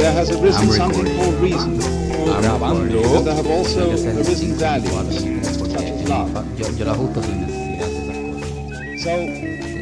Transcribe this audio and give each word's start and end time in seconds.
there 0.00 0.12
has 0.12 0.30
arisen 0.30 0.62
I'm 0.62 0.72
something 0.72 1.16
called 1.16 1.34
reason. 1.40 1.74
I'm 1.82 2.42
there 3.24 3.34
have 3.34 3.46
also 3.46 3.80
Hay 3.80 3.86
que 3.86 4.08
hacer 4.08 4.16
arisen 4.18 4.56
values, 4.56 5.14
such 5.44 5.74
as 5.74 6.08
love. 6.08 6.32
yo, 6.58 6.68
yo 6.70 6.84
lo 6.86 6.92
ajusto 6.92 7.22
sin 7.22 7.40
necesidad 7.40 7.86
de 7.86 7.94
esas 7.94 8.18
cosas. 8.18 9.02
So, 9.02 9.10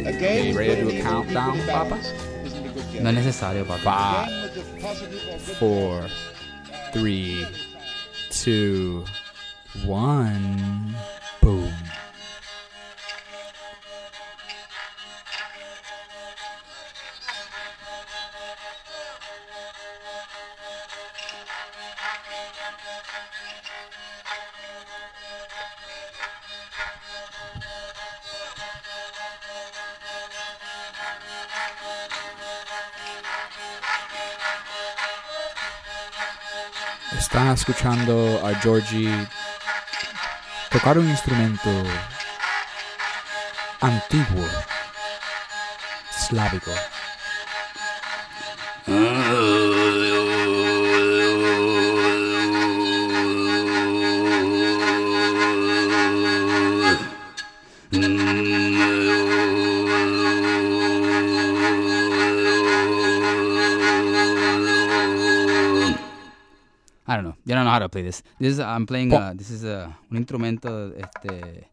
a 0.08 0.12
game 0.18 0.56
ready 0.56 0.74
to 0.76 0.82
do 0.82 0.98
a 0.98 1.02
countdown, 1.02 1.58
Papa? 1.66 1.88
balance 1.90 2.08
isn't 2.44 2.66
a 2.66 2.72
good 2.72 2.92
game. 2.92 3.02
No 3.04 3.10
es 3.10 3.14
necesario, 3.14 3.64
papá. 3.64 4.24
A 4.24 4.26
game 4.26 4.42
with 4.42 4.54
the 4.54 4.80
positive 4.80 5.22
or 5.32 5.38
good 5.38 5.56
four, 5.58 6.08
three, 6.92 7.46
two, 8.30 9.04
one, 9.86 10.96
Están 37.30 37.48
escuchando 37.48 38.40
a 38.42 38.54
Georgie 38.54 39.28
tocar 40.70 40.96
un 40.96 41.10
instrumento 41.10 41.68
antiguo, 43.82 44.46
slávico. 46.10 46.70
Don't 67.58 67.64
know. 67.64 67.64
You 67.64 67.64
don't 67.64 67.64
know 67.64 67.70
how 67.70 67.78
to 67.78 67.88
play 67.88 68.02
this. 68.02 68.22
This 68.38 68.52
is 68.54 68.60
I'm 68.60 68.86
playing. 68.86 69.12
Uh, 69.12 69.34
this 69.36 69.50
is 69.50 69.64
uh, 69.64 69.90
un 70.10 70.16
instrumento. 70.16 70.92
Este. 70.94 71.68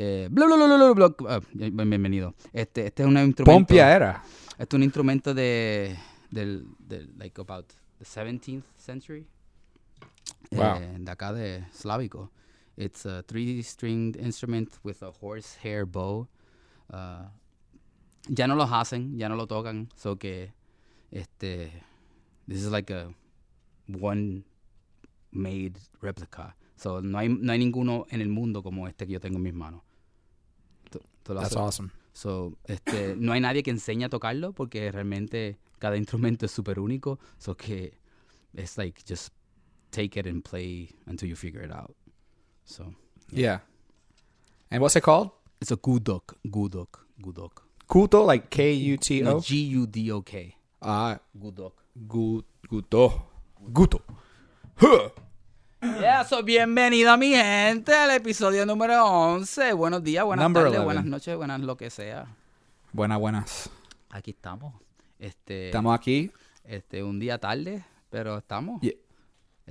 Eh, 0.00 0.28
bla, 0.30 0.46
bla, 0.46 0.56
bla, 0.56 0.66
bla, 0.66 0.94
bla, 0.94 1.08
bla, 1.08 1.40
bien- 1.52 1.90
bienvenido. 1.90 2.34
Este, 2.52 2.86
este 2.86 3.02
es 3.02 3.08
un 3.08 3.16
instrumento. 3.18 3.44
Pompia 3.44 3.90
era. 3.94 4.22
Este 4.58 4.74
es 4.76 4.78
un 4.78 4.82
instrumento 4.84 5.34
de 5.34 5.96
del, 6.30 6.66
del 6.78 7.10
like 7.18 7.40
about 7.40 7.66
the 7.98 8.04
17th 8.04 8.62
century. 8.76 9.26
Wow. 10.52 10.76
Eh, 10.76 10.96
de 11.00 11.10
acá 11.10 11.32
de 11.32 11.64
Slávico. 11.72 12.30
It's 12.76 13.04
a 13.06 13.22
three-stringed 13.24 14.16
instrument 14.16 14.78
with 14.84 15.02
a 15.02 15.10
horsehair 15.10 15.84
bow. 15.84 16.28
Uh, 16.92 17.24
ya 18.28 18.46
no 18.46 18.54
los 18.54 18.70
hacen, 18.70 19.18
ya 19.18 19.28
no 19.28 19.34
lo 19.34 19.46
tocan, 19.48 19.88
so 19.96 20.16
que 20.16 20.52
este 21.10 21.72
this 22.46 22.58
is 22.62 22.70
like 22.70 22.90
a 22.90 23.08
one 24.00 24.44
made 25.30 25.74
replica. 26.00 26.56
So 26.76 27.00
no 27.02 27.18
hay 27.18 27.28
no 27.28 27.52
hay 27.52 27.58
ninguno 27.58 28.06
en 28.10 28.20
el 28.20 28.28
mundo 28.28 28.62
como 28.62 28.86
este 28.88 29.06
que 29.06 29.12
yo 29.14 29.20
tengo 29.20 29.36
en 29.36 29.42
mis 29.42 29.54
manos. 29.54 29.82
That's 31.24 31.56
awesome. 31.56 31.90
So, 32.14 32.56
este, 32.64 33.14
no 33.16 33.32
hay 33.32 33.40
nadie 33.40 33.62
que 33.62 33.70
enseñe 33.70 34.04
a 34.04 34.08
tocarlo 34.08 34.52
porque 34.54 34.90
realmente 34.90 35.58
cada 35.78 35.96
instrumento 35.98 36.46
es 36.46 36.52
súper 36.52 36.78
único. 36.80 37.18
So 37.38 37.54
que 37.54 37.92
it's 38.54 38.78
like 38.78 39.02
just 39.06 39.32
take 39.90 40.18
it 40.18 40.26
and 40.26 40.42
play 40.42 40.90
until 41.06 41.28
you 41.28 41.36
figure 41.36 41.62
it 41.62 41.70
out. 41.70 41.94
So 42.64 42.94
Yeah. 43.30 43.60
And 44.70 44.80
what's 44.80 44.96
it 44.96 45.02
called? 45.02 45.30
it's 45.60 45.70
a 45.70 45.76
gudok, 45.76 46.34
gudok, 46.46 47.06
gudok. 47.20 47.62
Kuto, 47.88 48.24
like 48.26 48.48
K 48.48 48.72
U 48.72 48.96
T 48.96 49.20
No, 49.22 49.36
O. 49.36 49.40
G 49.40 49.56
U 49.76 49.86
D 49.86 50.10
O 50.12 50.22
K. 50.22 50.56
Ah, 50.80 51.18
Gudok. 51.38 51.72
gu- 52.06 52.42
guto. 52.70 53.22
Guto. 53.70 54.00
Yeah, 54.80 56.24
so 56.24 56.42
bienvenida 56.44 57.16
mi 57.16 57.30
gente 57.34 57.92
al 57.92 58.12
episodio 58.12 58.64
número 58.64 59.04
11. 59.04 59.72
Buenos 59.72 60.04
días, 60.04 60.24
buenas 60.24 60.44
Number 60.44 60.64
tardes, 60.64 60.78
11. 60.78 60.84
buenas 60.84 61.04
noches, 61.04 61.36
buenas 61.36 61.60
lo 61.60 61.76
que 61.76 61.90
sea. 61.90 62.26
Buenas, 62.92 63.18
buenas. 63.18 63.70
Aquí 64.10 64.30
estamos. 64.30 64.74
Este, 65.18 65.66
Estamos 65.66 65.98
aquí. 65.98 66.30
este 66.64 67.02
un 67.02 67.18
día 67.18 67.38
tarde, 67.38 67.84
pero 68.08 68.38
estamos. 68.38 68.80
Yeah. 68.80 68.94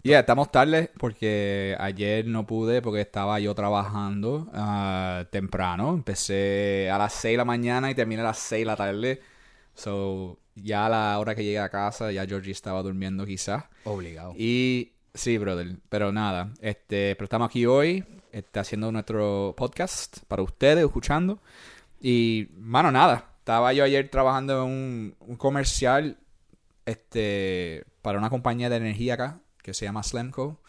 Yeah, 0.03 0.19
estamos 0.19 0.51
tarde 0.51 0.91
porque 1.00 1.75
ayer 1.79 2.28
no 2.28 2.45
pude 2.45 2.81
porque 2.81 3.01
estaba 3.01 3.39
yo 3.39 3.56
trabajando 3.56 4.50
ah, 4.53 5.25
temprano. 5.31 5.94
Empecé 5.94 6.89
a 6.91 6.97
las 6.97 7.13
6 7.13 7.34
de 7.34 7.38
la 7.38 7.45
mañana 7.45 7.89
y 7.89 7.95
terminé 7.95 8.22
a 8.22 8.25
las 8.25 8.39
6 8.39 8.62
de 8.62 8.66
la 8.66 8.75
tarde. 8.75 9.22
So, 9.74 10.38
ya 10.56 10.88
a 10.88 10.89
la 10.89 11.19
hora 11.19 11.34
que 11.34 11.44
llegué 11.44 11.59
a 11.59 11.69
casa, 11.69 12.12
ya 12.12 12.25
Georgie 12.25 12.51
estaba 12.51 12.84
durmiendo 12.84 13.25
quizás. 13.25 13.63
Obligado. 13.85 14.34
Y 14.38 14.94
sí, 15.17 15.38
brother, 15.38 15.78
pero 15.89 16.11
nada, 16.11 16.53
este, 16.61 17.16
pero 17.16 17.25
estamos 17.25 17.50
aquí 17.50 17.66
hoy, 17.66 18.03
este, 18.31 18.59
haciendo 18.59 18.91
nuestro 18.91 19.53
podcast 19.57 20.19
para 20.28 20.41
ustedes, 20.44 20.85
escuchando. 20.85 21.39
Y, 22.00 22.50
mano, 22.55 22.91
nada, 22.91 23.31
estaba 23.39 23.73
yo 23.73 23.83
ayer 23.83 24.09
trabajando 24.09 24.63
en 24.63 24.72
un, 24.72 25.16
un 25.19 25.35
comercial, 25.35 26.17
este, 26.85 27.85
para 28.01 28.17
una 28.17 28.29
compañía 28.29 28.69
de 28.69 28.77
energía 28.77 29.16
acá, 29.16 29.39
que 29.61 29.73
se 29.73 29.85
llama 29.85 30.03
Slemco, 30.03 30.61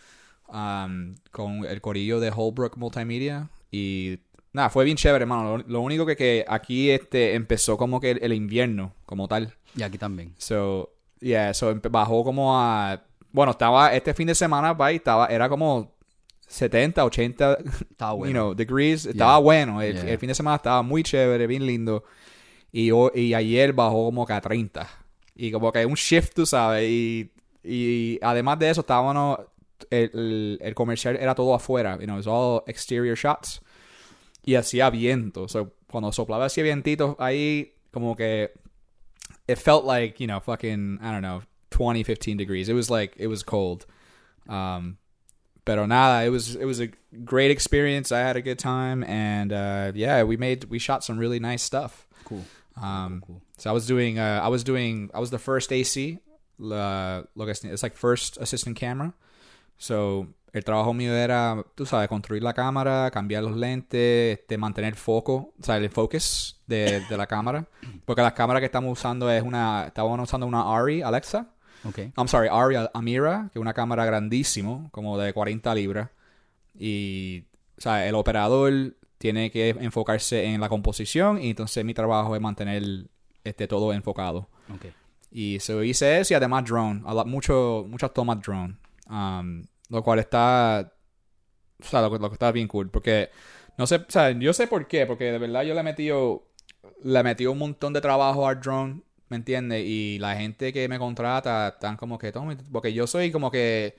um, 0.48 1.14
con 1.30 1.64
el 1.64 1.80
corillo 1.80 2.18
de 2.18 2.32
Holbrook 2.34 2.76
Multimedia. 2.76 3.50
Y 3.70 4.20
nada, 4.52 4.70
fue 4.70 4.84
bien 4.84 4.96
chévere, 4.96 5.22
hermano. 5.22 5.58
Lo, 5.58 5.64
lo 5.64 5.80
único 5.80 6.06
que, 6.06 6.16
que 6.16 6.44
aquí 6.48 6.90
este, 6.90 7.34
empezó 7.34 7.76
como 7.76 8.00
que 8.00 8.12
el, 8.12 8.18
el 8.22 8.32
invierno, 8.32 8.94
como 9.06 9.28
tal. 9.28 9.54
Y 9.76 9.82
aquí 9.82 9.98
también. 9.98 10.34
So, 10.38 10.90
yeah, 11.20 11.54
so 11.54 11.72
empe- 11.72 11.90
bajó 11.90 12.24
como 12.24 12.58
a... 12.58 13.04
Bueno, 13.32 13.52
estaba 13.52 13.92
este 13.94 14.14
fin 14.14 14.26
de 14.26 14.34
semana, 14.34 14.72
bye, 14.74 14.96
estaba, 14.96 15.26
era 15.26 15.48
como 15.48 15.94
70, 16.48 17.04
80 17.04 17.58
Estaba 17.90 18.12
bueno. 18.12 18.26
you 18.26 18.32
know, 18.32 18.54
degrees. 18.54 19.06
Estaba 19.06 19.38
bueno. 19.38 19.82
El, 19.82 19.94
Yeah. 19.94 20.10
el 20.12 20.18
fin 20.18 20.28
de 20.28 20.34
semana 20.34 20.56
estaba 20.56 20.82
muy 20.82 21.02
chévere, 21.02 21.46
bien 21.46 21.66
lindo. 21.66 22.04
Y, 22.72 22.90
y 23.14 23.34
ayer 23.34 23.72
bajó 23.72 24.06
como 24.06 24.26
que 24.26 24.32
a 24.32 24.40
30. 24.40 24.88
Y 25.34 25.50
como 25.52 25.70
que 25.72 25.84
un 25.86 25.94
shift, 25.94 26.34
tú 26.34 26.46
sabes. 26.46 26.88
Y, 26.88 27.30
y 27.62 28.18
además 28.22 28.58
de 28.58 28.70
eso, 28.70 28.80
estábamos... 28.80 29.40
El, 29.90 30.10
el, 30.12 30.58
el 30.60 30.74
comercial 30.74 31.16
era 31.16 31.34
todo 31.34 31.54
afuera. 31.54 31.96
You 32.00 32.06
know, 32.06 32.16
it 32.18 32.26
was 32.26 32.26
all 32.26 32.62
exterior 32.66 33.16
shots. 33.16 33.60
Y 34.44 34.54
hacía 34.56 34.90
viento. 34.90 35.48
So, 35.48 35.74
cuando 35.90 36.10
soplaba 36.12 36.46
hacía 36.46 36.64
vientitos 36.64 37.14
ahí, 37.18 37.74
como 37.92 38.16
que... 38.16 38.52
It 39.46 39.56
felt 39.58 39.84
like, 39.84 40.16
you 40.18 40.26
know, 40.26 40.40
fucking, 40.40 40.98
I 41.00 41.10
don't 41.10 41.20
know, 41.20 41.42
20, 41.78 42.02
15 42.02 42.36
degrees. 42.36 42.68
It 42.68 42.74
was 42.74 42.90
like, 42.90 43.14
it 43.18 43.28
was 43.28 43.44
cold. 43.44 43.86
Um, 44.48 44.98
pero 45.64 45.86
nada, 45.86 46.26
it 46.26 46.30
was 46.30 46.56
it 46.56 46.64
was 46.64 46.80
a 46.80 46.88
great 47.24 47.50
experience. 47.50 48.10
I 48.10 48.20
had 48.20 48.36
a 48.36 48.42
good 48.42 48.58
time, 48.58 49.04
and 49.04 49.52
uh, 49.52 49.92
yeah, 49.94 50.24
we 50.24 50.36
made 50.36 50.64
we 50.64 50.78
shot 50.78 51.04
some 51.04 51.18
really 51.18 51.38
nice 51.38 51.62
stuff. 51.62 52.08
Cool. 52.24 52.44
Um, 52.82 53.22
cool. 53.24 53.42
so 53.58 53.70
I 53.70 53.72
was 53.74 53.86
doing 53.86 54.18
uh, 54.18 54.40
I 54.42 54.48
was 54.48 54.64
doing 54.64 55.10
I 55.12 55.20
was 55.20 55.30
the 55.30 55.38
first 55.38 55.70
AC. 55.70 56.18
Uh, 56.58 57.22
it's 57.36 57.82
like 57.82 57.94
first 57.94 58.38
assistant 58.38 58.76
camera. 58.76 59.12
So 59.76 60.28
el 60.52 60.64
trabajo 60.64 60.94
mío 60.94 61.12
era, 61.12 61.62
tú 61.74 61.84
sabes, 61.86 62.08
construir 62.08 62.42
la 62.42 62.54
cámara, 62.54 63.10
cambiar 63.10 63.42
los 63.42 63.56
lentes, 63.56 64.38
este, 64.38 64.56
mantener 64.56 64.96
foco, 64.96 65.52
o 65.60 65.62
sea, 65.62 65.76
el 65.76 65.90
focus 65.90 66.62
de, 66.66 67.00
de 67.08 67.16
la 67.16 67.26
cámara. 67.26 67.68
Porque 68.04 68.22
la 68.22 68.34
cámara 68.34 68.58
que 68.58 68.66
estamos 68.66 68.90
usando 68.90 69.30
es 69.30 69.42
una, 69.42 69.84
estábamos 69.86 70.20
usando 70.20 70.46
una 70.46 70.62
ARRI 70.62 71.02
Alexa. 71.02 71.46
Ok. 71.84 71.98
I'm 72.16 72.28
sorry, 72.28 72.48
Ari 72.50 72.76
Amira, 72.94 73.50
que 73.52 73.58
es 73.58 73.60
una 73.60 73.74
cámara 73.74 74.04
grandísimo, 74.04 74.88
como 74.92 75.18
de 75.18 75.32
40 75.32 75.74
libras. 75.74 76.10
Y, 76.78 77.44
o 77.76 77.80
sea, 77.80 78.06
el 78.06 78.14
operador 78.14 78.96
tiene 79.18 79.50
que 79.50 79.70
enfocarse 79.70 80.44
en 80.44 80.60
la 80.60 80.68
composición 80.68 81.42
y 81.42 81.50
entonces 81.50 81.84
mi 81.84 81.94
trabajo 81.94 82.34
es 82.36 82.40
mantener 82.40 82.82
este 83.44 83.66
todo 83.66 83.92
enfocado. 83.92 84.48
Ok. 84.72 84.86
Y 85.30 85.60
so 85.60 85.82
hice 85.82 86.20
eso 86.20 86.34
y 86.34 86.36
además 86.36 86.64
drone, 86.64 87.02
mucho, 87.26 87.84
muchas 87.88 88.12
tomas 88.14 88.40
drone. 88.40 88.76
Um, 89.08 89.64
lo 89.88 90.02
cual 90.02 90.18
está. 90.18 90.92
O 91.80 91.84
sea, 91.84 92.02
lo, 92.02 92.18
lo 92.18 92.28
que 92.28 92.34
está 92.34 92.52
bien 92.52 92.68
cool. 92.68 92.90
Porque. 92.90 93.30
No 93.76 93.86
sé, 93.86 93.96
o 93.96 94.04
sea, 94.08 94.30
yo 94.32 94.52
sé 94.52 94.66
por 94.66 94.86
qué. 94.88 95.06
Porque 95.06 95.24
de 95.32 95.38
verdad 95.38 95.62
yo 95.62 95.74
le 95.74 95.80
he 95.80 95.84
metido. 95.84 96.48
Le 97.02 97.20
he 97.20 97.22
metido 97.22 97.52
un 97.52 97.58
montón 97.58 97.92
de 97.92 98.00
trabajo 98.00 98.46
al 98.46 98.60
drone. 98.60 99.02
¿Me 99.30 99.36
entiendes? 99.36 99.84
Y 99.86 100.18
la 100.20 100.34
gente 100.36 100.72
que 100.72 100.88
me 100.88 100.98
contrata 100.98 101.68
están 101.68 101.96
como 101.96 102.18
que. 102.18 102.32
"Toma", 102.32 102.56
Porque 102.72 102.92
yo 102.92 103.06
soy 103.06 103.30
como 103.30 103.50
que. 103.50 103.94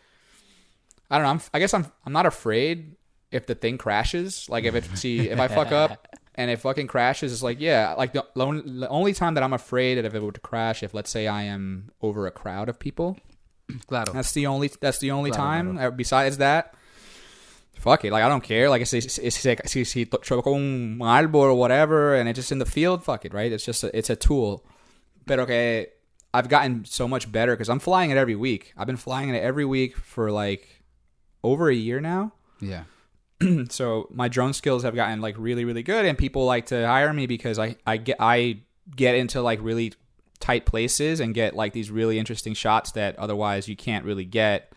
I 1.12 1.16
don't 1.18 1.24
know. 1.24 1.30
I'm, 1.32 1.42
I 1.54 1.60
guess 1.60 1.74
I'm 1.74 1.86
I'm 2.06 2.14
not 2.14 2.26
afraid 2.26 2.96
if 3.32 3.46
the 3.46 3.56
thing 3.56 3.78
crashes. 3.78 4.48
Like 4.50 4.66
if 4.66 4.76
it 4.76 4.86
see 4.98 5.30
if 5.30 5.40
I 5.40 5.48
fuck 5.48 5.72
up 5.72 6.08
and 6.36 6.50
it 6.52 6.60
fucking 6.60 6.88
crashes, 6.88 7.32
it's 7.34 7.44
like 7.44 7.60
yeah. 7.60 7.94
Like 7.98 8.14
the, 8.14 8.26
the 8.36 8.46
only- 8.46 8.80
the 8.80 8.88
only 8.90 9.14
time 9.14 9.34
that 9.36 9.44
I'm 9.44 9.54
afraid 9.54 9.98
if 9.98 10.14
it 10.14 10.22
would 10.22 10.42
crash, 10.42 10.84
if 10.84 10.94
let's 10.94 11.10
say 11.12 11.28
I 11.28 11.44
am 11.44 11.92
over 12.02 12.26
a 12.28 12.32
crowd 12.32 12.70
of 12.70 12.80
people, 12.80 13.18
Claro. 13.88 14.14
that's 14.14 14.32
the 14.34 14.48
only 14.48 14.70
that's 14.82 14.98
the 15.00 15.12
only 15.12 15.32
Claro, 15.32 15.46
time. 15.46 15.74
claro. 15.76 15.88
Uh, 15.90 15.92
Besides 15.92 16.38
that, 16.38 16.74
fuck 17.76 18.04
it. 18.06 18.12
Like 18.12 18.24
I 18.24 18.30
don't 18.30 18.44
care. 18.44 18.70
Like 18.70 18.86
si 18.88 19.02
si 19.02 19.30
si, 19.30 19.84
si, 19.84 20.06
choco 20.22 20.54
un 20.56 20.98
árbol 21.02 21.36
or 21.42 21.54
whatever, 21.56 22.16
and 22.16 22.28
it's 22.30 22.38
just 22.38 22.52
in 22.52 22.60
the 22.60 22.66
field, 22.66 23.04
fuck 23.04 23.26
it, 23.26 23.34
right? 23.34 23.52
It's 23.52 23.66
just 23.66 23.84
a, 23.84 23.96
it's 23.98 24.10
a 24.10 24.16
tool. 24.16 24.64
Pero 25.30 25.46
que 25.46 25.88
I've 26.34 26.50
gotten 26.50 26.86
so 26.86 27.08
much 27.08 27.32
better 27.32 27.54
because 27.54 27.70
I'm 27.70 27.80
flying 27.80 28.12
it 28.12 28.18
every 28.18 28.36
week. 28.36 28.74
I've 28.76 28.88
been 28.88 28.98
flying 28.98 29.30
it 29.30 29.42
every 29.42 29.66
week 29.66 29.96
for 29.96 30.32
like 30.32 30.82
over 31.44 31.70
a 31.70 31.76
year 31.76 32.00
now. 32.00 32.34
Yeah. 32.60 32.84
so 33.70 34.08
my 34.12 34.28
drone 34.28 34.54
skills 34.54 34.84
have 34.84 34.96
gotten 34.96 35.22
like 35.22 35.36
really 35.38 35.64
really 35.64 35.84
good 35.84 36.06
and 36.06 36.18
people 36.18 36.46
like 36.46 36.66
to 36.68 36.86
hire 36.86 37.14
me 37.14 37.26
because 37.26 37.58
I 37.58 37.78
I 37.88 37.98
get 37.98 38.18
I 38.20 38.60
get 38.96 39.16
into 39.16 39.42
like 39.42 39.60
really 39.62 39.94
tight 40.40 40.66
places 40.66 41.20
and 41.20 41.34
get 41.34 41.56
like 41.56 41.74
these 41.74 41.90
really 41.90 42.20
interesting 42.20 42.54
shots 42.54 42.92
that 42.92 43.18
otherwise 43.18 43.68
you 43.68 43.76
can't 43.76 44.06
really 44.06 44.26
get 44.26 44.74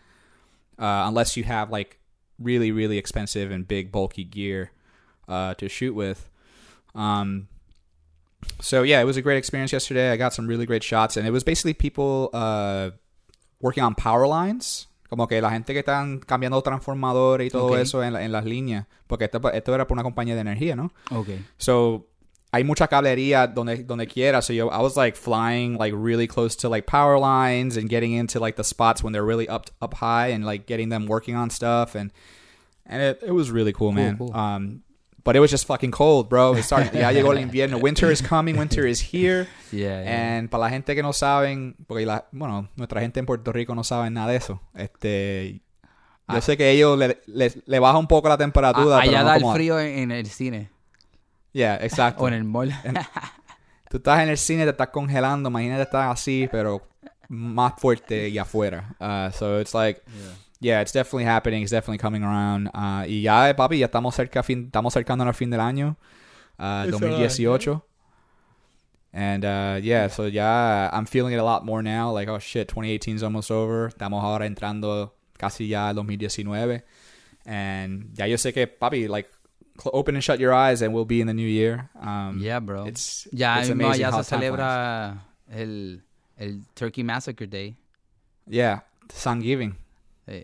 uh, 0.79 1.03
unless 1.07 1.35
you 1.35 1.43
have 1.43 1.71
like 1.71 1.99
really 2.39 2.71
really 2.71 2.97
expensive 2.97 3.51
and 3.51 3.67
big 3.67 3.91
bulky 3.91 4.23
gear 4.23 4.71
uh, 5.27 5.53
to 5.55 5.67
shoot 5.67 5.93
with 5.93 6.29
um 6.95 7.47
so 8.59 8.83
yeah 8.83 9.01
it 9.01 9.05
was 9.05 9.17
a 9.17 9.21
great 9.21 9.37
experience 9.37 9.71
yesterday 9.73 10.11
i 10.11 10.17
got 10.17 10.33
some 10.33 10.47
really 10.47 10.65
great 10.65 10.83
shots 10.83 11.17
and 11.17 11.27
it 11.27 11.31
was 11.31 11.43
basically 11.43 11.73
people 11.73 12.29
uh, 12.33 12.89
working 13.61 13.83
on 13.83 13.93
power 13.95 14.27
lines 14.27 14.87
como 15.09 15.27
que 15.27 15.39
la 15.41 15.51
gente 15.51 15.73
que 15.73 15.79
están 15.83 16.19
cambiando 16.19 16.61
transformadores 16.63 17.47
y 17.47 17.49
todo 17.49 17.67
Ok. 17.73 17.77
eso 17.79 18.01
en, 18.03 18.13
la- 18.13 18.23
en 18.23 18.31
las 18.31 18.45
líneas 18.45 18.85
porque 19.07 19.25
esto, 19.25 19.39
esto 19.51 19.73
era 19.75 19.85
por 19.87 19.95
una 19.95 20.03
compañía 20.03 20.35
de 20.35 20.41
energía 20.41 20.75
no 20.75 20.91
Okay. 21.11 21.43
so 21.57 22.07
hay 22.51 22.63
mucha 22.63 22.87
cablería 22.87 23.47
donde 23.47 23.83
donde 23.83 24.05
quiera. 24.05 24.39
So 24.43 24.53
yo, 24.53 24.69
I 24.69 24.79
was 24.83 24.95
like 24.95 25.17
flying 25.17 25.75
like 25.79 25.91
really 25.97 26.27
close 26.27 26.55
to 26.57 26.69
like 26.69 26.85
power 26.85 27.17
lines 27.17 27.77
and 27.77 27.89
getting 27.89 28.11
into 28.13 28.39
like 28.39 28.57
the 28.57 28.63
spots 28.63 29.03
when 29.03 29.11
they're 29.11 29.25
really 29.25 29.49
up 29.49 29.71
up 29.81 29.95
high 29.95 30.27
and 30.27 30.45
like 30.45 30.67
getting 30.67 30.89
them 30.89 31.07
working 31.07 31.35
on 31.35 31.49
stuff 31.49 31.95
and 31.95 32.11
and 32.85 33.01
it, 33.01 33.23
it 33.25 33.31
was 33.31 33.49
really 33.49 33.73
cool, 33.73 33.91
man. 33.91 34.17
cool. 34.19 34.31
Um, 34.35 34.83
but 35.23 35.35
it 35.35 35.39
was 35.39 35.49
just 35.51 35.65
fucking 35.65 35.91
cold, 35.91 36.27
bro. 36.29 36.53
It's 36.55 36.65
starting, 36.67 36.91
ya 36.99 37.11
llegó 37.11 37.31
el 37.31 37.39
invierno. 37.49 37.77
Winter 37.79 38.11
is 38.11 38.21
coming. 38.21 38.57
Winter 38.57 38.85
is 38.85 39.01
here. 39.13 39.47
Yeah. 39.71 40.03
yeah. 40.03 40.37
And 40.37 40.49
para 40.51 40.65
la 40.65 40.69
gente 40.69 40.93
que 40.95 41.01
no 41.01 41.13
saben, 41.13 41.75
porque 41.87 42.05
la, 42.05 42.27
bueno, 42.31 42.69
nuestra 42.75 43.01
gente 43.01 43.19
en 43.19 43.25
Puerto 43.25 43.51
Rico 43.51 43.73
no 43.73 43.83
sabe 43.83 44.09
nada 44.11 44.27
de 44.31 44.35
eso. 44.37 44.61
Este, 44.75 45.61
yo 46.29 46.37
Ah. 46.37 46.41
sé 46.41 46.55
que 46.57 46.69
ellos 46.69 46.97
le, 46.97 47.19
le, 47.25 47.51
le 47.65 47.79
baja 47.79 47.97
un 47.97 48.07
poco 48.07 48.29
la 48.29 48.37
temperatura. 48.37 48.97
A- 48.97 49.01
pero 49.01 49.11
allá 49.11 49.19
no 49.23 49.25
da 49.29 49.35
el 49.37 49.53
frío 49.55 49.79
en, 49.79 49.97
en 49.99 50.11
el 50.11 50.27
cine 50.27 50.69
Yeah, 51.53 51.75
exacto. 51.81 52.23
o 52.23 52.27
en 52.27 52.33
el 52.35 52.43
mall. 52.43 52.71
Tú 53.89 53.97
estás 53.97 54.21
en 54.23 54.29
el 54.29 54.37
cine, 54.37 54.63
te 54.63 54.69
estás 54.71 54.89
congelando, 54.89 55.49
imagínate 55.49 55.83
estar 55.83 56.09
así, 56.09 56.47
pero 56.51 56.87
más 57.29 57.73
fuerte 57.77 58.29
y 58.29 58.37
afuera. 58.37 58.95
Uh, 58.99 59.31
so 59.31 59.59
it's 59.59 59.73
like, 59.73 60.01
yeah. 60.07 60.35
It's 60.81 60.91
definitely 60.91 61.25
happening, 61.25 61.61
it's 61.63 61.71
definitely 61.71 61.97
coming 61.97 62.23
around. 62.23 62.67
Uh, 62.73 63.05
y 63.07 63.21
ya, 63.23 63.53
papi, 63.53 63.79
ya 63.79 63.87
estamos 63.87 64.15
cerca, 64.15 64.43
fin, 64.43 64.69
estamos 64.71 64.93
cercando 64.93 65.25
al 65.25 65.33
fin 65.33 65.49
del 65.49 65.59
año, 65.59 65.95
uh, 66.59 66.85
2018. 66.89 67.81
And 69.15 69.45
uh, 69.45 69.79
yeah, 69.81 70.07
so 70.07 70.25
yeah, 70.25 70.89
I'm 70.91 71.05
feeling 71.05 71.33
it 71.33 71.37
a 71.37 71.43
lot 71.43 71.63
more 71.65 71.83
now. 71.83 72.11
Like, 72.11 72.27
oh 72.29 72.39
shit, 72.39 72.67
2018 72.67 73.15
is 73.17 73.23
almost 73.23 73.51
over. 73.51 73.89
Estamos 73.89 74.23
ahora 74.23 74.47
entrando 74.47 75.11
casi 75.37 75.67
ya 75.67 75.89
al 75.89 75.95
2019. 75.95 76.81
And 77.45 78.09
ya 78.17 78.25
yo 78.25 78.37
sé 78.37 78.53
que, 78.53 78.65
papi, 78.65 79.07
like, 79.07 79.29
cl- 79.79 79.91
open 79.93 80.15
and 80.15 80.23
shut 80.23 80.39
your 80.39 80.53
eyes 80.53 80.81
and 80.81 80.93
we'll 80.93 81.05
be 81.05 81.21
in 81.21 81.27
the 81.27 81.33
new 81.33 81.47
year. 81.47 81.89
Um, 81.99 82.39
yeah, 82.41 82.59
bro. 82.59 82.85
It's, 82.85 83.27
ya 83.31 83.59
it's 83.59 83.69
amazing 83.69 84.05
allá 84.05 84.11
how 84.11 84.21
se 84.23 84.29
time 84.31 84.39
flies. 84.39 84.59
celebra 84.59 85.17
el, 85.51 85.99
el 86.39 86.61
Turkey 86.73 87.03
Massacre 87.03 87.45
Day. 87.45 87.75
Yeah, 88.47 88.79
Thanksgiving. 89.09 89.75
Sí. 90.27 90.43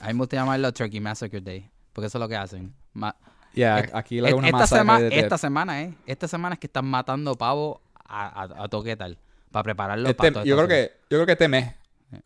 A 0.00 0.08
mí 0.08 0.14
me 0.14 0.18
gusta 0.20 0.36
llamarlo 0.36 0.72
Turkey 0.72 1.00
Massacre 1.00 1.40
Day. 1.40 1.70
Porque 1.92 2.06
eso 2.06 2.18
es 2.18 2.20
lo 2.20 2.28
que 2.28 2.36
hacen. 2.36 2.74
Ma- 2.92 3.16
Yeah, 3.52 3.88
aquí 3.92 4.20
una 4.20 4.48
esta, 4.48 4.66
sema- 4.66 4.98
de- 5.00 5.16
esta 5.20 5.38
semana, 5.38 5.82
¿eh? 5.82 5.94
Esta 6.06 6.26
semana 6.26 6.54
es 6.54 6.58
que 6.58 6.66
están 6.66 6.86
matando 6.86 7.36
pavo 7.36 7.80
a, 8.04 8.42
a, 8.42 8.64
a 8.64 8.68
toque 8.68 8.96
tal. 8.96 9.16
Para 9.52 9.62
prepararlo 9.62 10.08
este- 10.08 10.32
para 10.32 10.44
yo 10.44 10.56
creo 10.56 10.66
que 10.66 10.90
yo 11.08 11.18
creo 11.18 11.26
que 11.26 11.32
este 11.32 11.46
mes 11.48 11.72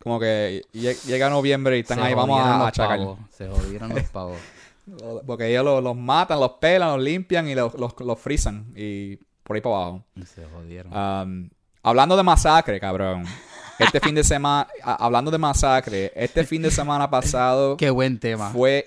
como 0.02 0.18
que 0.18 0.62
lle- 0.72 0.98
llega 1.04 1.28
noviembre 1.28 1.76
y 1.76 1.80
están 1.80 1.98
Se 1.98 2.04
ahí 2.04 2.14
vamos 2.14 2.40
a 2.40 2.66
achacar 2.68 2.98
pavos, 2.98 3.18
Se 3.30 3.46
jodieron 3.46 3.90
los 3.90 4.04
pavos. 4.08 4.38
porque 5.26 5.48
ellos 5.50 5.64
los, 5.66 5.82
los 5.84 5.94
matan 5.96 6.40
los 6.40 6.52
pelan 6.52 6.92
los 6.96 7.02
limpian 7.02 7.46
y 7.46 7.54
los, 7.54 7.74
los, 7.74 7.92
los 8.00 8.18
frisan 8.18 8.72
y 8.74 9.16
por 9.42 9.56
ahí 9.56 9.60
para 9.60 9.74
abajo 9.76 10.04
Se 10.24 10.46
jodieron. 10.46 10.92
Um, 10.96 11.50
hablando 11.82 12.16
de 12.16 12.22
masacre 12.22 12.80
cabrón 12.80 13.24
este 13.78 14.00
fin 14.00 14.14
de 14.14 14.24
semana 14.24 14.66
hablando 14.82 15.30
de 15.30 15.38
masacre 15.38 16.12
este 16.14 16.44
fin 16.44 16.62
de 16.62 16.70
semana 16.70 17.08
pasado 17.10 17.76
Qué 17.76 17.90
buen 17.90 18.18
tema. 18.18 18.50
fue 18.50 18.84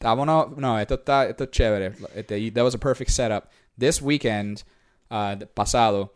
vámonos 0.00 0.56
no 0.56 0.78
esto 0.78 0.94
está 0.94 1.26
esto 1.28 1.44
es 1.44 1.50
chévere 1.50 1.92
este, 2.14 2.50
that 2.52 2.62
was 2.64 2.74
a 2.74 2.78
perfect 2.78 3.10
setup 3.10 3.44
this 3.78 4.00
weekend 4.02 4.62
uh, 5.10 5.36
pasado 5.54 6.12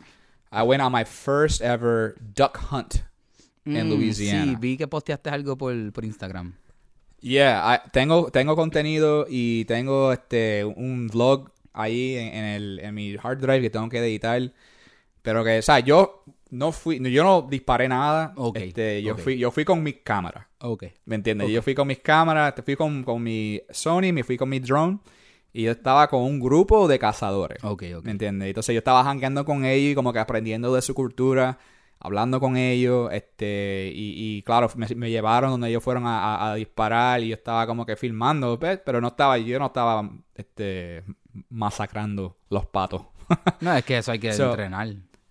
I 0.53 0.63
went 0.63 0.83
on 0.83 0.91
my 0.93 1.05
first 1.05 1.61
ever 1.63 2.17
duck 2.35 2.59
hunt 2.73 3.03
en 3.67 3.87
Mm, 3.87 3.91
Louisiana. 3.91 4.45
Sí, 4.53 4.57
vi 4.59 4.77
que 4.79 4.89
posteaste 4.89 5.29
algo 5.31 5.57
por, 5.57 5.93
por 5.93 6.05
Instagram. 6.05 6.55
Yeah, 7.21 7.63
I- 7.85 7.89
tengo, 7.93 8.31
tengo 8.33 8.57
contenido 8.57 9.27
y 9.29 9.65
tengo 9.67 10.13
este 10.13 10.65
un 10.65 11.07
vlog 11.09 11.53
ahí 11.75 12.17
en, 12.17 12.35
en 12.35 12.45
el, 12.47 12.79
en 12.81 12.95
mi 12.95 13.15
hard 13.23 13.39
drive 13.39 13.61
que 13.61 13.71
tengo 13.71 13.89
que 13.91 13.99
editar. 13.99 14.51
Pero 15.23 15.45
que, 15.45 15.59
o 15.59 15.63
sea, 15.63 15.79
yo 15.81 16.25
no 16.51 16.73
fui, 16.73 16.99
yo 17.13 17.25
no 17.25 17.43
disparé 17.43 17.89
nada. 17.89 18.33
Este, 18.59 19.03
yo 19.03 19.17
fui, 19.17 19.39
yo 19.39 19.51
fui 19.51 19.65
con 19.65 19.83
mi 19.83 19.93
cámara. 19.95 20.49
Ok. 20.61 20.85
¿Me 21.05 21.15
entiendes? 21.17 21.49
Yo 21.51 21.63
fui 21.63 21.75
con 21.75 21.89
mis 21.89 21.99
cámaras, 22.01 22.55
te 22.55 22.63
fui 22.63 22.77
con, 22.77 23.03
con 23.05 23.23
mi 23.23 23.61
Sony, 23.71 24.13
me 24.13 24.23
fui 24.25 24.37
con 24.37 24.49
mi 24.49 24.59
drone. 24.61 24.99
Y 25.53 25.63
yo 25.65 25.73
estaba 25.73 26.07
con 26.09 26.23
un 26.23 26.39
grupo 26.39 26.87
de 26.87 26.99
cazadores. 26.99 27.63
¿Me 28.05 28.13
entiendes? 28.13 28.49
Entonces 28.49 28.73
yo 28.73 28.79
estaba 28.79 29.03
jangueando 29.03 29.45
con 29.45 29.65
ellos 29.65 29.93
y 29.93 29.95
como 29.97 30.13
que 30.13 30.21
aprendiendo 30.21 30.73
de 30.75 30.81
su 30.81 30.95
cultura, 30.95 31.59
hablando 31.99 32.39
con 32.39 32.57
ellos, 32.57 33.11
este, 33.13 33.91
y, 33.93 34.37
y 34.39 34.43
claro, 34.43 34.71
me, 34.77 34.87
me 34.95 35.11
llevaron 35.11 35.51
donde 35.51 35.69
ellos 35.69 35.83
fueron 35.83 36.07
a, 36.07 36.37
a- 36.37 36.53
a 36.53 36.55
disparar 36.55 37.21
y 37.23 37.29
yo 37.29 37.35
estaba 37.35 37.67
como 37.67 37.85
que 37.85 37.97
filmando, 37.97 38.57
¿ves? 38.59 38.81
pero 38.87 39.01
no 39.01 39.09
estaba, 39.09 39.39
yo 39.39 39.59
no 39.59 39.67
estaba, 39.67 40.09
este, 40.37 41.03
masacrando 41.49 42.37
los 42.49 42.67
patos. 42.67 43.03
No, 43.61 43.75
es 43.77 43.85
que 43.85 43.99
eso 43.99 44.13
hay 44.13 44.19
que 44.19 44.33
So- 44.33 44.51
entrenar. 44.51 44.89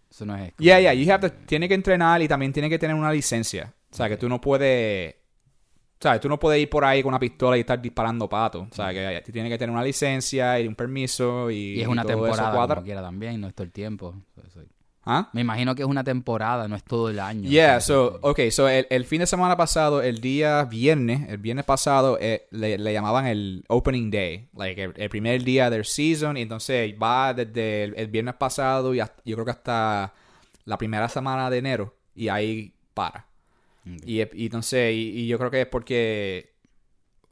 Eso 0.09 0.25
no 0.25 0.35
es. 0.35 0.53
Yeah, 0.57 0.79
yeah, 0.79 0.93
you 0.93 1.11
have 1.11 1.29
to, 1.29 1.35
tiene 1.45 1.67
que 1.67 1.75
entrenar 1.75 2.21
y 2.21 2.27
también 2.27 2.51
tiene 2.51 2.69
que 2.69 2.79
tener 2.79 2.95
una 2.95 3.11
licencia. 3.11 3.73
O 3.91 3.95
sea, 3.95 4.07
que 4.09 4.17
tú 4.17 4.27
no 4.29 4.39
puedes, 4.39 5.13
o 5.13 6.01
sea, 6.01 6.19
tú 6.19 6.29
no 6.29 6.39
puedes 6.39 6.61
ir 6.61 6.69
por 6.69 6.85
ahí 6.85 7.01
con 7.01 7.09
una 7.09 7.19
pistola 7.19 7.57
y 7.57 7.61
estar 7.61 7.81
disparando 7.81 8.29
patos. 8.29 8.67
O 8.71 8.75
sea, 8.75 8.91
que 8.91 9.21
tú 9.25 9.31
tienes 9.31 9.51
que 9.51 9.57
tener 9.57 9.71
una 9.71 9.83
licencia 9.83 10.59
y 10.59 10.67
un 10.67 10.75
permiso 10.75 11.51
y, 11.51 11.75
Y 11.75 11.81
es 11.81 11.87
una 11.87 12.03
todo 12.03 12.27
eso 12.27 12.35
temporada 12.35 12.75
como 12.75 12.83
quiera 12.83 13.01
también, 13.01 13.41
no 13.41 13.47
es 13.47 13.53
todo 13.53 13.65
el 13.65 13.71
tiempo. 13.71 14.15
¿Ah? 15.11 15.27
Me 15.33 15.41
imagino 15.41 15.73
que 15.73 15.81
es 15.81 15.87
una 15.87 16.03
temporada, 16.03 16.67
no 16.67 16.75
es 16.75 16.83
todo 16.83 17.09
el 17.09 17.19
año. 17.19 17.49
Yeah, 17.49 17.81
so, 17.81 18.19
okay, 18.21 18.51
so 18.51 18.69
el, 18.69 18.85
el 18.91 19.05
fin 19.05 19.21
de 19.21 19.25
semana 19.25 19.57
pasado, 19.57 20.03
el 20.03 20.21
día 20.21 20.63
viernes, 20.65 21.27
el 21.29 21.39
viernes 21.39 21.65
pasado, 21.65 22.19
eh, 22.21 22.45
le, 22.51 22.77
le 22.77 22.93
llamaban 22.93 23.25
el 23.25 23.63
opening 23.69 24.11
day, 24.11 24.49
like 24.55 24.83
el, 24.83 24.93
el 24.95 25.09
primer 25.09 25.43
día 25.43 25.71
del 25.71 25.83
season, 25.85 26.37
y 26.37 26.43
entonces 26.43 26.93
va 27.01 27.33
desde 27.33 27.85
el, 27.85 27.93
el 27.97 28.07
viernes 28.07 28.35
pasado 28.35 28.93
y 28.93 28.99
hasta- 28.99 29.21
yo 29.25 29.35
creo 29.35 29.45
que 29.45 29.51
hasta 29.51 30.13
la 30.65 30.77
primera 30.77 31.09
semana 31.09 31.49
de 31.49 31.57
enero, 31.57 31.95
y 32.13 32.27
ahí 32.27 32.71
para. 32.93 33.25
Ok. 33.91 34.03
Y, 34.05 34.21
y 34.21 34.45
entonces, 34.45 34.93
y, 34.93 35.21
y 35.21 35.27
yo 35.27 35.39
creo 35.39 35.49
que 35.49 35.61
es 35.61 35.67
porque, 35.67 36.53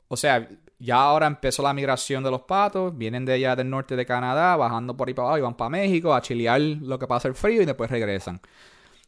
o 0.07 0.17
sea, 0.17 0.49
ya 0.79 0.95
ahora 1.01 1.27
empezó 1.27 1.63
la 1.63 1.73
migración 1.73 2.23
de 2.23 2.29
los 2.31 2.41
patos, 2.41 2.95
vienen 2.97 3.25
de 3.25 3.33
allá 3.33 3.55
del 3.55 3.69
norte 3.69 3.95
de 3.95 4.05
Canadá, 4.05 4.55
bajando 4.55 4.95
por 4.95 5.07
ahí 5.07 5.13
para 5.13 5.27
abajo 5.29 5.37
y 5.39 5.41
van 5.41 5.55
para 5.55 5.69
México 5.69 6.13
a 6.13 6.21
chilear 6.21 6.61
lo 6.61 6.99
que 6.99 7.07
pasa 7.07 7.27
el 7.27 7.33
frío 7.35 7.61
y 7.61 7.65
después 7.65 7.89
regresan. 7.89 8.39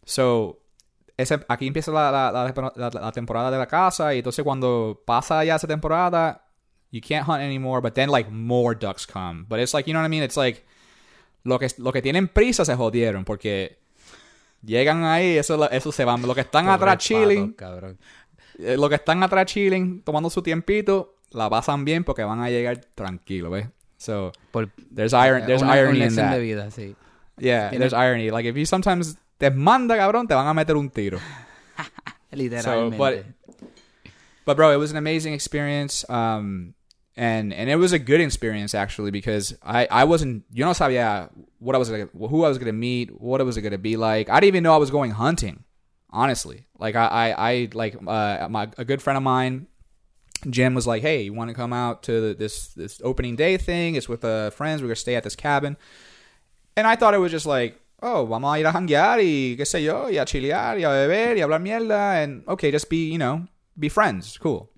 So, 0.06 0.60
ese, 1.18 1.40
aquí 1.48 1.68
empieza 1.68 1.92
la, 1.92 2.12
la, 2.12 2.32
la- 2.32 2.74
la- 2.76 2.90
la 3.02 3.12
temporada 3.12 3.52
de 3.52 3.58
la 3.58 3.68
caza 3.68 4.14
y 4.16 4.20
entonces 4.20 4.44
cuando 4.44 5.02
pasa 5.06 5.44
ya 5.44 5.56
esa 5.58 5.68
temporada, 5.68 6.46
you 6.92 7.02
can't 7.08 7.28
hunt 7.28 7.42
anymore, 7.42 7.82
but 7.82 7.94
then 7.94 8.10
like 8.10 8.30
more 8.32 8.76
ducks 8.76 9.06
come. 9.06 9.46
But 9.48 9.60
it's 9.60 9.74
like, 9.74 9.88
you 9.88 9.94
know 9.94 10.02
what 10.02 10.08
I 10.08 10.10
mean? 10.10 10.24
It's 10.24 10.38
like, 10.38 10.66
lo 11.44 11.60
que, 11.60 11.68
lo 11.78 11.92
que 11.92 12.02
tienen 12.02 12.28
prisa 12.30 12.66
se 12.66 12.76
jodieron 12.76 13.26
porque 13.26 13.78
llegan 14.64 15.04
ahí, 15.04 15.38
eso, 15.38 15.70
eso 15.70 15.92
se 15.92 16.04
van. 16.06 16.22
Los 16.24 16.34
que 16.36 16.42
están 16.42 16.68
atrás 16.70 16.96
patos, 16.96 17.04
chilling, 17.06 17.54
cabrón. 17.54 18.00
eh, 18.58 18.76
los 18.78 18.90
que 18.90 18.96
están 18.96 19.22
atrás 19.22 19.46
chilling, 19.46 20.02
tomando 20.02 20.30
su 20.30 20.42
tiempito, 20.42 21.16
la 21.32 21.50
pasan 21.50 21.86
bien 21.86 22.04
porque 22.04 22.24
van 22.24 22.42
a 22.42 22.50
llegar 22.50 22.82
tranquilo, 22.96 23.50
¿ves? 23.50 23.68
So, 23.98 24.32
Por, 24.52 24.70
there's, 24.94 25.14
iron, 25.14 25.46
there's 25.46 25.62
una, 25.62 25.76
irony 25.78 26.02
in 26.04 26.16
that. 26.16 26.32
de 26.34 26.40
vida, 26.40 26.72
sí. 26.72 26.96
Yeah, 27.38 27.70
there's 27.72 27.94
irony. 27.94 28.32
Like, 28.32 28.46
if 28.48 28.56
you 28.56 28.66
sometimes 28.66 29.18
te 29.38 29.50
manda, 29.50 29.96
cabrón, 29.98 30.28
te 30.28 30.34
van 30.36 30.48
a 30.48 30.54
meter 30.54 30.76
un 30.78 30.90
tiro. 30.90 31.20
Literalmente. 32.32 32.98
but- 32.98 33.26
But 34.46 34.56
bro, 34.58 34.72
it 34.72 34.78
was 34.78 34.90
an 34.92 34.98
amazing 34.98 35.34
experience. 35.34 36.04
Um, 36.10 36.74
and 37.16 37.54
and 37.54 37.70
it 37.70 37.76
was 37.76 37.92
a 37.94 38.00
good 38.00 38.20
experience 38.22 38.74
actually 38.74 39.12
because 39.12 39.54
I 39.62 39.86
I 39.92 40.06
wasn't 40.06 40.44
you 40.52 40.64
know 40.66 40.72
sabía 40.72 41.30
what 41.60 41.76
I 41.76 41.78
was 41.78 41.90
gonna, 41.90 42.08
who 42.14 42.44
I 42.46 42.48
was 42.50 42.58
gonna 42.58 42.72
meet, 42.74 43.12
what 43.22 43.42
it 43.42 43.44
was 43.44 43.58
gonna 43.60 43.78
be 43.78 43.96
like. 43.98 44.28
I 44.30 44.40
didn't 44.40 44.48
even 44.56 44.64
know 44.64 44.74
I 44.74 44.78
was 44.78 44.90
going 44.90 45.12
hunting. 45.12 45.66
Honestly, 46.10 46.66
like 46.80 46.96
I 46.96 47.06
I, 47.06 47.52
I 47.52 47.70
like 47.74 47.96
uh, 48.08 48.48
my 48.50 48.70
a 48.78 48.86
good 48.86 49.02
friend 49.04 49.18
of 49.18 49.24
mine. 49.24 49.68
Jim 50.50 50.74
was 50.74 50.88
like, 50.88 51.02
"Hey, 51.02 51.24
you 51.24 51.34
want 51.34 51.50
to 51.50 51.54
come 51.54 51.74
out 51.74 52.04
to 52.04 52.34
this 52.34 52.70
this 52.70 53.02
opening 53.04 53.36
day 53.36 53.58
thing? 53.58 53.96
It's 53.96 54.08
with 54.08 54.24
uh, 54.24 54.52
friends. 54.52 54.82
We're 54.82 54.88
gonna 54.88 54.96
stay 54.96 55.16
at 55.16 55.24
this 55.24 55.36
cabin." 55.36 55.78
And 56.76 56.88
I 56.88 56.96
thought 56.96 57.14
it 57.14 57.20
was 57.20 57.32
just 57.32 57.46
like, 57.46 57.80
oh, 58.02 58.26
vamos 58.26 58.56
a 58.56 58.60
ir 58.60 58.68
a 58.68 58.72
janguear 58.72 59.20
y 59.20 59.56
qué 59.58 59.66
sé 59.66 59.84
yo, 59.84 60.10
y 60.10 60.18
a 60.18 60.26
chilear 60.26 60.80
y 60.80 60.84
a 60.84 60.90
beber 60.90 61.38
y 61.38 61.42
a 61.42 61.44
hablar 61.44 61.62
mierda, 61.62 62.24
and 62.24 62.44
okay, 62.48 62.72
just 62.72 62.90
be, 62.90 63.12
you 63.12 63.18
know, 63.18 63.48
be 63.78 63.90
friends, 63.90 64.38
cool. 64.38 64.70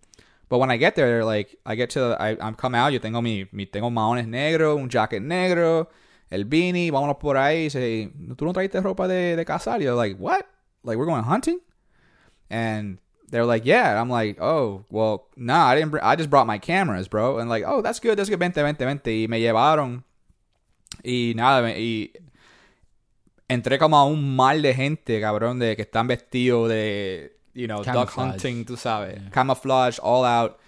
But 0.50 0.58
when 0.60 0.70
I 0.72 0.77
get 0.77 0.96
there, 0.96 1.24
like, 1.24 1.58
I 1.65 1.75
get 1.75 1.91
to, 1.91 2.18
I, 2.20 2.38
I'm 2.41 2.56
come 2.56 2.75
out, 2.75 2.91
yo 2.91 3.00
tengo 3.00 3.22
mi, 3.22 3.48
mi 3.51 3.65
tengo 3.65 3.89
maones 3.89 4.27
negro, 4.27 4.75
un 4.75 4.89
jacket 4.89 5.22
negro, 5.22 5.88
el 6.30 6.44
beanie, 6.46 6.91
vámonos 6.91 7.20
por 7.20 7.38
ahí, 7.38 7.70
say, 7.70 8.12
¿tú 8.36 8.46
no 8.46 8.53
trajiste 8.53 8.82
ropa 8.82 9.08
de, 9.08 9.36
de 9.36 9.46
cazar? 9.46 9.82
You're 9.82 9.96
like, 9.96 10.18
what? 10.18 10.46
Like, 10.84 10.98
we're 10.98 11.06
going 11.06 11.24
hunting? 11.24 11.60
And 12.50 13.00
they're 13.32 13.46
like, 13.46 13.66
yeah. 13.66 13.90
And 13.92 13.98
I'm 14.00 14.10
like, 14.10 14.40
oh, 14.42 14.86
well, 14.90 15.28
nah, 15.36 15.66
I 15.68 15.76
didn't, 15.76 15.92
br- 15.92 16.04
I 16.04 16.16
just 16.16 16.30
brought 16.30 16.46
my 16.48 16.58
cameras, 16.60 17.08
bro. 17.08 17.40
And 17.40 17.50
like, 17.50 17.64
oh, 17.66 17.82
that's 17.82 18.00
good, 18.00 18.18
that's 18.18 18.30
good, 18.30 18.40
vente, 18.40 18.62
vente, 18.62 18.86
vente. 18.86 19.10
Y 19.10 19.28
me 19.28 19.40
llevaron. 19.40 20.04
Y 21.04 21.34
nada, 21.36 21.64
me- 21.64 21.80
y 21.80 22.12
entré 23.50 23.80
como 23.80 23.98
a 23.98 24.06
un 24.06 24.36
mar 24.36 24.62
de 24.62 24.74
gente, 24.74 25.20
cabrón, 25.22 25.60
de 25.60 25.76
que 25.76 25.84
están 25.86 26.08
vestidos 26.08 26.70
de, 26.70 27.32
you 27.54 27.68
know, 27.68 27.82
duck 27.94 28.10
hunting, 28.18 28.66
tú 28.66 28.78
sabes. 28.78 29.20
Camouflage, 29.32 30.00
all 30.00 30.24
out. 30.24 30.60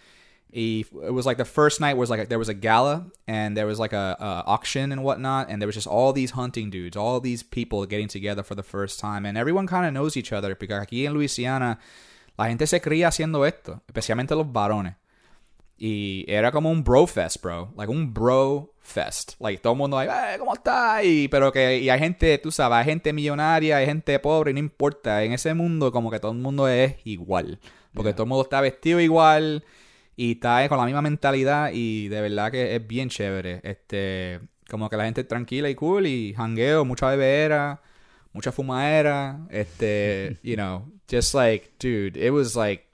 Y 0.56 0.86
it 1.08 1.12
was 1.12 1.26
like 1.26 1.38
the 1.38 1.46
first 1.46 1.82
night 1.82 1.98
was 1.98 2.12
like 2.12 2.30
there 2.30 2.38
was 2.38 2.48
a 2.48 2.54
gala 2.54 3.08
and 3.28 3.58
there 3.58 3.66
was 3.66 3.80
like 3.80 3.92
a, 3.92 4.16
a 4.20 4.44
auction 4.46 4.92
and 4.92 5.04
whatnot 5.04 5.50
and 5.50 5.60
there 5.60 5.66
was 5.68 5.74
just 5.74 5.88
all 5.88 6.14
these 6.14 6.30
hunting 6.32 6.70
dudes, 6.70 6.96
all 6.96 7.20
these 7.20 7.42
people 7.42 7.84
getting 7.88 8.08
together 8.08 8.44
for 8.44 8.54
the 8.54 8.62
first 8.62 9.00
time 9.00 9.26
and 9.26 9.36
everyone 9.36 9.66
kind 9.66 9.88
of 9.88 9.94
knows 9.94 10.16
each 10.16 10.32
other 10.32 10.54
because 10.54 10.86
aquí 10.86 11.08
en 11.08 11.16
Luisiana 11.16 11.80
la 12.38 12.46
gente 12.48 12.68
se 12.68 12.82
cría 12.82 13.08
haciendo 13.10 13.46
esto, 13.46 13.82
especialmente 13.88 14.36
los 14.36 14.52
varones. 14.52 14.96
Y 15.78 16.24
era 16.28 16.52
como 16.52 16.70
un 16.72 16.84
bro 16.84 17.08
fest, 17.08 17.42
bro. 17.42 17.74
Like 17.76 17.92
un 17.92 18.14
bro 18.14 18.74
fest. 18.80 19.34
Like 19.40 19.62
todo 19.62 19.74
el 19.74 19.80
mundo, 19.80 19.98
like, 19.98 20.12
"Eh, 20.14 20.38
¿cómo 20.40 20.54
está? 20.54 21.04
Y, 21.04 21.28
pero 21.28 21.52
que 21.52 21.80
y 21.80 21.90
hay 21.90 22.00
gente, 22.00 22.38
tú 22.38 22.52
sabes, 22.52 22.78
hay 22.78 22.86
gente 22.86 23.12
millonaria, 23.12 23.78
hay 23.78 23.86
gente 23.86 24.18
pobre, 24.20 24.54
no 24.54 24.60
importa. 24.60 25.24
En 25.24 25.34
ese 25.34 25.54
mundo 25.54 25.92
como 25.92 26.10
que 26.12 26.20
todo 26.20 26.32
el 26.32 26.38
mundo 26.38 26.68
es 26.68 26.96
igual. 27.06 27.60
Porque 27.94 28.10
Yeah. 28.10 28.16
todo 28.16 28.24
el 28.24 28.30
mundo 28.30 28.44
está 28.44 28.62
vestido 28.62 29.00
igual 29.00 29.66
y 30.16 30.34
está 30.34 30.68
con 30.70 30.78
la 30.78 30.86
misma 30.86 31.02
mentalidad 31.02 31.72
y 31.74 32.08
de 32.08 32.22
verdad 32.22 32.52
que 32.52 32.76
es 32.76 32.88
bien 32.88 33.10
chévere. 33.10 33.60
Este, 33.64 34.40
como 34.70 34.90
que 34.90 34.98
la 34.98 35.06
gente 35.06 35.22
es 35.22 35.28
tranquila 35.28 35.70
y 35.70 35.76
cool 35.76 36.08
y 36.08 36.34
jangueo, 36.36 36.86
mucha 36.86 37.10
bebera, 37.10 37.82
mucha 38.34 38.52
fumadera. 38.52 39.48
Este, 39.52 40.38
you 40.44 40.56
know, 40.56 40.86
just 41.08 41.34
like, 41.34 41.74
dude, 41.80 42.18
it 42.18 42.32
was 42.32 42.56
like 42.56 42.86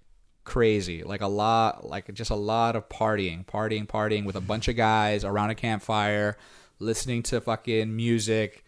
crazy. 0.43 1.03
Like 1.03 1.22
a 1.22 1.27
lot, 1.27 1.86
like 1.88 2.13
just 2.13 2.31
a 2.31 2.36
lot 2.36 2.75
of 2.75 2.89
partying, 2.89 3.46
partying, 3.46 3.88
partying 3.88 4.25
with 4.25 4.36
a 4.36 4.41
bunch 4.41 4.67
of 4.67 4.75
guys 4.75 5.24
around 5.24 5.51
a 5.51 5.55
campfire, 5.55 6.38
listening 6.79 7.24
to 7.24 7.41
fucking 7.41 7.96
music, 7.96 8.65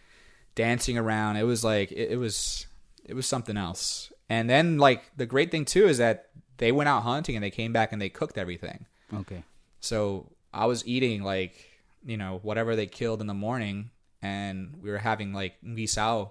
dancing 0.54 0.96
around. 0.96 1.36
It 1.36 1.44
was 1.44 1.64
like 1.64 1.92
it, 1.92 2.12
it 2.12 2.16
was 2.16 2.66
it 3.04 3.14
was 3.14 3.26
something 3.26 3.56
else. 3.56 4.12
And 4.28 4.48
then 4.48 4.78
like 4.78 5.02
the 5.16 5.26
great 5.26 5.50
thing 5.50 5.64
too 5.64 5.86
is 5.86 5.98
that 5.98 6.28
they 6.58 6.72
went 6.72 6.88
out 6.88 7.02
hunting 7.02 7.34
and 7.34 7.42
they 7.42 7.50
came 7.50 7.72
back 7.72 7.92
and 7.92 8.00
they 8.00 8.08
cooked 8.08 8.38
everything. 8.38 8.86
Okay. 9.12 9.42
So 9.80 10.30
I 10.54 10.66
was 10.66 10.86
eating 10.86 11.22
like 11.22 11.68
you 12.04 12.16
know 12.16 12.40
whatever 12.42 12.76
they 12.76 12.86
killed 12.86 13.20
in 13.20 13.26
the 13.26 13.34
morning, 13.34 13.90
and 14.22 14.76
we 14.80 14.90
were 14.90 14.98
having 14.98 15.32
like 15.32 15.54
guisao, 15.64 16.30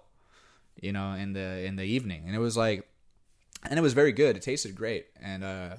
you 0.80 0.92
know, 0.92 1.14
in 1.14 1.34
the 1.34 1.64
in 1.66 1.76
the 1.76 1.84
evening, 1.84 2.24
and 2.28 2.36
it 2.36 2.40
was 2.40 2.56
like, 2.58 2.88
and 3.70 3.78
it 3.78 3.82
was 3.82 3.94
very 3.94 4.12
good. 4.12 4.36
It 4.38 4.44
tasted 4.44 4.76
great, 4.76 5.08
and 5.22 5.44
uh, 5.44 5.76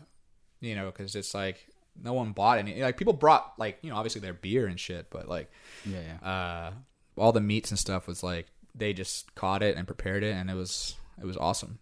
you 0.61 0.75
know, 0.75 0.87
because 0.87 1.15
it's 1.15 1.35
like 1.35 1.67
no 2.01 2.13
one 2.13 2.33
bought 2.33 2.59
any. 2.59 2.81
Like 2.83 2.97
people 2.97 3.13
brought 3.13 3.53
like 3.59 3.79
you 3.83 3.91
know 3.91 3.97
obviously 3.97 4.21
their 4.21 4.35
beer 4.35 4.67
and 4.67 4.79
shit, 4.79 5.09
but 5.11 5.29
like 5.29 5.51
Yeah, 5.85 6.01
yeah. 6.23 6.29
uh, 6.29 6.73
all 7.17 7.33
the 7.33 7.41
meats 7.41 7.71
and 7.71 7.79
stuff 7.79 8.07
was 8.07 8.23
like 8.23 8.47
they 8.75 8.93
just 8.93 9.35
caught 9.35 9.63
it 9.63 9.77
and 9.77 9.87
prepared 9.87 10.23
it, 10.23 10.35
and 10.35 10.51
it 10.51 10.55
was 10.55 10.97
it 11.21 11.27
was 11.27 11.37
awesome. 11.37 11.79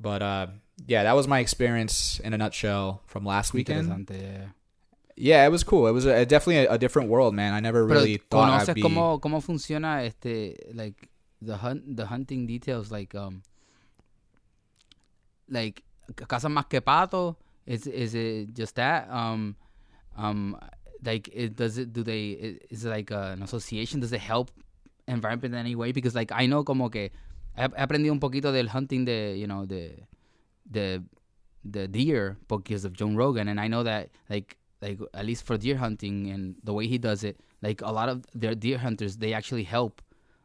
But 0.00 0.22
uh, 0.22 0.46
yeah, 0.86 1.04
that 1.04 1.14
was 1.14 1.28
my 1.28 1.38
experience 1.40 2.18
in 2.20 2.32
a 2.34 2.38
nutshell 2.38 3.02
from 3.06 3.24
last 3.24 3.52
weekend. 3.52 4.10
Yeah, 5.14 5.44
it 5.44 5.50
was 5.50 5.62
cool. 5.62 5.86
It 5.86 5.92
was 5.92 6.06
a, 6.06 6.24
definitely 6.24 6.64
a, 6.64 6.72
a 6.72 6.78
different 6.78 7.10
world, 7.10 7.34
man. 7.34 7.52
I 7.52 7.60
never 7.60 7.86
Pero 7.86 8.00
really 8.00 8.16
thought 8.16 8.66
I'd 8.66 8.74
be. 8.74 8.82
cómo, 8.82 9.20
cómo 9.20 9.42
funciona 9.42 10.04
este 10.04 10.56
like 10.74 11.08
the 11.44 11.56
hunt 11.58 11.96
the 11.96 12.06
hunting 12.06 12.46
details 12.46 12.90
like 12.90 13.14
um 13.14 13.42
like 15.48 15.82
casa 16.16 16.48
cazan 16.48 16.52
más 16.52 16.68
que 16.68 16.80
pato 16.80 17.36
is 17.66 17.86
is 17.86 18.14
it 18.14 18.54
just 18.54 18.76
that? 18.76 19.08
Um 19.10 19.56
um 20.16 20.56
like 21.04 21.28
it 21.32 21.56
does 21.56 21.78
it 21.78 21.92
do 21.92 22.02
they 22.02 22.58
is 22.70 22.84
it 22.84 22.90
like 22.90 23.10
an 23.10 23.42
association? 23.42 24.00
Does 24.00 24.12
it 24.12 24.20
help 24.20 24.50
environment 25.06 25.54
in 25.54 25.60
any 25.60 25.74
way? 25.74 25.92
Because 25.92 26.14
like 26.14 26.32
I 26.32 26.46
know 26.46 26.64
como 26.64 26.88
que 26.88 27.10
he 27.56 27.62
aprendido 27.62 28.12
un 28.12 28.20
poquito 28.20 28.52
del 28.52 28.68
hunting 28.68 29.04
de 29.04 29.36
you 29.36 29.46
know 29.46 29.66
de 29.66 30.06
the 30.70 31.02
the 31.64 31.86
deer 31.86 32.36
because 32.48 32.84
of 32.84 32.92
Joe 32.92 33.14
Rogan, 33.14 33.48
and 33.48 33.60
I 33.60 33.68
know 33.68 33.82
that 33.84 34.10
like 34.28 34.56
like 34.80 34.98
at 35.14 35.24
least 35.24 35.46
for 35.46 35.56
deer 35.56 35.76
hunting 35.76 36.30
and 36.30 36.56
the 36.64 36.72
way 36.72 36.88
he 36.88 36.98
does 36.98 37.22
it, 37.22 37.38
like 37.62 37.80
a 37.82 37.92
lot 37.92 38.08
of 38.08 38.24
their 38.34 38.54
deer 38.54 38.78
hunters 38.78 39.18
they 39.18 39.32
actually 39.32 39.62
help 39.64 40.02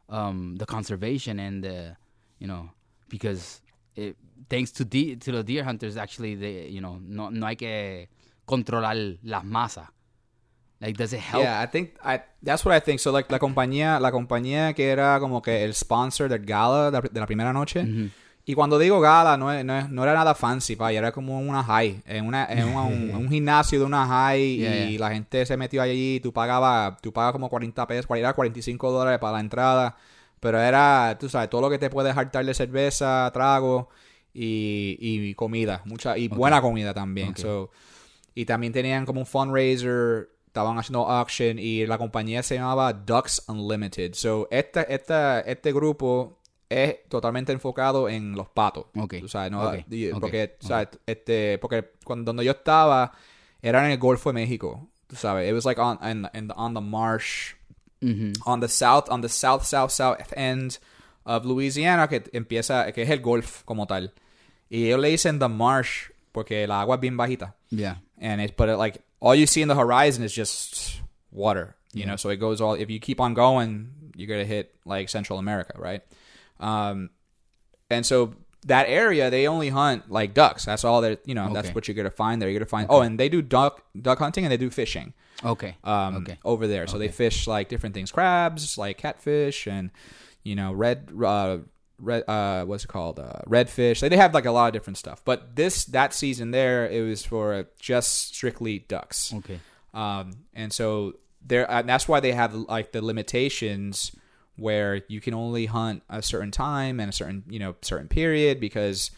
um, 0.08 0.56
the 0.56 0.66
conservation 0.66 1.38
and 1.38 1.62
the 1.62 1.96
you 2.38 2.46
know 2.46 2.70
because 3.08 3.60
it, 3.94 4.16
thanks 4.48 4.70
to 4.72 4.84
de- 4.84 5.16
to 5.16 5.32
the 5.32 5.42
deer 5.42 5.64
hunters 5.64 5.96
actually 5.96 6.34
they 6.34 6.68
you 6.68 6.80
know 6.80 6.98
no 7.02 7.30
no 7.30 7.46
hay 7.46 7.56
que 7.56 8.08
controlar 8.46 8.96
las 9.22 9.44
masas. 9.44 9.88
Like 10.80 10.96
does 10.96 11.12
it 11.12 11.20
help? 11.20 11.42
Yeah, 11.42 11.60
I 11.60 11.66
think 11.66 11.96
I 12.04 12.22
that's 12.42 12.64
what 12.64 12.72
I 12.74 12.80
think. 12.80 13.00
So 13.00 13.10
like 13.10 13.30
la 13.30 13.38
compañía, 13.38 14.00
la 14.00 14.12
compañía 14.12 14.74
que 14.74 14.90
era 14.90 15.18
como 15.18 15.42
que 15.42 15.64
el 15.64 15.74
sponsor 15.74 16.28
del 16.28 16.44
gala 16.44 16.90
de 16.90 17.20
la, 17.20 17.26
primera 17.26 17.52
noche. 17.52 17.82
Ujú. 17.82 18.10
Y 18.50 18.54
cuando 18.54 18.78
digo 18.78 18.98
gala, 18.98 19.36
no, 19.36 19.52
es- 19.52 19.62
no, 19.62 19.88
no 19.88 20.02
era 20.04 20.14
nada 20.14 20.34
fancy, 20.34 20.74
pa, 20.74 20.90
era 20.90 21.12
como 21.12 21.38
una 21.38 21.62
high, 21.62 22.02
en, 22.06 22.24
una, 22.24 22.46
en 22.46 22.66
una- 22.66 22.82
un, 22.84 23.14
un 23.14 23.28
gimnasio 23.28 23.78
de 23.78 23.84
una 23.84 24.06
high 24.06 24.56
Yeah, 24.56 24.84
y 24.90 24.96
la 24.96 25.10
gente 25.10 25.44
se 25.44 25.56
metió 25.58 25.82
allí, 25.82 26.18
tú 26.20 26.32
pagabas, 26.32 26.98
tú 27.02 27.12
pagabas 27.12 27.34
como 27.34 27.50
40 27.50 27.86
pesos, 27.86 28.06
era 28.16 28.32
45 28.32 28.90
dólares 28.90 29.18
para 29.20 29.34
la 29.34 29.40
entrada, 29.40 29.96
pero 30.40 30.58
era, 30.60 31.18
tú 31.20 31.28
sabes, 31.28 31.50
todo 31.50 31.60
lo 31.60 31.68
que 31.68 31.78
te 31.78 31.90
puedes 31.90 32.16
hartar 32.16 32.42
de 32.46 32.54
cerveza, 32.54 33.30
trago 33.34 33.90
y, 34.32 34.96
y 34.98 35.34
comida, 35.34 35.82
mucha, 35.84 36.16
y 36.16 36.28
buena 36.28 36.62
comida 36.62 36.94
también. 36.94 37.36
So, 37.36 37.70
y 38.34 38.46
también 38.46 38.72
tenían 38.72 39.04
como 39.04 39.20
un 39.20 39.26
fundraiser, 39.26 40.30
estaban 40.46 40.78
haciendo 40.78 41.06
auction 41.06 41.58
y 41.58 41.84
la 41.86 41.98
compañía 41.98 42.42
se 42.42 42.54
llamaba 42.54 42.94
Ducks 42.94 43.44
Unlimited. 43.48 44.14
So, 44.14 44.48
esta, 44.50 44.82
esta, 44.82 45.40
este 45.40 45.70
grupo 45.72 46.37
es 46.68 47.08
totalmente 47.08 47.52
enfocado 47.52 48.08
en 48.08 48.32
los 48.36 48.48
patos. 48.48 48.86
Ok, 48.96 49.14
Tú 49.20 49.28
sabes, 49.28 49.50
¿no? 49.50 49.62
ok, 49.68 49.84
Y- 49.90 50.10
ok, 50.10 50.20
Porque, 50.20 50.56
¿sabes? 50.60 50.88
Este, 51.06 51.58
porque 51.58 51.92
cuando 52.04 52.24
donde 52.30 52.44
yo 52.44 52.52
estaba 52.52 53.12
era 53.62 53.84
en 53.84 53.92
el 53.92 53.98
Golfo 53.98 54.30
de 54.30 54.34
México. 54.34 54.88
Tú 55.06 55.16
sabes, 55.16 55.48
it 55.48 55.54
was 55.54 55.64
like 55.64 55.80
on, 55.80 55.98
in, 56.02 56.28
in 56.34 56.48
the- 56.48 56.54
on 56.56 56.74
the 56.74 56.80
marsh, 56.80 57.54
Ujú. 58.02 58.32
on 58.44 58.60
the 58.60 58.68
south, 58.68 59.08
on 59.10 59.22
the 59.22 59.28
south, 59.28 59.64
south, 59.64 59.90
south 59.90 60.18
end 60.36 60.78
of 61.24 61.44
Louisiana, 61.46 62.08
que 62.08 62.22
empieza, 62.32 62.92
que 62.92 63.02
es 63.02 63.10
el 63.10 63.20
Golf 63.20 63.62
como 63.64 63.86
tal. 63.86 64.12
Y 64.70 64.84
ellos 64.86 65.00
le 65.00 65.08
dicen 65.08 65.38
the 65.38 65.48
marsh 65.48 66.10
porque 66.32 66.66
la 66.66 66.82
agua 66.82 66.96
es 66.96 67.00
bien 67.00 67.16
bajita. 67.16 67.54
Yeah. 67.70 68.02
And 68.20 68.40
it's, 68.42 68.54
but 68.54 68.68
it, 68.68 68.76
like, 68.76 69.00
all 69.20 69.34
you 69.34 69.46
see 69.46 69.62
in 69.62 69.68
the 69.68 69.74
horizon 69.74 70.22
is 70.22 70.34
just 70.34 71.00
water, 71.32 71.74
you 71.94 72.04
know? 72.04 72.16
So 72.16 72.28
it 72.30 72.36
goes 72.38 72.60
all, 72.60 72.74
if 72.74 72.90
you 72.90 73.00
keep 73.00 73.20
on 73.20 73.32
going, 73.34 74.12
you're 74.14 74.28
going 74.28 74.40
to 74.40 74.46
hit 74.46 74.74
like 74.84 75.08
Central 75.08 75.38
America, 75.38 75.72
right? 75.78 76.02
Um, 76.60 77.10
and 77.90 78.04
so 78.04 78.34
that 78.66 78.88
area, 78.88 79.30
they 79.30 79.46
only 79.46 79.68
hunt 79.68 80.10
like 80.10 80.34
ducks. 80.34 80.64
That's 80.64 80.84
all 80.84 81.00
that, 81.02 81.20
you 81.26 81.34
know, 81.34 81.52
that's 81.54 81.74
what 81.74 81.88
you're 81.88 81.94
going 81.94 82.04
to 82.04 82.10
find 82.10 82.42
there. 82.42 82.50
You're 82.50 82.60
to 82.60 82.66
find, 82.66 82.86
oh, 82.90 83.00
and 83.02 83.18
they 83.18 83.28
do 83.28 83.40
duck, 83.42 83.84
duck 84.00 84.18
hunting 84.18 84.44
and 84.44 84.52
they 84.52 84.56
do 84.56 84.68
fishing 84.70 85.14
Okay. 85.44 85.76
um, 85.84 86.16
okay. 86.18 86.38
over 86.44 86.66
there. 86.66 86.86
So 86.86 86.98
they 86.98 87.08
fish 87.08 87.46
like 87.46 87.68
different 87.68 87.94
things, 87.94 88.10
crabs, 88.12 88.76
like 88.76 88.98
catfish, 88.98 89.66
and 89.66 89.90
you 90.44 90.54
know 90.54 90.72
red 90.72 91.10
uh, 91.24 91.58
red 91.98 92.22
uh 92.28 92.64
what's 92.64 92.84
it 92.84 92.88
called 92.88 93.18
uh 93.18 93.40
redfish 93.46 94.00
they, 94.00 94.08
they 94.08 94.16
have 94.16 94.32
like 94.32 94.46
a 94.46 94.52
lot 94.52 94.68
of 94.68 94.72
different 94.72 94.96
stuff 94.96 95.20
but 95.24 95.56
this 95.56 95.84
that 95.86 96.14
season 96.14 96.52
there 96.52 96.88
it 96.88 97.02
was 97.02 97.24
for 97.26 97.66
just 97.80 98.28
strictly 98.34 98.78
ducks 98.78 99.34
Okay. 99.34 99.58
um 99.92 100.30
and 100.54 100.72
so 100.72 101.14
there 101.44 101.68
and 101.70 101.88
that's 101.88 102.06
why 102.06 102.20
they 102.20 102.32
have 102.32 102.54
like 102.54 102.92
the 102.92 103.02
limitations 103.04 104.12
where 104.58 105.02
you 105.08 105.20
can 105.20 105.34
only 105.34 105.66
hunt 105.66 106.02
a 106.10 106.20
certain 106.22 106.50
time 106.50 107.00
and 107.00 107.08
a 107.08 107.12
certain 107.12 107.42
you 107.48 107.58
know 107.58 107.74
certain 107.82 108.08
period 108.08 108.60
because 108.60 109.10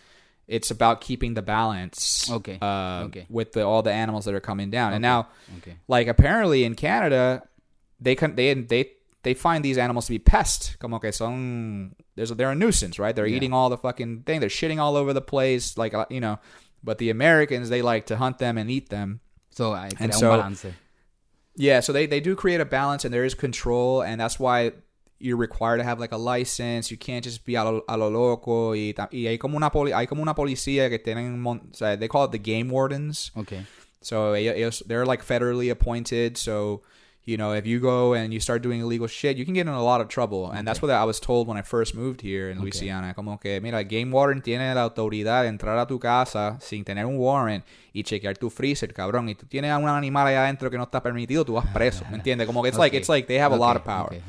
it's 0.47 0.71
about 0.71 1.01
keeping 1.01 1.35
the 1.35 1.43
balance 1.43 2.29
Okay, 2.31 2.59
uh, 2.61 3.05
okay. 3.07 3.25
with 3.29 3.53
the, 3.53 3.63
all 3.65 3.83
the 3.83 3.93
animals 3.93 4.25
that 4.25 4.35
are 4.35 4.41
coming 4.41 4.69
down 4.71 4.93
and 4.93 5.01
now 5.03 5.29
Okay. 5.59 5.77
like 5.89 6.07
apparently 6.09 6.65
in 6.65 6.75
Canada, 6.75 7.43
they 8.01 8.15
can 8.15 8.35
they 8.35 8.53
they 8.55 8.91
they 9.23 9.35
find 9.35 9.65
these 9.65 9.79
animals 9.79 10.07
to 10.07 10.13
be 10.13 10.19
pests. 10.19 10.77
Como 10.77 10.99
que 10.99 11.13
son 11.13 11.95
there's 12.17 12.31
a, 12.31 12.35
they're 12.35 12.51
a 12.51 12.55
nuisance, 12.55 12.99
right? 12.99 13.15
They're 13.15 13.27
Yeah. 13.27 13.37
eating 13.37 13.53
all 13.53 13.69
the 13.71 13.77
fucking 13.79 14.23
thing. 14.23 14.41
They're 14.41 14.49
shitting 14.49 14.79
all 14.79 14.97
over 14.97 15.13
the 15.13 15.21
place, 15.23 15.77
like 15.79 15.95
uh, 15.95 16.07
you 16.11 16.21
know. 16.21 16.39
But 16.83 16.97
the 16.99 17.11
Americans 17.11 17.69
they 17.69 17.83
like 17.83 18.07
to 18.07 18.17
hunt 18.17 18.39
them 18.39 18.57
and 18.59 18.71
eat 18.71 18.89
them. 18.89 19.21
So, 19.51 19.75
hay 19.75 19.91
And 20.01 20.15
so- 20.15 20.37
balance. 20.39 20.65
Yeah, 21.57 21.81
so 21.81 21.93
they 21.93 22.07
they 22.07 22.21
do 22.21 22.35
create 22.35 22.61
a 22.61 22.65
balance 22.65 23.05
and 23.05 23.13
there 23.13 23.25
is 23.25 23.35
control, 23.35 24.03
and 24.03 24.21
that's 24.21 24.39
why 24.41 24.73
you're 25.21 25.37
required 25.37 25.79
to 25.79 25.85
have 25.85 26.01
like 26.01 26.13
a 26.13 26.17
license. 26.17 26.91
You 26.91 26.97
can't 26.97 27.25
just 27.25 27.45
be 27.45 27.55
a 27.55 27.65
lo, 27.65 27.85
a 27.89 27.97
lo 27.97 28.09
loco. 28.09 28.75
Y, 28.75 28.95
y 29.13 29.27
hay 29.27 29.39
como 29.39 29.57
una 29.57 29.71
poli, 29.71 29.93
hay 29.93 30.07
como 30.07 30.23
una 30.23 30.35
policía 30.35 30.89
que 30.89 30.99
tienen, 30.99 31.39
mon- 31.39 31.69
o 31.73 31.77
sea, 31.77 31.97
they 31.97 32.09
call 32.09 32.25
it 32.25 32.33
the 32.33 32.39
game 32.39 32.69
wardens. 32.69 33.31
Okay. 33.37 33.67
So 34.01 34.35
ellos, 34.35 34.83
they're 34.87 35.05
like 35.05 35.23
federally 35.23 35.71
appointed. 35.71 36.39
So 36.39 36.83
you 37.31 37.37
know, 37.37 37.53
if 37.53 37.67
you 37.67 37.81
go 37.81 38.15
and 38.15 38.33
you 38.33 38.41
start 38.41 38.63
doing 38.63 38.81
illegal 38.81 39.07
shit, 39.07 39.37
you 39.37 39.45
can 39.45 39.55
get 39.55 39.67
in 39.67 39.73
a 39.73 39.83
lot 39.83 40.01
of 40.01 40.09
trouble. 40.09 40.51
And 40.51 40.67
that's 40.67 40.81
what 40.81 40.91
I 40.91 41.05
was 41.05 41.21
told 41.21 41.47
when 41.47 41.57
I 41.57 41.63
first 41.63 41.95
moved 41.95 42.23
here 42.23 42.51
in 42.51 42.61
Louisiana. 42.61 43.15
Como 43.15 43.39
que, 43.39 43.61
mira, 43.61 43.85
Game 43.85 44.11
Warden 44.11 44.43
tiene 44.43 44.75
la 44.75 44.83
autoridad 44.83 45.43
de 45.43 45.49
entrar 45.49 45.79
a 45.79 45.87
tu 45.87 45.99
casa 45.99 46.59
sin 46.61 46.85
tener 46.85 47.07
un 47.07 47.19
warrant 47.19 47.65
y 47.93 48.03
chequear 48.03 48.37
tu 48.37 48.51
freezer, 48.51 48.93
cabrón. 48.93 49.29
Y 49.29 49.35
tú 49.35 49.47
tienes 49.47 49.71
a 49.71 49.79
un 49.79 49.89
animal 49.89 50.27
allá 50.27 50.45
adentro 50.45 50.71
que 50.71 50.79
no 50.79 50.85
está 50.85 51.03
permitido, 51.03 51.45
tú 51.45 51.55
vas 51.55 51.67
ah, 51.69 51.73
preso. 51.73 52.05
¿Me 52.11 52.17
entiendes? 52.17 52.47
Como 52.47 52.63
que 52.63 52.71
it's 52.71 52.79
like 52.79 52.97
it's 52.97 53.09
like 53.09 53.29
they 53.29 53.39
have 53.39 53.55
a 53.55 53.59
lot 53.59 53.77
of 53.77 53.83
Okay, 53.83 54.21
power. 54.21 54.23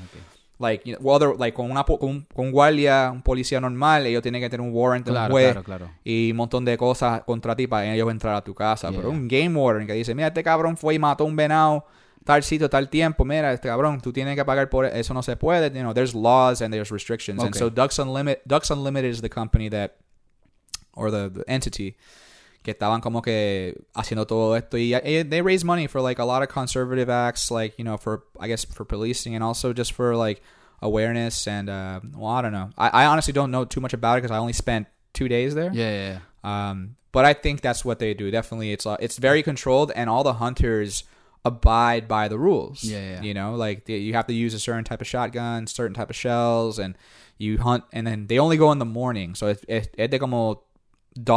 Like, 0.62 0.84
you 0.88 0.96
know, 0.96 1.02
whether, 1.04 1.36
like 1.38 1.56
con, 1.56 1.70
una, 1.72 1.84
con, 1.84 1.98
un- 2.02 2.28
con 2.34 2.46
un 2.46 2.52
guardia, 2.52 3.10
un 3.12 3.22
policía 3.22 3.60
normal, 3.60 4.06
ellos 4.06 4.22
tienen 4.22 4.42
que 4.42 4.50
tener 4.50 4.62
un 4.66 4.72
warrant, 4.74 5.08
un 5.08 5.14
Claro, 5.14 5.32
juez 5.34 5.52
claro, 5.54 5.64
claro. 5.64 5.90
y 6.04 6.32
un 6.32 6.38
montón 6.38 6.64
de 6.64 6.78
cosas 6.78 7.24
contra 7.24 7.56
ti 7.56 7.68
para 7.68 7.94
ellos 7.94 8.10
entrar 8.12 8.36
a 8.36 8.44
tu 8.44 8.54
casa. 8.54 8.90
Yeah. 8.90 9.00
Pero 9.00 9.10
un 9.12 9.28
game 9.28 9.56
warden 9.58 9.88
que 9.88 9.94
dice, 9.94 10.14
mira, 10.16 10.28
este 10.28 10.44
cabrón 10.44 10.78
fue 10.78 10.94
y 10.96 11.00
mató 11.00 11.26
un 11.26 11.36
venado 11.36 11.86
tal 12.24 12.44
sitio, 12.44 12.70
tal 12.70 12.88
tiempo, 12.88 13.26
mira, 13.26 13.52
este 13.52 13.68
cabrón, 13.68 14.00
tú 14.00 14.14
tienes 14.14 14.36
que 14.36 14.46
pagar 14.46 14.70
por 14.70 14.86
eso, 14.86 15.14
no 15.14 15.24
se 15.24 15.36
puede. 15.36 15.72
You 15.76 15.82
know, 15.82 15.94
there's 15.94 16.14
laws 16.14 16.62
and 16.62 16.72
there's 16.72 16.92
restrictions. 16.92 17.40
And 17.42 17.50
Okay. 17.50 17.60
so 17.60 17.70
Ducks 17.72 17.98
Unlimited, 17.98 18.42
Ducks 18.46 18.70
Unlimited 18.70 19.10
is 19.12 19.22
the 19.22 19.30
company 19.30 19.70
that, 19.70 19.96
or 20.94 21.10
the, 21.10 21.30
the 21.30 21.44
entity 21.48 21.96
que 22.64 22.72
estaban 22.72 23.02
como 23.02 23.22
que 23.22 23.82
haciendo 23.94 24.26
todo 24.28 24.56
esto. 24.56 24.78
Y 24.78 24.94
eh, 24.94 25.24
they 25.24 25.42
raise 25.42 25.66
money 25.66 25.88
for 25.88 26.02
like 26.02 26.20
a 26.20 26.26
lot 26.26 26.44
of 26.44 26.50
conservative 26.50 27.10
acts 27.10 27.50
like 27.50 27.78
you 27.78 27.84
know 27.84 27.98
for 27.98 28.24
I 28.40 28.48
guess 28.48 28.66
for 28.66 28.86
policing 28.86 29.34
and 29.36 29.44
also 29.44 29.74
just 29.74 29.94
for 29.94 30.16
like 30.16 30.42
awareness 30.82 31.48
and 31.48 31.70
uh 31.70 32.00
well 32.16 32.32
I 32.32 32.42
don't 32.42 32.52
know. 32.52 32.70
I, 32.78 33.04
I 33.04 33.06
honestly 33.06 33.34
don't 33.34 33.52
know 33.52 33.66
too 33.66 33.82
much 33.82 33.94
about 33.94 34.18
it 34.18 34.22
because 34.22 34.36
I 34.36 34.38
only 34.38 34.54
spent 34.54 34.88
two 35.14 35.28
days 35.28 35.56
there. 35.56 35.72
Yeah, 35.74 35.92
yeah, 35.92 36.20
yeah. 36.44 36.70
um 36.70 36.96
but 37.12 37.26
I 37.26 37.34
think 37.34 37.62
that's 37.62 37.84
what 37.84 38.00
they 38.00 38.14
do. 38.14 38.30
Definitely 38.32 38.72
it's 38.72 38.86
uh, 38.86 38.98
it's 39.00 39.18
very 39.18 39.42
controlled 39.42 39.92
and 39.96 40.10
all 40.10 40.24
the 40.24 40.34
hunters 40.34 41.04
abide 41.44 42.08
by 42.08 42.28
the 42.28 42.38
rules. 42.38 42.84
Yeah, 42.84 43.00
yeah. 43.00 43.22
you 43.22 43.34
know 43.34 43.56
like 43.56 43.86
the, 43.86 43.94
you 43.94 44.14
have 44.14 44.28
to 44.28 44.34
use 44.34 44.54
a 44.54 44.60
certain 44.60 44.84
type 44.84 45.02
of 45.02 45.08
shotgun 45.08 45.66
certain 45.66 45.96
type 45.96 46.12
of 46.12 46.16
shells 46.16 46.78
and 46.78 46.96
you 47.40 47.58
hunt 47.58 47.86
and 47.92 48.06
then 48.06 48.28
they 48.28 48.38
only 48.38 48.58
go 48.58 48.72
in 48.72 48.78
the 48.78 48.86
morning. 48.86 49.34
So 49.34 49.48
it's 49.48 49.66
es, 49.68 49.88
es 49.98 50.10
de 50.10 50.20
como 50.20 50.62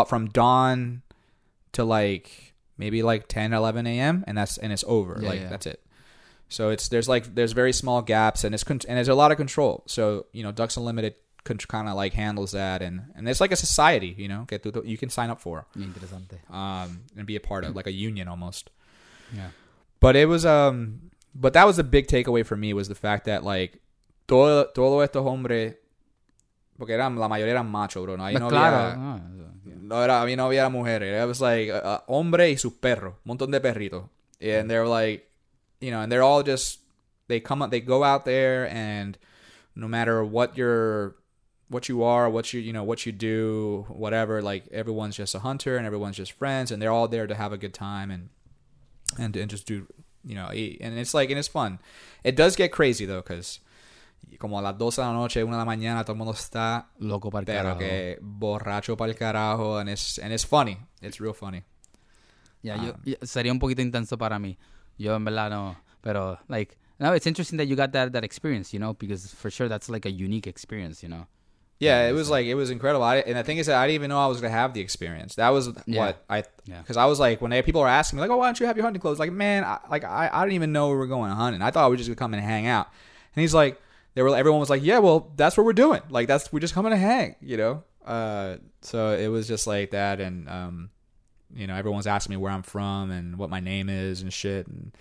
from 0.06 0.28
dawn 0.28 1.02
to 1.74 1.84
like 1.84 2.54
maybe 2.78 3.02
like 3.02 3.28
10 3.28 3.52
11 3.52 3.86
a.m 3.86 4.24
and 4.26 4.36
that's 4.36 4.58
and 4.58 4.72
it's 4.72 4.84
over 4.86 5.18
Yeah, 5.20 5.28
like 5.28 5.40
yeah. 5.40 5.48
that's 5.48 5.66
it 5.66 5.80
so 6.48 6.70
it's 6.70 6.88
there's 6.88 7.08
like 7.08 7.34
there's 7.34 7.52
very 7.52 7.72
small 7.72 8.02
gaps 8.02 8.44
and 8.44 8.54
it's 8.54 8.64
con- 8.64 8.80
and 8.88 8.96
there's 8.96 9.08
a 9.08 9.14
lot 9.14 9.30
of 9.30 9.36
control 9.36 9.82
so 9.86 10.26
you 10.32 10.42
know 10.42 10.52
ducks 10.52 10.76
unlimited 10.76 11.14
kind 11.68 11.88
of 11.88 11.94
like 11.94 12.14
handles 12.14 12.52
that 12.52 12.80
and 12.80 13.02
and 13.14 13.28
it's 13.28 13.40
like 13.40 13.52
a 13.52 13.56
society 13.56 14.14
you 14.16 14.26
know 14.28 14.46
you 14.84 14.96
can 14.96 15.10
sign 15.10 15.28
up 15.30 15.40
for 15.40 15.66
interesante. 15.76 16.38
um 16.50 17.00
and 17.16 17.26
be 17.26 17.36
a 17.36 17.40
part 17.40 17.64
of 17.64 17.76
like 17.76 17.86
a 17.86 17.92
union 17.92 18.28
almost 18.28 18.70
Yeah. 19.34 19.50
but 20.00 20.16
it 20.16 20.26
was 20.26 20.44
um 20.46 21.10
but 21.34 21.52
that 21.52 21.66
was 21.66 21.76
the 21.76 21.84
big 21.84 22.06
takeaway 22.06 22.44
for 22.46 22.56
me 22.56 22.72
was 22.72 22.88
the 22.88 22.94
fact 22.94 23.26
that 23.26 23.44
like 23.44 23.78
todo 24.26 24.64
todo 24.74 25.00
estos 25.00 25.22
hombres 25.24 25.74
porque 26.78 26.90
eran 26.94 27.16
la 27.16 27.28
mayoría 27.28 27.52
eran 27.52 27.70
machos 27.70 28.02
bro 28.04 28.16
no 28.16 28.24
ahí 28.24 28.34
no 28.38 28.48
claro. 28.48 28.76
había 28.76 29.53
no 29.84 30.02
era 30.02 30.22
a 30.22 30.26
mí 30.26 30.36
no 30.36 30.46
había 30.46 30.70
mujeres 30.70 31.22
it 31.22 31.26
was 31.26 31.40
like 31.40 31.70
hombre 32.06 32.50
y 32.50 32.56
sus 32.56 32.72
perros 32.72 33.14
un 33.24 33.36
montón 33.36 33.50
de 33.50 33.60
perritos 33.60 34.08
and 34.40 34.70
they're 34.70 34.86
like 34.86 35.28
you 35.80 35.90
know 35.90 36.00
and 36.00 36.10
they're 36.10 36.22
all 36.22 36.42
just 36.42 36.80
they 37.28 37.40
come 37.40 37.62
up 37.62 37.70
they 37.70 37.80
go 37.80 38.02
out 38.02 38.24
there 38.24 38.68
and 38.70 39.18
no 39.76 39.88
matter 39.88 40.24
what 40.24 40.56
your 40.56 41.16
what 41.68 41.88
you 41.88 42.02
are 42.02 42.28
what 42.28 42.52
you 42.52 42.60
you 42.60 42.72
know 42.72 42.84
what 42.84 43.04
you 43.04 43.12
do 43.12 43.84
whatever 43.88 44.40
like 44.42 44.66
everyone's 44.70 45.16
just 45.16 45.34
a 45.34 45.40
hunter 45.40 45.76
and 45.76 45.86
everyone's 45.86 46.16
just 46.16 46.32
friends 46.32 46.70
and 46.70 46.80
they're 46.80 46.92
all 46.92 47.08
there 47.08 47.26
to 47.26 47.34
have 47.34 47.52
a 47.52 47.58
good 47.58 47.74
time 47.74 48.10
and 48.10 48.28
and 49.18 49.36
and 49.36 49.50
just 49.50 49.66
do 49.66 49.86
you 50.24 50.34
know 50.34 50.50
eat. 50.52 50.78
and 50.80 50.98
it's 50.98 51.14
like 51.14 51.30
and 51.30 51.38
it's 51.38 51.48
fun 51.48 51.78
it 52.22 52.36
does 52.36 52.56
get 52.56 52.72
crazy 52.72 53.04
though 53.06 53.20
because 53.20 53.60
como 54.38 54.58
a 54.58 54.62
las 54.62 54.76
12 54.78 55.00
de 55.00 55.06
la 55.06 55.12
noche, 55.12 55.42
1 55.44 55.52
de 55.54 55.58
la 55.58 55.64
mañana, 55.64 56.02
todo 56.04 56.12
el 56.12 56.18
mundo 56.18 56.32
está 56.32 56.90
Loco 56.98 57.30
para 57.30 57.40
el 57.40 57.46
pero 57.46 57.58
carajo. 57.62 57.78
que 57.78 58.18
borracho 58.20 58.96
para 58.96 59.10
el 59.12 59.16
carajo 59.18 59.78
and 59.78 59.90
it's, 59.90 60.18
and 60.18 60.32
it's 60.32 60.44
funny. 60.46 60.78
It's 61.00 61.18
real 61.20 61.34
funny. 61.34 61.62
Ya, 62.62 62.76
yo- 62.76 62.94
Ah. 62.96 63.00
ya, 63.04 63.16
sería 63.22 63.52
un 63.52 63.58
poquito 63.58 63.82
intenso 63.82 64.16
para 64.16 64.38
mí. 64.38 64.56
Yo 64.98 65.14
en 65.16 65.24
verdad 65.24 65.50
no, 65.50 65.76
pero 66.00 66.38
like 66.48 66.76
no, 66.98 67.12
it's 67.14 67.26
interesting 67.26 67.58
that 67.58 67.66
you 67.66 67.76
got 67.76 67.92
that 67.92 68.12
that 68.12 68.24
experience, 68.24 68.72
you 68.72 68.78
know, 68.78 68.94
because 68.94 69.28
for 69.34 69.50
sure 69.50 69.68
that's 69.68 69.88
like 69.88 70.06
a 70.06 70.10
unique 70.12 70.46
experience, 70.46 71.02
you 71.02 71.08
know. 71.08 71.26
Yeah, 71.80 72.08
it 72.08 72.14
was 72.14 72.30
like 72.30 72.46
it 72.46 72.54
was 72.54 72.70
incredible. 72.70 73.04
I, 73.04 73.16
and 73.18 73.36
the 73.36 73.42
thing 73.42 73.58
is 73.58 73.66
that 73.66 73.76
I 73.76 73.86
didn't 73.86 73.96
even 73.96 74.08
know 74.08 74.18
I 74.18 74.28
was 74.28 74.40
gonna 74.40 74.54
have 74.54 74.72
the 74.72 74.80
experience. 74.80 75.34
That 75.34 75.50
was 75.50 75.70
Yeah. 75.86 76.06
what 76.06 76.24
I 76.30 76.44
Yeah. 76.64 76.80
because 76.80 76.96
I 76.96 77.04
was 77.06 77.18
like 77.18 77.42
when 77.42 77.50
they, 77.50 77.60
people 77.62 77.80
were 77.82 77.88
asking 77.88 78.16
me 78.16 78.20
like, 78.22 78.30
"Oh, 78.30 78.36
why 78.38 78.46
don't 78.46 78.58
you 78.60 78.66
have 78.66 78.76
your 78.76 78.84
hunting 78.84 79.00
clothes?" 79.02 79.18
Like, 79.18 79.32
man, 79.32 79.64
I, 79.64 79.80
like 79.90 80.04
I, 80.04 80.30
I 80.32 80.42
didn't 80.44 80.54
even 80.54 80.72
know 80.72 80.88
we 80.88 80.94
were 80.96 81.08
going 81.08 81.32
hunting. 81.32 81.60
I 81.60 81.70
thought 81.72 81.90
we 81.90 81.94
were 81.94 81.96
just 81.98 82.08
gonna 82.08 82.16
come 82.16 82.32
and 82.32 82.42
hang 82.42 82.66
out. 82.68 82.86
And 83.34 83.42
he's 83.42 83.52
like, 83.52 83.78
they 84.14 84.22
were 84.22 84.34
everyone 84.36 84.60
was 84.60 84.70
like, 84.70 84.82
"Yeah, 84.84 84.98
well, 85.00 85.30
that's 85.36 85.56
what 85.56 85.64
we're 85.66 85.72
doing. 85.72 86.02
Like 86.10 86.28
that's 86.28 86.52
we're 86.52 86.60
just 86.60 86.74
coming 86.74 86.90
to 86.90 86.96
hang," 86.96 87.36
you 87.40 87.56
know. 87.56 87.82
Uh, 88.04 88.56
so 88.82 89.10
it 89.12 89.28
was 89.28 89.46
just 89.48 89.66
like 89.66 89.90
that, 89.92 90.20
and 90.20 90.48
um, 90.48 90.90
you 91.54 91.66
know, 91.66 91.74
everyone's 91.74 92.06
asking 92.06 92.30
me 92.30 92.36
where 92.36 92.52
I'm 92.52 92.62
from 92.62 93.10
and 93.10 93.36
what 93.38 93.50
my 93.50 93.60
name 93.60 93.88
is 93.88 94.22
and 94.22 94.32
shit 94.32 94.66
and. 94.66 94.92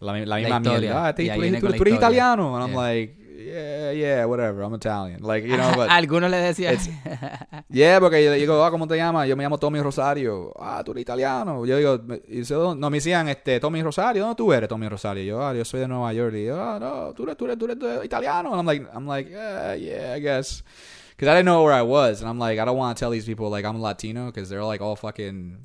La, 0.00 0.12
la 0.12 0.18
misma 0.36 0.58
historia. 0.58 0.90
mierda. 0.90 0.94
Ah, 0.96 1.12
te- 1.12 1.22
Yeah, 1.24 1.36
tú, 1.36 1.60
tú- 1.60 1.68
la 1.70 1.76
eres 1.76 1.94
italiano. 1.94 2.54
And 2.56 2.64
I'm 2.64 2.70
Yeah. 2.72 2.76
like, 2.76 3.16
yeah, 3.36 3.90
yeah, 3.92 4.24
whatever. 4.26 4.62
I'm 4.62 4.74
Italian. 4.74 5.22
Like, 5.22 5.44
you 5.44 5.56
know, 5.56 5.72
but 5.76 5.90
Algunos 5.90 6.30
le 6.30 6.36
decían 6.38 6.76
Yeah, 7.68 7.98
porque 8.00 8.24
yo 8.24 8.32
digo, 8.32 8.64
ah, 8.64 8.70
¿cómo 8.70 8.86
te 8.86 8.96
llamas? 8.96 9.28
Yo 9.28 9.36
me 9.36 9.42
llamo 9.44 9.58
Tommy 9.58 9.80
Rosario. 9.80 10.52
Ah, 10.58 10.82
tú 10.84 10.92
eres 10.92 11.02
italiano. 11.02 11.66
Yo 11.66 11.76
digo, 11.76 11.94
y 12.28 12.40
"¿Dónde-?" 12.42 12.80
no, 12.80 12.90
me 12.90 12.98
decían, 12.98 13.28
este, 13.28 13.58
Tommy 13.60 13.82
Rosario, 13.82 14.22
¿dónde 14.22 14.36
tú 14.36 14.52
eres, 14.52 14.68
Tommy 14.68 14.88
Rosario? 14.88 15.24
Yo, 15.24 15.44
ah, 15.44 15.52
yo 15.54 15.64
soy 15.64 15.80
de 15.80 15.88
Nueva 15.88 16.12
York. 16.12 16.34
Y 16.34 16.44
yo, 16.46 16.62
ah, 16.62 16.78
no, 16.78 17.12
tú 17.14 17.24
eres, 17.24 17.36
tú 17.36 17.44
eres, 17.46 17.58
tú 17.58 17.64
eres, 17.66 17.78
tú 17.78 17.86
eres 17.86 18.04
italiano. 18.04 18.50
And 18.52 18.60
I'm 18.60 18.66
like, 18.66 18.86
I'm 18.94 19.06
like, 19.06 19.30
yeah, 19.30 19.74
yeah, 19.74 20.14
I 20.14 20.20
guess. 20.20 20.62
Because 21.10 21.28
I 21.28 21.36
didn't 21.36 21.46
know 21.46 21.62
where 21.62 21.74
I 21.74 21.82
was. 21.82 22.20
And 22.20 22.28
I'm 22.28 22.38
like, 22.38 22.58
I 22.58 22.64
don't 22.64 22.76
want 22.76 22.96
to 22.96 23.00
tell 23.00 23.10
these 23.10 23.26
people, 23.26 23.48
like, 23.50 23.64
I'm 23.64 23.80
Latino, 23.80 24.26
because 24.26 24.48
they're, 24.48 24.64
like, 24.64 24.80
all 24.80 24.96
fucking, 24.96 25.58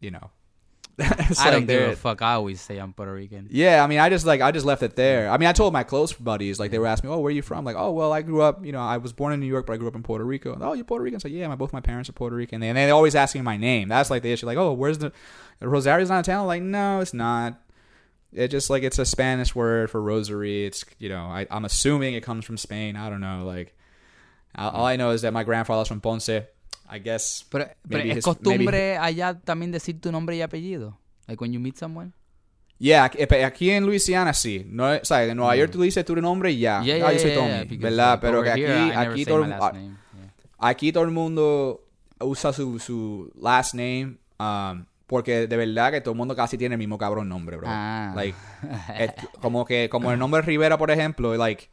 you 0.00 0.10
know. 0.10 0.30
I 1.00 1.04
like 1.04 1.52
don't 1.52 1.66
give 1.66 1.90
a 1.90 1.96
fuck. 1.96 2.20
I 2.20 2.34
always 2.34 2.60
say 2.60 2.76
I'm 2.78 2.92
Puerto 2.92 3.12
Rican. 3.12 3.48
yeah, 3.50 3.82
I 3.82 3.86
mean, 3.86 3.98
I 3.98 4.10
just 4.10 4.26
like 4.26 4.40
I 4.40 4.52
just 4.52 4.66
left 4.66 4.82
it 4.82 4.94
there. 4.94 5.30
I 5.30 5.38
mean, 5.38 5.48
I 5.48 5.52
told 5.52 5.72
my 5.72 5.84
close 5.84 6.12
buddies 6.12 6.60
like 6.60 6.70
they 6.70 6.78
were 6.78 6.86
asking 6.86 7.08
me, 7.08 7.16
"Oh, 7.16 7.20
where 7.20 7.28
are 7.28 7.34
you 7.34 7.42
from?" 7.42 7.64
Like, 7.64 7.76
"Oh, 7.76 7.92
well, 7.92 8.12
I 8.12 8.20
grew 8.20 8.42
up. 8.42 8.64
You 8.64 8.72
know, 8.72 8.80
I 8.80 8.98
was 8.98 9.12
born 9.12 9.32
in 9.32 9.40
New 9.40 9.46
York, 9.46 9.66
but 9.66 9.72
I 9.72 9.76
grew 9.78 9.88
up 9.88 9.94
in 9.94 10.02
Puerto 10.02 10.24
Rico." 10.24 10.56
Oh, 10.60 10.74
you're 10.74 10.84
Puerto 10.84 11.02
Rican? 11.02 11.20
So 11.20 11.28
yeah, 11.28 11.48
my 11.48 11.54
both 11.54 11.72
my 11.72 11.80
parents 11.80 12.10
are 12.10 12.12
Puerto 12.12 12.36
Rican, 12.36 12.62
and 12.62 12.76
they 12.76 12.90
always 12.90 13.14
ask 13.14 13.34
me 13.34 13.40
my 13.40 13.56
name. 13.56 13.88
That's 13.88 14.10
like 14.10 14.22
the 14.22 14.32
issue. 14.32 14.46
Like, 14.46 14.58
"Oh, 14.58 14.72
where's 14.72 14.98
the 14.98 15.12
Rosario's 15.60 16.10
not 16.10 16.20
a 16.20 16.30
town?" 16.30 16.46
Like, 16.46 16.62
no, 16.62 17.00
it's 17.00 17.14
not. 17.14 17.58
It 18.34 18.48
just 18.48 18.70
like 18.70 18.82
it's 18.82 18.98
a 18.98 19.04
Spanish 19.04 19.54
word 19.54 19.90
for 19.90 20.00
rosary. 20.00 20.66
It's 20.66 20.84
you 20.98 21.08
know, 21.08 21.24
I, 21.24 21.46
I'm 21.50 21.64
assuming 21.64 22.14
it 22.14 22.22
comes 22.22 22.44
from 22.44 22.56
Spain. 22.56 22.96
I 22.96 23.08
don't 23.10 23.20
know. 23.20 23.44
Like, 23.44 23.74
all, 24.54 24.70
all 24.70 24.86
I 24.86 24.96
know 24.96 25.10
is 25.10 25.22
that 25.22 25.32
my 25.32 25.44
grandfather's 25.44 25.88
from 25.88 26.00
Ponce. 26.00 26.28
I 26.94 27.00
guess. 27.00 27.46
Pero, 27.50 27.66
pero 27.88 27.98
Maybe 27.98 28.10
es 28.12 28.16
his- 28.18 28.24
costumbre 28.24 28.96
allá 28.98 29.38
también 29.40 29.72
decir 29.72 30.00
tu 30.00 30.12
nombre 30.12 30.36
y 30.36 30.42
apellido. 30.42 30.98
Like 31.26 31.42
when 31.42 31.52
you 31.52 31.60
meet 31.60 31.76
someone. 31.76 32.12
Yeah, 32.78 33.04
aquí- 33.04 33.18
eh, 33.20 33.76
en 33.76 33.86
Luisiana 33.86 34.34
sí. 34.34 34.66
No, 34.68 34.90
o 34.90 35.04
sea, 35.04 35.24
en 35.24 35.36
Nueva 35.36 35.54
York 35.56 35.70
tú 35.70 35.82
dices 35.82 36.04
tu 36.04 36.16
nombre 36.16 36.50
y 36.50 36.58
ya. 36.58 36.80
Mm. 36.80 36.84
Yeah, 36.84 36.94
Ah, 36.94 36.98
yeah, 36.98 37.12
yo 37.12 37.18
soy 37.20 37.30
yeah, 37.30 37.38
Tommy, 37.40 37.68
yeah, 37.76 37.78
¿verdad? 37.88 38.18
Pero 38.20 38.42
que 38.42 38.50
aquí, 38.50 38.60
here, 38.62 38.94
aquí, 38.96 39.24
todo. 39.24 39.46
Yeah. 39.46 39.96
aquí 40.58 40.92
todo 40.92 41.04
el 41.04 41.10
mundo 41.12 41.84
usa 42.20 42.52
su, 42.52 42.78
su 42.78 43.32
last 43.40 43.74
name 43.74 44.16
um, 44.38 44.84
porque 45.06 45.46
de 45.46 45.56
verdad 45.56 45.92
que 45.92 46.00
todo 46.00 46.12
el 46.12 46.18
mundo 46.18 46.34
casi 46.34 46.56
tiene 46.58 46.74
el 46.74 46.78
mismo 46.78 46.98
cabrón 46.98 47.28
nombre, 47.28 47.56
bro. 47.56 47.66
Ah. 47.70 48.12
Like, 48.16 48.36
es 48.98 49.12
como 49.40 49.64
que, 49.64 49.88
como 49.88 50.10
el 50.10 50.18
nombre 50.18 50.42
Rivera, 50.42 50.76
por 50.78 50.90
ejemplo, 50.90 51.36
like, 51.36 51.68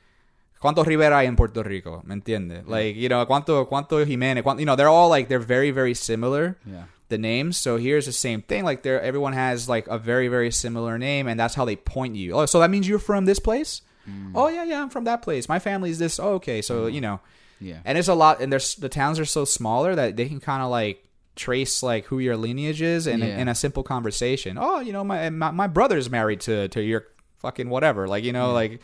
¿Cuántos 0.61 0.85
Rivera 0.85 1.19
hay 1.19 1.27
en 1.27 1.35
Puerto 1.35 1.63
Rico? 1.63 2.01
¿Me 2.05 2.13
entiendes? 2.13 2.67
Like, 2.67 2.95
you 2.99 3.07
know, 3.07 3.25
¿cuánto, 3.25 3.67
cuánto 3.67 4.05
Jiménez? 4.05 4.43
¿Cuánto, 4.43 4.59
you 4.59 4.65
know, 4.65 4.75
they're 4.75 4.89
all 4.89 5.09
like, 5.09 5.29
they're 5.29 5.39
very, 5.39 5.71
very 5.71 5.93
similar. 5.95 6.57
Yeah. 6.65 6.85
the 7.09 7.17
names. 7.17 7.57
So 7.57 7.77
here's 7.77 8.05
the 8.05 8.11
same 8.11 8.41
thing. 8.41 8.63
Like 8.63 8.83
there, 8.83 9.01
everyone 9.01 9.33
has 9.33 9.67
like 9.67 9.87
a 9.87 9.97
very 9.97 10.27
very 10.27 10.51
similar 10.51 10.97
name, 10.97 11.27
and 11.27 11.39
that's 11.39 11.55
how 11.55 11.65
they 11.65 11.75
point 11.75 12.15
you. 12.15 12.33
Oh, 12.33 12.45
so 12.45 12.59
that 12.59 12.69
means 12.69 12.87
you're 12.87 12.99
from 12.99 13.25
this 13.25 13.39
place. 13.39 13.81
Mm. 14.07 14.31
Oh 14.35 14.47
yeah, 14.47 14.63
yeah, 14.63 14.81
I'm 14.81 14.89
from 14.89 15.03
that 15.05 15.21
place. 15.21 15.49
My 15.49 15.59
family's 15.59 15.99
this. 15.99 16.19
Oh, 16.19 16.33
okay, 16.35 16.61
so 16.61 16.85
mm. 16.85 16.93
you 16.93 17.01
know, 17.01 17.19
Yeah. 17.59 17.79
and 17.83 17.97
it's 17.97 18.07
a 18.07 18.13
lot. 18.13 18.41
And 18.41 18.51
there's 18.53 18.75
the 18.75 18.89
towns 18.89 19.19
are 19.19 19.25
so 19.25 19.43
smaller 19.43 19.95
that 19.95 20.15
they 20.15 20.27
can 20.27 20.39
kind 20.39 20.61
of 20.63 20.69
like 20.69 21.03
trace 21.35 21.81
like 21.81 22.05
who 22.05 22.19
your 22.19 22.37
lineage 22.37 22.81
is 22.81 23.07
in, 23.07 23.19
Yeah. 23.21 23.39
in 23.39 23.47
a 23.47 23.55
simple 23.55 23.83
conversation. 23.83 24.57
Oh, 24.59 24.79
you 24.79 24.93
know, 24.93 25.03
my 25.03 25.29
my, 25.29 25.51
my 25.51 25.67
brother's 25.67 26.09
married 26.09 26.41
to 26.41 26.67
to 26.69 26.81
your 26.81 27.07
fucking 27.37 27.69
whatever. 27.69 28.07
Like 28.07 28.23
you 28.23 28.33
know, 28.33 28.53
like 28.53 28.81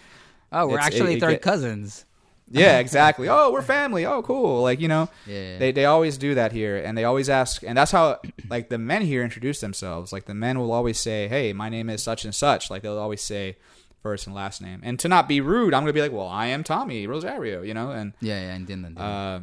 Oh, 0.52 0.68
we're 0.68 0.76
It's- 0.76 0.88
actually 0.88 1.16
it 1.16 1.20
third 1.20 1.32
get- 1.32 1.42
cousins. 1.42 2.06
yeah, 2.50 2.78
exactly. 2.86 3.28
oh, 3.30 3.52
we're 3.52 3.62
family. 3.62 4.06
Oh, 4.06 4.22
cool. 4.22 4.62
Like 4.62 4.80
you 4.80 4.88
know, 4.88 5.10
Yeah. 5.26 5.58
they 5.58 5.72
they 5.72 5.86
always 5.86 6.18
do 6.18 6.36
that 6.36 6.52
here, 6.52 6.78
and 6.78 6.98
they 6.98 7.04
always 7.04 7.30
ask, 7.30 7.64
and 7.64 7.78
that's 7.78 7.92
how 7.92 8.20
like 8.50 8.70
the 8.70 8.78
men 8.78 9.02
here 9.02 9.24
introduce 9.24 9.60
themselves. 9.62 10.14
Like 10.14 10.26
the 10.26 10.34
men 10.36 10.60
will 10.60 10.72
always 10.72 11.00
say, 11.00 11.28
"Hey, 11.28 11.54
my 11.54 11.70
name 11.70 11.90
is 11.90 12.04
such 12.04 12.24
and 12.26 12.34
such." 12.36 12.70
Like 12.70 12.82
they'll 12.84 12.98
always 13.00 13.22
say 13.22 13.58
first 14.04 14.28
and 14.28 14.36
last 14.36 14.62
name. 14.62 14.80
And 14.84 15.00
to 15.00 15.08
not 15.08 15.28
be 15.28 15.42
rude, 15.42 15.74
I'm 15.74 15.82
gonna 15.82 15.94
be 15.94 16.02
like, 16.02 16.12
"Well, 16.12 16.28
I 16.28 16.46
am 16.48 16.64
Tommy 16.64 17.08
Rosario," 17.08 17.64
you 17.64 17.74
know, 17.74 17.90
and 17.92 18.14
yeah, 18.22 18.40
yeah, 18.40 18.56
entiendo, 18.58 18.94
entiendo. 18.94 19.00
uh, 19.00 19.40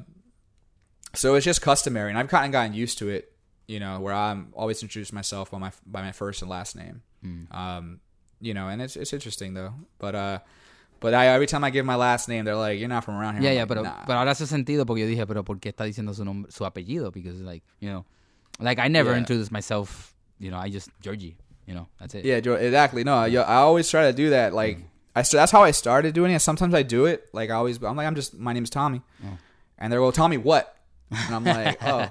so 1.14 1.34
it's 1.34 1.44
just 1.44 1.60
customary, 1.60 2.10
and 2.10 2.18
I've 2.18 2.28
kind 2.28 2.46
of 2.46 2.52
gotten 2.52 2.72
used 2.74 2.98
to 2.98 3.08
it. 3.08 3.28
You 3.68 3.80
know, 3.80 4.00
where 4.00 4.12
I'm 4.14 4.48
always 4.54 4.82
introduce 4.82 5.12
myself 5.12 5.50
by 5.50 5.58
my 5.58 5.72
by 5.86 6.02
my 6.02 6.12
first 6.12 6.42
and 6.42 6.50
last 6.50 6.76
name. 6.76 7.02
Hmm. 7.22 7.42
Um, 7.52 8.00
you 8.40 8.54
know, 8.54 8.68
and 8.68 8.82
it's 8.82 8.96
it's 8.96 9.12
interesting 9.12 9.54
though. 9.54 9.74
But 9.98 10.14
uh, 10.14 10.38
but 11.02 11.12
I 11.12 11.26
every 11.26 11.46
time 11.46 11.62
I 11.64 11.70
give 11.70 11.84
my 11.84 11.96
last 11.96 12.28
name, 12.28 12.44
they're 12.46 12.56
like, 12.56 12.78
"You're 12.78 12.88
not 12.88 13.04
from 13.04 13.16
around 13.16 13.34
here." 13.34 13.42
yeah, 13.42 13.50
I'm 13.50 13.54
yeah, 13.56 13.62
like, 13.62 13.68
pero, 13.68 13.82
"Nah." 13.82 14.04
pero 14.06 14.18
ahora 14.18 14.30
hace 14.30 14.46
sentido 14.46 14.86
porque 14.86 15.00
yo 15.00 15.06
dije, 15.06 15.26
pero 15.26 15.42
¿por 15.42 15.58
qué 15.58 15.68
está 15.74 15.84
diciendo 15.84 16.14
su 16.14 16.24
nombre, 16.24 16.50
su 16.50 16.64
apellido? 16.64 17.12
Because 17.12 17.40
like, 17.42 17.62
you 17.80 17.90
know, 17.90 18.04
like 18.60 18.78
I 18.78 18.88
never 18.88 19.10
Yeah. 19.12 19.18
introduced 19.18 19.52
myself, 19.52 20.14
you 20.38 20.50
know, 20.50 20.58
I 20.58 20.70
just 20.70 20.88
Georgie, 21.02 21.36
you 21.66 21.74
know, 21.74 21.88
that's 22.00 22.14
it. 22.14 22.24
Yeah, 22.24 22.36
exactly. 22.36 23.04
No, 23.04 23.24
yo, 23.26 23.42
I 23.42 23.56
always 23.56 23.90
try 23.90 24.02
to 24.10 24.12
do 24.12 24.30
that. 24.30 24.54
Like, 24.54 24.78
mm. 24.78 24.84
I 25.14 25.22
st- 25.22 25.38
that's 25.40 25.52
how 25.52 25.62
I 25.62 25.72
started 25.72 26.14
doing 26.14 26.32
it. 26.32 26.40
Sometimes 26.40 26.72
I 26.74 26.82
do 26.82 27.04
it. 27.06 27.28
Like, 27.34 27.50
I 27.50 27.54
always, 27.54 27.76
I'm 27.82 27.96
like, 27.96 28.06
I'm 28.06 28.14
just, 28.14 28.32
my 28.38 28.52
name's 28.54 28.70
Tommy, 28.70 29.02
Oh. 29.24 29.36
and 29.78 29.92
they're 29.92 30.00
well, 30.00 30.12
Tommy, 30.12 30.38
what? 30.38 30.74
And 31.10 31.34
I'm 31.34 31.44
like, 31.44 31.76
oh. 31.84 32.08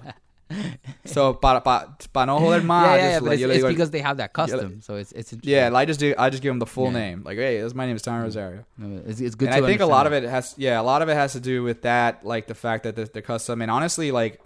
So 1.05 1.33
para 1.33 1.61
pa, 1.61 1.95
pa 2.13 2.25
no 2.25 2.39
joder 2.39 2.57
Yeah, 2.61 2.67
más, 2.67 2.83
yeah, 2.83 3.19
just 3.19 3.23
yeah, 3.23 3.29
like, 3.29 3.39
it's, 3.39 3.43
it's 3.43 3.63
digo- 3.63 3.69
because 3.69 3.91
they 3.91 3.99
have 3.99 4.17
that 4.17 4.33
custom, 4.33 4.81
so 4.81 4.95
it's 4.95 5.11
it's 5.11 5.33
yeah, 5.41 5.69
I 5.73 5.85
just 5.85 5.99
do, 5.99 6.13
I 6.17 6.29
just 6.29 6.43
give 6.43 6.51
them 6.51 6.59
the 6.59 6.65
full 6.65 6.85
Yeah. 6.85 6.99
name. 6.99 7.23
Like, 7.23 7.37
hey, 7.37 7.61
this 7.61 7.73
my 7.73 7.85
name 7.85 7.95
is 7.95 8.01
Tommy 8.01 8.23
Rosario. 8.23 8.65
No, 8.77 9.01
it's, 9.05 9.19
it's 9.19 9.35
good. 9.35 9.49
and 9.49 9.63
I 9.63 9.67
think 9.67 9.81
a 9.81 9.85
lot 9.85 10.07
of 10.07 10.13
it 10.13 10.23
has, 10.23 10.55
yeah, 10.57 10.79
a 10.79 10.83
lot 10.83 11.01
of 11.01 11.09
it 11.09 11.15
has 11.15 11.33
to 11.33 11.39
do 11.39 11.63
with 11.63 11.81
that, 11.83 12.25
like 12.25 12.47
the 12.47 12.55
fact 12.55 12.83
that 12.83 12.95
the, 12.95 13.05
the 13.05 13.21
custom, 13.21 13.61
and 13.61 13.71
honestly, 13.71 14.11
like, 14.11 14.41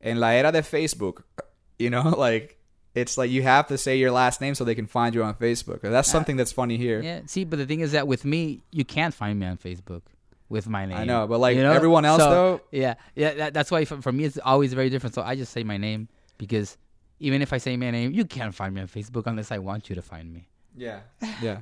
in 0.00 0.20
la 0.20 0.28
era 0.28 0.52
de 0.52 0.62
Facebook, 0.62 1.22
you 1.78 1.90
know, 1.90 2.08
like, 2.16 2.58
it's 2.94 3.16
like 3.16 3.30
you 3.30 3.42
have 3.42 3.68
to 3.68 3.78
say 3.78 3.96
your 3.96 4.10
last 4.10 4.40
name 4.40 4.54
so 4.54 4.64
they 4.64 4.74
can 4.74 4.86
find 4.86 5.14
you 5.14 5.22
on 5.22 5.34
Facebook. 5.34 5.82
That's 5.82 6.08
ah. 6.08 6.12
something 6.12 6.36
that's 6.36 6.52
funny 6.52 6.76
here. 6.76 7.00
Yeah, 7.00 7.20
see, 7.26 7.44
but 7.44 7.58
the 7.58 7.66
thing 7.66 7.80
is 7.80 7.92
that 7.92 8.08
with 8.08 8.24
me, 8.24 8.62
you 8.72 8.84
can't 8.84 9.14
find 9.14 9.38
me 9.38 9.46
on 9.46 9.56
Facebook 9.56 10.02
with 10.48 10.68
my 10.68 10.86
name. 10.86 10.96
I 10.96 11.04
know, 11.04 11.26
but, 11.26 11.38
like, 11.40 11.56
you 11.56 11.62
know? 11.62 11.72
everyone 11.72 12.04
else, 12.04 12.22
So, 12.22 12.30
though- 12.30 12.60
Yeah, 12.72 12.94
yeah. 13.14 13.34
That, 13.34 13.54
that's 13.54 13.70
why 13.70 13.84
for, 13.84 14.00
for 14.00 14.12
me 14.12 14.24
it's 14.24 14.38
always 14.44 14.72
very 14.72 14.88
different. 14.90 15.14
So 15.14 15.22
I 15.22 15.34
just 15.36 15.52
say 15.52 15.62
my 15.62 15.76
name 15.76 16.08
because 16.38 16.76
even 17.20 17.42
if 17.42 17.52
I 17.52 17.58
say 17.58 17.76
my 17.76 17.90
name, 17.90 18.12
you 18.12 18.24
can't 18.24 18.54
find 18.54 18.74
me 18.74 18.80
on 18.80 18.88
Facebook 18.88 19.26
unless 19.26 19.50
I 19.52 19.58
want 19.58 19.88
you 19.88 19.94
to 19.96 20.02
find 20.02 20.32
me. 20.32 20.48
Yeah. 20.76 21.00
Yeah. 21.42 21.58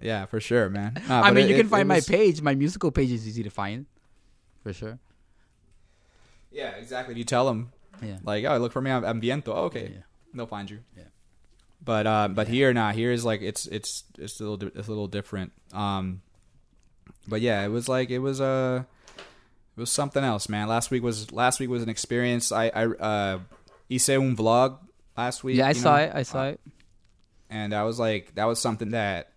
yeah, 0.00 0.24
for 0.26 0.40
sure, 0.40 0.68
man. 0.70 0.94
Nah, 1.08 1.20
I 1.22 1.30
mean, 1.30 1.44
it- 1.44 1.50
you 1.50 1.56
can 1.56 1.66
it 1.66 1.70
find 1.70 1.86
my 1.88 1.96
was- 1.96 2.08
page. 2.08 2.40
My 2.40 2.54
musical 2.54 2.90
page 2.90 3.10
is 3.12 3.26
easy 3.28 3.42
to 3.42 3.50
find, 3.50 3.86
for 4.62 4.72
sure. 4.72 4.98
Yeah, 6.50 6.70
exactly. 6.76 7.14
You 7.16 7.24
tell 7.24 7.46
them, 7.46 7.72
Yeah. 8.02 8.18
like, 8.24 8.44
oh, 8.44 8.56
look 8.58 8.72
for 8.72 8.80
me 8.80 8.90
on 8.90 9.04
on 9.04 9.20
Viento. 9.20 9.52
Oh, 9.52 9.64
okay. 9.64 9.90
Yeah. 9.94 10.02
They'll 10.34 10.46
find 10.46 10.68
you. 10.70 10.80
Yeah. 10.96 11.04
But 11.84 12.06
uh, 12.06 12.28
but 12.28 12.48
here, 12.48 12.72
nah, 12.72 12.92
here 12.92 13.12
is 13.12 13.24
like 13.24 13.40
it's 13.42 13.66
it's 13.66 14.04
it's 14.18 14.40
a 14.40 14.44
little 14.44 14.68
it's 14.74 14.88
a 14.88 14.90
little 14.90 15.06
different. 15.08 15.52
Um, 15.72 16.22
but 17.30 17.40
yeah, 17.40 17.64
it 17.64 17.70
was 17.70 17.88
like 17.88 18.10
it 18.10 18.18
was 18.18 18.40
uh, 18.40 18.82
it 19.76 19.80
was 19.80 19.90
something 19.90 20.22
else, 20.22 20.48
man. 20.48 20.68
Last 20.68 20.90
week 20.90 21.02
was 21.02 21.30
last 21.32 21.60
week 21.60 21.70
was 21.70 21.82
an 21.82 21.88
experience. 21.88 22.52
I 22.52 22.66
I 22.74 22.84
uh, 22.86 23.38
hice 23.88 24.10
un 24.10 24.36
vlog 24.36 24.78
last 25.16 25.42
week. 25.44 25.56
Yeah, 25.56 25.68
I 25.68 25.72
saw 25.72 25.96
know? 25.96 26.02
it. 26.04 26.12
I 26.14 26.22
saw 26.24 26.42
Uh, 26.42 26.52
it. 26.52 26.60
and 27.48 27.72
I 27.74 27.84
was 27.84 27.98
like 27.98 28.34
that 28.34 28.44
was 28.46 28.58
something 28.60 28.90
that 28.90 29.32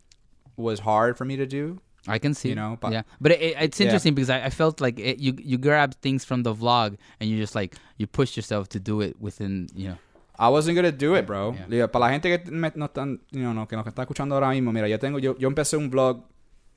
was 0.57 0.79
hard 0.79 1.17
for 1.17 1.25
me 1.25 1.37
to 1.37 1.45
do. 1.45 1.79
I 2.05 2.19
can 2.19 2.33
see. 2.33 2.49
you 2.49 2.55
know, 2.55 2.77
but- 2.81 2.91
yeah, 2.91 3.03
but 3.21 3.31
it, 3.31 3.41
it- 3.41 3.55
it's 3.61 3.79
Yeah. 3.79 3.85
interesting 3.87 4.13
because 4.13 4.29
I, 4.29 4.43
I 4.47 4.49
felt 4.49 4.81
like 4.81 4.99
it, 4.99 5.19
you 5.19 5.33
you 5.39 5.57
grab 5.57 5.95
things 6.01 6.25
from 6.25 6.43
the 6.43 6.53
vlog 6.53 6.97
and 7.21 7.29
you 7.29 7.37
just 7.39 7.55
like 7.55 7.77
you 7.97 8.07
push 8.07 8.35
yourself 8.35 8.67
to 8.75 8.79
do 8.79 8.99
it 8.99 9.15
within 9.21 9.69
you 9.73 9.87
know. 9.89 9.97
I 10.37 10.49
wasn't 10.49 10.75
gonna 10.75 10.91
do 10.91 11.15
it, 11.15 11.25
bro. 11.25 11.53
Yeah. 11.53 11.65
Digo, 11.69 11.91
Para 11.91 12.05
la 12.05 12.09
gente 12.11 12.27
que 12.37 12.51
me- 12.51 12.71
no 12.75 12.87
están, 12.87 13.19
you 13.31 13.39
know, 13.41 13.53
no, 13.53 13.65
que 13.67 13.77
nos 13.77 13.85
está 13.87 14.01
escuchando 14.03 14.33
ahora 14.35 14.49
mismo, 14.49 14.73
mira, 14.73 14.89
yo 14.89 14.97
tengo, 14.97 15.17
yo, 15.19 15.37
yo 15.37 15.47
empecé 15.47 15.77
un 15.77 15.89
blog 15.89 16.25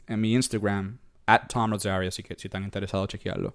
en 0.07 0.20
mi 0.20 0.35
Instagram 0.35 0.98
at 1.28 1.48
Tom 1.48 1.72
Rosario, 1.72 2.10
si, 2.10 2.22
si 2.36 2.48
están 2.48 2.64
interesados 2.64 3.08
chequearlo. 3.08 3.52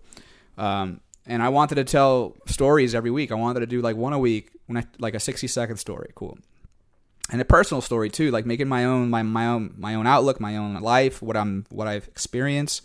Um, 0.57 0.99
and 1.25 1.41
I 1.41 1.49
wanted 1.49 1.75
to 1.75 1.83
tell 1.83 2.35
stories 2.47 2.93
every 2.93 3.11
week. 3.11 3.31
I 3.31 3.35
wanted 3.35 3.61
to 3.61 3.65
do 3.65 3.81
like 3.81 3.95
one 3.95 4.13
a 4.13 4.19
week, 4.19 4.51
like 4.99 5.15
a 5.15 5.19
sixty 5.19 5.47
second 5.47 5.77
story, 5.77 6.11
cool, 6.15 6.37
and 7.31 7.39
a 7.39 7.45
personal 7.45 7.81
story 7.81 8.09
too, 8.09 8.31
like 8.31 8.45
making 8.45 8.67
my 8.67 8.85
own, 8.85 9.09
my 9.09 9.21
my 9.23 9.47
own, 9.47 9.73
my 9.77 9.95
own 9.95 10.07
outlook, 10.07 10.39
my 10.39 10.57
own 10.57 10.81
life, 10.81 11.21
what 11.21 11.37
I'm, 11.37 11.65
what 11.69 11.87
I've 11.87 12.07
experienced, 12.07 12.83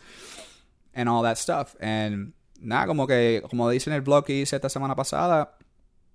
and 0.94 1.08
all 1.08 1.22
that 1.22 1.38
stuff. 1.38 1.74
And 1.80 2.32
nada, 2.60 2.86
como 2.86 3.06
que, 3.06 3.40
como 3.48 3.68
dice 3.70 3.88
en 3.88 3.94
el 3.94 4.02
blog 4.02 4.26
que 4.26 4.34
hice 4.42 4.54
esta 4.54 4.68
semana 4.68 4.94
pasada, 4.94 5.48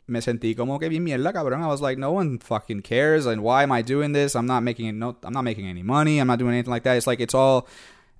me 0.07 0.19
sentí 0.19 0.55
como 0.55 0.79
que 0.79 0.89
bien 0.89 1.03
mierda, 1.03 1.33
cabrón. 1.33 1.61
I 1.61 1.67
was 1.67 1.81
like, 1.81 1.97
no 1.97 2.11
one 2.11 2.39
fucking 2.39 2.81
cares, 2.81 3.25
and 3.25 3.41
why 3.41 3.63
am 3.63 3.71
I 3.71 3.81
doing 3.81 4.13
this? 4.13 4.35
I'm 4.35 4.45
not 4.45 4.61
making 4.61 4.97
no, 4.99 5.17
I'm 5.23 5.33
not 5.33 5.43
making 5.43 5.67
any 5.67 5.83
money. 5.83 6.19
I'm 6.19 6.27
not 6.27 6.39
doing 6.39 6.53
anything 6.53 6.71
like 6.71 6.83
that. 6.83 6.97
It's 6.97 7.07
like 7.07 7.19
it's 7.19 7.33
all, 7.33 7.67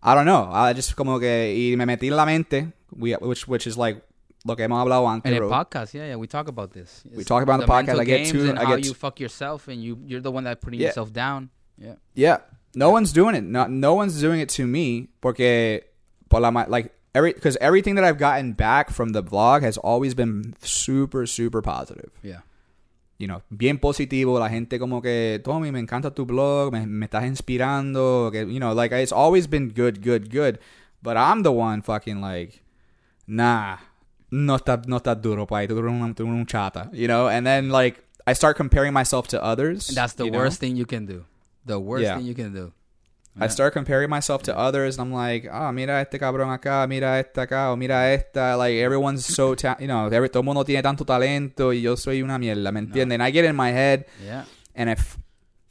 I 0.03 0.15
don't 0.15 0.25
know. 0.25 0.49
I 0.51 0.73
just 0.73 0.95
como 0.95 1.19
que 1.19 1.53
y 1.53 1.75
me 1.75 1.85
metí 1.85 2.07
en 2.07 2.15
la 2.15 2.25
mente, 2.25 2.73
we, 2.91 3.13
which 3.13 3.47
which 3.47 3.67
is 3.67 3.77
like 3.77 4.01
lo 4.45 4.55
que 4.55 4.65
hemos 4.65 4.79
hablado 4.81 5.07
antes. 5.07 5.31
In 5.31 5.43
podcast, 5.43 5.93
yeah, 5.93 6.07
yeah, 6.07 6.15
we 6.15 6.27
talk 6.27 6.47
about 6.47 6.71
this. 6.73 7.03
We 7.05 7.19
It's 7.19 7.27
talk 7.27 7.43
about 7.43 7.59
the 7.61 7.67
podcast. 7.67 7.99
I 7.99 8.03
get 8.05 8.27
too- 8.27 8.49
and 8.49 8.57
I 8.57 8.65
how 8.65 8.75
you 8.75 8.93
fuck 8.95 9.19
yourself, 9.19 9.67
and 9.67 9.83
you 9.83 9.99
you're 10.07 10.21
the 10.21 10.31
one 10.31 10.45
that 10.45 10.59
putting 10.61 10.79
Yeah. 10.79 10.87
yourself 10.87 11.11
down. 11.13 11.49
Yeah, 11.77 11.95
Yeah, 12.15 12.37
no 12.75 12.89
one's 12.89 13.11
doing 13.13 13.35
it. 13.35 13.43
No, 13.43 13.67
no 13.67 13.93
one's 13.93 14.19
doing 14.19 14.39
it 14.39 14.49
to 14.57 14.65
me 14.65 15.09
porque 15.21 15.81
por 16.29 16.39
la 16.41 16.49
like 16.67 16.91
every 17.13 17.33
because 17.33 17.57
everything 17.61 17.95
that 17.95 18.03
I've 18.03 18.17
gotten 18.17 18.53
back 18.53 18.89
from 18.89 19.09
the 19.13 19.21
vlog 19.23 19.61
has 19.61 19.77
always 19.77 20.13
been 20.15 20.55
super 20.63 21.25
super 21.27 21.61
positive. 21.61 22.09
yeah. 22.23 22.41
You 23.21 23.27
know, 23.27 23.41
bien 23.49 23.77
positivo, 23.77 24.39
la 24.39 24.49
gente 24.49 24.79
como 24.79 25.01
que, 25.01 25.39
Tommy, 25.43 25.71
me 25.71 25.79
encanta 25.79 26.13
tu 26.13 26.25
blog, 26.25 26.73
me, 26.73 26.85
me 26.87 27.05
estás 27.05 27.25
inspirando, 27.25 28.29
que, 28.31 28.41
you 28.51 28.59
know, 28.59 28.73
like, 28.73 28.91
it's 28.93 29.13
always 29.13 29.47
been 29.47 29.69
good, 29.69 30.01
good, 30.03 30.29
good, 30.29 30.59
but 31.01 31.15
I'm 31.15 31.43
the 31.43 31.51
one 31.51 31.81
fucking 31.81 32.19
like, 32.19 32.61
nah, 33.27 33.77
no 34.31 34.55
está, 34.55 34.81
no 34.87 34.97
está 34.97 35.15
duro, 35.15 35.45
pai, 35.45 35.67
tú 35.67 35.77
eres 35.77 35.91
un, 35.91 36.45
chata, 36.45 36.89
you 36.93 37.07
know, 37.07 37.29
and 37.29 37.45
then, 37.45 37.69
like, 37.69 38.03
I 38.25 38.33
start 38.33 38.57
comparing 38.57 38.93
myself 38.93 39.27
to 39.29 39.43
others. 39.43 39.89
And 39.89 39.97
that's 39.97 40.13
the 40.13 40.25
you 40.25 40.31
know? 40.31 40.39
worst 40.39 40.59
thing 40.59 40.75
you 40.75 40.85
can 40.85 41.05
do. 41.05 41.25
The 41.65 41.79
worst 41.79 42.03
Yeah. 42.03 42.17
thing 42.17 42.25
you 42.25 42.35
can 42.35 42.53
do. 42.53 42.71
I 43.39 43.47
start 43.47 43.73
comparing 43.73 44.09
myself 44.09 44.43
to 44.43 44.57
others, 44.57 44.97
and 44.99 45.07
I'm 45.07 45.13
like, 45.13 45.47
ah, 45.51 45.71
mira 45.71 46.01
este 46.01 46.19
cabrón 46.19 46.49
acá, 46.49 46.87
mira 46.87 47.17
esta 47.17 47.47
acá, 47.47 47.71
o 47.71 47.75
mira 47.77 47.95
esta. 48.13 48.55
Like, 48.57 48.75
everyone's 48.79 49.25
so, 49.25 49.55
ta- 49.55 49.77
you 49.79 49.87
know, 49.87 50.07
every, 50.07 50.27
todo 50.29 50.43
mundo 50.43 50.63
tiene 50.63 50.81
tanto 50.83 51.05
talento 51.05 51.69
y 51.69 51.81
yo 51.81 51.95
soy 51.95 52.21
una 52.21 52.37
mierda, 52.37 52.71
¿me 52.73 52.81
entienden? 52.81 53.21
I 53.21 53.31
get 53.31 53.45
in 53.45 53.55
my 53.55 53.71
head, 53.71 54.05
Yeah, 54.25 54.43
and 54.75 54.89
I, 54.89 54.93
f- 54.93 55.17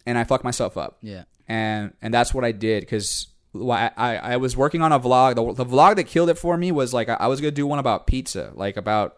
and 0.07 0.17
I 0.17 0.25
fuck 0.25 0.43
myself 0.43 0.77
up. 0.79 0.97
yeah. 1.03 1.25
and 1.49 1.93
and 2.01 2.15
that's 2.15 2.33
what 2.33 2.45
I 2.45 2.53
did 2.53 2.81
because 2.81 3.27
I, 3.55 3.91
I 3.97 4.17
I 4.17 4.37
was 4.39 4.57
working 4.57 4.81
on 4.83 4.93
a 4.93 4.99
vlog. 5.01 5.35
The, 5.35 5.53
the 5.65 5.67
vlog 5.67 5.97
that 5.97 6.05
killed 6.05 6.31
it 6.31 6.39
for 6.39 6.57
me 6.57 6.71
was 6.73 6.95
like 6.95 7.09
I, 7.11 7.17
I 7.21 7.27
was 7.27 7.41
gonna 7.41 7.51
do 7.51 7.67
one 7.67 7.79
about 7.81 8.07
pizza, 8.07 8.53
like 8.55 8.77
about 8.79 9.17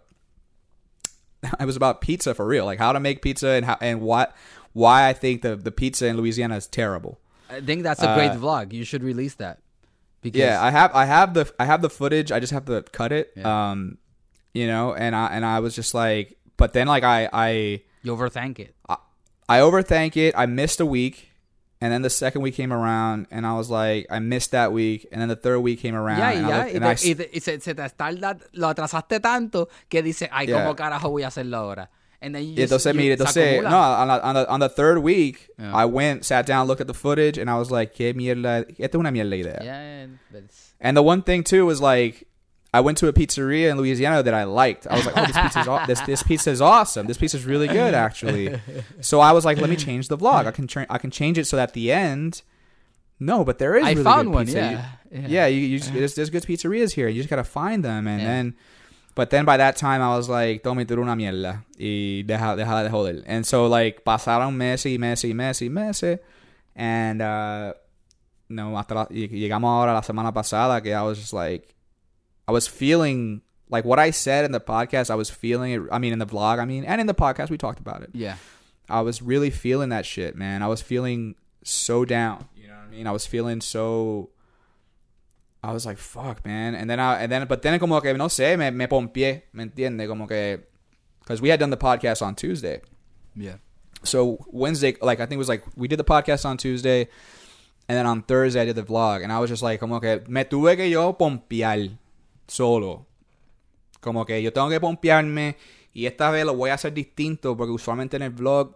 it 1.61 1.65
was 1.67 1.77
about 1.77 2.01
pizza 2.01 2.35
for 2.35 2.47
real, 2.47 2.65
like 2.65 2.79
how 2.79 2.93
to 2.93 3.01
make 3.01 3.23
pizza 3.23 3.49
and 3.51 3.65
how 3.67 3.77
and 3.81 4.01
what 4.01 4.35
why 4.73 5.09
I 5.09 5.13
think 5.13 5.43
the 5.43 5.57
the 5.57 5.71
pizza 5.71 6.07
in 6.07 6.17
Louisiana 6.17 6.57
is 6.57 6.67
terrible. 6.67 7.19
I 7.53 7.61
think 7.61 7.83
that's 7.83 8.03
a 8.03 8.15
great 8.15 8.33
Uh, 8.33 8.37
vlog. 8.37 8.73
You 8.73 8.85
should 8.85 9.03
release 9.03 9.35
that. 9.37 9.59
Because 10.23 10.41
Yeah, 10.41 10.63
I 10.63 10.71
have 10.71 10.95
I 10.95 11.05
have 11.05 11.35
the 11.35 11.53
I 11.59 11.65
have 11.65 11.83
the 11.83 11.91
footage. 11.91 12.31
I 12.33 12.39
just 12.41 12.53
have 12.53 12.65
to 12.67 12.83
cut 12.93 13.13
it. 13.13 13.33
Yeah. 13.37 13.71
Um, 13.71 13.99
you 14.55 14.67
know, 14.67 14.95
and 14.95 15.15
I 15.17 15.27
and 15.35 15.45
I 15.45 15.59
was 15.61 15.75
just 15.75 15.95
like, 15.95 16.37
but 16.57 16.73
then 16.73 16.87
like 16.87 17.03
I 17.05 17.29
I 17.33 17.51
you 18.03 18.15
overthink 18.17 18.59
it. 18.59 18.75
I 19.49 19.59
overthank 19.61 20.17
it. 20.17 20.35
I 20.37 20.47
missed 20.47 20.81
a 20.81 20.87
week. 20.87 21.29
And 21.83 21.93
then 21.93 22.03
the 22.03 22.11
second 22.11 22.43
week 22.43 22.55
came 22.55 22.73
around, 22.73 23.27
and 23.33 23.45
I 23.45 23.55
was 23.55 23.69
like, 23.69 24.07
I 24.09 24.21
missed 24.21 24.53
that 24.53 24.71
week. 24.73 25.09
And 25.11 25.21
then 25.21 25.27
the 25.29 25.35
third 25.35 25.59
week 25.67 25.81
came 25.81 25.97
around, 25.97 26.19
Ya, 26.19 26.31
and, 26.31 26.47
y 26.47 26.47
I 26.47 26.49
ya, 26.49 26.57
looked- 26.63 26.75
y, 26.75 26.79
te- 26.79 26.87
I 26.87 27.11
y 27.11 27.15
te- 27.17 27.31
y 27.35 27.41
se, 27.41 27.59
se 27.61 27.75
te 27.75 27.83
tarda, 27.91 28.39
lo 28.53 28.69
atrasaste 28.69 29.19
tanto 29.19 29.69
que 29.89 30.01
dice, 30.01 30.29
ay, 30.31 30.47
Yeah. 30.47 30.63
¿cómo 30.63 30.77
carajo 30.77 31.11
voy 31.11 31.25
a 31.25 31.27
hacerlo 31.27 31.57
ahora? 31.57 31.91
And 32.23 32.35
then 32.35 32.45
you 32.45 32.57
just, 32.57 32.73
entonces, 32.73 32.95
mire, 32.95 33.17
entonces, 33.17 33.63
no, 33.63 33.77
on 33.79 34.09
the, 34.09 34.23
on, 34.25 34.35
the, 34.35 34.49
on 34.49 34.61
the 34.61 34.69
third 34.69 34.99
week, 34.99 35.49
Yeah. 35.59 35.75
I 35.75 35.85
went, 35.85 36.25
sat 36.25 36.47
down, 36.47 36.67
looked 36.69 36.81
at 36.81 36.87
the 36.87 36.95
footage, 36.95 37.37
and 37.39 37.51
I 37.51 37.59
was 37.59 37.71
like, 37.71 37.95
qué 37.95 38.15
mierda, 38.15 38.65
esta 38.79 38.85
es 38.85 38.95
una 38.95 39.11
mierda 39.13 39.35
idea. 39.35 39.61
Yeah, 39.63 40.07
that's, 40.33 40.73
And 40.81 40.97
the 40.97 41.03
one 41.03 41.23
thing 41.23 41.45
too 41.45 41.67
was 41.67 41.81
like, 41.81 42.27
I 42.75 42.81
went 42.81 42.97
to 42.99 43.09
a 43.09 43.13
pizzeria 43.13 43.71
in 43.71 43.77
Louisiana 43.77 44.23
that 44.23 44.33
I 44.33 44.45
liked. 44.45 44.87
I 44.87 44.97
was 44.97 45.05
like, 45.05 45.15
oh, 45.19 45.27
this 45.27 45.37
pizza 45.37 45.61
is 45.61 45.69
aw- 45.69 45.85
this 45.87 46.01
this 46.03 46.23
pizza 46.23 46.51
is 46.51 46.63
awesome. 46.63 47.07
This 47.07 47.19
pizza 47.19 47.37
is 47.37 47.45
really 47.45 47.69
good, 47.69 47.93
actually. 47.93 48.59
So 49.03 49.21
I 49.21 49.33
was 49.33 49.45
like, 49.45 49.59
let 49.59 49.69
me 49.69 49.77
change 49.77 50.09
the 50.09 50.17
vlog. 50.17 50.47
I 50.47 50.53
can 50.53 50.67
tra- 50.67 50.87
I 50.89 50.97
can 50.97 51.11
change 51.11 51.37
it 51.37 51.47
so 51.47 51.57
that 51.57 51.69
at 51.69 51.75
the 51.75 51.93
end, 51.93 52.41
no, 53.21 53.45
but 53.45 53.59
there 53.59 53.77
is 53.77 53.85
I 53.85 53.91
really 53.91 54.05
found 54.05 54.29
good 54.29 54.35
one. 54.35 54.47
pizza. 54.47 54.59
You- 54.59 54.65
Yeah, 54.71 55.21
yeah. 55.21 55.27
yeah, 55.29 55.47
you, 55.49 55.61
you 55.61 55.79
just, 55.79 55.93
there's, 55.93 56.15
there's 56.15 56.31
good 56.31 56.45
pizzerias 56.45 56.93
here. 56.95 57.09
You 57.09 57.21
just 57.21 57.29
gotta 57.29 57.45
find 57.45 57.85
them, 57.85 58.07
and 58.09 58.23
Yeah. 58.23 58.29
then, 58.29 58.55
but 59.15 59.31
then 59.31 59.45
by 59.45 59.57
that 59.57 59.77
time 59.77 60.01
I 60.03 60.17
was 60.17 60.29
like, 60.29 60.63
tome 60.63 60.85
tú 60.87 60.99
una 60.99 61.15
mierda 61.17 61.65
y 61.79 62.23
deja, 62.27 62.57
deja 62.57 62.83
de 62.83 62.91
joder. 62.91 63.23
And 63.27 63.47
so 63.47 63.67
like 63.67 64.05
pasaron 64.05 64.55
meses 64.55 64.93
y 64.93 64.99
meses 64.99 65.31
y 65.31 65.35
meses 65.35 65.63
y 65.63 65.69
meses, 65.69 66.19
and 66.75 67.21
uh, 67.23 67.75
no, 68.49 68.77
hasta 68.77 68.95
la, 68.95 69.07
llegamos 69.07 69.69
ahora 69.69 69.93
la 69.93 70.03
semana 70.03 70.33
pasada 70.33 70.83
que 70.83 70.95
I 70.95 71.03
was 71.03 71.19
just 71.19 71.33
like, 71.33 71.75
I 72.47 72.53
was 72.53 72.67
feeling 72.67 73.43
like 73.69 73.85
what 73.85 73.99
I 73.99 74.11
said 74.11 74.45
in 74.45 74.53
the 74.53 74.61
podcast. 74.61 75.11
I 75.11 75.15
was 75.15 75.31
feeling 75.31 75.73
it. 75.73 75.83
I 75.91 75.99
mean, 75.99 76.13
in 76.13 76.19
the 76.19 76.27
vlog. 76.27 76.59
I 76.59 76.65
mean, 76.65 76.85
and 76.85 77.01
in 77.01 77.07
the 77.07 77.15
podcast 77.15 77.51
we 77.51 77.57
talked 77.59 77.81
about 77.81 78.03
it. 78.03 78.11
yeah. 78.13 78.37
I 78.91 79.01
was 79.01 79.23
really 79.23 79.49
feeling 79.49 79.89
that 79.89 80.05
shit, 80.05 80.37
man. 80.37 80.63
I 80.63 80.67
was 80.67 80.83
feeling 80.83 81.37
so 81.65 82.05
down. 82.05 82.47
You 82.55 82.67
know 82.67 82.75
what 82.75 82.89
I 82.89 82.91
mean? 82.91 83.07
I 83.07 83.13
was 83.13 83.25
feeling 83.27 83.61
so. 83.63 84.29
I 85.63 85.73
was 85.73 85.87
like, 85.87 85.99
fuck, 85.99 86.45
man. 86.45 86.75
And 86.75 86.91
then 86.91 86.99
I, 86.99 87.23
and 87.23 87.31
then, 87.31 87.47
but 87.47 87.63
then 87.63 87.79
como 87.79 88.01
que, 88.01 88.13
no 88.15 88.27
sé, 88.27 88.59
me, 88.59 88.71
me 88.71 88.89
pompié, 88.89 89.43
¿me 89.53 89.65
entiende? 89.65 90.09
Como 90.09 90.27
que, 90.27 90.59
because 91.21 91.41
we 91.41 91.51
had 91.51 91.61
done 91.61 91.71
the 91.71 91.77
podcast 91.77 92.21
on 92.21 92.35
Tuesday. 92.35 92.81
Yeah. 93.37 93.59
So 94.03 94.45
Wednesday, 94.51 94.97
like, 95.01 95.21
I 95.21 95.27
think 95.27 95.37
it 95.37 95.39
was 95.39 95.49
like, 95.49 95.63
we 95.77 95.87
did 95.87 95.99
the 95.99 96.05
podcast 96.05 96.45
on 96.45 96.57
Tuesday, 96.57 97.03
and 97.89 97.97
then 97.97 98.07
on 98.07 98.23
Thursday 98.23 98.61
I 98.61 98.65
did 98.65 98.75
the 98.75 98.83
vlog, 98.83 99.23
and 99.23 99.33
I 99.33 99.39
was 99.39 99.51
just 99.51 99.63
like, 99.63 99.79
como 99.79 100.01
que, 100.01 100.25
me 100.27 100.45
tuve 100.45 100.77
que 100.77 100.91
yo 100.91 101.13
pompear 101.13 101.91
solo. 102.49 103.07
Como 104.01 104.25
que 104.25 104.43
yo 104.43 104.51
tengo 104.51 104.69
que 104.69 104.81
pompearme, 104.81 105.57
y 105.95 106.07
esta 106.07 106.33
vez 106.33 106.45
lo 106.45 106.57
voy 106.57 106.71
a 106.71 106.75
hacer 106.75 106.93
distinto, 106.93 107.57
porque 107.57 107.71
usualmente 107.71 108.17
en 108.17 108.23
el 108.23 108.31
vlog, 108.31 108.75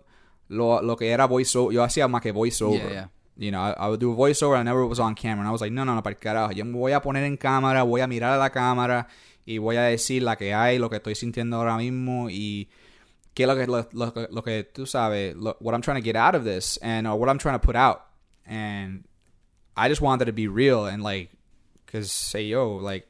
lo, 0.48 0.80
lo 0.82 0.96
que 0.96 1.10
era 1.10 1.26
voiceover, 1.26 1.74
yo 1.74 1.82
hacía 1.82 2.06
más 2.06 2.22
que 2.22 2.30
voiceover. 2.30 2.80
Yeah, 2.80 2.90
yeah. 2.90 3.10
You 3.38 3.50
know, 3.50 3.60
I, 3.60 3.72
I 3.72 3.88
would 3.88 4.00
do 4.00 4.12
a 4.12 4.16
voiceover, 4.16 4.56
I 4.56 4.62
never 4.62 4.86
was 4.86 4.98
on 4.98 5.14
camera. 5.14 5.40
And 5.40 5.48
I 5.48 5.52
was 5.52 5.60
like, 5.60 5.72
no, 5.72 5.84
no, 5.84 5.94
no, 5.94 6.02
para 6.02 6.14
el 6.14 6.20
carajo. 6.20 6.52
Yo 6.54 6.64
me 6.64 6.72
voy 6.78 6.92
a 6.92 7.00
poner 7.00 7.24
en 7.24 7.36
cámara, 7.36 7.82
voy 7.82 8.00
a 8.00 8.06
mirar 8.06 8.32
a 8.34 8.38
la 8.38 8.48
cámara 8.50 9.08
y 9.46 9.58
voy 9.58 9.76
a 9.76 9.82
decir 9.82 10.22
la 10.22 10.36
que 10.36 10.54
hay, 10.54 10.78
lo 10.78 10.88
que 10.88 10.96
estoy 10.96 11.14
sintiendo 11.14 11.56
ahora 11.56 11.76
mismo 11.76 12.28
y 12.30 12.68
qué 13.34 13.42
es 13.42 13.48
lo 13.48 13.54
que, 13.56 13.66
lo, 13.66 13.86
lo- 13.92 14.28
lo 14.30 14.42
que 14.42 14.64
tú 14.64 14.86
sabes, 14.86 15.36
lo- 15.36 15.56
what 15.60 15.74
I'm 15.74 15.82
trying 15.82 16.00
to 16.00 16.04
get 16.04 16.16
out 16.16 16.34
of 16.34 16.44
this 16.44 16.78
and 16.82 17.06
or 17.06 17.16
what 17.18 17.28
I'm 17.28 17.38
trying 17.38 17.58
to 17.58 17.64
put 17.64 17.76
out. 17.76 18.06
And 18.46 19.04
I 19.76 19.88
just 19.88 20.00
wanted 20.00 20.24
to 20.26 20.32
be 20.32 20.48
real 20.48 20.86
and 20.86 21.02
like, 21.02 21.30
cause 21.86 22.10
say, 22.10 22.42
yo, 22.44 22.76
like, 22.76 23.06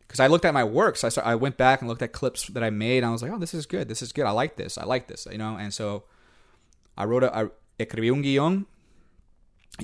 because 0.00 0.18
I 0.18 0.26
looked 0.26 0.44
at 0.44 0.52
my 0.52 0.64
works. 0.64 1.04
I, 1.04 1.08
saw, 1.08 1.22
I 1.22 1.36
went 1.36 1.56
back 1.56 1.82
and 1.82 1.88
looked 1.88 2.02
at 2.02 2.10
clips 2.10 2.48
that 2.48 2.64
I 2.64 2.70
made. 2.70 2.98
And 3.04 3.06
I 3.06 3.10
was 3.10 3.22
like, 3.22 3.30
oh, 3.30 3.38
this 3.38 3.54
is 3.54 3.64
good. 3.66 3.88
This 3.88 4.02
is 4.02 4.10
good. 4.10 4.24
I 4.26 4.32
like 4.32 4.56
this. 4.56 4.76
I 4.76 4.84
like 4.84 5.06
this. 5.06 5.28
You 5.30 5.38
know. 5.38 5.56
And 5.56 5.72
so 5.72 6.02
I 6.98 7.04
wrote 7.04 7.22
a. 7.22 7.32
I 7.32 7.44
escribí 7.78 8.10
un 8.10 8.20
guión. 8.22 8.66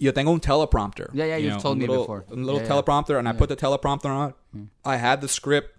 Yo 0.00 0.12
tengo 0.12 0.32
un 0.32 0.40
teleprompter. 0.40 1.10
Yeah, 1.12 1.24
yeah, 1.24 1.36
you 1.36 1.46
you've 1.46 1.54
know, 1.54 1.60
told 1.60 1.78
me 1.78 1.86
little, 1.86 2.04
before. 2.04 2.24
A 2.30 2.34
little 2.34 2.60
Yeah, 2.60 2.66
yeah. 2.66 2.72
teleprompter, 2.72 3.18
and 3.18 3.28
I 3.28 3.32
put 3.32 3.48
the 3.48 3.56
teleprompter 3.56 4.06
on. 4.06 4.34
I 4.84 4.96
had 4.96 5.20
the 5.20 5.28
script. 5.28 5.72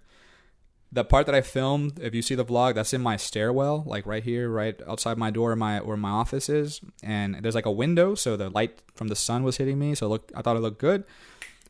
The 0.90 1.04
part 1.04 1.26
that 1.26 1.34
I 1.34 1.42
filmed, 1.42 1.98
if 2.00 2.14
you 2.14 2.22
see 2.22 2.34
the 2.34 2.46
vlog, 2.46 2.74
that's 2.74 2.94
in 2.94 3.02
my 3.02 3.18
stairwell, 3.18 3.82
like 3.86 4.06
right 4.06 4.22
here, 4.24 4.48
right 4.48 4.80
outside 4.88 5.18
my 5.18 5.30
door, 5.30 5.54
my 5.54 5.80
where 5.80 5.98
my 5.98 6.08
office 6.08 6.48
is, 6.48 6.80
and 7.02 7.34
there's 7.42 7.54
like 7.54 7.66
a 7.66 7.70
window, 7.70 8.14
so 8.14 8.38
the 8.38 8.48
light 8.48 8.80
from 8.94 9.08
the 9.08 9.16
sun 9.16 9.42
was 9.42 9.58
hitting 9.58 9.78
me. 9.78 9.94
So 9.94 10.08
look, 10.08 10.32
I 10.34 10.40
thought 10.40 10.56
it 10.56 10.60
looked 10.60 10.78
good. 10.78 11.04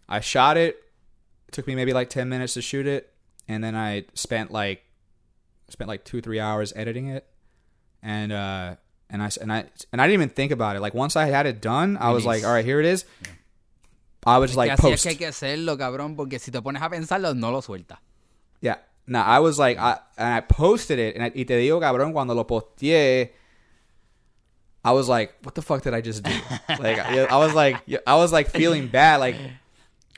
I 0.08 0.20
shot 0.20 0.56
it. 0.56 0.76
It 1.48 1.52
took 1.52 1.66
me 1.66 1.74
maybe 1.74 1.92
like 1.92 2.10
ten 2.10 2.28
minutes 2.28 2.54
to 2.54 2.62
shoot 2.62 2.86
it, 2.86 3.12
and 3.48 3.64
then 3.64 3.74
I 3.74 4.04
spent 4.14 4.52
like 4.52 4.82
spent 5.68 5.88
like 5.88 6.04
two 6.04 6.20
three 6.20 6.38
hours 6.38 6.72
editing 6.76 7.08
it, 7.08 7.26
and 8.02 8.30
uh 8.30 8.76
and 9.10 9.22
I 9.22 9.26
s- 9.26 9.36
and 9.38 9.52
I 9.52 9.64
and 9.92 10.00
I 10.00 10.06
didn't 10.06 10.14
even 10.22 10.28
think 10.30 10.52
about 10.52 10.76
it. 10.76 10.80
Like 10.80 10.94
once 10.94 11.16
I 11.16 11.26
had 11.26 11.46
it 11.46 11.60
done, 11.60 11.96
I 12.00 12.10
was 12.12 12.24
like, 12.24 12.44
all 12.44 12.52
right, 12.52 12.64
here 12.64 12.80
it 12.80 12.86
is. 12.86 13.04
I 14.26 14.38
was 14.38 14.50
que 14.52 14.56
like 14.58 14.72
así 14.72 14.74
es 14.74 14.80
post. 14.80 15.02
que 15.04 15.10
hay 15.10 15.16
que 15.16 15.26
hacerlo, 15.28 15.78
cabrón, 15.78 16.16
porque 16.16 16.38
si 16.38 16.50
te 16.50 16.60
pones 16.60 16.82
a 16.82 16.90
pensarlo, 16.90 17.34
no 17.34 17.50
lo 17.50 17.60
suelta. 17.62 18.00
Yeah. 18.60 18.76
No, 19.06 19.20
I 19.20 19.38
was 19.38 19.58
like, 19.58 19.78
I 19.78 19.96
and 20.18 20.34
I 20.34 20.40
posted 20.42 20.98
it, 20.98 21.14
and 21.16 21.24
I, 21.24 21.32
y 21.34 21.44
te 21.44 21.56
digo, 21.56 21.80
cabrón, 21.80 22.12
cuando 22.12 22.34
lo 22.34 22.44
posteé, 22.46 23.30
I 24.84 24.92
was 24.92 25.08
like, 25.08 25.34
what 25.42 25.54
the 25.54 25.62
fuck 25.62 25.82
did 25.82 25.94
I 25.94 26.00
just 26.00 26.22
do? 26.22 26.30
like, 26.80 26.98
I, 26.98 27.24
I 27.24 27.36
was 27.36 27.54
like, 27.54 27.76
I 28.06 28.14
was 28.16 28.32
like 28.32 28.48
feeling 28.50 28.88
bad, 28.88 29.20
like. 29.20 29.36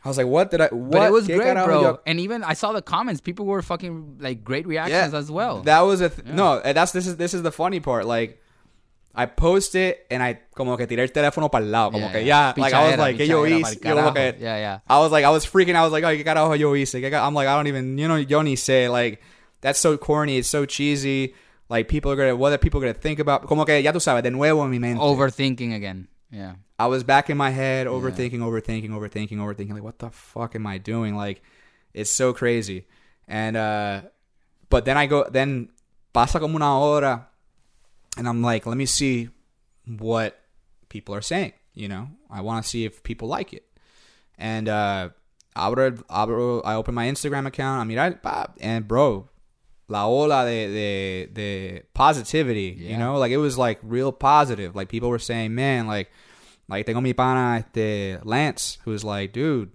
I 0.03 0.09
was 0.09 0.17
like, 0.17 0.27
what 0.29 0.51
did 0.51 0.63
I? 0.63 0.69
What? 0.69 0.93
But 0.93 1.09
it 1.09 1.13
was 1.13 1.27
¿Qué 1.29 1.37
great, 1.37 1.63
bro. 1.63 1.83
yo- 1.83 2.01
And 2.07 2.19
even 2.21 2.43
I 2.43 2.55
saw 2.55 2.73
the 2.73 2.81
comments. 2.81 3.21
People 3.21 3.45
were 3.45 3.61
fucking 3.61 4.17
like 4.19 4.43
great 4.43 4.67
reactions 4.67 5.13
as 5.13 5.31
well. 5.31 5.61
That 5.65 5.81
was 5.83 6.01
a 6.01 6.09
th- 6.09 6.27
no. 6.27 6.57
Eh, 6.61 6.73
that's 6.73 6.93
this 6.93 7.07
is 7.07 7.17
this 7.19 7.35
is 7.35 7.43
the 7.43 7.53
funny 7.53 7.81
part. 7.81 8.07
Like, 8.07 8.40
I 9.23 9.27
post 9.27 9.75
it 9.75 10.07
and 10.11 10.23
I 10.23 10.39
como 10.55 10.77
que 10.77 10.87
tiré 10.87 11.03
el 11.03 11.13
teléfono 11.13 11.51
para 11.51 11.65
el 11.65 11.71
lado, 11.71 11.91
como 11.93 12.07
Yeah, 12.07 12.13
que 12.13 12.25
yeah. 12.25 12.55
ya, 12.57 12.63
like 12.63 12.75
I 12.75 12.91
was 12.91 12.99
like, 12.99 13.17
que 13.19 13.27
yo 13.27 13.45
hice, 13.45 13.79
yo 13.83 13.95
como 13.95 14.13
que, 14.15 14.37
Yeah, 14.39 14.57
yeah. 14.59 14.81
I 14.89 14.99
was 15.01 15.13
like, 15.13 15.25
I 15.25 15.31
was 15.31 15.45
freaking. 15.45 15.77
I 15.77 15.83
was 15.83 15.93
like, 15.93 16.05
oh, 16.05 16.09
¿qué 16.17 16.25
carajo 16.25 16.55
yo 16.57 16.73
hice? 16.75 17.01
¿Qué 17.01 17.11
ca-" 17.11 17.27
I'm 17.27 17.35
like, 17.35 17.49
I 17.49 17.55
don't 17.57 17.67
even, 17.67 17.99
you 17.99 18.09
know, 18.09 18.17
yo 18.17 18.43
ni 18.43 18.57
sé. 18.57 18.89
Like, 18.91 19.21
that's 19.61 19.79
so 19.79 19.99
corny. 19.99 20.39
It's 20.39 20.49
so 20.49 20.65
cheesy. 20.65 21.35
Like, 21.69 21.89
people 21.89 22.11
are 22.13 22.17
gonna, 22.17 22.35
what 22.35 22.53
are 22.53 22.59
people 22.59 22.81
gonna 22.81 22.95
think 22.95 23.19
about? 23.21 23.47
Como 23.47 23.65
que 23.65 23.81
ya 23.83 23.93
tú 23.93 24.01
sabes, 24.01 24.23
de 24.23 24.31
nuevo 24.31 24.65
en 24.65 24.71
mi 24.71 24.79
mente. 24.79 25.01
Overthinking 25.01 25.75
again. 25.75 26.09
Yeah. 26.31 26.55
I 26.79 26.87
was 26.87 27.05
back 27.05 27.29
in 27.29 27.37
my 27.37 27.51
head, 27.51 27.87
overthinking, 27.87 28.41
overthinking, 28.41 28.91
overthinking, 28.91 29.39
overthinking. 29.39 29.75
Like, 29.75 29.83
what 29.83 29.99
the 29.99 30.11
fuck 30.11 30.55
am 30.55 30.67
I 30.67 30.79
doing? 30.79 31.15
Like, 31.15 31.43
it's 31.93 32.11
so 32.11 32.33
crazy. 32.33 32.87
And 33.29 33.57
uh, 33.57 34.03
but 34.71 34.85
then 34.85 34.97
I 34.97 35.07
go, 35.07 35.27
then 35.31 35.69
pasa 36.13 36.41
como 36.41 36.57
una 36.57 36.79
hora, 36.79 37.29
and 38.17 38.29
I'm 38.29 38.43
like, 38.43 38.67
let 38.67 38.77
me 38.77 38.87
see 38.87 39.31
what 39.87 40.39
people 40.89 41.15
are 41.15 41.23
saying. 41.23 41.53
You 41.75 41.89
know, 41.89 42.09
I 42.29 42.41
want 42.41 42.65
to 42.65 42.69
see 42.69 42.85
if 42.85 43.03
people 43.03 43.29
like 43.29 43.53
it. 43.53 43.65
And 44.37 44.69
uh, 44.69 45.11
abro, 45.55 45.97
abro, 46.09 46.61
I 46.63 46.75
open 46.75 46.95
my 46.95 47.07
Instagram 47.07 47.47
account. 47.47 47.81
I 47.81 47.85
mean, 47.85 47.99
I, 47.99 48.47
and 48.61 48.87
bro, 48.89 49.29
la 49.89 50.07
ola 50.07 50.45
de, 50.45 50.67
de, 50.67 51.27
de 51.27 51.83
positivity, 51.95 52.77
you 52.79 52.97
know, 52.97 53.19
like 53.19 53.33
it 53.33 53.39
was 53.39 53.59
like 53.59 53.79
real 53.83 54.13
positive. 54.13 54.75
Like 54.75 54.89
people 54.89 55.11
were 55.11 55.19
saying, 55.19 55.55
man, 55.55 55.87
like, 55.87 56.11
like 56.69 56.87
tengo 56.87 57.01
mi 57.01 57.13
pana 57.13 57.59
este 57.59 58.25
Lance, 58.25 58.79
who's 58.85 59.05
like, 59.05 59.33
dude, 59.33 59.73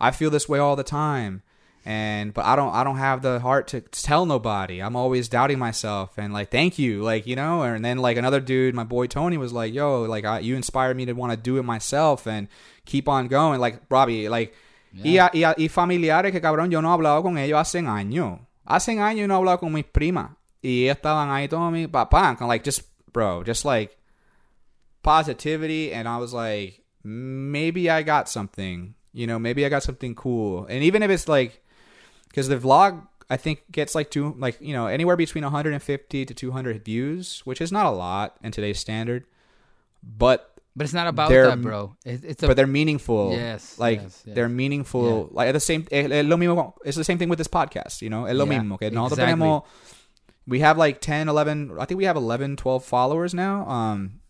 I 0.00 0.10
feel 0.10 0.30
this 0.30 0.48
way 0.48 0.58
all 0.58 0.76
the 0.76 0.84
time, 0.84 1.42
and 1.84 2.34
but 2.34 2.44
I 2.44 2.54
don't, 2.56 2.72
I 2.74 2.84
don't 2.84 2.98
have 2.98 3.22
the 3.22 3.40
heart 3.40 3.68
to 3.68 3.80
tell 3.80 4.26
nobody. 4.26 4.80
I'm 4.82 4.96
always 4.96 5.28
doubting 5.28 5.58
myself, 5.58 6.18
and 6.18 6.32
like, 6.32 6.50
thank 6.50 6.78
you, 6.78 7.02
like 7.02 7.26
you 7.26 7.36
know. 7.36 7.62
And 7.62 7.84
then 7.84 7.98
like 7.98 8.16
another 8.16 8.40
dude, 8.40 8.74
my 8.74 8.84
boy 8.84 9.06
Tony, 9.06 9.36
was 9.38 9.52
like, 9.52 9.72
yo, 9.72 10.02
like 10.02 10.24
I, 10.24 10.40
you 10.40 10.56
inspired 10.56 10.96
me 10.96 11.06
to 11.06 11.12
want 11.14 11.32
to 11.32 11.36
do 11.36 11.56
it 11.58 11.62
myself 11.64 12.26
and 12.26 12.48
keep 12.84 13.08
on 13.08 13.28
going. 13.28 13.60
Like 13.60 13.80
Robbie, 13.90 14.28
like. 14.28 14.54
Y, 15.04 15.18
a- 15.18 15.30
y, 15.34 15.42
a- 15.44 15.54
y 15.58 15.68
familiares 15.68 16.32
que 16.32 16.40
cabrón 16.40 16.70
yo 16.70 16.80
no 16.80 16.88
he 16.88 16.94
hablado 16.98 17.22
con 17.22 17.36
ellos 17.36 17.58
hace 17.60 17.80
años. 17.80 18.40
Hace 18.64 18.92
años 18.98 19.28
no 19.28 19.34
he 19.34 19.38
hablado 19.38 19.60
con 19.60 19.70
mis 19.72 19.84
primas. 19.84 20.30
Y 20.62 20.86
estaban 20.88 21.28
ahí 21.30 21.46
todo 21.46 21.70
mi 21.70 21.86
papá. 21.86 22.34
con, 22.38 22.48
Like 22.48 22.64
just, 22.64 22.82
bro, 23.12 23.42
just 23.44 23.66
like 23.66 23.96
positivity. 25.02 25.92
And 25.92 26.08
I 26.08 26.16
was 26.18 26.32
like, 26.32 26.82
maybe 27.04 27.90
I 27.90 28.02
got 28.02 28.28
something. 28.28 28.94
You 29.12 29.26
know, 29.26 29.38
maybe 29.38 29.64
I 29.64 29.68
got 29.68 29.82
something 29.82 30.14
cool. 30.14 30.66
And 30.66 30.82
even 30.82 31.02
if 31.02 31.10
it's 31.10 31.28
like, 31.28 31.62
because 32.28 32.48
the 32.48 32.56
vlog, 32.56 33.06
I 33.30 33.36
think 33.36 33.64
gets 33.70 33.94
like 33.94 34.10
two, 34.10 34.34
like, 34.38 34.58
you 34.60 34.72
know, 34.72 34.86
anywhere 34.86 35.16
between 35.16 35.44
150 35.44 36.24
to 36.24 36.34
200 36.34 36.84
views, 36.84 37.40
which 37.44 37.60
is 37.60 37.72
not 37.72 37.86
a 37.86 37.90
lot 37.90 38.36
in 38.42 38.52
today's 38.52 38.78
standard. 38.78 39.24
But 40.02 40.54
But 40.76 40.84
it's 40.84 40.94
not 40.94 41.08
about 41.08 41.30
that, 41.30 41.60
bro. 41.60 41.96
It, 42.04 42.24
it's 42.24 42.42
a 42.42 42.46
but 42.46 42.56
they're 42.56 42.66
meaningful. 42.66 43.32
Yes, 43.32 43.78
like 43.80 44.00
yes, 44.00 44.22
yes. 44.24 44.34
they're 44.34 44.48
meaningful. 44.48 45.28
Like 45.32 45.48
at 45.48 45.52
the 45.52 45.60
same, 45.60 45.86
lo 45.90 46.36
mismo. 46.36 46.74
It's 46.84 46.96
the 46.96 47.02
same 47.04 47.18
thing 47.18 47.28
with 47.28 47.38
this 47.38 47.48
podcast. 47.48 48.00
You 48.00 48.10
know, 48.10 48.26
es 48.26 48.36
lo 48.36 48.44
Yeah, 48.46 48.60
mismo. 48.60 48.78
Que 48.78 48.90
nosotros 48.90 49.18
exactly. 49.18 49.44
tenemos, 49.44 49.64
we 50.46 50.60
have 50.60 50.78
like 50.78 51.00
10, 51.00 51.28
11, 51.28 51.76
I 51.78 51.84
think 51.84 51.98
we 51.98 52.04
have 52.04 52.16
11, 52.16 52.56
12 52.56 52.84
followers 52.84 53.34
now. 53.34 53.68
Um, 53.68 54.20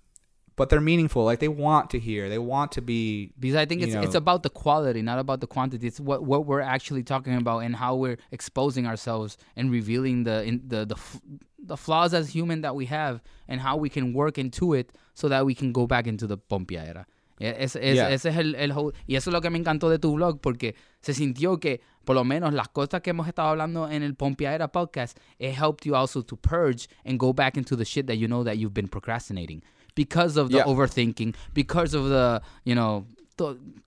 but 0.58 0.68
they're 0.68 0.80
meaningful. 0.92 1.24
Like 1.24 1.38
they 1.40 1.48
want 1.48 1.88
to 1.90 1.98
hear. 1.98 2.28
They 2.28 2.38
want 2.38 2.72
to 2.72 2.82
be. 2.82 3.32
because 3.38 3.56
I 3.56 3.64
think 3.64 3.80
it's 3.82 3.94
know- 3.94 4.02
it's 4.02 4.14
about 4.14 4.42
the 4.42 4.50
quality, 4.50 5.00
not 5.02 5.18
about 5.18 5.40
the 5.40 5.46
quantity. 5.46 5.86
It's 5.86 6.00
what 6.00 6.24
what 6.24 6.44
we're 6.46 6.60
actually 6.76 7.02
talking 7.04 7.34
about 7.36 7.60
and 7.64 7.74
how 7.76 7.94
we're 7.94 8.18
exposing 8.30 8.86
ourselves 8.86 9.38
and 9.56 9.70
revealing 9.70 10.24
the 10.24 10.42
in, 10.44 10.60
the 10.66 10.84
the 10.84 10.96
f- 10.96 11.20
the 11.58 11.76
flaws 11.76 12.12
as 12.14 12.34
human 12.34 12.60
that 12.62 12.74
we 12.74 12.86
have 12.86 13.20
and 13.48 13.60
how 13.60 13.76
we 13.76 13.88
can 13.88 14.12
work 14.12 14.38
into 14.38 14.74
it 14.74 14.92
so 15.14 15.28
that 15.28 15.44
we 15.46 15.54
can 15.54 15.72
go 15.72 15.86
back 15.86 16.06
into 16.06 16.26
the 16.26 16.36
Pompeadera 16.38 17.04
E- 17.40 17.46
Ese, 17.64 17.76
ese- 17.76 17.96
Yeah. 17.96 18.08
ese 18.10 18.26
es 18.26 18.36
el, 18.36 18.54
el 18.56 18.72
y 19.06 19.14
eso 19.16 19.30
es 19.30 19.34
lo 19.34 19.40
que 19.40 19.50
me 19.50 19.58
encantó 19.58 19.88
de 19.90 19.98
tu 19.98 20.12
blog 20.14 20.40
porque 20.40 20.74
se 21.02 21.12
sintió 21.14 21.60
que 21.60 21.80
por 22.04 22.14
lo 22.16 22.24
menos 22.24 22.52
las 22.54 22.68
cosas 22.68 23.00
que 23.02 23.10
hemos 23.10 23.28
estado 23.28 23.48
hablando 23.50 23.88
en 23.90 24.02
el 24.02 24.14
Pompeadera 24.14 24.68
podcast 24.72 25.18
it 25.38 25.52
helped 25.54 25.84
you 25.84 25.94
also 25.94 26.22
to 26.22 26.36
purge 26.36 26.88
and 27.04 27.18
go 27.18 27.32
back 27.32 27.56
into 27.56 27.76
the 27.76 27.84
shit 27.84 28.06
that 28.06 28.16
you 28.16 28.26
know 28.26 28.42
that 28.44 28.56
you've 28.56 28.72
been 28.74 28.88
procrastinating 28.88 29.62
because 30.06 30.36
of 30.40 30.48
the 30.50 30.58
Yeah. 30.58 30.66
overthinking 30.66 31.34
because 31.54 31.96
of 31.96 32.08
the 32.08 32.40
you 32.64 32.74
know 32.74 33.04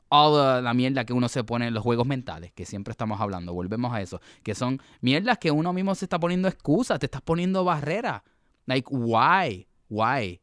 all 0.10 0.34
the- 0.34 0.62
la 0.62 0.74
mierda 0.74 1.06
que 1.06 1.14
uno 1.14 1.28
se 1.30 1.44
pone 1.44 1.68
en 1.68 1.74
los 1.74 1.84
juegos 1.84 2.06
mentales 2.06 2.52
que 2.54 2.66
siempre 2.66 2.92
estamos 2.92 3.20
hablando 3.22 3.54
volvemos 3.54 3.94
a 3.94 4.02
eso 4.02 4.20
que 4.44 4.54
son 4.56 4.82
mierdas 5.02 5.38
que 5.38 5.52
uno 5.52 5.72
mismo 5.74 5.96
se 5.96 6.06
está 6.06 6.20
poniendo 6.20 6.48
excusas 6.48 7.00
te 7.00 7.06
estás 7.06 7.22
poniendo 7.22 7.64
barreras 7.64 8.22
like 8.66 8.88
why 8.92 9.66
why 9.90 10.40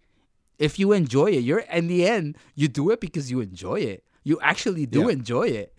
if 0.58 0.76
you 0.78 0.92
enjoy 0.92 1.28
it, 1.36 1.44
you're 1.44 1.64
in 1.72 1.86
the 1.86 2.04
end, 2.08 2.36
you 2.56 2.66
do 2.68 2.90
it 2.92 2.98
because 3.00 3.30
you 3.30 3.40
enjoy 3.40 3.76
it. 3.80 4.02
You 4.24 4.38
actually 4.42 4.86
do 4.86 5.02
Yeah. 5.02 5.12
enjoy 5.12 5.46
it. 5.50 5.72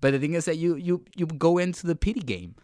But 0.00 0.10
the 0.10 0.18
thing 0.18 0.34
is 0.34 0.44
that 0.46 0.56
you 0.56 0.76
you 0.76 1.04
you 1.14 1.26
go 1.26 1.58
into 1.60 1.86
the 1.86 1.94
pity 1.94 2.20
game. 2.20 2.54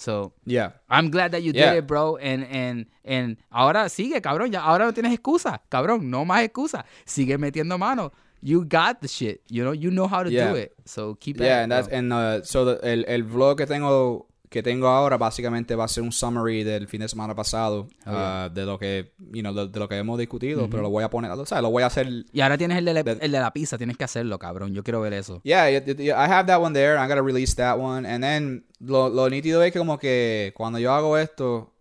So 0.00 0.32
Yeah. 0.46 0.70
I'm 0.88 1.10
glad 1.10 1.32
that 1.32 1.42
you 1.42 1.52
Yeah. 1.52 1.74
did 1.74 1.78
it, 1.84 1.86
bro. 1.86 2.16
And 2.16 2.44
and 2.50 2.86
and 3.04 3.36
ahora 3.52 3.88
sigue, 3.90 4.20
cabrón. 4.22 4.50
Ya 4.50 4.62
ahora 4.64 4.86
no 4.86 4.92
tienes 4.92 5.12
excusa, 5.12 5.60
cabrón. 5.70 6.08
No 6.08 6.24
más 6.24 6.42
excusa. 6.42 6.84
Sigue 7.04 7.36
metiendo 7.36 7.78
mano. 7.78 8.10
You 8.42 8.64
got 8.64 9.02
the 9.02 9.08
shit. 9.08 9.42
You 9.50 9.62
know. 9.64 9.72
You 9.74 9.90
know 9.90 10.08
how 10.08 10.22
to 10.24 10.30
Yeah. 10.30 10.48
do 10.50 10.56
it. 10.56 10.72
So 10.86 11.14
keep 11.20 11.38
Yeah, 11.38 11.60
it, 11.60 11.62
and 11.64 11.72
that's 11.72 11.88
bro. 11.88 11.98
and 11.98 12.12
uh, 12.14 12.42
so 12.42 12.64
the- 12.64 12.80
el, 12.82 13.04
el 13.06 13.22
vlog 13.24 13.58
que 13.58 13.66
tengo 13.66 14.26
que 14.50 14.62
tengo 14.64 14.88
ahora 14.88 15.16
básicamente 15.16 15.76
va 15.76 15.84
a 15.84 15.88
ser 15.88 16.02
un 16.02 16.10
summary 16.10 16.64
del 16.64 16.88
fin 16.88 17.00
de 17.00 17.08
semana 17.08 17.34
pasado 17.36 17.86
Oh, 18.04 18.10
yeah. 18.10 18.48
uh, 18.50 18.52
de 18.52 18.66
lo 18.66 18.78
que 18.80 19.12
you 19.32 19.42
know, 19.42 19.54
de, 19.54 19.68
de 19.68 19.78
lo 19.78 19.88
que 19.88 19.96
hemos 19.96 20.18
discutido, 20.18 20.68
pero 20.68 20.82
lo 20.82 20.90
voy 20.90 21.04
a 21.04 21.08
poner, 21.08 21.30
o 21.30 21.46
sea, 21.46 21.62
lo 21.62 21.70
voy 21.70 21.84
a 21.84 21.86
hacer 21.86 22.08
Y 22.32 22.40
ahora 22.40 22.58
tienes 22.58 22.76
el 22.78 22.84
de, 22.84 22.92
la, 22.94 23.04
that- 23.04 23.18
el 23.22 23.30
de 23.30 23.38
la 23.40 23.52
pizza. 23.52 23.78
Tienes 23.78 23.96
que 23.96 24.02
hacerlo, 24.04 24.38
cabrón. 24.40 24.74
Yo 24.74 24.82
quiero 24.82 25.00
ver 25.00 25.12
eso. 25.12 25.40
Yeah, 25.44 25.70
I 25.70 26.10
have 26.10 26.46
that 26.48 26.60
one 26.60 26.74
there. 26.74 26.96
I 26.96 27.06
gotta 27.08 27.22
release 27.22 27.54
that 27.56 27.78
one. 27.78 28.06
And 28.12 28.24
then 28.24 28.66
lo, 28.80 29.08
lo 29.08 29.30
nítido 29.30 29.62
es 29.62 29.72
que 29.72 29.78
como 29.78 29.98
que 30.00 30.52
cuando 30.56 30.80
yo 30.80 30.92
hago 30.92 31.16
esto, 31.16 31.72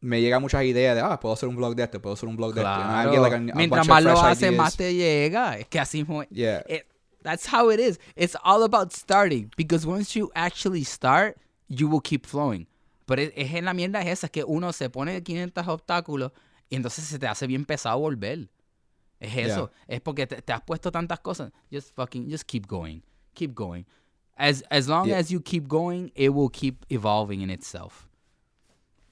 me 0.00 0.20
llegan 0.20 0.40
muchas 0.40 0.62
ideas 0.62 0.94
de, 0.94 1.00
ah, 1.00 1.18
puedo 1.18 1.34
hacer 1.34 1.48
un 1.48 1.56
blog 1.56 1.74
de 1.74 1.82
esto, 1.82 2.00
puedo 2.00 2.14
hacer 2.14 2.28
un 2.28 2.36
blog 2.36 2.54
de 2.54 2.60
esto. 2.60 2.72
Claro. 2.72 3.22
like 3.22 3.34
a- 3.34 3.38
a 3.38 3.56
Mientras 3.56 3.88
más 3.88 4.04
lo 4.04 4.20
haces, 4.20 4.52
más 4.56 4.76
te 4.76 4.94
llega. 4.94 5.58
Es 5.58 5.66
que 5.66 5.80
así 5.80 6.06
es. 6.08 6.28
Yeah. 6.30 6.62
it, 6.68 6.84
that's 7.24 7.52
how 7.52 7.68
it 7.72 7.80
is. 7.80 7.98
It's 8.14 8.36
all 8.44 8.62
about 8.62 8.92
starting 8.92 9.50
because 9.56 9.84
once 9.84 10.16
you 10.16 10.30
actually 10.36 10.84
start, 10.84 11.36
you 11.68 11.88
will 11.88 12.00
keep 12.02 12.26
flowing. 12.26 12.66
Pero 13.06 13.22
es, 13.22 13.32
es 13.36 13.54
en 13.54 13.64
la 13.64 13.74
mierda 13.74 14.00
es 14.02 14.08
esa 14.08 14.28
que 14.28 14.42
uno 14.44 14.72
se 14.72 14.90
pone 14.90 15.22
500 15.22 15.66
obstáculos 15.68 16.32
y 16.68 16.76
entonces 16.76 17.04
se 17.04 17.18
te 17.18 17.26
hace 17.26 17.46
bien 17.46 17.64
pesado 17.64 17.98
volver. 17.98 18.48
Es 19.20 19.36
eso. 19.36 19.70
Es 19.86 20.00
porque 20.00 20.26
te, 20.26 20.42
te 20.42 20.52
has 20.52 20.62
puesto 20.62 20.90
tantas 20.92 21.20
cosas. 21.20 21.52
Just 21.72 21.94
fucking, 21.94 22.28
just 22.30 22.44
keep 22.44 22.66
going. 22.66 23.00
Keep 23.34 23.54
going. 23.54 23.84
As 24.34 24.62
as 24.70 24.86
long 24.88 25.06
Yeah. 25.08 25.18
as 25.18 25.30
you 25.30 25.40
keep 25.40 25.66
going, 25.66 26.10
it 26.14 26.30
will 26.30 26.50
keep 26.50 26.84
evolving 26.90 27.40
in 27.40 27.50
itself. 27.50 28.06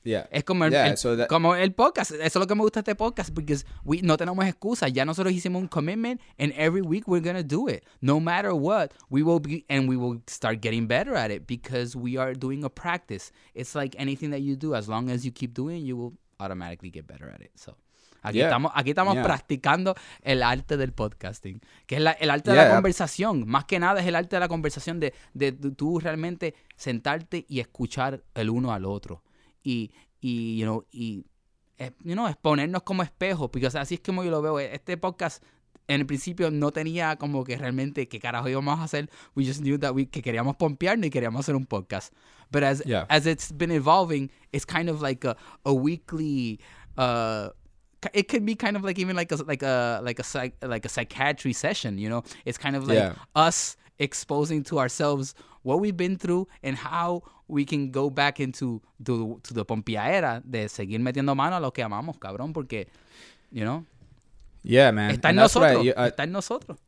Yeah. 0.04 0.28
Es 0.30 0.44
como 0.44 0.64
el, 0.66 0.70
Yeah, 0.72 0.88
el- 0.88 0.96
so 0.98 1.16
that- 1.16 1.28
como 1.28 1.54
el 1.56 1.72
podcast. 1.74 2.10
Eso 2.12 2.22
es 2.22 2.34
lo 2.36 2.46
que 2.46 2.54
me 2.54 2.60
gusta 2.60 2.80
de 2.82 2.92
este 2.92 2.94
podcast. 2.94 3.30
Porque 3.34 3.56
no 4.02 4.16
tenemos 4.16 4.44
excusas. 4.46 4.92
Ya 4.92 5.04
nosotros 5.04 5.32
hicimos 5.32 5.62
un 5.62 5.68
commitment. 5.68 6.20
And 6.38 6.52
every 6.56 6.82
week 6.82 7.08
we're 7.08 7.22
going 7.24 7.36
to 7.42 7.42
do 7.56 7.68
it. 7.68 7.84
No 8.00 8.20
matter 8.20 8.52
what. 8.52 8.90
We 9.08 9.22
will 9.22 9.40
be. 9.40 9.64
And 9.68 9.88
we 9.88 9.96
will 9.96 10.20
start 10.28 10.60
getting 10.60 10.86
better 10.86 11.16
at 11.16 11.30
it. 11.30 11.46
Because 11.46 11.96
we 11.96 12.18
are 12.18 12.34
doing 12.34 12.64
a 12.64 12.68
practice. 12.68 13.32
It's 13.54 13.74
like 13.74 13.96
anything 13.98 14.30
that 14.30 14.40
you 14.42 14.56
do. 14.56 14.74
As 14.74 14.88
long 14.88 15.08
as 15.10 15.24
you 15.24 15.32
keep 15.32 15.54
doing 15.54 15.78
it, 15.82 15.84
you 15.86 15.96
will 15.96 16.12
automatically 16.38 16.90
get 16.90 17.06
better 17.06 17.30
at 17.30 17.40
it. 17.40 17.50
So. 17.56 17.76
Aquí 18.26 18.38
Yeah. 18.38 18.46
estamos, 18.48 18.72
aquí 18.74 18.90
estamos 18.90 19.16
practicando 19.22 19.94
el 20.22 20.42
arte 20.42 20.78
del 20.78 20.92
podcasting, 20.94 21.60
que 21.86 21.96
es 21.96 22.00
la- 22.00 22.12
el 22.12 22.30
arte 22.30 22.52
de 22.52 22.56
la 22.56 22.70
conversación. 22.74 23.46
Más 23.46 23.66
que 23.66 23.78
nada 23.78 24.00
es 24.00 24.06
el 24.06 24.14
arte 24.14 24.36
de 24.36 24.40
la 24.40 24.48
conversación, 24.48 24.98
de, 24.98 25.12
de 25.34 25.52
tú 25.52 26.00
realmente 26.00 26.54
sentarte 26.74 27.44
y 27.48 27.60
escuchar 27.60 28.22
el 28.34 28.48
uno 28.48 28.72
al 28.72 28.86
otro. 28.86 29.22
Y, 29.64 29.90
y 30.20 30.56
you 30.58 30.64
know, 30.66 30.84
y, 30.92 31.24
eh, 31.78 31.90
you 32.04 32.12
know, 32.14 32.28
exponernos 32.28 32.82
como 32.84 33.02
espejos, 33.02 33.50
porque 33.50 33.66
o 33.66 33.70
sea, 33.70 33.80
así 33.80 33.94
es 33.94 34.00
como 34.00 34.22
yo 34.22 34.30
lo 34.30 34.40
veo. 34.42 34.60
Este 34.60 34.96
podcast 34.96 35.42
en 35.88 36.00
el 36.00 36.06
principio 36.06 36.50
no 36.50 36.70
tenía 36.70 37.16
como 37.16 37.42
que 37.44 37.56
realmente 37.58 38.06
qué 38.08 38.20
carajo 38.20 38.48
íbamos 38.48 38.78
a 38.78 38.84
hacer. 38.84 39.10
We 39.34 39.44
just 39.44 39.60
knew 39.60 39.78
that 39.78 39.92
we, 39.92 40.06
que 40.06 40.22
queríamos 40.22 40.56
pompearnos 40.56 41.06
y 41.06 41.10
queríamos 41.10 41.40
hacer 41.40 41.56
un 41.56 41.66
podcast. 41.66 42.12
But 42.50 42.62
as, 42.62 42.82
Yeah. 42.86 43.06
as 43.08 43.26
it's 43.26 43.50
been 43.52 43.72
evolving, 43.72 44.30
it's 44.52 44.64
kind 44.64 44.88
of 44.88 45.02
like 45.02 45.26
a, 45.26 45.36
a 45.64 45.72
weekly... 45.72 46.60
Uh, 46.96 47.48
it 48.12 48.28
could 48.28 48.44
be 48.44 48.54
kind 48.54 48.76
of 48.76 48.84
like 48.84 48.98
even 49.00 49.16
like 49.16 49.32
a 49.32 49.36
like 49.46 49.62
a 49.62 49.98
like 50.04 50.18
a 50.18 50.22
psych, 50.22 50.54
like 50.62 50.84
a 50.84 50.90
psychiatry 50.90 51.54
session 51.54 51.96
you 51.96 52.06
know 52.06 52.22
it's 52.44 52.58
kind 52.58 52.76
of 52.76 52.86
like 52.86 52.98
Yeah. 52.98 53.14
us 53.34 53.78
exposing 53.98 54.62
to 54.62 54.78
ourselves 54.78 55.34
what 55.62 55.80
we've 55.80 55.96
been 55.96 56.16
through 56.18 56.46
and 56.62 56.76
how 56.76 57.22
we 57.48 57.64
can 57.64 57.90
go 57.90 58.10
back 58.10 58.40
into 58.40 58.80
to, 59.04 59.38
to 59.42 59.54
the 59.54 59.64
pompiaera 59.64 60.40
de 60.44 60.68
seguir 60.68 61.00
metiendo 61.00 61.34
mano 61.34 61.56
a 61.56 61.60
lo 61.60 61.72
que 61.72 61.82
amamos 61.82 62.18
cabrón 62.18 62.52
porque 62.52 62.88
you 63.50 63.62
know 63.64 63.84
Yeah, 64.62 64.92
man. 64.92 65.10
está 65.10 65.28
en 65.30 65.36
I- 65.36 65.40
nosotros 65.40 65.84
I- 65.84 65.88
está 66.06 66.24
en 66.24 66.32
nosotros. 66.32 66.78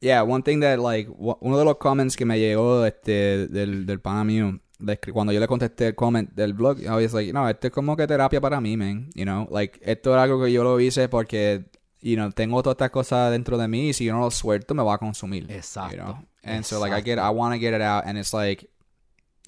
Yeah, 0.00 0.22
one 0.24 0.42
thing 0.42 0.60
that, 0.60 0.78
like, 0.80 1.08
uno 1.16 1.58
de 1.58 1.64
los 1.64 1.76
comments 1.76 2.16
que 2.16 2.24
me 2.24 2.38
llegó 2.38 2.84
este, 2.86 3.46
del, 3.46 3.84
del 3.86 4.00
pana 4.00 4.24
mío, 4.24 4.58
cuando 5.12 5.32
yo 5.32 5.38
le 5.38 5.46
contesté 5.46 5.88
el 5.88 5.94
comment 5.94 6.28
del 6.32 6.54
blog, 6.54 6.80
I 6.80 6.88
was 6.88 7.12
like, 7.12 7.32
no, 7.32 7.48
esto 7.48 7.68
es 7.68 7.72
como 7.72 7.96
que 7.96 8.06
terapia 8.08 8.40
para 8.40 8.60
mí, 8.60 8.76
man, 8.76 9.10
you 9.14 9.24
know, 9.24 9.46
like, 9.52 9.78
esto 9.82 10.12
era 10.12 10.24
algo 10.24 10.42
que 10.42 10.50
yo 10.50 10.64
lo 10.64 10.80
hice 10.80 11.08
porque, 11.08 11.66
you 12.02 12.16
know, 12.16 12.30
tengo 12.30 12.62
todas 12.62 12.74
estas 12.74 12.90
cosas 12.90 13.30
dentro 13.30 13.56
de 13.56 13.68
mí 13.68 13.88
y 13.88 13.92
si 13.92 14.04
yo 14.04 14.12
no 14.12 14.20
lo 14.20 14.30
suelto 14.30 14.74
me 14.74 14.82
va 14.82 14.94
a 14.94 14.98
consumir. 14.98 15.50
Exacto. 15.50 15.96
You 15.96 16.02
know? 16.02 16.18
And 16.44 16.64
so, 16.66 16.80
like, 16.80 16.92
I 16.92 17.00
get, 17.00 17.18
I 17.18 17.30
want 17.30 17.54
to 17.54 17.58
get 17.60 17.72
it 17.72 17.80
out 17.80 18.04
and 18.04 18.18
it's 18.18 18.34
like, 18.34 18.68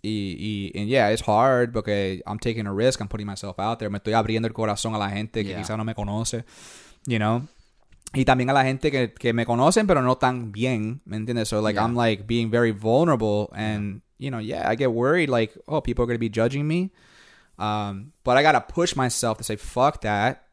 y, 0.05 0.37
y, 0.39 0.73
and 0.79 0.89
yeah, 0.89 1.09
it's 1.11 1.23
hard 1.23 1.73
porque 1.73 2.23
I'm 2.27 2.39
taking 2.39 2.67
a 2.67 2.73
risk, 2.73 3.01
I'm 3.01 3.09
putting 3.09 3.27
myself 3.27 3.59
out 3.59 3.79
there, 3.81 3.91
me 3.91 3.99
estoy 3.99 4.13
abriendo 4.15 4.47
el 4.47 4.53
corazón 4.55 4.95
a 4.95 4.99
la 4.99 5.11
gente 5.11 5.43
que 5.43 5.51
Yeah. 5.51 5.59
quizá 5.63 5.77
no 5.77 5.85
me 5.85 5.95
conoce, 5.95 6.45
you 7.07 7.19
know. 7.19 7.43
Y 8.15 8.25
también 8.25 8.49
a 8.51 8.53
la 8.53 8.63
gente 8.63 8.93
que, 8.93 9.13
que 9.13 9.33
me 9.33 9.45
conocen, 9.45 9.89
pero 9.89 10.01
no 10.03 10.17
tan 10.17 10.53
bien, 10.53 11.01
¿me 11.05 11.17
entiendes? 11.17 11.49
So, 11.49 11.61
like, 11.61 11.75
Yeah. 11.75 11.85
I'm, 11.85 11.97
like, 11.97 12.27
being 12.29 12.49
very 12.49 12.71
vulnerable 12.71 13.49
and, 13.57 14.03
you 14.19 14.31
know, 14.31 14.39
yeah, 14.39 14.71
I 14.71 14.77
get 14.77 14.93
worried, 14.93 15.29
like, 15.29 15.53
oh, 15.67 15.81
people 15.81 16.05
are 16.05 16.07
going 16.07 16.15
to 16.15 16.21
be 16.21 16.29
judging 16.31 16.69
me. 16.69 16.93
Um, 17.59 18.13
but 18.25 18.37
I 18.37 18.43
gotta 18.43 18.61
push 18.61 18.95
myself 18.97 19.39
to 19.39 19.45
say, 19.45 19.57
fuck 19.57 20.01
that. 20.03 20.44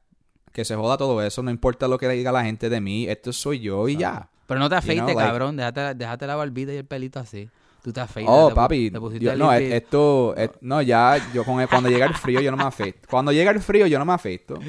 Que 0.52 0.66
se 0.66 0.76
joda 0.76 0.98
todo 0.98 1.22
eso, 1.24 1.42
no 1.44 1.52
importa 1.52 1.88
lo 1.88 1.98
que 1.98 2.08
diga 2.10 2.32
la 2.32 2.44
gente 2.44 2.70
de 2.70 2.82
mí, 2.82 3.08
esto 3.08 3.32
soy 3.34 3.60
yo 3.60 3.88
y 3.88 3.96
ya. 3.98 4.30
pero 4.48 4.60
no 4.60 4.68
te 4.70 4.76
You 4.76 4.82
know, 4.82 4.90
afeites 4.92 5.16
like- 5.16 5.30
cabrón 5.30 5.56
déjate, 5.56 5.96
déjate 5.96 6.28
la 6.28 6.36
barbita 6.36 6.74
y 6.74 6.78
el 6.78 6.86
pelito 6.86 7.20
así 7.20 7.50
tú 7.82 7.92
te 7.92 8.00
afeitas 8.00 8.32
Oh, 8.32 8.50
te 8.50 8.54
papi. 8.56 8.92
te 8.92 9.20
yo- 9.20 9.36
no, 9.38 9.52
esto, 9.54 10.36
no, 10.62 10.82
ya, 10.84 11.18
yo 11.34 11.44
con 11.44 11.60
el- 11.62 11.68
cuando 11.68 11.90
llega 11.90 12.06
el 12.06 12.14
frío, 12.14 12.40
yo 12.40 12.52
no 12.52 12.58
me 12.58 12.64
afeito. 12.66 13.08
Cuando 13.10 13.32
llega 13.32 13.50
el 13.50 13.60
frío, 13.60 13.88
yo 13.88 13.98
no 13.98 14.06
me 14.06 14.14
afeito. 14.14 14.60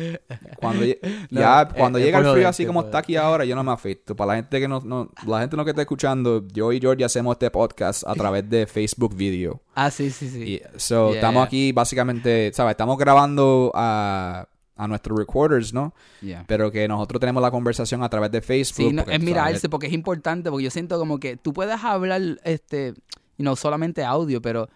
Cuando, 0.57 0.87
No, 1.31 1.41
ya, 1.41 1.63
es- 1.63 1.75
cuando 1.75 1.99
llega 1.99 2.21
el 2.21 2.25
frío 2.27 2.49
así 2.49 2.65
como 2.65 2.81
por 2.81 2.87
está 2.89 2.99
aquí 2.99 3.17
ahora, 3.17 3.45
yo 3.45 3.55
no 3.55 3.63
me 3.65 3.71
afeito. 3.73 4.17
Para 4.17 4.29
la 4.29 4.37
gente 4.37 4.59
que 4.61 4.67
no, 4.67 4.81
no, 4.81 5.11
la 5.27 5.41
gente 5.41 5.57
no 5.59 5.65
que 5.65 5.71
está 5.73 5.83
escuchando, 5.83 6.47
yo 6.53 6.73
y 6.73 6.81
George 6.81 7.05
hacemos 7.05 7.33
este 7.35 7.51
podcast 7.51 8.03
a 8.07 8.15
través 8.15 8.49
de 8.49 8.67
Facebook 8.67 9.15
Video. 9.15 9.61
ah 9.75 9.91
sí 9.91 10.11
sí 10.11 10.31
sí 10.31 10.43
Y, 10.45 10.63
so, 10.79 11.09
Yeah, 11.09 11.17
estamos 11.17 11.45
aquí 11.47 11.73
básicamente, 11.73 12.51
¿sabes? 12.55 12.71
Estamos 12.71 12.97
grabando 12.97 13.73
a, 13.75 14.47
a 14.77 14.89
nuestros 14.89 15.19
recorders, 15.19 15.73
¿no? 15.73 15.95
Yeah. 16.21 16.45
Pero 16.49 16.71
que 16.71 16.89
nosotros 16.89 17.21
tenemos 17.21 17.43
la 17.43 17.51
conversación 17.51 18.03
a 18.03 18.09
través 18.09 18.31
de 18.31 18.41
Facebook. 18.41 18.77
Sí, 18.89 18.93
no, 18.93 19.03
porque, 19.03 19.17
es 19.17 19.21
¿sabes? 19.21 19.25
mirarse 19.35 19.69
porque 19.69 19.87
es 19.87 19.93
importante, 19.93 20.51
porque 20.51 20.65
yo 20.65 20.71
siento 20.71 20.99
como 20.99 21.19
que 21.19 21.37
tú 21.37 21.53
puedes 21.53 21.83
hablar, 21.85 22.21
este, 22.45 22.95
know, 23.37 23.55
solamente 23.57 24.03
audio, 24.05 24.41
pero 24.41 24.69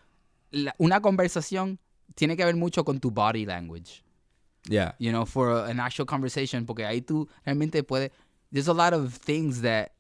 la- 0.50 0.74
una 0.78 1.00
conversación 1.00 1.78
tiene 2.14 2.37
que 2.37 2.44
ver 2.44 2.56
mucho 2.56 2.85
con 2.85 3.00
tu 3.00 3.11
body 3.11 3.46
language, 3.46 4.02
Yeah. 4.68 4.94
you 4.98 5.11
know, 5.11 5.24
for 5.26 5.50
a- 5.50 5.66
an 5.70 5.80
actual 5.80 6.06
conversation, 6.06 6.66
porque 6.66 6.85
ahí 6.85 7.00
tú 7.00 7.28
realmente 7.44 7.82
puedes, 7.82 8.11
there's 8.52 8.68
a 8.68 8.74
lot 8.74 8.92
of 8.92 9.18
things 9.18 9.62
that, 9.62 9.92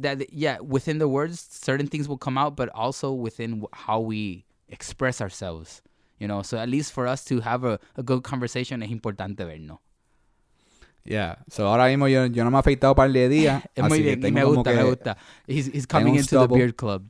that, 0.00 0.18
yeah, 0.30 0.58
within 0.60 0.98
the 0.98 1.06
words, 1.06 1.40
certain 1.40 1.88
things 1.88 2.06
will 2.08 2.18
come 2.18 2.38
out, 2.38 2.54
but 2.56 2.68
also 2.74 3.10
within 3.12 3.66
how 3.72 3.98
we 3.98 4.44
express 4.68 5.20
ourselves, 5.20 5.82
you 6.18 6.26
know, 6.26 6.42
so 6.42 6.58
at 6.58 6.68
least 6.68 6.92
for 6.92 7.06
us 7.06 7.24
to 7.24 7.40
have 7.40 7.64
a, 7.64 7.78
a 7.96 8.02
good 8.02 8.22
conversation 8.22 8.82
es 8.82 8.90
importante 8.90 9.44
vernos. 9.44 9.78
Yeah. 11.04 11.36
So, 11.48 11.68
ahora 11.68 11.86
mismo 11.86 12.08
yo, 12.08 12.26
yo 12.26 12.42
no 12.44 12.50
me 12.50 12.56
he 12.56 12.60
afeitado 12.60 12.92
un 12.92 12.96
par 12.96 13.12
de 13.12 13.28
días. 13.28 13.62
Es 13.74 13.84
así 13.84 13.88
muy 13.88 13.98
que 13.98 14.04
bien, 14.04 14.18
y 14.18 14.22
tengo 14.22 14.38
me 14.38 14.44
gusta, 14.44 14.70
que- 14.72 14.76
me 14.76 14.82
gusta. 14.84 15.16
He's, 15.46 15.68
he's 15.72 15.86
coming 15.86 16.16
into 16.16 16.40
the 16.40 16.52
beard 16.52 16.74
club. 16.74 17.04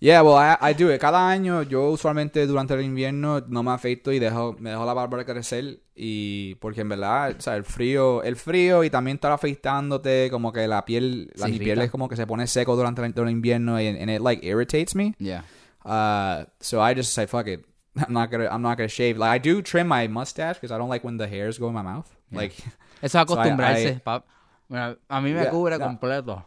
Yeah, 0.00 0.22
well, 0.22 0.36
I, 0.36 0.56
I 0.70 0.74
do 0.74 0.92
it. 0.92 1.00
Cada 1.00 1.28
año 1.28 1.64
yo 1.64 1.90
usualmente 1.90 2.46
durante 2.46 2.74
el 2.74 2.82
invierno 2.82 3.40
no 3.48 3.64
me 3.64 3.72
afeito 3.72 4.12
y 4.12 4.20
dejo, 4.20 4.54
me 4.60 4.70
dejo 4.70 4.86
la 4.86 4.94
barba 4.94 5.24
crecer 5.24 5.80
y 5.96 6.54
porque 6.56 6.82
en 6.82 6.90
verdad, 6.90 7.34
o 7.36 7.40
sea, 7.40 7.56
el 7.56 7.64
frío, 7.64 8.22
el 8.22 8.36
frío 8.36 8.84
y 8.84 8.90
también 8.90 9.16
estar 9.16 9.32
afeitándote, 9.32 10.28
como 10.30 10.52
que 10.52 10.68
la 10.68 10.84
piel, 10.84 11.32
la 11.34 11.46
Sí, 11.46 11.52
mi 11.52 11.58
piel 11.58 11.80
es 11.80 11.90
como 11.90 12.08
que 12.08 12.14
se 12.14 12.28
pone 12.28 12.46
seco 12.46 12.76
durante 12.76 13.00
el, 13.02 13.12
durante 13.12 13.22
el 13.32 13.36
invierno 13.36 13.80
y 13.80 13.88
and 13.88 14.08
it 14.08 14.20
like 14.20 14.46
irritates 14.46 14.94
me. 14.94 15.14
Yeah. 15.18 15.42
Uh, 15.84 16.44
so 16.60 16.80
I 16.80 16.94
just 16.94 17.12
say 17.12 17.26
fuck 17.26 17.48
it. 17.48 17.64
I'm 18.06 18.12
not 18.12 18.30
gonna 18.30 18.48
I'm 18.50 18.62
not 18.62 18.76
gonna 18.76 18.88
shave. 18.88 19.18
Like 19.18 19.30
I 19.30 19.38
do 19.38 19.62
trim 19.62 19.88
my 19.88 20.06
mustache 20.08 20.56
because 20.60 20.72
I 20.74 20.78
don't 20.78 20.88
like 20.88 21.04
when 21.04 21.16
the 21.16 21.26
hairs 21.28 21.58
go 21.58 21.68
in 21.68 21.74
my 21.74 21.82
mouth. 21.82 22.08
Yeah. 22.30 22.38
Like 22.38 22.52
Eso 22.58 22.66
es 23.02 23.12
So 23.12 23.18
I- 23.18 23.22
acostumbrarse, 23.22 23.88
I- 23.96 23.98
pap. 24.04 24.24
Mira, 24.70 24.96
a 25.08 25.20
mí 25.20 25.32
me 25.32 25.42
Yeah, 25.42 25.50
cubre 25.50 25.78
no. 25.78 25.84
completo. 25.86 26.44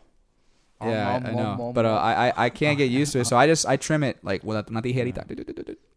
Yeah, 0.79 1.15
Om, 1.17 1.25
I 1.25 1.29
om, 1.29 1.35
know. 1.35 1.67
om, 1.67 1.73
But 1.73 1.85
uh. 1.85 1.89
I, 2.01 2.29
I 2.29 2.45
I 2.45 2.49
can't 2.49 2.77
get 2.77 2.89
used 2.89 3.13
to 3.13 3.19
it, 3.19 3.25
so 3.25 3.37
I 3.37 3.47
just 3.47 3.67
I 3.67 3.77
trim 3.77 4.03
it 4.03 4.17
like 4.23 4.43
with 4.43 4.57
una 4.69 4.81
tijerita. 4.81 5.25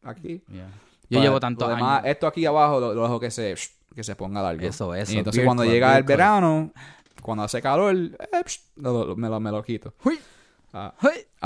Aquí. 0.04 0.42
Yeah. 0.50 0.68
Yo 1.10 1.20
llevo 1.20 1.38
tantos 1.40 1.68
lo 1.68 1.74
demás, 1.74 1.98
años. 2.02 2.10
Esto 2.10 2.26
aquí 2.26 2.46
abajo 2.46 2.80
lo, 2.80 2.94
lo 2.94 3.02
dejo 3.02 3.20
que 3.20 3.30
se 3.30 3.54
que 3.94 4.02
se 4.02 4.14
ponga 4.16 4.42
largo. 4.42 4.66
Eso, 4.66 4.94
eso, 4.94 5.12
Y 5.12 5.18
entonces 5.18 5.38
beard 5.40 5.46
cuando 5.46 5.64
llega 5.64 5.88
beard 5.88 5.98
el 5.98 6.04
verano, 6.04 6.72
cuando 7.22 7.44
hace 7.44 7.60
calor, 7.62 7.94
eh, 7.94 8.42
psh, 8.44 8.58
lo- 8.76 9.04
lo- 9.06 9.16
me, 9.16 9.28
lo, 9.28 9.38
me 9.40 9.50
lo 9.50 9.62
quito. 9.62 9.94
Hui. 10.04 10.18
Uh, 10.72 10.90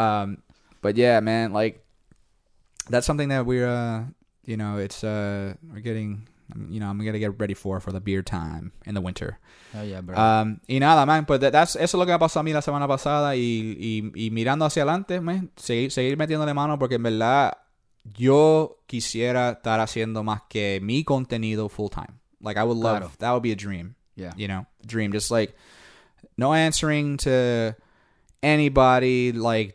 um, 0.00 0.36
but 0.80 0.94
yeah, 0.96 1.20
man, 1.20 1.52
like 1.52 1.84
that's 2.90 3.06
something 3.06 3.28
that 3.28 3.46
we're, 3.46 3.68
uh, 3.68 4.04
you 4.44 4.56
know, 4.56 4.78
it's 4.78 5.02
uh, 5.04 5.54
we're 5.72 5.80
getting, 5.80 6.26
you 6.70 6.80
know, 6.80 6.88
I'm 6.88 6.98
gonna 6.98 7.18
get 7.18 7.38
ready 7.40 7.54
for 7.54 7.80
for 7.80 7.92
the 7.92 8.00
beer 8.00 8.22
time 8.22 8.72
in 8.86 8.94
the 8.94 9.00
winter. 9.00 9.38
Oh, 9.74 9.82
yeah, 9.82 10.00
bro. 10.00 10.16
Um, 10.16 10.60
y 10.68 10.78
nada, 10.78 11.04
man, 11.06 11.26
pues 11.26 11.40
that- 11.40 11.52
that's, 11.52 11.76
eso 11.76 11.82
es 11.82 11.94
lo 11.94 12.06
que 12.06 12.12
me 12.12 12.18
pasó 12.18 12.40
a 12.40 12.42
mí 12.42 12.52
la 12.54 12.60
semana 12.62 12.88
pasada 12.88 13.36
y, 13.36 13.76
y, 13.78 14.12
y 14.26 14.30
mirando 14.30 14.64
hacia 14.64 14.82
adelante, 14.82 15.20
man, 15.20 15.50
seguir, 15.56 15.90
seguir 15.92 16.16
metiéndole 16.16 16.54
mano 16.54 16.78
porque 16.78 16.94
en 16.94 17.02
verdad 17.02 17.52
yo 18.16 18.78
quisiera 18.86 19.50
estar 19.50 19.80
haciendo 19.80 20.22
más 20.24 20.40
que 20.48 20.80
mi 20.82 21.04
contenido 21.04 21.68
full 21.68 21.90
time. 21.90 22.18
Like 22.40 22.56
I 22.58 22.62
would 22.64 22.78
love, 22.78 22.98
Claro. 23.00 23.12
that 23.18 23.32
would 23.32 23.42
be 23.42 23.52
a 23.52 23.56
dream, 23.56 23.96
yeah. 24.16 24.32
you 24.36 24.48
know, 24.48 24.64
dream. 24.86 25.12
Just 25.12 25.30
like 25.30 25.54
no 26.38 26.54
answering 26.54 27.18
to 27.18 27.76
anybody, 28.42 29.32
like 29.32 29.74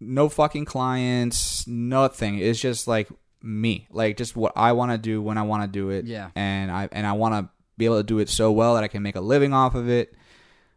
no 0.00 0.28
fucking 0.28 0.64
clients, 0.64 1.66
nothing. 1.66 2.38
It's 2.38 2.60
just 2.60 2.86
like 2.88 3.08
me, 3.42 3.86
like 3.90 4.16
just 4.16 4.36
what 4.36 4.52
I 4.56 4.72
want 4.72 4.92
to 4.92 4.98
do 4.98 5.20
when 5.22 5.38
I 5.38 5.42
want 5.42 5.62
to 5.62 5.68
do 5.68 5.90
it 5.90 6.06
Yeah. 6.06 6.30
and 6.34 6.70
I 6.70 6.88
and 6.92 7.06
I 7.06 7.12
want 7.12 7.34
to 7.34 7.50
be 7.76 7.84
able 7.84 7.98
to 7.98 8.02
do 8.04 8.18
it 8.18 8.28
so 8.28 8.52
well 8.52 8.74
that 8.74 8.84
I 8.84 8.88
can 8.88 9.02
make 9.02 9.16
a 9.16 9.20
living 9.20 9.52
off 9.52 9.74
of 9.74 9.88
it. 9.88 10.14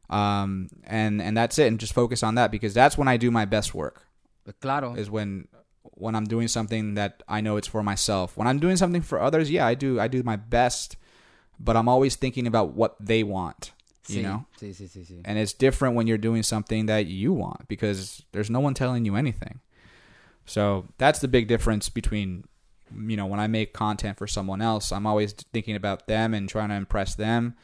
Um, 0.10 0.70
and 0.86 1.22
and 1.22 1.36
that's 1.36 1.60
it, 1.60 1.68
and 1.68 1.80
just 1.80 1.94
focus 1.94 2.24
on 2.24 2.36
that 2.36 2.50
because 2.52 2.74
that's 2.74 2.98
when 2.98 3.08
I 3.10 3.18
do 3.18 3.30
my 3.32 3.46
best 3.46 3.74
work. 3.76 4.04
Claro. 4.62 4.94
Is 4.96 5.10
when 5.10 5.48
when 5.84 6.16
I'm 6.16 6.24
doing 6.26 6.48
something 6.48 6.94
that 6.94 7.24
I 7.28 7.42
know 7.42 7.58
it's 7.58 7.68
for 7.68 7.84
myself. 7.84 8.38
When 8.38 8.48
I'm 8.48 8.60
doing 8.60 8.78
something 8.78 9.02
for 9.02 9.20
others, 9.22 9.52
yeah, 9.52 9.66
I 9.68 9.74
do 9.76 10.00
I 10.00 10.08
do 10.08 10.24
my 10.24 10.36
best, 10.38 10.96
but 11.60 11.76
I'm 11.76 11.90
always 11.90 12.16
thinking 12.16 12.48
about 12.48 12.74
what 12.74 12.96
they 13.00 13.24
want. 13.24 13.72
You 14.10 14.22
sí. 14.22 14.24
know, 14.24 14.46
Sí, 14.60 14.70
sí, 14.74 14.88
sí, 14.88 15.06
sí. 15.06 15.22
and 15.26 15.38
it's 15.38 15.54
different 15.54 15.96
when 15.96 16.08
you're 16.08 16.18
doing 16.18 16.42
something 16.44 16.86
that 16.88 17.08
you 17.08 17.34
want 17.34 17.68
because 17.68 18.24
there's 18.32 18.50
no 18.50 18.60
one 18.62 18.74
telling 18.74 19.04
you 19.06 19.16
anything. 19.16 19.60
So 20.46 20.86
that's 20.98 21.20
the 21.20 21.28
big 21.28 21.48
difference 21.48 21.90
between 21.90 22.46
you 22.96 23.18
know 23.18 23.26
when 23.26 23.40
I 23.42 23.48
make 23.48 23.74
content 23.74 24.18
for 24.18 24.28
someone 24.28 24.62
else, 24.62 24.92
I'm 24.94 25.06
always 25.06 25.34
thinking 25.54 25.76
about 25.76 26.08
them 26.08 26.34
and 26.34 26.48
trying 26.48 26.70
to 26.70 26.76
impress 26.76 27.16
them, 27.16 27.56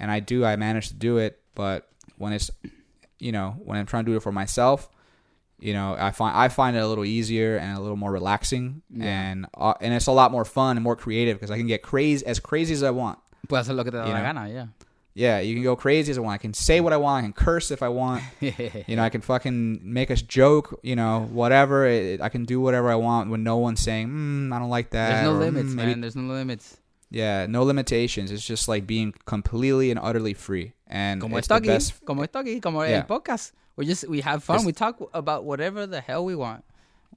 and 0.00 0.10
I 0.10 0.18
do 0.20 0.44
I 0.44 0.56
manage 0.56 0.88
to 0.88 0.94
do 0.94 1.18
it, 1.18 1.40
but 1.54 1.88
when 2.18 2.32
it's 2.32 2.50
you 3.20 3.30
know 3.30 3.54
when 3.64 3.78
I'm 3.78 3.86
trying 3.86 4.04
to 4.04 4.10
do 4.10 4.16
it 4.16 4.22
for 4.24 4.32
myself, 4.32 4.90
you 5.60 5.72
know 5.72 5.94
I 5.96 6.10
find 6.10 6.36
I 6.36 6.48
find 6.48 6.76
it 6.76 6.80
a 6.80 6.88
little 6.88 7.04
easier 7.04 7.56
and 7.58 7.78
a 7.78 7.80
little 7.80 7.96
more 7.96 8.10
relaxing, 8.10 8.82
Yeah. 8.90 9.04
and 9.30 9.46
uh, 9.56 9.74
and 9.80 9.94
it's 9.94 10.08
a 10.08 10.12
lot 10.12 10.32
more 10.32 10.44
fun 10.44 10.76
and 10.76 10.82
more 10.82 10.96
creative 10.96 11.36
because 11.38 11.52
I 11.52 11.58
can 11.58 11.68
get 11.68 11.82
crazy 11.82 12.26
as 12.26 12.40
crazy 12.40 12.74
as 12.74 12.82
I 12.82 12.90
want. 12.90 13.20
Puedes 13.46 13.68
hacer 13.68 13.74
lo 13.76 13.84
que 13.84 13.92
te 13.92 13.98
da 13.98 14.06
You 14.06 14.12
la 14.14 14.18
know. 14.18 14.24
gana, 14.24 14.48
yeah. 14.52 14.66
Yeah, 15.14 15.40
you 15.40 15.54
can 15.54 15.62
go 15.62 15.76
crazy 15.76 16.10
as 16.10 16.16
I 16.16 16.22
want. 16.22 16.34
I 16.34 16.38
can 16.38 16.54
say 16.54 16.80
what 16.80 16.92
I 16.94 16.96
want. 16.96 17.18
I 17.18 17.26
can 17.26 17.32
curse 17.34 17.70
if 17.70 17.82
I 17.82 17.88
want. 17.88 18.22
You 18.40 18.96
know, 18.96 19.02
I 19.02 19.10
can 19.10 19.20
fucking 19.20 19.80
make 19.82 20.08
a 20.10 20.16
joke, 20.16 20.80
you 20.82 20.96
know, 20.96 21.28
whatever. 21.30 21.86
It, 21.86 22.20
I 22.22 22.28
can 22.30 22.44
do 22.44 22.60
whatever 22.60 22.90
I 22.90 22.94
want 22.94 23.28
when 23.30 23.42
no 23.44 23.58
one's 23.58 23.80
saying, 23.80 24.08
mm, 24.08 24.52
I 24.54 24.58
don't 24.58 24.70
like 24.70 24.90
that. 24.90 25.10
There's 25.10 25.24
no 25.24 25.34
or, 25.34 25.38
limits, 25.38 25.68
"Mm, 25.70 25.74
man. 25.74 26.00
There's 26.00 26.16
no 26.16 26.32
limits. 26.32 26.78
Yeah, 27.10 27.46
no 27.46 27.62
limitations. 27.62 28.30
It's 28.30 28.44
just 28.44 28.68
like 28.68 28.86
being 28.86 29.12
completely 29.26 29.90
and 29.90 30.00
utterly 30.02 30.32
free. 30.32 30.72
And 30.86 31.20
Como 31.20 31.36
it's 31.36 31.46
the 31.48 31.60
best. 31.60 32.02
como 32.06 32.22
esto 32.22 32.42
como 32.62 32.82
Yeah. 32.82 33.00
el 33.00 33.02
podcast. 33.04 33.52
We 33.76 33.84
just 33.86 34.08
we 34.08 34.20
have 34.22 34.42
fun. 34.42 34.56
It's- 34.56 34.66
we 34.66 34.72
talk 34.72 34.96
about 35.12 35.44
whatever 35.44 35.86
the 35.86 36.00
hell 36.00 36.24
we 36.24 36.34
want. 36.34 36.64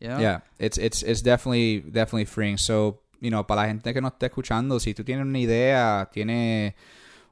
You 0.02 0.10
know? 0.10 0.20
Yeah, 0.20 0.40
it's, 0.60 0.78
it's, 0.78 1.02
it's 1.04 1.22
definitely, 1.22 1.80
definitely 1.80 2.26
freeing. 2.26 2.58
So, 2.58 3.00
you 3.22 3.32
know, 3.32 3.44
para 3.44 3.62
la 3.62 3.68
gente 3.68 3.94
que 3.94 4.02
nos 4.02 4.12
está 4.12 4.28
escuchando, 4.28 4.80
si 4.82 4.94
tú 4.94 5.06
tienes 5.06 5.26
una 5.26 5.40
idea, 5.40 6.10
tienes 6.14 6.74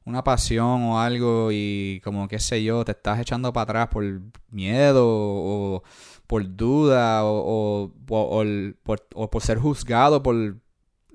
una 0.05 0.23
pasión 0.23 0.81
o 0.83 0.99
algo 0.99 1.49
y 1.51 2.01
como 2.03 2.27
qué 2.27 2.39
sé 2.39 2.63
yo, 2.63 2.83
te 2.85 2.91
estás 2.91 3.19
echando 3.19 3.53
para 3.53 3.63
atrás 3.63 3.87
por 3.89 4.03
miedo 4.49 5.03
o 5.05 5.83
por 6.27 6.55
duda 6.55 7.23
o, 7.25 7.83
o, 7.85 7.91
o- 8.09 8.21
o 8.37 8.41
el- 8.41 8.75
por, 8.83 9.07
o 9.15 9.29
por 9.29 9.41
ser 9.41 9.57
juzgado 9.59 10.21
por, 10.23 10.35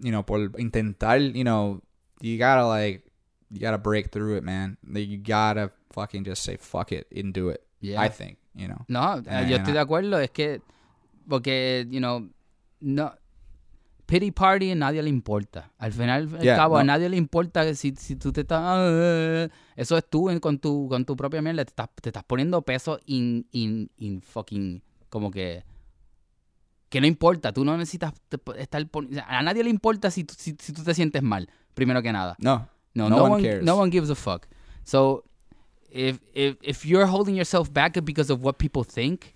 you 0.00 0.10
know, 0.10 0.24
por 0.24 0.52
intentar, 0.58 1.20
you 1.20 1.42
know, 1.42 1.80
you 2.20 2.36
gotta 2.38 2.66
like, 2.66 3.04
you 3.50 3.60
gotta 3.60 3.78
break 3.78 4.10
through 4.10 4.36
it, 4.36 4.42
man. 4.44 4.78
You 4.86 5.18
gotta 5.18 5.72
fucking 5.90 6.24
just 6.24 6.42
say 6.44 6.56
fuck 6.56 6.92
it 6.92 7.06
and 7.14 7.32
do 7.34 7.50
it. 7.50 7.60
Yeah. 7.80 8.00
I 8.04 8.08
think, 8.10 8.38
you 8.54 8.68
know. 8.68 8.84
No, 8.88 9.18
eh, 9.18 9.46
yo 9.48 9.56
estoy 9.56 9.72
de 9.72 9.78
acuerdo. 9.80 10.18
Es 10.18 10.30
que, 10.30 10.60
porque, 11.28 11.86
you 11.90 11.98
know, 12.00 12.28
no. 12.80 13.12
Pity 14.08 14.30
party 14.32 14.70
a 14.70 14.74
nadie 14.74 15.02
le 15.02 15.10
importa. 15.10 15.70
Al 15.76 15.92
final, 15.92 16.30
al 16.34 16.40
Yeah, 16.42 16.56
cabo, 16.56 16.78
a 16.78 16.82
nadie 16.84 17.10
le 17.10 17.18
importa 17.18 17.74
si, 17.74 17.92
si 17.94 18.16
tú 18.16 18.32
te 18.32 18.40
estás. 18.40 18.58
ah, 18.62 18.86
eh, 18.88 19.48
eh, 19.50 19.54
eso 19.76 19.98
es 19.98 20.04
tú 20.08 20.30
con 20.40 20.58
tu, 20.58 20.88
con 20.88 21.04
tu 21.04 21.14
propia 21.14 21.42
mierda. 21.42 21.62
Te 21.66 21.72
estás, 21.72 21.90
te 22.00 22.08
estás 22.08 22.24
poniendo 22.24 22.62
peso 22.62 22.98
in, 23.04 23.46
in, 23.52 23.90
in 23.98 24.22
fucking. 24.22 24.82
Como 25.10 25.30
que. 25.30 25.62
Que 26.88 27.02
no 27.02 27.06
importa. 27.06 27.52
Tú 27.52 27.66
no 27.66 27.76
necesitas 27.76 28.14
estar. 28.56 28.82
a 29.26 29.42
nadie 29.42 29.62
le 29.62 29.68
importa 29.68 30.10
si, 30.10 30.26
si, 30.38 30.56
si 30.58 30.72
tú 30.72 30.82
te 30.82 30.94
sientes 30.94 31.22
mal. 31.22 31.50
Primero 31.74 32.00
que 32.00 32.10
nada. 32.10 32.34
No. 32.38 32.66
No, 32.94 33.10
No 33.10 33.16
no, 33.16 33.22
one 33.24 33.34
one, 33.34 33.42
cares. 33.42 33.62
No 33.62 33.76
one 33.76 33.90
gives 33.90 34.08
a 34.08 34.14
fuck. 34.14 34.46
So, 34.84 35.22
if 35.90 36.18
if 36.32 36.56
if 36.62 36.86
you're 36.86 37.06
holding 37.06 37.36
yourself 37.36 37.70
back 37.70 38.02
because 38.02 38.32
of 38.32 38.42
what 38.42 38.54
people 38.56 38.84
think, 38.84 39.34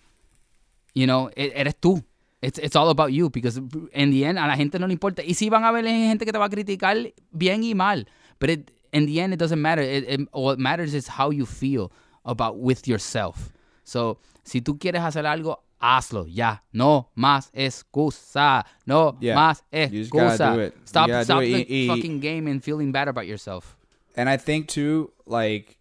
you 0.94 1.04
know, 1.06 1.28
e- 1.36 1.52
eres 1.54 1.76
tú. 1.78 2.02
It's 2.42 2.58
it's 2.58 2.74
all 2.76 2.90
about 2.90 3.12
you 3.12 3.30
because 3.30 3.56
in 3.92 4.10
the 4.10 4.24
end 4.24 4.36
a 4.38 4.46
la 4.48 4.56
gente 4.56 4.78
no 4.78 4.86
le 4.88 4.92
importa. 4.94 5.22
Y 5.22 5.34
sí 5.34 5.48
van 5.48 5.62
a 5.64 5.68
haber 5.68 5.84
gente 5.86 6.24
que 6.24 6.32
te 6.32 6.38
va 6.38 6.46
a 6.46 6.50
criticar 6.50 6.96
bien 7.30 7.62
y 7.62 7.72
mal, 7.74 8.06
but 8.40 8.50
it, 8.50 8.70
in 8.92 9.06
the 9.06 9.20
end 9.20 9.32
it 9.32 9.38
doesn't 9.38 9.60
matter. 9.60 9.82
It, 9.82 10.04
it- 10.08 10.28
what 10.32 10.58
matters 10.58 10.92
is 10.92 11.06
how 11.08 11.30
you 11.30 11.46
feel 11.46 11.92
about 12.24 12.58
with 12.58 12.88
yourself. 12.88 13.50
So, 13.84 14.18
si 14.44 14.60
tú 14.60 14.78
quieres 14.78 15.02
hacer 15.02 15.24
algo, 15.24 15.62
hazlo 15.80 16.26
ya. 16.26 16.62
No 16.72 17.10
más 17.16 17.50
excusa. 17.52 18.64
No 18.86 19.16
Yeah. 19.20 19.36
más 19.36 19.62
You 19.72 20.00
just 20.00 20.10
gotta 20.10 20.34
excusa. 20.34 20.56
do 20.56 20.72
Stop 20.84 21.10
stop 21.24 21.40
do 21.40 21.46
it. 21.46 21.68
the 21.68 21.86
fucking 21.88 22.20
game 22.20 22.48
and 22.50 22.62
feeling 22.62 22.92
bad 22.92 23.08
about 23.08 23.26
yourself. 23.26 23.76
And 24.16 24.28
I 24.28 24.36
think 24.36 24.68
too, 24.68 25.12
like, 25.26 25.78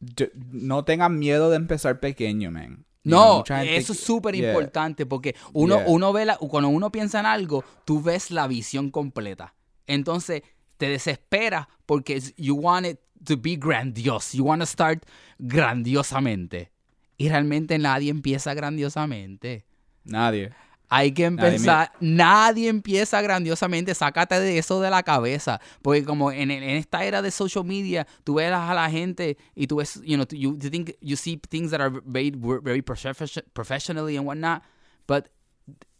d- 0.00 0.30
no 0.52 0.82
tengan 0.82 1.18
miedo 1.18 1.50
de 1.50 1.56
empezar 1.56 2.00
pequeño, 2.00 2.50
man. 2.52 2.84
You 3.04 3.10
know, 3.10 3.44
No, 3.48 3.56
eso 3.62 3.92
es 3.92 4.00
súper 4.00 4.34
Yeah. 4.34 4.50
importante 4.52 5.04
porque 5.06 5.36
uno, 5.52 5.76
Yeah. 5.76 5.84
uno 5.88 6.12
ve 6.12 6.24
la, 6.24 6.36
cuando 6.38 6.68
uno 6.70 6.90
piensa 6.90 7.20
en 7.20 7.26
algo, 7.26 7.62
tú 7.84 8.02
ves 8.02 8.30
la 8.30 8.46
visión 8.46 8.90
completa. 8.90 9.54
Entonces 9.86 10.42
te 10.78 10.88
desesperas 10.88 11.66
porque 11.86 12.20
you 12.36 12.54
want 12.56 12.86
it 12.86 12.98
to 13.24 13.36
be 13.36 13.56
grandiose. 13.56 14.36
You 14.36 14.44
want 14.44 14.62
to 14.62 14.66
start 14.66 15.04
grandiosamente. 15.38 16.70
Y 17.16 17.28
realmente 17.28 17.78
nadie 17.78 18.10
empieza 18.10 18.54
grandiosamente. 18.54 19.64
Nadie. 20.04 20.50
Hay 20.88 21.12
que 21.12 21.24
empezar. 21.24 21.92
Nadie, 22.00 22.68
empieza 22.68 23.20
grandiosamente. 23.22 23.94
Sácate 23.94 24.38
de 24.38 24.58
eso 24.58 24.80
de 24.80 24.90
la 24.90 25.02
cabeza. 25.02 25.60
Porque 25.82 26.04
como 26.04 26.30
en, 26.30 26.50
en 26.50 26.62
esta 26.62 27.04
era 27.04 27.22
de 27.22 27.30
social 27.30 27.64
media, 27.64 28.06
tú 28.22 28.34
ves 28.34 28.52
a 28.52 28.74
la 28.74 28.90
gente 28.90 29.36
y 29.54 29.66
tú 29.66 29.76
ves, 29.76 30.00
you 30.04 30.16
know, 30.16 30.26
you, 30.30 30.56
you 30.60 30.70
think 30.70 30.92
you 31.00 31.16
see 31.16 31.40
things 31.48 31.70
that 31.70 31.80
are 31.80 32.00
made 32.04 32.36
very 32.62 32.82
profession- 32.82 33.44
professionally 33.54 34.16
and 34.16 34.26
whatnot, 34.26 34.62
but 35.06 35.28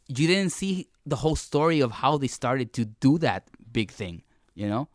you 0.07 0.27
didn't 0.27 0.51
see 0.51 0.89
the 1.07 1.17
whole 1.17 1.37
story 1.37 1.81
of 1.81 2.03
how 2.03 2.19
they 2.19 2.29
started 2.29 2.73
to 2.73 2.85
do 3.01 3.19
that 3.19 3.45
big 3.73 3.91
thing. 3.91 4.23
You 4.55 4.69
know? 4.69 4.89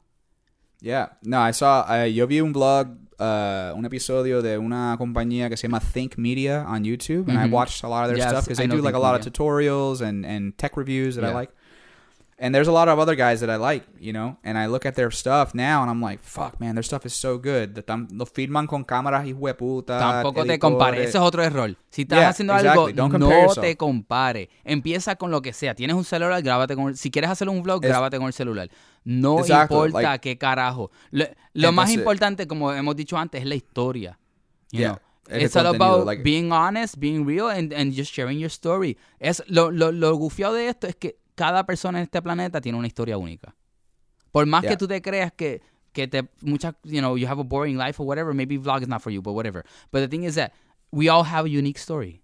Yeah. 0.82 1.10
No, 1.24 1.42
I 1.48 1.52
saw, 1.54 1.84
uh, 1.90 2.06
yo 2.06 2.26
vi 2.28 2.40
un 2.42 2.54
blog, 2.54 2.88
uh, 3.20 3.74
un 3.76 3.86
episodio 3.86 4.42
de 4.42 4.58
una 4.58 4.96
compañía 4.98 5.50
que 5.50 5.58
se 5.58 5.68
llama 5.68 5.80
Think 5.82 6.18
Media 6.18 6.66
on 6.68 6.84
YouTube, 6.84 7.28
and 7.30 7.38
I 7.38 7.48
Mhm. 7.48 7.52
watched 7.52 7.84
a 7.84 7.88
lot 7.88 8.04
of 8.06 8.10
their 8.10 8.18
Yes, 8.18 8.30
stuff 8.30 8.46
because 8.46 8.58
they 8.58 8.68
do 8.68 8.82
like 8.82 8.96
a 8.96 9.00
lot 9.00 9.14
Media. 9.14 9.28
of 9.28 9.34
tutorials 9.34 10.02
and, 10.02 10.26
and 10.26 10.56
tech 10.58 10.78
reviews 10.78 11.16
that 11.16 11.26
I 11.26 11.34
like. 11.34 11.52
And 12.42 12.56
there's 12.56 12.70
a 12.70 12.72
lot 12.72 12.88
of 12.88 12.98
other 13.00 13.16
guys 13.18 13.42
that 13.42 13.50
I 13.50 13.58
like, 13.58 13.86
you 14.00 14.14
know, 14.14 14.38
and 14.46 14.58
I 14.58 14.68
look 14.68 14.86
at 14.86 14.96
their 14.96 15.12
stuff 15.12 15.54
now 15.54 15.82
and 15.82 15.92
I'm 15.92 16.02
like, 16.02 16.22
fuck, 16.24 16.58
man, 16.62 16.74
their 16.76 16.84
stuff 16.86 17.06
is 17.06 17.12
so 17.14 17.38
good. 17.38 17.84
Lo 18.14 18.26
filman 18.26 18.66
con 18.66 18.86
cámaras 18.86 19.28
y 19.28 19.34
hueputa. 19.34 20.00
Tampoco 20.00 20.46
te 20.46 20.58
compares. 20.58 21.02
Ese 21.10 21.18
es 21.18 21.22
otro 21.22 21.44
error. 21.44 21.76
Si 21.90 22.04
estás 22.04 22.20
Yeah, 22.20 22.30
haciendo 22.30 22.54
exactly. 22.56 22.94
algo, 22.98 23.18
no 23.20 23.30
yourself. 23.30 23.60
te 23.60 23.76
compare. 23.76 24.50
Empieza 24.64 25.18
con 25.18 25.32
lo 25.32 25.42
que 25.42 25.52
sea. 25.52 25.76
Tienes 25.76 25.98
un 25.98 26.06
celular, 26.06 26.42
grábate 26.42 26.78
con 26.78 26.88
el, 26.88 26.96
Si 26.96 27.12
quieres 27.12 27.30
hacer 27.30 27.50
un 27.50 27.62
vlog, 27.62 27.84
Es- 27.84 27.90
grábate 27.90 28.18
con 28.18 28.28
el 28.28 28.34
celular. 28.34 28.70
No 29.04 29.40
Exacto, 29.40 29.86
importa 29.86 30.02
like- 30.12 30.22
qué 30.22 30.38
carajo. 30.38 30.92
Lo, 31.12 31.26
lo 31.54 31.72
más 31.72 31.92
importante, 31.92 32.48
como 32.48 32.72
hemos 32.74 32.96
dicho 32.96 33.18
antes, 33.18 33.42
es 33.42 33.48
la 33.48 33.56
historia. 33.56 34.20
You 34.72 34.80
Yeah, 34.82 34.90
know? 35.28 35.38
It's 35.40 35.56
all 35.56 35.68
about 35.68 36.06
like- 36.06 36.24
being 36.24 36.52
honest, 36.52 36.98
being 36.98 37.26
real, 37.26 37.50
and, 37.50 37.72
and 37.74 37.94
just 37.96 38.12
sharing 38.14 38.40
your 38.40 38.50
story. 38.52 38.98
Es, 39.20 39.44
lo, 39.48 39.72
lo, 39.72 39.92
lo 39.92 40.16
gufiado 40.16 40.54
de 40.54 40.68
esto 40.68 40.88
es 40.88 40.96
que 40.96 41.18
cada 41.36 41.66
persona 41.66 42.00
en 42.00 42.04
este 42.04 42.22
planeta 42.22 42.60
tiene 42.62 42.78
una 42.78 42.88
historia 42.88 43.18
única. 43.18 43.56
Por 44.32 44.46
más 44.46 44.62
Yeah. 44.64 44.72
que 44.72 44.78
tú 44.78 44.88
te 44.88 45.02
creas 45.02 45.32
que, 45.32 45.62
que 45.94 46.08
te 46.08 46.30
muchas 46.42 46.76
you 46.84 47.00
know 47.00 47.16
you 47.18 47.28
have 47.28 47.40
a 47.40 47.44
boring 47.44 47.78
life 47.78 48.00
or 48.02 48.06
whatever. 48.08 48.34
Maybe 48.34 48.58
vlog 48.58 48.82
is 48.82 48.88
not 48.88 49.02
for 49.02 49.12
you, 49.12 49.22
but 49.22 49.34
whatever. 49.34 49.64
But 49.92 50.02
the 50.02 50.08
thing 50.08 50.24
is 50.24 50.36
that 50.36 50.52
we 50.92 51.10
all 51.10 51.24
have 51.24 51.46
a 51.46 51.50
unique 51.50 51.80
story. 51.80 52.22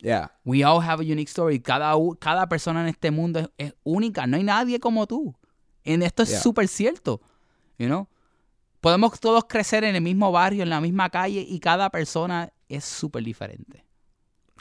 Yeah. 0.00 0.28
We 0.44 0.62
all 0.62 0.80
have 0.80 1.00
a 1.00 1.04
unique 1.04 1.28
story. 1.30 1.58
Cada, 1.58 1.94
cada 2.20 2.46
persona 2.48 2.82
en 2.82 2.88
este 2.88 3.10
mundo 3.10 3.40
es, 3.40 3.48
es 3.58 3.74
única. 3.84 4.26
No 4.26 4.36
hay 4.36 4.42
nadie 4.42 4.78
como 4.78 5.06
tú. 5.06 5.34
En 5.86 6.02
esto 6.02 6.22
es 6.22 6.30
Yeah. 6.30 6.40
súper 6.40 6.68
cierto. 6.68 7.20
You 7.78 7.86
know? 7.86 8.06
Podemos 8.80 9.18
todos 9.18 9.44
crecer 9.48 9.84
en 9.84 9.94
el 9.96 10.02
mismo 10.02 10.30
barrio, 10.32 10.62
en 10.62 10.70
la 10.70 10.80
misma 10.80 11.08
calle, 11.10 11.44
y 11.48 11.58
cada 11.60 11.90
persona 11.90 12.52
es 12.68 12.84
súper 12.84 13.22
diferente. 13.24 13.84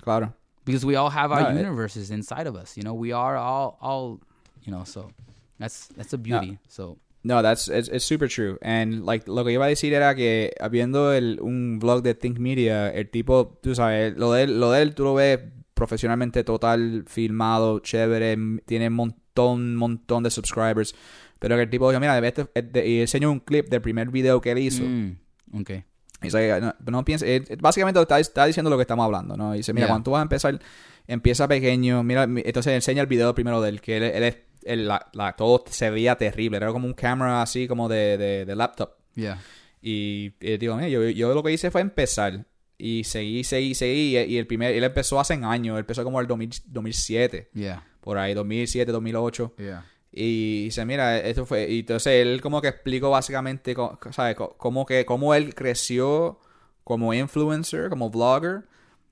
Claro. 0.01 0.33
Because 0.65 0.85
we 0.85 0.95
all 0.97 1.11
have 1.11 1.31
our 1.31 1.43
No, 1.43 1.59
it- 1.59 1.65
universes 1.65 2.09
inside 2.09 2.47
of 2.47 2.55
us. 2.55 2.75
You 2.75 2.83
know, 2.83 2.93
we 2.93 3.13
are 3.13 3.37
all, 3.37 3.77
all, 3.81 4.19
you 4.63 4.71
know, 4.71 4.83
so 4.85 5.11
that's 5.59 5.89
that's 5.95 6.13
a 6.13 6.17
beauty. 6.17 6.57
So 6.67 6.97
No, 7.23 7.41
that's 7.41 7.67
it's, 7.67 7.87
it's 7.89 8.05
super 8.05 8.27
true. 8.27 8.57
And 8.61 9.03
like 9.05 9.27
lo 9.27 9.43
que 9.43 9.51
iba 9.51 9.65
a 9.65 9.67
decir 9.69 9.93
era 9.93 10.15
que 10.15 10.53
viendo 10.71 11.11
el, 11.13 11.39
un 11.41 11.79
blog 11.79 12.01
de 12.03 12.13
Think 12.15 12.39
Media, 12.39 12.89
el 12.91 13.09
tipo, 13.09 13.59
tú 13.61 13.73
sabes, 13.75 14.15
lo 14.17 14.31
de 14.31 14.43
él, 14.43 14.59
lo 14.59 14.71
de 14.71 14.81
él 14.81 14.93
tú 14.95 15.03
lo 15.03 15.13
ves 15.15 15.39
profesionalmente 15.75 16.43
total, 16.43 17.03
filmado, 17.07 17.79
chévere, 17.79 18.37
tiene 18.65 18.87
un 18.89 19.15
montón, 19.35 19.75
montón 19.75 20.23
de 20.23 20.29
subscribers. 20.29 20.95
Pero 21.39 21.55
que 21.57 21.63
el 21.63 21.69
tipo 21.69 21.89
dijo, 21.89 21.99
mira, 21.99 22.17
este, 22.19 22.47
este- 22.53 22.87
y 22.87 23.01
enseñó 23.01 23.31
un 23.31 23.39
clip 23.39 23.67
del 23.69 23.81
primer 23.81 24.09
video 24.09 24.39
que 24.41 24.51
él 24.51 24.59
hizo. 24.59 24.83
mm, 24.83 25.17
okay. 25.61 25.83
Y 26.21 26.25
dice, 26.27 26.59
no, 26.61 26.73
no 26.87 27.05
pienses, 27.05 27.27
eh, 27.49 27.57
básicamente 27.59 28.01
está, 28.01 28.19
está 28.19 28.45
diciendo 28.45 28.69
lo 28.69 28.77
que 28.77 28.81
estamos 28.83 29.03
hablando, 29.05 29.35
¿no? 29.35 29.53
Y 29.53 29.57
dice, 29.57 29.73
mira, 29.73 29.85
Yeah. 29.87 29.93
cuando 29.93 30.03
tú 30.05 30.11
vas 30.11 30.19
a 30.19 30.23
empezar, 30.23 30.59
empieza 31.07 31.47
pequeño, 31.47 32.03
mira, 32.03 32.25
mi- 32.25 32.41
entonces 32.43 32.73
enseña 32.73 33.01
el 33.01 33.07
video 33.07 33.35
primero 33.35 33.61
de 33.61 33.69
él, 33.69 33.81
que 33.81 33.97
él, 33.97 34.03
él 34.03 34.23
es, 34.23 34.37
él- 34.63 34.87
la, 34.87 35.07
la- 35.13 35.33
todo 35.33 35.63
se 35.69 35.89
veía 35.89 36.15
terrible, 36.15 36.57
era 36.57 36.71
como 36.71 36.87
un 36.87 36.93
cámara 36.93 37.41
así 37.41 37.67
como 37.67 37.89
de, 37.89 38.17
de, 38.17 38.45
de 38.45 38.55
laptop. 38.55 38.91
Yeah. 39.15 39.39
Y, 39.81 40.33
eh, 40.39 40.57
digo, 40.57 40.75
mira, 40.77 40.87
yo, 40.87 41.03
yo 41.09 41.33
lo 41.35 41.43
que 41.43 41.51
hice 41.51 41.69
fue 41.69 41.81
empezar. 41.81 42.45
Y 42.77 43.03
seguí, 43.03 43.43
seguí, 43.43 43.75
seguí. 43.75 44.17
Y, 44.17 44.33
y 44.33 44.37
el 44.37 44.47
primer, 44.47 44.73
él 44.73 44.83
empezó 44.83 45.19
hace 45.19 45.33
años, 45.35 45.75
él 45.75 45.81
empezó 45.81 46.03
como 46.03 46.19
el 46.21 46.27
2000 46.27 46.49
2007, 46.65 47.49
Yeah. 47.53 47.85
Por 48.05 48.17
ahí, 48.17 48.33
2007, 48.33 48.93
2008. 48.93 49.53
Yeah. 49.57 49.85
Y 50.13 50.63
dice, 50.65 50.85
mira, 50.85 51.17
esto 51.19 51.45
fue. 51.45 51.69
Y 51.69 51.79
entonces 51.79 52.13
él 52.25 52.39
como 52.41 52.61
que 52.61 52.69
explicó 52.69 53.09
básicamente, 53.09 53.75
¿sabes? 54.11 54.37
Cómo, 54.57 54.85
que, 54.85 55.03
cómo 55.05 55.33
él 55.35 55.53
creció 55.53 56.39
como 56.85 57.13
influencer, 57.13 57.89
como 57.89 58.09
vlogger. 58.09 58.63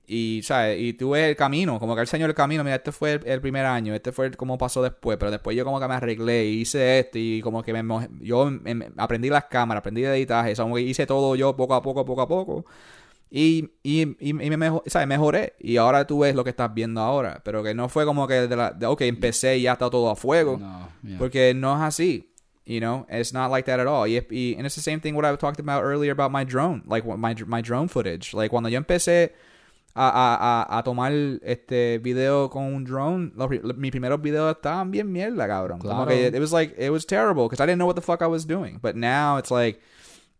Y, 0.06 0.42
¿sabes? 0.44 0.78
Y 0.80 0.92
tú 0.94 1.10
ves 1.10 1.28
el 1.30 1.36
camino, 1.36 1.78
como 1.78 1.94
que 1.94 2.00
él 2.02 2.04
enseñó 2.06 2.26
el 2.26 2.34
camino. 2.34 2.62
Mira, 2.62 2.76
este 2.76 2.92
fue 2.92 3.12
el, 3.14 3.26
el 3.26 3.40
primer 3.40 3.64
año, 3.66 3.94
este 3.94 4.12
fue 4.12 4.26
el, 4.26 4.36
cómo 4.36 4.56
pasó 4.58 4.82
después. 4.82 5.16
Pero 5.18 5.30
después 5.30 5.56
yo 5.56 5.64
como 5.64 5.80
que 5.80 5.88
me 5.88 5.94
arreglé 5.94 6.44
y 6.46 6.60
hice 6.62 6.98
esto. 7.00 7.18
Y 7.18 7.40
como 7.42 7.62
que 7.62 7.72
me, 7.72 8.08
yo 8.20 8.50
me- 8.50 8.74
me- 8.74 8.90
aprendí 8.96 9.28
las 9.30 9.44
cámaras, 9.46 9.80
aprendí 9.80 10.04
el 10.04 10.12
editaje. 10.14 10.52
o 10.52 10.56
sea, 10.56 10.62
como 10.64 10.76
que 10.76 10.82
hice 10.82 11.06
todo 11.06 11.36
yo 11.36 11.56
poco 11.56 11.74
a 11.74 11.82
poco, 11.82 12.04
poco 12.04 12.20
a 12.22 12.28
poco. 12.28 12.64
Y, 13.36 13.68
y, 13.82 14.02
y, 14.20 14.28
y 14.28 14.32
me 14.34 14.56
mejor, 14.56 14.82
¿sabes? 14.86 15.08
mejoré. 15.08 15.54
Y 15.58 15.76
ahora 15.76 16.06
tú 16.06 16.20
ves 16.20 16.36
lo 16.36 16.44
que 16.44 16.50
estás 16.50 16.72
viendo 16.72 17.00
ahora. 17.00 17.40
Pero 17.44 17.64
que 17.64 17.74
no 17.74 17.88
fue 17.88 18.04
como 18.04 18.28
que, 18.28 18.46
de 18.46 18.54
la, 18.54 18.70
de, 18.70 18.86
ok, 18.86 19.00
empecé 19.00 19.58
y 19.58 19.62
ya 19.62 19.72
está 19.72 19.90
todo 19.90 20.08
a 20.08 20.14
fuego. 20.14 20.56
No. 20.56 20.88
Yeah. 21.02 21.18
Porque 21.18 21.52
no 21.52 21.74
es 21.74 21.82
así. 21.82 22.30
You 22.64 22.78
know, 22.78 23.06
it's 23.10 23.32
not 23.34 23.50
like 23.50 23.66
that 23.66 23.80
at 23.80 23.88
all. 23.88 24.06
Y, 24.08 24.24
y 24.30 24.54
and 24.56 24.64
it's 24.66 24.76
the 24.76 24.80
same 24.80 25.00
thing 25.00 25.14
what 25.16 25.24
I 25.24 25.36
talked 25.36 25.58
about 25.58 25.82
earlier 25.82 26.12
about 26.12 26.30
my 26.30 26.44
drone, 26.44 26.84
like 26.86 27.04
my 27.04 27.34
my 27.46 27.60
drone 27.60 27.88
footage. 27.88 28.32
Like 28.34 28.50
cuando 28.50 28.68
yo 28.70 28.78
empecé 28.78 29.32
a, 29.96 30.08
a, 30.08 30.62
a, 30.76 30.78
a 30.78 30.82
tomar 30.84 31.12
este 31.42 31.98
video 31.98 32.48
con 32.48 32.72
un 32.72 32.84
drone, 32.84 33.32
los, 33.36 33.48
pri- 33.48 33.60
mis 33.76 33.90
primeros 33.90 34.22
videos 34.22 34.54
estaban 34.56 34.90
bien 34.92 35.10
mierda, 35.12 35.46
cabrón. 35.48 35.78
Como 35.80 36.06
Claro. 36.06 36.08
que 36.08 36.28
it 36.28 36.40
was 36.40 36.52
like 36.52 36.74
it 36.78 36.90
was 36.90 37.04
terrible 37.04 37.48
because 37.48 37.60
I 37.60 37.66
didn't 37.66 37.78
know 37.80 37.86
what 37.86 37.96
the 37.96 38.00
fuck 38.00 38.22
I 38.22 38.28
was 38.28 38.46
doing. 38.46 38.78
But 38.80 38.94
now 38.96 39.36
it's 39.38 39.50
like 39.50 39.80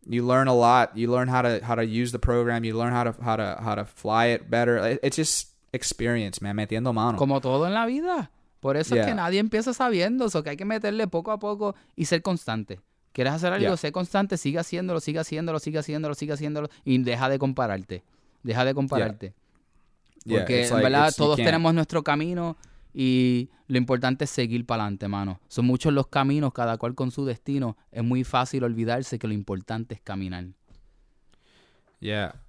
you 0.07 0.27
learn 0.27 0.49
a 0.49 0.55
lot. 0.55 0.91
You 0.95 1.11
learn 1.11 1.29
how 1.29 1.43
to 1.43 1.61
how 1.65 1.75
to 1.75 1.83
use 1.83 2.13
the 2.13 2.19
program. 2.19 2.65
You 2.65 2.77
learn 2.77 2.93
how 2.93 3.05
to 3.05 3.15
how 3.23 3.37
to 3.37 3.57
how 3.61 3.75
to 3.75 3.85
fly 3.85 4.33
it 4.35 4.49
better. 4.49 4.79
It- 4.93 5.01
It's 5.03 5.17
just 5.17 5.51
experience, 5.73 6.41
man. 6.43 6.57
Metiendo 6.57 6.93
mano. 6.93 7.19
Como 7.19 7.41
todo 7.41 7.67
en 7.67 7.75
la 7.75 7.87
vida. 7.87 8.31
Por 8.61 8.77
eso 8.79 8.95
es 8.97 9.05
que 9.07 9.15
nadie 9.15 9.41
empieza 9.41 9.75
sabiendo. 9.75 10.27
eso 10.27 10.43
que 10.43 10.51
hay 10.51 10.57
que 10.57 10.65
meterle 10.65 11.07
poco 11.07 11.33
a 11.33 11.39
poco 11.39 11.75
y 11.97 12.07
ser 12.07 12.23
constante. 12.23 12.81
¿Quieres 13.13 13.33
hacer 13.35 13.53
algo? 13.53 13.67
Yeah. 13.67 13.77
Sé 13.77 13.93
constante, 13.93 14.37
sigue 14.39 14.59
haciéndolo, 14.59 15.01
sigue 15.01 15.19
haciéndolo, 15.21 15.59
sigue 15.59 15.79
haciéndolo, 15.79 16.15
sigue 16.15 16.33
haciéndolo. 16.33 16.69
Y 16.85 16.99
deja 16.99 17.29
de 17.29 17.39
compararte. 17.39 18.03
Deja 18.43 18.65
de 18.65 18.75
compararte. 18.75 19.35
Yeah, 20.25 20.41
Porque 20.41 20.65
en 20.65 20.71
like, 20.71 20.83
verdad 20.85 21.13
todos 21.17 21.37
tenemos 21.37 21.75
nuestro 21.75 22.03
camino 22.03 22.57
y 22.95 23.51
lo 23.67 23.77
importante 23.77 24.25
es 24.25 24.31
seguir 24.31 24.65
para 24.65 24.85
adelante, 24.85 25.09
mano. 25.09 25.41
Son 25.49 25.67
muchos 25.67 25.93
los 25.93 26.07
caminos, 26.07 26.53
cada 26.53 26.79
cual 26.79 26.95
con 26.95 27.11
su 27.11 27.25
destino. 27.25 27.77
Es 27.91 28.05
muy 28.05 28.25
fácil 28.25 28.65
olvidarse 28.65 29.19
que 29.19 29.27
lo 29.27 29.35
importante 29.35 29.95
es 29.95 30.01
caminar. 30.01 30.47
Yeah. 32.01 32.41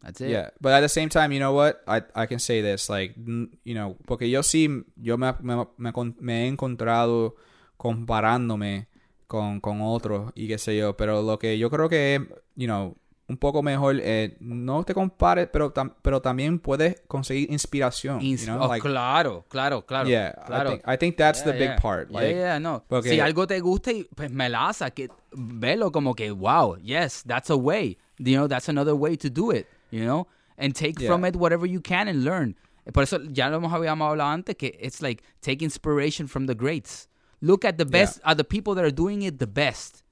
That's 0.00 0.20
it. 0.20 0.28
Yeah, 0.28 0.50
but 0.60 0.72
at 0.72 0.80
the 0.82 0.88
same 0.88 1.08
time, 1.08 1.32
you 1.32 1.40
know 1.40 1.52
what? 1.52 1.78
I 1.88 2.02
I 2.14 2.26
can 2.26 2.38
say 2.38 2.62
this, 2.62 2.88
like, 2.88 3.14
you 3.16 3.74
know, 3.74 3.96
porque 4.06 4.30
yo 4.30 4.42
sí, 4.44 4.68
yo 4.96 5.18
me, 5.18 5.32
me, 5.40 5.66
me, 5.76 5.92
con- 5.92 6.16
me 6.20 6.44
he 6.44 6.46
encontrado 6.46 7.34
comparándome 7.76 8.86
con, 9.26 9.60
con 9.60 9.80
otros 9.82 10.30
y 10.36 10.46
qué 10.46 10.58
sé 10.58 10.76
yo, 10.76 10.96
pero 10.96 11.22
lo 11.22 11.38
que 11.38 11.58
yo 11.58 11.68
creo 11.68 11.88
que 11.88 12.28
you 12.54 12.66
know, 12.66 12.96
un 13.28 13.36
poco 13.36 13.62
mejor, 13.62 13.96
eh, 14.00 14.36
no 14.40 14.82
te 14.84 14.94
compares, 14.94 15.48
pero, 15.52 15.70
tam- 15.72 15.94
pero 16.00 16.20
también 16.22 16.58
puedes 16.58 17.00
conseguir 17.08 17.50
inspiración, 17.52 18.20
Ins- 18.20 18.40
you 18.40 18.46
know, 18.46 18.62
oh, 18.62 18.68
like, 18.68 18.80
claro, 18.80 19.44
claro, 19.48 19.84
claro. 19.84 20.08
yeah, 20.08 20.32
claro. 20.46 20.70
I 20.70 20.72
think, 20.72 20.88
I 20.88 20.96
think 20.96 21.16
that's 21.18 21.42
the 21.44 21.50
Yeah, 21.52 21.72
big 21.74 21.80
part, 21.82 22.08
Yeah, 22.10 22.20
like, 22.20 22.34
yeah, 22.34 22.58
no. 22.58 22.82
porque- 22.88 23.10
Si 23.10 23.20
algo 23.20 23.46
te 23.46 23.60
gusta, 23.60 23.90
pues 24.16 24.30
melaza, 24.30 24.90
que 24.92 25.08
velo 25.32 25.92
como 25.92 26.14
que, 26.14 26.30
wow, 26.30 26.76
yes, 26.82 27.22
that's 27.26 27.50
a 27.50 27.56
way. 27.56 27.98
You 28.18 28.36
know, 28.36 28.48
that's 28.48 28.68
another 28.68 28.94
way 28.94 29.16
to 29.18 29.28
do 29.28 29.52
it, 29.52 29.66
you 29.90 30.04
know? 30.04 30.26
And 30.56 30.74
take 30.74 30.94
Yeah. 30.98 31.08
from 31.12 31.24
it 31.26 31.36
whatever 31.36 31.66
you 31.68 31.80
can 31.82 32.08
and 32.08 32.24
learn. 32.24 32.56
Por 32.94 33.02
eso 33.02 33.18
ya 33.30 33.48
lo 33.50 33.58
hemos 33.58 33.72
habíamos 33.74 34.08
hablado 34.08 34.30
antes, 34.30 34.56
que 34.56 34.74
it's 34.80 35.02
like 35.02 35.22
take 35.42 35.62
inspiration 35.62 36.26
from 36.26 36.46
the 36.46 36.54
greats. 36.54 37.08
Look 37.40 37.64
at 37.66 37.76
the 37.76 37.84
best, 37.84 38.20
at 38.24 38.38
the 38.38 38.44
people 38.44 38.74
that 38.74 38.82
are 38.84 38.90
doing 38.90 39.22
it 39.22 39.38
the 39.38 39.46
best. 39.46 40.02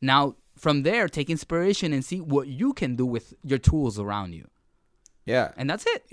Now, 0.00 0.34
from 0.56 0.82
there, 0.82 1.08
take 1.08 1.28
inspiration 1.30 1.92
and 1.92 2.04
see 2.04 2.20
what 2.20 2.46
you 2.48 2.72
can 2.72 2.96
do 2.96 3.04
with 3.06 3.34
your 3.44 3.58
tools 3.58 3.98
around 3.98 4.32
you. 4.34 4.46
yeah, 5.24 5.52
And 5.56 5.68
that's 5.68 5.84
it. 5.86 6.04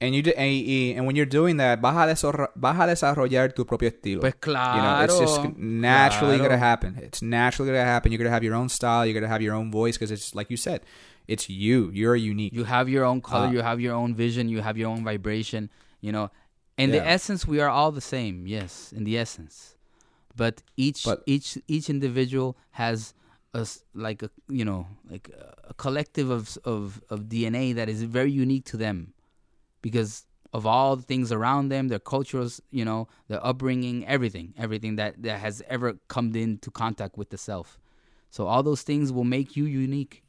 and 0.00 0.14
you 0.14 0.22
y- 0.36 0.94
and 0.96 1.06
when 1.06 1.16
you're 1.16 1.24
doing 1.40 1.56
that, 1.58 1.80
vas 1.80 2.22
a, 2.24 2.48
vas 2.56 2.76
a 2.78 2.86
desarrollar 2.86 3.54
tu 3.54 3.64
propio 3.64 3.88
estilo. 3.90 4.20
Pues 4.20 4.34
claro. 4.40 4.76
You 4.76 4.82
know, 4.82 5.04
it's 5.04 5.18
just 5.18 5.56
naturally 5.56 6.36
claro. 6.36 6.50
gonna 6.50 6.58
happen. 6.58 6.98
It's 7.02 7.22
naturally 7.22 7.70
gonna 7.72 7.84
happen. 7.84 8.12
You're 8.12 8.18
gonna 8.18 8.30
have 8.30 8.44
your 8.44 8.54
own 8.54 8.68
style. 8.68 9.04
You're 9.06 9.14
gonna 9.18 9.32
have 9.32 9.42
your 9.42 9.54
own 9.54 9.70
voice 9.70 9.96
because 9.96 10.10
it's 10.10 10.34
like 10.34 10.50
you 10.50 10.56
said, 10.58 10.80
it's 11.26 11.48
you. 11.48 11.90
You're 11.92 12.14
unique. 12.16 12.52
You 12.52 12.64
have 12.64 12.88
your 12.88 13.04
own 13.04 13.20
color, 13.20 13.46
Uh, 13.46 13.52
you 13.52 13.62
have 13.62 13.80
your 13.80 13.94
own 13.94 14.14
vision, 14.14 14.48
you 14.48 14.60
have 14.60 14.76
your 14.78 14.88
own 14.90 15.02
vibration, 15.04 15.70
you 16.00 16.12
know. 16.12 16.30
In 16.78 16.90
the 16.90 17.02
essence, 17.04 17.46
we 17.46 17.58
are 17.60 17.70
all 17.70 17.90
the 17.90 18.02
same, 18.02 18.46
yes, 18.46 18.92
in 18.92 19.04
the 19.04 19.16
essence. 19.16 19.76
But 20.36 20.62
each 20.76 21.04
But- 21.04 21.22
each 21.26 21.56
each 21.66 21.88
individual 21.88 22.56
has 22.72 23.14
a 23.56 23.66
like 23.94 24.22
a 24.22 24.30
you 24.48 24.64
know 24.64 24.86
like 25.10 25.30
a, 25.36 25.70
a 25.70 25.74
collective 25.74 26.30
of 26.30 26.56
of 26.64 27.02
of 27.10 27.20
DNA 27.22 27.74
that 27.74 27.88
is 27.88 28.02
very 28.02 28.30
unique 28.30 28.64
to 28.66 28.76
them, 28.76 29.14
because 29.82 30.26
of 30.52 30.66
all 30.66 30.96
the 30.96 31.02
things 31.02 31.32
around 31.32 31.68
them, 31.68 31.88
their 31.88 31.98
cultures, 31.98 32.60
you 32.70 32.84
know, 32.84 33.08
their 33.28 33.44
upbringing, 33.44 34.06
everything, 34.06 34.54
everything 34.56 34.96
that 34.96 35.22
that 35.22 35.40
has 35.40 35.62
ever 35.68 35.98
come 36.08 36.34
into 36.34 36.70
contact 36.70 37.16
with 37.18 37.30
the 37.30 37.38
self. 37.38 37.78
So 38.30 38.46
all 38.46 38.62
those 38.62 38.82
things 38.82 39.12
will 39.12 39.24
make 39.24 39.56
you 39.56 39.64
unique 39.64 40.22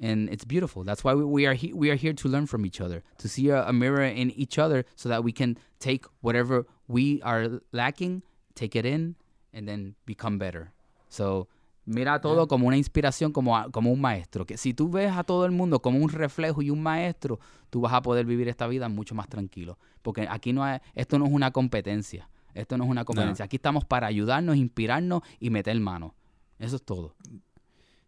and 0.00 0.28
it's 0.30 0.44
beautiful. 0.44 0.84
That's 0.84 1.02
why 1.02 1.14
we, 1.14 1.24
we 1.24 1.46
are 1.46 1.54
he, 1.54 1.72
we 1.72 1.90
are 1.90 1.94
here 1.96 2.12
to 2.12 2.28
learn 2.28 2.46
from 2.46 2.64
each 2.64 2.80
other, 2.80 3.02
to 3.18 3.28
see 3.28 3.48
a, 3.48 3.66
a 3.66 3.72
mirror 3.72 4.02
in 4.02 4.30
each 4.32 4.58
other, 4.58 4.84
so 4.96 5.08
that 5.08 5.24
we 5.24 5.32
can 5.32 5.58
take 5.80 6.06
whatever 6.20 6.66
we 6.86 7.20
are 7.22 7.60
lacking, 7.72 8.22
take 8.54 8.76
it 8.76 8.86
in, 8.86 9.16
and 9.52 9.68
then 9.68 9.94
become 10.06 10.38
better. 10.38 10.72
So 11.08 11.48
mira 11.88 12.20
todo 12.20 12.46
como 12.46 12.66
una 12.68 12.76
inspiración, 12.76 13.32
como 13.32 13.56
a- 13.56 13.70
como 13.70 13.90
un 13.90 14.00
maestro. 14.00 14.44
Que 14.46 14.56
si 14.56 14.74
tú 14.74 14.90
ves 14.90 15.10
a 15.12 15.24
todo 15.24 15.44
el 15.46 15.52
mundo 15.52 15.80
como 15.80 15.98
un 15.98 16.08
reflejo 16.10 16.62
y 16.62 16.70
un 16.70 16.82
maestro, 16.82 17.40
tú 17.70 17.80
vas 17.80 17.92
a 17.92 18.02
poder 18.02 18.26
vivir 18.26 18.48
esta 18.48 18.66
vida 18.66 18.88
mucho 18.88 19.14
más 19.14 19.28
tranquilo, 19.28 19.78
porque 20.02 20.26
aquí 20.30 20.52
no 20.52 20.62
hay, 20.64 20.78
esto 20.94 21.18
no 21.18 21.26
es 21.26 21.32
una 21.32 21.50
competencia. 21.50 22.28
Esto 22.54 22.76
no 22.76 22.84
es 22.84 22.90
una 22.90 23.04
competencia. 23.04 23.44
Aquí 23.44 23.56
estamos 23.56 23.84
para 23.84 24.06
ayudarnos, 24.08 24.56
inspirarnos 24.56 25.22
y 25.38 25.50
meter 25.50 25.78
mano. 25.80 26.14
Eso 26.58 26.76
es 26.76 26.82
todo. 26.82 27.14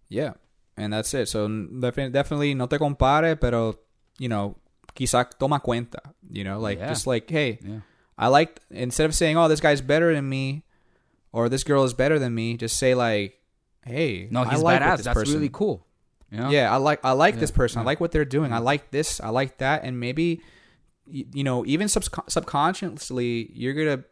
Yeah, 0.09 0.35
and 0.77 0.93
that's 0.93 1.15
it. 1.15 1.27
So 1.29 1.47
definitely, 1.49 2.11
definitely 2.13 2.55
no 2.55 2.69
te 2.69 2.79
compare, 2.79 3.37
pero 3.37 3.81
you 4.19 4.29
know, 4.29 4.57
quizá 4.95 5.29
toma 5.39 5.61
cuenta. 5.61 6.15
You 6.29 6.43
know, 6.45 6.59
like 6.61 6.81
Yeah. 6.81 6.89
just 6.89 7.07
like 7.07 7.31
hey, 7.31 7.59
Yeah. 7.63 7.81
I 8.19 8.29
like 8.29 8.61
instead 8.71 9.07
of 9.07 9.15
saying 9.15 9.37
oh 9.37 9.49
this 9.49 9.61
guy's 9.61 9.81
better 9.81 10.13
than 10.13 10.29
me, 10.29 10.65
or 11.33 11.49
this 11.49 11.63
girl 11.65 11.85
is 11.85 11.95
better 11.95 12.19
than 12.19 12.35
me, 12.35 12.57
just 12.57 12.77
say 12.77 12.95
like 12.95 13.39
hey, 13.85 14.29
No, 14.31 14.43
I 14.43 14.51
he's 14.51 14.63
like 14.63 14.81
what 14.81 14.83
badass. 14.83 14.97
this 14.99 15.05
That's 15.07 15.15
person. 15.19 15.35
really 15.35 15.51
cool. 15.53 15.87
You 16.31 16.39
know? 16.39 16.51
Yeah, 16.51 16.73
I 16.73 16.77
like 16.77 17.01
I 17.05 17.13
like 17.13 17.39
this 17.41 17.51
Yeah, 17.51 17.57
person. 17.57 17.81
I 17.81 17.85
like 17.85 18.01
what 18.01 18.13
they're 18.13 18.25
doing. 18.25 18.53
I 18.53 18.59
like 18.59 18.91
this. 18.91 19.21
I 19.21 19.31
like 19.31 19.59
that. 19.59 19.83
And 19.85 19.99
maybe 19.99 20.41
you 21.13 21.43
know, 21.43 21.67
even 21.67 21.89
subs- 21.89 22.09
subconsciously, 22.29 23.51
you're 23.55 23.75
gonna 23.75 24.05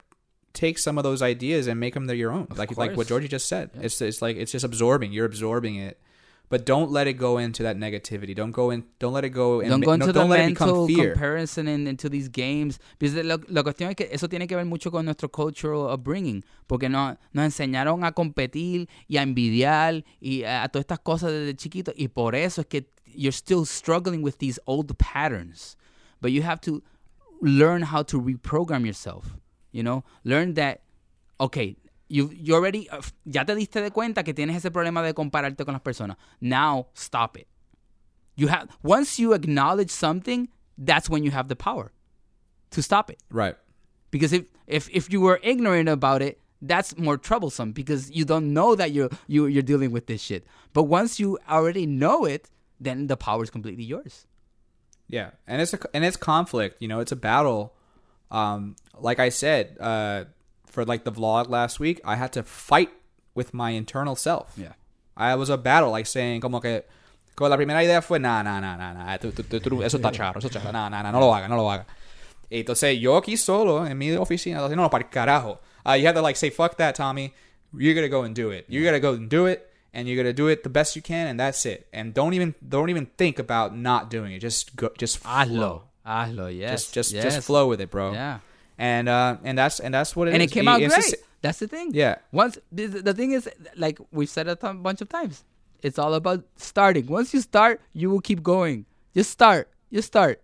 take 0.52 0.78
some 0.78 0.98
of 0.98 1.04
those 1.04 1.22
ideas 1.22 1.66
and 1.68 1.78
make 1.78 1.94
them 1.94 2.06
their 2.06 2.16
your 2.16 2.32
own. 2.32 2.48
like 2.56 2.76
like 2.76 2.96
what. 2.96 3.06
Georgie 3.06 3.28
just 3.28 3.46
said. 3.48 3.70
It's 3.74 4.00
it's 4.00 4.20
like 4.22 4.36
it's 4.36 4.50
just 4.52 4.64
absorbing. 4.64 5.12
You're 5.12 5.26
absorbing 5.26 5.76
it. 5.76 6.00
But 6.50 6.64
don't 6.64 6.90
let 6.90 7.06
it 7.06 7.14
go 7.14 7.36
into 7.36 7.62
that 7.62 7.76
negativity. 7.76 8.34
Don't 8.34 8.52
go 8.52 8.70
in. 8.70 8.84
Don't 8.98 9.12
let 9.12 9.24
it 9.24 9.30
go. 9.30 9.60
And 9.60 9.70
don't 9.70 9.80
go 9.80 9.94
no, 9.94 9.94
into 9.94 10.12
don't 10.12 10.28
the 10.28 10.36
let 10.36 10.46
mental 10.46 10.86
comparison 10.86 11.68
in- 11.68 11.86
into 11.86 12.08
these 12.08 12.28
games. 12.28 12.78
Because 12.98 13.22
lo, 13.22 13.38
la 13.48 13.62
cuestión 13.62 13.90
es 13.90 13.96
que 13.96 14.08
eso 14.10 14.28
tiene 14.28 14.46
que 14.46 14.56
ver 14.56 14.64
mucho 14.64 14.90
con 14.90 15.04
nuestro 15.04 15.28
cultural 15.28 15.92
upbringing. 15.92 16.42
Porque 16.66 16.88
no, 16.88 17.18
nos 17.34 17.44
enseñaron 17.44 18.02
a 18.02 18.12
competir 18.12 18.88
y 19.08 19.18
a 19.18 19.22
envidiar 19.22 20.04
y 20.20 20.44
a, 20.44 20.62
a 20.62 20.68
todas 20.68 20.84
estas 20.84 21.00
cosas 21.00 21.32
desde 21.32 21.54
chiquito. 21.54 21.92
Y 21.94 22.08
por 22.08 22.34
eso 22.34 22.62
es 22.62 22.66
que 22.66 22.86
you're 23.04 23.32
still 23.32 23.66
struggling 23.66 24.22
with 24.22 24.38
these 24.38 24.58
old 24.66 24.96
patterns. 24.98 25.76
But 26.20 26.32
you 26.32 26.42
have 26.42 26.60
to 26.62 26.82
learn 27.42 27.82
how 27.82 28.02
to 28.04 28.20
reprogram 28.20 28.86
yourself. 28.86 29.36
You 29.70 29.82
know, 29.82 30.02
learn 30.24 30.54
that, 30.54 30.80
okay, 31.38 31.76
you 32.08 32.30
you 32.32 32.54
already, 32.54 32.88
uh, 32.90 33.02
ya 33.24 33.44
te 33.44 33.54
diste 33.54 33.80
de 33.82 33.90
cuenta 33.90 34.24
que 34.24 34.34
tienes 34.34 34.56
ese 34.56 34.70
problema 34.70 35.02
de 35.02 35.14
compararte 35.14 35.64
con 35.64 35.74
las 35.74 35.82
personas. 35.82 36.16
Now, 36.40 36.86
stop 36.94 37.36
it. 37.36 37.46
You 38.36 38.48
have 38.48 38.68
once 38.82 39.18
you 39.18 39.32
acknowledge 39.34 39.90
something, 39.90 40.48
that's 40.76 41.10
when 41.10 41.24
you 41.24 41.30
have 41.30 41.48
the 41.48 41.56
power 41.56 41.92
to 42.70 42.82
stop 42.82 43.10
it. 43.10 43.18
right. 43.30 43.56
Because 44.10 44.32
if 44.32 44.46
if 44.66 44.88
if 44.90 45.12
you 45.12 45.20
were 45.20 45.38
ignorant 45.42 45.88
about 45.88 46.22
it, 46.22 46.40
that's 46.62 46.96
more 46.96 47.18
troublesome 47.18 47.72
because 47.72 48.10
you 48.10 48.24
don't 48.24 48.52
know 48.52 48.74
that 48.74 48.92
you're 48.92 49.10
you, 49.26 49.46
you're 49.46 49.62
dealing 49.62 49.90
with 49.90 50.06
this 50.06 50.22
shit. 50.22 50.46
But 50.72 50.84
once 50.84 51.20
you 51.20 51.38
already 51.48 51.86
know 51.86 52.24
it, 52.24 52.48
then 52.80 53.06
the 53.06 53.16
power 53.16 53.42
is 53.42 53.50
completely 53.50 53.84
yours. 53.84 54.26
Yeah, 55.08 55.30
and 55.46 55.60
it's 55.60 55.74
a 55.74 55.78
and 55.92 56.04
it's 56.04 56.16
conflict. 56.16 56.80
You 56.80 56.88
know, 56.88 57.00
it's 57.00 57.12
a 57.12 57.16
battle. 57.16 57.74
Um, 58.30 58.76
like 58.98 59.18
I 59.18 59.30
said, 59.30 59.76
uh, 59.80 60.24
for 60.68 60.84
like 60.84 61.04
the 61.04 61.12
vlog 61.12 61.48
last 61.48 61.80
week, 61.80 62.00
I 62.04 62.16
had 62.16 62.32
to 62.32 62.42
fight 62.42 62.90
with 63.34 63.52
my 63.54 63.70
internal 63.70 64.16
self. 64.16 64.52
Yeah. 64.56 64.72
I 65.16 65.34
was 65.34 65.50
a 65.50 65.56
battle, 65.56 65.90
like 65.90 66.06
saying 66.06 66.40
como 66.40 66.60
que 66.60 66.82
como 67.34 67.50
la 67.50 67.56
primera 67.56 67.82
idea 67.82 68.00
fue 68.02 68.18
nah, 68.18 68.42
nah, 68.42 68.60
nah, 68.60 68.76
nah, 68.76 68.92
nah, 68.92 69.16
tú- 69.16 69.32
tú- 69.32 69.60
tú- 69.60 69.82
eso 69.82 69.98
está 69.98 70.12
charro, 70.12 70.38
eso 70.38 70.48
está 70.48 70.60
charro, 70.60 70.72
nah, 70.72 70.88
nah, 70.88 71.02
nah, 71.02 71.10
no 71.10 71.20
lo 71.20 71.34
haga, 71.34 71.48
no 71.48 71.56
lo 71.56 71.70
haga. 71.70 71.86
Y 72.50 72.60
entonces 72.60 72.98
yo 73.00 73.16
aquí 73.16 73.36
solo 73.36 73.86
en 73.86 73.96
mi 73.98 74.12
oficina, 74.12 74.58
entonces, 74.58 74.76
no, 74.76 74.88
para 74.88 75.04
el 75.04 75.10
carajo. 75.10 75.60
Uh, 75.84 75.92
you 75.92 76.06
have 76.06 76.14
to 76.14 76.22
like 76.22 76.36
say 76.36 76.50
fuck 76.50 76.76
that, 76.76 76.94
Tommy. 76.94 77.32
You're 77.76 77.94
gonna 77.94 78.08
go 78.08 78.22
and 78.22 78.34
do 78.34 78.50
it. 78.50 78.64
You're 78.68 78.84
gonna 78.84 79.00
go 79.00 79.12
and 79.12 79.28
do 79.28 79.46
it, 79.46 79.70
and 79.92 80.08
you're 80.08 80.16
gonna 80.16 80.32
do 80.32 80.48
it 80.48 80.62
the 80.62 80.70
best 80.70 80.96
you 80.96 81.02
can, 81.02 81.26
and 81.26 81.38
that's 81.38 81.66
it. 81.66 81.86
And 81.92 82.14
don't 82.14 82.34
even 82.34 82.54
don't 82.66 82.90
even 82.90 83.06
think 83.18 83.38
about 83.38 83.76
not 83.76 84.08
doing 84.10 84.32
it. 84.32 84.38
Just 84.40 84.74
go, 84.76 84.90
just 84.96 85.18
flow. 85.18 85.32
Hazlo. 85.32 85.82
Hazlo, 86.06 86.56
yes. 86.56 86.84
Just 86.84 86.94
just 86.94 87.12
yes. 87.12 87.24
just 87.24 87.46
flow 87.46 87.68
with 87.68 87.80
it, 87.80 87.90
bro. 87.90 88.12
Yeah. 88.12 88.38
And 88.78 89.08
uh 89.08 89.36
and 89.42 89.58
that's 89.58 89.80
and 89.80 89.92
that's 89.92 90.14
what 90.14 90.28
it 90.28 90.34
and 90.34 90.42
is. 90.42 90.50
it 90.50 90.54
came 90.54 90.68
out 90.68 90.80
it's 90.80 90.94
great. 90.94 91.10
just- 91.10 91.24
That's 91.40 91.58
the 91.60 91.68
thing. 91.68 91.90
Yeah. 91.94 92.16
Once 92.32 92.58
the, 92.72 93.14
thing 93.14 93.30
is, 93.32 93.48
like 93.76 93.98
we've 94.10 94.28
said 94.28 94.48
a 94.48 94.56
bunch 94.56 95.00
of 95.00 95.08
times, 95.08 95.44
it's 95.82 95.98
all 95.98 96.14
about 96.14 96.42
starting. 96.56 97.06
Once 97.06 97.32
you 97.32 97.40
start, 97.40 97.80
you 97.92 98.10
will 98.10 98.20
keep 98.20 98.42
going. 98.42 98.86
Just 99.14 99.30
start. 99.30 99.68
Just 99.92 100.08
start, 100.08 100.42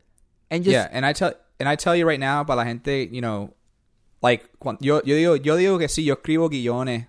and 0.50 0.62
just 0.64 0.72
yeah, 0.72 0.88
and 0.90 1.04
I 1.04 1.12
tell 1.12 1.34
and 1.60 1.68
I 1.68 1.74
tell 1.76 1.94
you 1.94 2.06
right 2.06 2.18
now, 2.20 2.44
para 2.44 2.56
la 2.56 2.64
gente, 2.64 3.08
you 3.10 3.20
know, 3.20 3.52
like 4.22 4.48
yo 4.80 5.02
yo 5.04 5.14
digo 5.14 5.44
yo 5.44 5.56
digo 5.58 5.78
que 5.78 5.88
sí, 5.88 6.02
yo 6.04 6.14
escribo 6.16 6.48
guiones 6.48 7.04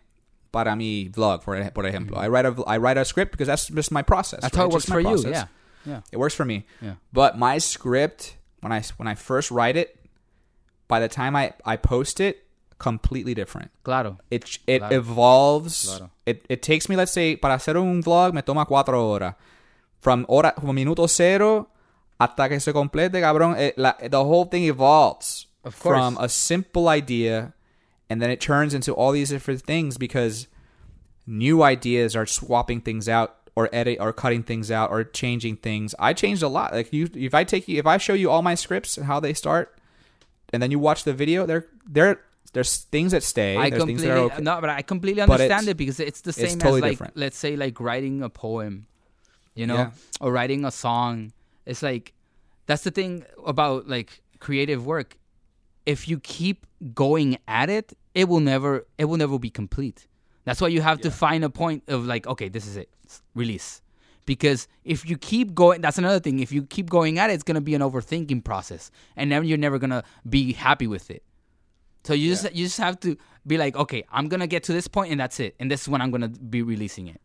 para 0.51 0.75
mi 0.75 1.07
vlog, 1.07 1.43
ej- 1.45 1.73
por 1.73 1.85
ejemplo. 1.85 2.17
I 2.17 2.27
write 2.27 2.45
a 2.45 2.53
I 2.67 2.77
write 2.77 2.97
a 2.97 3.05
script 3.05 3.31
because 3.31 3.47
that's 3.47 3.67
just 3.67 3.91
my 3.91 4.01
process. 4.01 4.41
that's 4.41 4.55
how 4.55 4.63
right? 4.63 4.69
it 4.71 4.73
works 4.73 4.85
for 4.85 4.99
you. 4.99 5.05
process. 5.07 5.31
Yeah. 5.31 5.47
Yeah. 5.85 6.01
It 6.11 6.17
works 6.17 6.35
for 6.35 6.43
me. 6.45 6.65
Yeah. 6.81 6.95
But 7.13 7.37
my 7.37 7.59
script, 7.59 8.35
when 8.61 8.71
I 8.73 8.81
when 8.97 9.07
I 9.07 9.15
first 9.15 9.49
write 9.51 9.77
it, 9.77 9.95
by 10.87 10.99
the 10.99 11.07
time 11.07 11.35
I 11.35 11.53
I 11.65 11.77
post 11.77 12.19
it, 12.19 12.43
completely 12.77 13.33
different. 13.33 13.71
Claro. 13.83 14.17
It 14.29 14.59
it 14.67 14.79
Claro. 14.79 14.95
evolves. 14.95 15.85
Claro. 15.87 16.11
It 16.25 16.45
it 16.49 16.61
takes 16.61 16.89
me, 16.89 16.95
let's 16.95 17.11
say, 17.11 17.35
para 17.35 17.55
hacer 17.55 17.75
un 17.77 18.01
vlog 18.03 18.33
me 18.33 18.41
toma 18.41 18.65
cuatro 18.65 18.93
horas. 19.01 19.35
From 19.99 20.25
hora, 20.29 20.53
from 20.59 20.75
minuto 20.75 21.07
cero 21.09 21.67
hasta 22.19 22.47
que 22.49 22.59
se 22.59 22.71
complete, 22.73 23.13
cabrón. 23.21 23.57
It, 23.57 23.77
la, 23.77 23.93
the 24.01 24.23
whole 24.23 24.45
thing 24.45 24.63
evolves 24.65 25.47
Of 25.63 25.79
course. 25.81 25.97
from 25.97 26.17
a 26.19 26.29
simple 26.29 26.87
idea, 26.87 27.53
and 28.09 28.21
then 28.21 28.29
it 28.29 28.39
turns 28.39 28.73
into 28.73 28.93
all 28.93 29.11
these 29.11 29.29
different 29.29 29.61
things 29.63 29.97
because 29.97 30.47
new 31.25 31.63
ideas 31.63 32.15
are 32.15 32.27
swapping 32.27 32.81
things 32.81 33.09
out 33.09 33.35
or 33.55 33.67
edit 33.73 33.97
or 33.99 34.13
cutting 34.13 34.43
things 34.43 34.69
out 34.69 34.91
or 34.91 35.03
changing 35.03 35.57
things. 35.57 35.95
I 35.97 36.13
changed 36.13 36.43
a 36.43 36.47
lot. 36.47 36.71
Like 36.73 36.93
you, 36.93 37.09
if 37.15 37.33
I 37.33 37.43
take 37.43 37.67
you, 37.67 37.79
if 37.79 37.87
I 37.87 37.97
show 37.97 38.13
you 38.13 38.29
all 38.29 38.41
my 38.43 38.53
scripts 38.53 38.97
and 38.97 39.07
how 39.07 39.19
they 39.19 39.33
start, 39.33 39.75
and 40.55 40.63
then 40.63 40.71
you 40.71 40.79
watch 40.79 41.03
the 41.03 41.13
video, 41.13 41.45
there, 41.45 41.67
there, 41.87 42.21
there's 42.53 42.77
things 42.95 43.11
that 43.11 43.23
stay. 43.23 43.57
I 43.57 43.69
completely 43.69 44.09
okay. 44.09 44.41
no, 44.41 44.59
but 44.61 44.69
I 44.69 44.81
completely 44.81 45.21
understand 45.21 45.67
it 45.67 45.77
because 45.77 45.99
it's 45.99 46.21
the 46.21 46.33
same 46.33 46.57
totally 46.57 46.79
as 46.79 46.81
like 46.83 46.91
different. 46.93 47.17
let's 47.17 47.37
say 47.37 47.55
like 47.55 47.79
writing 47.79 48.23
a 48.23 48.29
poem, 48.29 48.87
you 49.53 49.67
know, 49.67 49.75
Yeah. 49.75 49.91
or 50.21 50.31
writing 50.31 50.65
a 50.65 50.71
song. 50.71 51.33
It's 51.65 51.83
like 51.83 52.13
that's 52.65 52.83
the 52.83 52.91
thing 52.91 53.25
about 53.45 53.87
like 53.87 54.21
creative 54.39 54.85
work. 54.85 55.17
If 55.85 56.07
you 56.07 56.19
keep 56.19 56.65
going 56.93 57.37
at 57.47 57.69
it, 57.69 57.93
it 58.13 58.27
will 58.29 58.39
never 58.39 58.87
it 58.97 59.05
will 59.05 59.17
never 59.17 59.37
be 59.37 59.49
complete. 59.49 60.07
That's 60.45 60.61
why 60.61 60.69
you 60.69 60.81
have 60.81 61.01
to 61.01 61.11
find 61.11 61.43
a 61.43 61.49
point 61.49 61.83
of 61.87 62.05
like, 62.05 62.25
okay, 62.27 62.49
this 62.49 62.65
is 62.67 62.77
it, 62.77 62.89
release. 63.33 63.81
Because 64.25 64.67
if 64.83 65.07
you 65.07 65.17
keep 65.17 65.53
going, 65.53 65.81
that's 65.81 65.97
another 65.97 66.19
thing. 66.19 66.39
If 66.39 66.51
you 66.51 66.63
keep 66.63 66.89
going 66.89 67.19
at 67.19 67.29
it, 67.29 67.33
it's 67.33 67.43
gonna 67.43 67.61
be 67.61 67.75
an 67.75 67.81
overthinking 67.81 68.43
process, 68.43 68.91
and 69.15 69.31
then 69.31 69.43
you're 69.45 69.57
never 69.57 69.79
gonna 69.79 70.03
be 70.27 70.53
happy 70.53 70.87
with 70.87 71.11
it. 71.11 71.23
So 72.03 72.13
you 72.13 72.29
just 72.31 72.53
you 72.53 72.65
just 72.65 72.77
have 72.77 72.99
to 73.01 73.17
be 73.45 73.57
like, 73.57 73.75
okay, 73.75 74.03
I'm 74.11 74.27
gonna 74.27 74.47
get 74.47 74.63
to 74.63 74.73
this 74.73 74.87
point 74.87 75.11
and 75.11 75.19
that's 75.19 75.39
it, 75.39 75.55
and 75.59 75.69
this 75.69 75.81
is 75.81 75.89
when 75.89 76.01
I'm 76.01 76.11
gonna 76.11 76.29
be 76.29 76.61
releasing 76.61 77.07
it. 77.07 77.21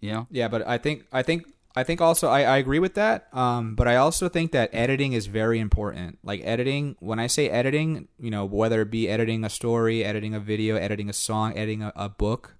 You 0.00 0.12
know? 0.12 0.26
Yeah, 0.30 0.48
but 0.48 0.66
I 0.66 0.78
think 0.78 1.06
I 1.12 1.22
think 1.22 1.46
I 1.76 1.84
think 1.84 2.00
also 2.00 2.28
I, 2.28 2.42
I 2.42 2.56
agree 2.56 2.80
with 2.80 2.94
that. 2.94 3.28
Um, 3.32 3.76
but 3.76 3.86
I 3.86 3.96
also 3.96 4.28
think 4.28 4.50
that 4.52 4.70
editing 4.72 5.12
is 5.12 5.26
very 5.26 5.60
important. 5.60 6.18
Like 6.24 6.40
editing, 6.42 6.96
when 6.98 7.20
I 7.20 7.28
say 7.28 7.48
editing, 7.48 8.08
you 8.18 8.30
know, 8.30 8.44
whether 8.44 8.80
it 8.82 8.90
be 8.90 9.08
editing 9.08 9.44
a 9.44 9.50
story, 9.50 10.04
editing 10.04 10.34
a 10.34 10.40
video, 10.40 10.76
editing 10.76 11.08
a 11.08 11.12
song, 11.12 11.52
editing 11.56 11.82
a, 11.82 11.92
a 11.94 12.08
book, 12.08 12.56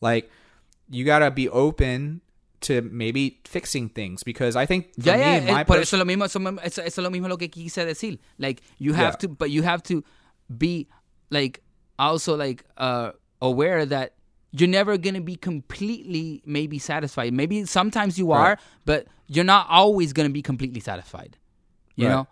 like 0.00 0.30
you 0.88 1.04
gotta 1.04 1.30
be 1.30 1.48
open 1.48 2.22
to 2.62 2.82
maybe 2.82 3.40
fixing 3.44 3.88
things 3.88 4.22
because 4.22 4.56
I 4.56 4.66
think 4.66 4.94
for 4.94 5.10
Ya, 5.10 5.16
me 5.16 5.52
my 5.52 5.60
eh, 5.60 5.64
por 5.64 5.76
pers- 5.76 5.82
eso 5.82 5.96
lo 5.98 6.04
mismo, 6.04 6.24
eso, 6.24 6.38
eso, 6.62 6.82
eso 6.82 7.02
lo 7.02 7.10
mismo 7.10 7.28
lo 7.28 7.36
que 7.36 7.48
quise 7.48 7.84
decir. 7.84 8.18
Like 8.38 8.62
you 8.78 8.94
have 8.94 9.14
Yeah. 9.14 9.16
to, 9.22 9.28
but 9.28 9.50
you 9.50 9.62
have 9.62 9.82
to 9.84 10.02
be 10.56 10.86
like 11.30 11.60
also 11.98 12.36
like 12.36 12.64
uh 12.78 13.12
aware 13.42 13.84
that 13.86 14.14
you're 14.52 14.68
never 14.70 14.96
gonna 14.96 15.20
be 15.20 15.36
completely 15.36 16.42
maybe 16.46 16.78
satisfied. 16.78 17.32
Maybe 17.34 17.64
sometimes 17.66 18.18
you 18.18 18.32
are, 18.32 18.50
Right. 18.50 18.58
but 18.86 19.06
you're 19.28 19.44
not 19.44 19.66
always 19.68 20.12
gonna 20.14 20.30
be 20.30 20.40
completely 20.42 20.80
satisfied. 20.80 21.36
You 21.94 22.06
Right. 22.06 22.12
know, 22.14 22.26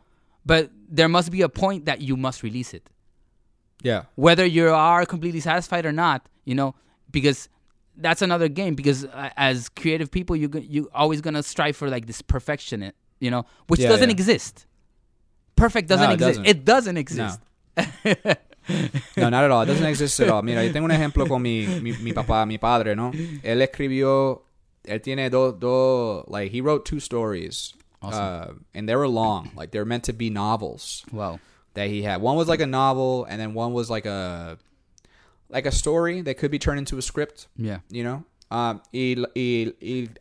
but 0.46 0.70
there 0.88 1.08
must 1.08 1.30
be 1.30 1.42
a 1.42 1.48
point 1.48 1.84
that 1.84 2.00
you 2.00 2.16
must 2.16 2.42
release 2.42 2.72
it. 2.74 2.88
yeah, 3.82 4.04
whether 4.14 4.46
you 4.46 4.68
are 4.70 5.04
completely 5.04 5.40
satisfied 5.40 5.84
or 5.84 5.92
not 5.92 6.26
you 6.46 6.54
know 6.54 6.74
because 7.10 7.50
that's 7.96 8.22
another 8.22 8.48
game 8.48 8.74
because 8.74 9.04
uh, 9.04 9.30
as 9.36 9.68
creative 9.68 10.10
people 10.10 10.34
you 10.36 10.50
you 10.54 10.90
always 10.94 11.20
gonna 11.20 11.42
strive 11.42 11.76
for 11.76 11.88
like 11.88 12.06
this 12.06 12.20
perfection 12.22 12.92
you 13.20 13.30
know 13.30 13.44
which 13.68 13.80
Yeah, 13.80 13.88
doesn't 13.90 14.08
yeah. 14.08 14.12
exist 14.14 14.66
perfect 15.56 15.88
doesn't 15.88 16.06
No, 16.06 16.10
it 16.10 16.14
exist 16.14 16.38
doesn't. 16.42 16.46
it 16.46 16.64
doesn't 16.64 16.96
exist 16.96 17.40
No, 19.16 19.28
not 19.28 19.44
at 19.44 19.50
all. 19.50 19.60
It 19.62 19.66
doesn't 19.66 19.84
exist 19.86 20.18
at 20.20 20.30
all. 20.30 20.40
Mira, 20.42 20.64
yo 20.64 20.72
tengo 20.72 20.86
un 20.86 20.90
ejemplo 20.90 21.28
con 21.28 21.42
mi, 21.42 21.66
mi, 21.80 21.92
mi 21.98 22.12
papá, 22.12 22.46
mi 22.46 22.56
padre, 22.56 22.94
¿no? 22.96 23.10
Él 23.12 23.60
escribió, 23.60 24.40
él 24.86 25.02
tiene 25.02 25.28
dos, 25.30 25.54
dos, 25.60 26.24
like, 26.28 26.50
he 26.50 26.62
wrote 26.62 26.86
two 26.86 26.98
stories. 26.98 27.74
Uh, 28.00 28.52
and 28.74 28.88
they 28.88 28.96
were 28.96 29.06
long. 29.06 29.50
Like, 29.54 29.70
they 29.70 29.78
were 29.78 29.84
meant 29.84 30.04
to 30.04 30.12
be 30.14 30.30
novels 30.30 31.04
wow 31.12 31.38
that 31.74 31.88
he 31.88 32.02
had. 32.02 32.22
One 32.22 32.36
was 32.36 32.48
like 32.48 32.60
a 32.60 32.66
novel, 32.66 33.26
and 33.28 33.38
then 33.38 33.52
one 33.52 33.74
was 33.74 33.90
like 33.90 34.06
a, 34.06 34.56
like 35.48 35.66
a 35.66 35.72
story 35.72 36.20
that 36.22 36.34
could 36.38 36.50
be 36.50 36.58
turned 36.58 36.78
into 36.78 36.98
a 36.98 37.02
script, 37.02 37.48
yeah 37.56 37.78
you 37.90 38.04
know? 38.04 38.24
Um, 38.50 38.82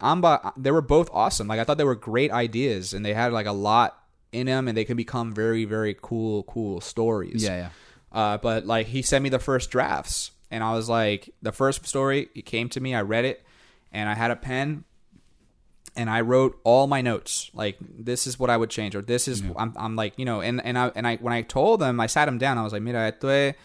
amba, 0.02 0.54
they 0.58 0.72
were 0.72 0.82
both 0.82 1.10
awesome. 1.14 1.48
Like, 1.48 1.60
I 1.60 1.64
thought 1.64 1.78
they 1.78 1.84
were 1.84 1.96
great 1.96 2.32
ideas, 2.32 2.94
and 2.94 3.06
they 3.06 3.14
had, 3.14 3.32
like, 3.32 3.46
a 3.46 3.52
lot 3.52 4.00
in 4.32 4.48
them, 4.48 4.68
and 4.68 4.76
they 4.76 4.86
can 4.86 4.98
become 4.98 5.34
very, 5.34 5.66
very 5.66 5.96
cool, 6.02 6.44
cool 6.44 6.82
stories. 6.82 7.44
yeah 7.44 7.56
yeah 7.58 7.70
Uh, 8.12 8.38
but 8.38 8.66
like 8.66 8.88
he 8.88 9.02
sent 9.02 9.24
me 9.24 9.30
the 9.30 9.40
first 9.40 9.70
drafts, 9.72 10.32
and 10.50 10.64
I 10.64 10.74
was 10.74 10.90
like, 10.90 11.30
the 11.42 11.52
first 11.52 11.86
story 11.86 12.30
it 12.36 12.46
came 12.46 12.70
to 12.70 12.80
me, 12.80 12.96
I 12.96 13.02
read 13.02 13.26
it, 13.26 13.44
and 13.92 14.10
I 14.10 14.16
had 14.16 14.32
a 14.32 14.36
pen, 14.36 14.84
and 15.96 16.10
I 16.10 16.22
wrote 16.22 16.60
all 16.64 16.88
my 16.88 17.02
notes. 17.02 17.52
Like 17.54 17.78
this 17.80 18.26
is 18.26 18.40
what 18.40 18.50
I 18.50 18.58
would 18.58 18.70
change, 18.72 18.96
or 18.96 19.02
this 19.02 19.28
is 19.28 19.44
I'm, 19.56 19.74
I'm 19.78 19.96
like 19.96 20.14
you 20.18 20.26
know, 20.26 20.42
and 20.42 20.60
and 20.66 20.78
I 20.78 20.92
and 20.96 21.08
I 21.08 21.18
when 21.18 21.34
I 21.34 21.42
told 21.44 21.80
them, 21.80 22.00
I 22.00 22.08
sat 22.08 22.28
him 22.28 22.38
down. 22.40 22.58
I 22.58 22.64
was 22.64 22.74
like, 22.74 22.82
mira, 22.82 23.08
esto 23.08 23.28
es 23.28 23.56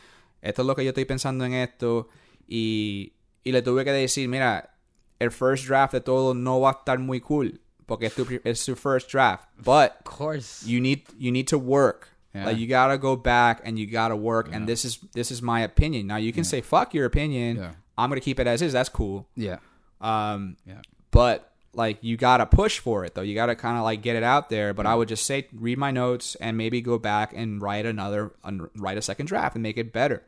esto 0.43 0.63
es 0.63 0.67
lo 0.67 0.75
que 0.77 0.85
yo 0.85 0.91
estoy 0.91 1.05
pensando 1.05 1.45
en 1.45 1.55
esto, 1.55 2.09
y 2.47 3.13
y 3.45 3.53
le 3.53 3.63
tuve 3.63 3.85
que 3.85 3.93
decir, 3.93 4.29
mira, 4.29 4.75
el 5.19 5.31
first 5.31 5.67
draft 5.67 5.93
de 5.95 6.01
todo 6.01 6.35
no 6.35 6.61
va 6.61 6.71
a 6.71 6.73
estar 6.73 6.99
muy 6.99 7.21
cool 7.21 7.61
porque 7.87 8.07
es 8.07 8.15
tu, 8.15 8.27
es 8.45 8.65
tu 8.65 8.75
first 8.77 9.11
draft, 9.11 9.49
but 9.65 9.93
of 10.05 10.05
course 10.05 10.67
you 10.67 10.81
need 10.81 11.03
you 11.19 11.31
need 11.33 11.47
to 11.49 11.59
work 11.59 12.09
Yeah. 12.35 12.45
Like 12.45 12.59
you 12.59 12.67
gotta 12.69 12.99
go 12.99 13.17
back 13.17 13.63
and 13.65 13.79
you 13.79 13.87
gotta 13.91 14.15
work. 14.15 14.51
And 14.53 14.67
this 14.69 14.85
is 14.85 14.99
this 15.15 15.31
is 15.31 15.41
my 15.41 15.63
opinion. 15.63 16.07
Now 16.07 16.19
you 16.19 16.31
can 16.31 16.45
say 16.45 16.61
fuck 16.61 16.93
your 16.93 17.07
opinion. 17.07 17.57
Yeah. 17.57 17.71
I'm 17.97 18.11
gonna 18.11 18.21
keep 18.21 18.39
it 18.39 18.47
as 18.47 18.61
is. 18.61 18.75
That's 18.75 18.91
cool. 18.91 19.27
Yeah. 19.35 19.57
Um, 20.01 20.57
Yeah. 20.67 20.83
but 21.11 21.51
like 21.79 21.99
you 22.03 22.17
gotta 22.17 22.45
push 22.45 22.79
for 22.79 23.05
it 23.05 23.15
though. 23.15 23.23
You 23.23 23.35
gotta 23.35 23.55
kind 23.55 23.79
of 23.79 23.85
like 23.85 24.03
get 24.03 24.17
it 24.17 24.23
out 24.23 24.51
there. 24.51 24.75
But 24.75 24.85
I 24.85 24.95
would 24.95 25.09
just 25.09 25.25
say 25.25 25.49
read 25.53 25.79
my 25.79 25.91
notes 25.91 26.35
and 26.35 26.59
maybe 26.59 26.83
go 26.83 26.99
back 26.99 27.33
and 27.35 27.63
write 27.63 27.87
another, 27.87 28.33
write 28.77 28.99
a 28.99 29.03
second 29.03 29.27
draft 29.27 29.55
and 29.55 29.63
make 29.63 29.79
it 29.79 29.93
better. 29.93 30.23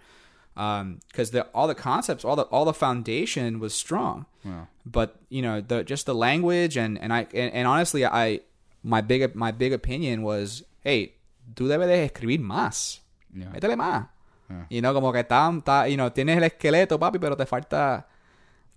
Um, 0.57 1.01
because 1.09 1.31
the 1.33 1.45
all 1.55 1.67
the 1.67 1.75
concepts, 1.75 2.25
all 2.25 2.37
the 2.37 2.45
all 2.45 2.65
the 2.65 2.73
foundation 2.73 3.61
was 3.61 3.75
strong. 3.75 4.27
Yeah. 4.45 4.67
But 4.87 5.17
you 5.29 5.43
know 5.43 5.61
the 5.61 5.85
just 5.85 6.07
the 6.07 6.15
language 6.15 6.77
and 6.77 6.99
and 6.99 7.13
I 7.13 7.27
and, 7.35 7.53
and 7.53 7.69
honestly 7.69 8.07
I 8.07 8.41
my 8.83 9.01
big 9.01 9.35
my 9.35 9.51
big 9.51 9.73
opinion 9.73 10.23
was 10.23 10.63
hey 10.83 11.15
tú 11.55 11.69
debes 11.69 11.87
de 11.87 12.05
escribir 12.09 12.41
más. 12.41 13.01
Yeah. 13.35 13.51
Métele 13.53 13.77
más. 13.77 14.09
Yeah. 14.49 14.67
Y 14.71 14.81
no 14.81 14.93
como 14.93 15.13
que 15.13 15.21
está, 15.21 15.51
está 15.57 15.89
you 15.89 15.97
know, 15.97 16.11
tienes 16.11 16.37
el 16.37 16.45
esqueleto, 16.45 16.99
papi, 16.99 17.19
pero 17.19 17.37
te 17.37 17.47
falta 17.47 18.07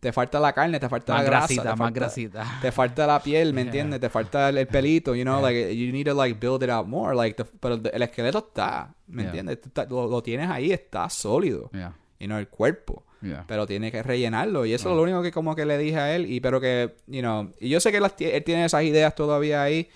te 0.03 0.11
falta 0.13 0.39
la 0.39 0.53
carne, 0.53 0.79
te 0.79 0.87
falta 0.89 1.13
Más 1.13 1.23
la 1.23 1.29
grasa, 1.29 1.39
grasita, 1.47 1.63
te 1.63 1.69
más 1.69 1.77
falta, 1.77 1.99
grasita. 1.99 2.59
te 2.61 2.71
falta 2.71 3.07
la 3.07 3.19
piel, 3.23 3.53
¿me 3.53 3.61
entiendes? 3.67 3.99
Te 4.01 4.09
falta 4.09 4.49
el, 4.49 4.57
el 4.59 4.67
pelito, 4.67 5.15
you 5.15 5.23
know, 5.23 5.41
like 5.41 5.75
you 5.75 5.91
need 5.91 6.05
to 6.05 6.13
like 6.13 6.37
build 6.39 6.61
it 6.61 6.69
out 6.69 6.85
more, 6.87 7.15
like 7.15 7.35
the- 7.41 7.49
pero 7.59 7.75
el 7.75 8.01
esqueleto 8.03 8.39
está, 8.49 8.93
¿me 9.07 9.23
Yeah. 9.23 9.29
entiendes? 9.29 9.59
Está- 9.65 9.85
lo, 9.85 10.07
lo 10.07 10.21
tienes 10.21 10.49
ahí, 10.49 10.71
está 10.71 11.09
sólido, 11.09 11.69
Yeah. 11.73 11.95
you 12.19 12.27
know, 12.27 12.37
el 12.37 12.47
cuerpo. 12.49 13.03
Yeah. 13.21 13.45
Pero 13.47 13.65
tiene 13.65 13.89
que 13.89 14.03
rellenarlo. 14.03 14.65
Y 14.65 14.73
eso 14.73 14.89
es 14.89 14.95
lo 14.97 15.01
único 15.01 15.21
que 15.23 15.31
como 15.31 15.55
que 15.55 15.65
le 15.65 15.77
dije 15.77 15.97
a 15.97 16.13
él. 16.13 16.29
Y 16.29 16.41
pero 16.41 16.59
que, 16.59 16.95
you 17.07 17.21
know, 17.21 17.49
y 17.57 17.69
yo 17.69 17.79
sé 17.79 17.89
que 17.93 18.01
las 18.01 18.13
él 18.19 18.43
tiene 18.43 18.65
esas 18.65 18.83
ideas 18.83 19.15
todavía 19.15 19.63
ahí. 19.63 19.87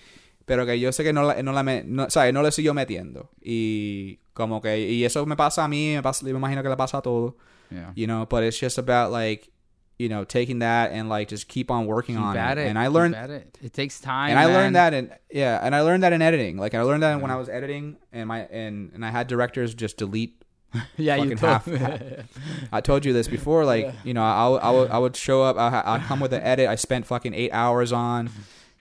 Pero 0.46 0.64
que 0.64 0.80
yo 0.80 0.90
sé 0.92 1.04
que 1.04 1.12
no 1.12 1.22
la, 1.22 1.42
no 1.42 1.52
la 1.52 1.62
me, 1.62 1.84
no, 1.84 2.08
¿sabes? 2.08 2.32
No 2.32 2.42
le 2.42 2.50
siguió 2.52 2.72
metiendo. 2.72 3.28
Y 3.42 4.20
como 4.32 4.62
que, 4.62 4.78
y 4.80 5.04
eso 5.04 5.26
me 5.26 5.36
pasa 5.36 5.64
a 5.64 5.68
mí, 5.68 5.92
me, 5.96 6.02
pasa, 6.02 6.24
me 6.24 6.30
imagino 6.30 6.62
que 6.62 6.70
le 6.70 6.76
pasa 6.78 6.96
a 6.98 7.02
todo. 7.02 7.36
Yeah. 7.68 7.92
You 7.94 8.06
know, 8.06 8.26
but 8.26 8.42
it's 8.44 8.58
just 8.58 8.78
about 8.78 9.12
like, 9.12 9.50
you 9.98 10.08
know, 10.08 10.24
taking 10.24 10.60
that 10.60 10.92
and 10.92 11.08
like 11.08 11.28
just 11.28 11.48
keep 11.48 11.70
on 11.70 11.86
working 11.86 12.14
Keep 12.16 12.24
on 12.24 12.36
it. 12.36 12.58
it. 12.58 12.68
And 12.68 12.78
I 12.78 12.86
learned, 12.86 13.16
at 13.16 13.30
it. 13.30 13.58
It 13.62 13.72
takes 13.72 14.00
time. 14.00 14.30
and 14.30 14.38
I 14.38 14.46
learned 14.46 14.76
that 14.76 14.94
in 14.94 15.12
yeah, 15.30 15.58
and 15.62 15.74
I 15.74 15.80
learned 15.80 16.02
that 16.04 16.12
in 16.12 16.22
editing. 16.22 16.56
Like 16.56 16.74
I 16.74 16.82
learned 16.82 17.02
that 17.02 17.20
when 17.20 17.30
I 17.30 17.36
was 17.36 17.48
editing, 17.48 17.96
and 18.12 18.28
my 18.28 18.40
and 18.46 18.92
and 18.94 19.04
I 19.04 19.10
had 19.10 19.26
directors 19.26 19.74
just 19.74 19.96
delete 19.96 20.42
yeah, 20.96 21.16
you 21.16 21.34
fucking 21.36 21.38
told 21.38 21.78
half-. 21.80 22.26
I 22.72 22.80
told 22.80 23.04
you 23.04 23.12
this 23.12 23.26
before. 23.26 23.64
Like, 23.64 23.92
you 24.04 24.12
know, 24.12 24.22
I, 24.22 24.48
would- 24.48 24.60
I, 24.60 24.70
would, 24.70 24.90
I 24.90 24.98
would 24.98 25.16
show 25.16 25.42
up. 25.42 25.56
I, 25.56 25.82
I'd 25.94 26.02
come 26.02 26.20
with 26.20 26.32
an 26.34 26.42
edit 26.42 26.68
I 26.68 26.74
spent 26.74 27.06
fucking 27.06 27.32
eight 27.32 27.50
hours 27.52 27.90
on, 27.90 28.28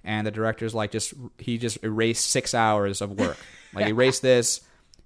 and 0.03 0.28
the 0.28 0.32
director's 0.32 0.76
like, 0.76 0.91
just 0.91 1.13
he 1.38 1.57
just 1.57 1.82
erased 1.86 2.30
six 2.30 2.53
hours 2.53 3.01
of 3.01 3.11
work. 3.18 3.38
Like, 3.74 3.88
erase 3.95 4.20
this, 4.20 4.59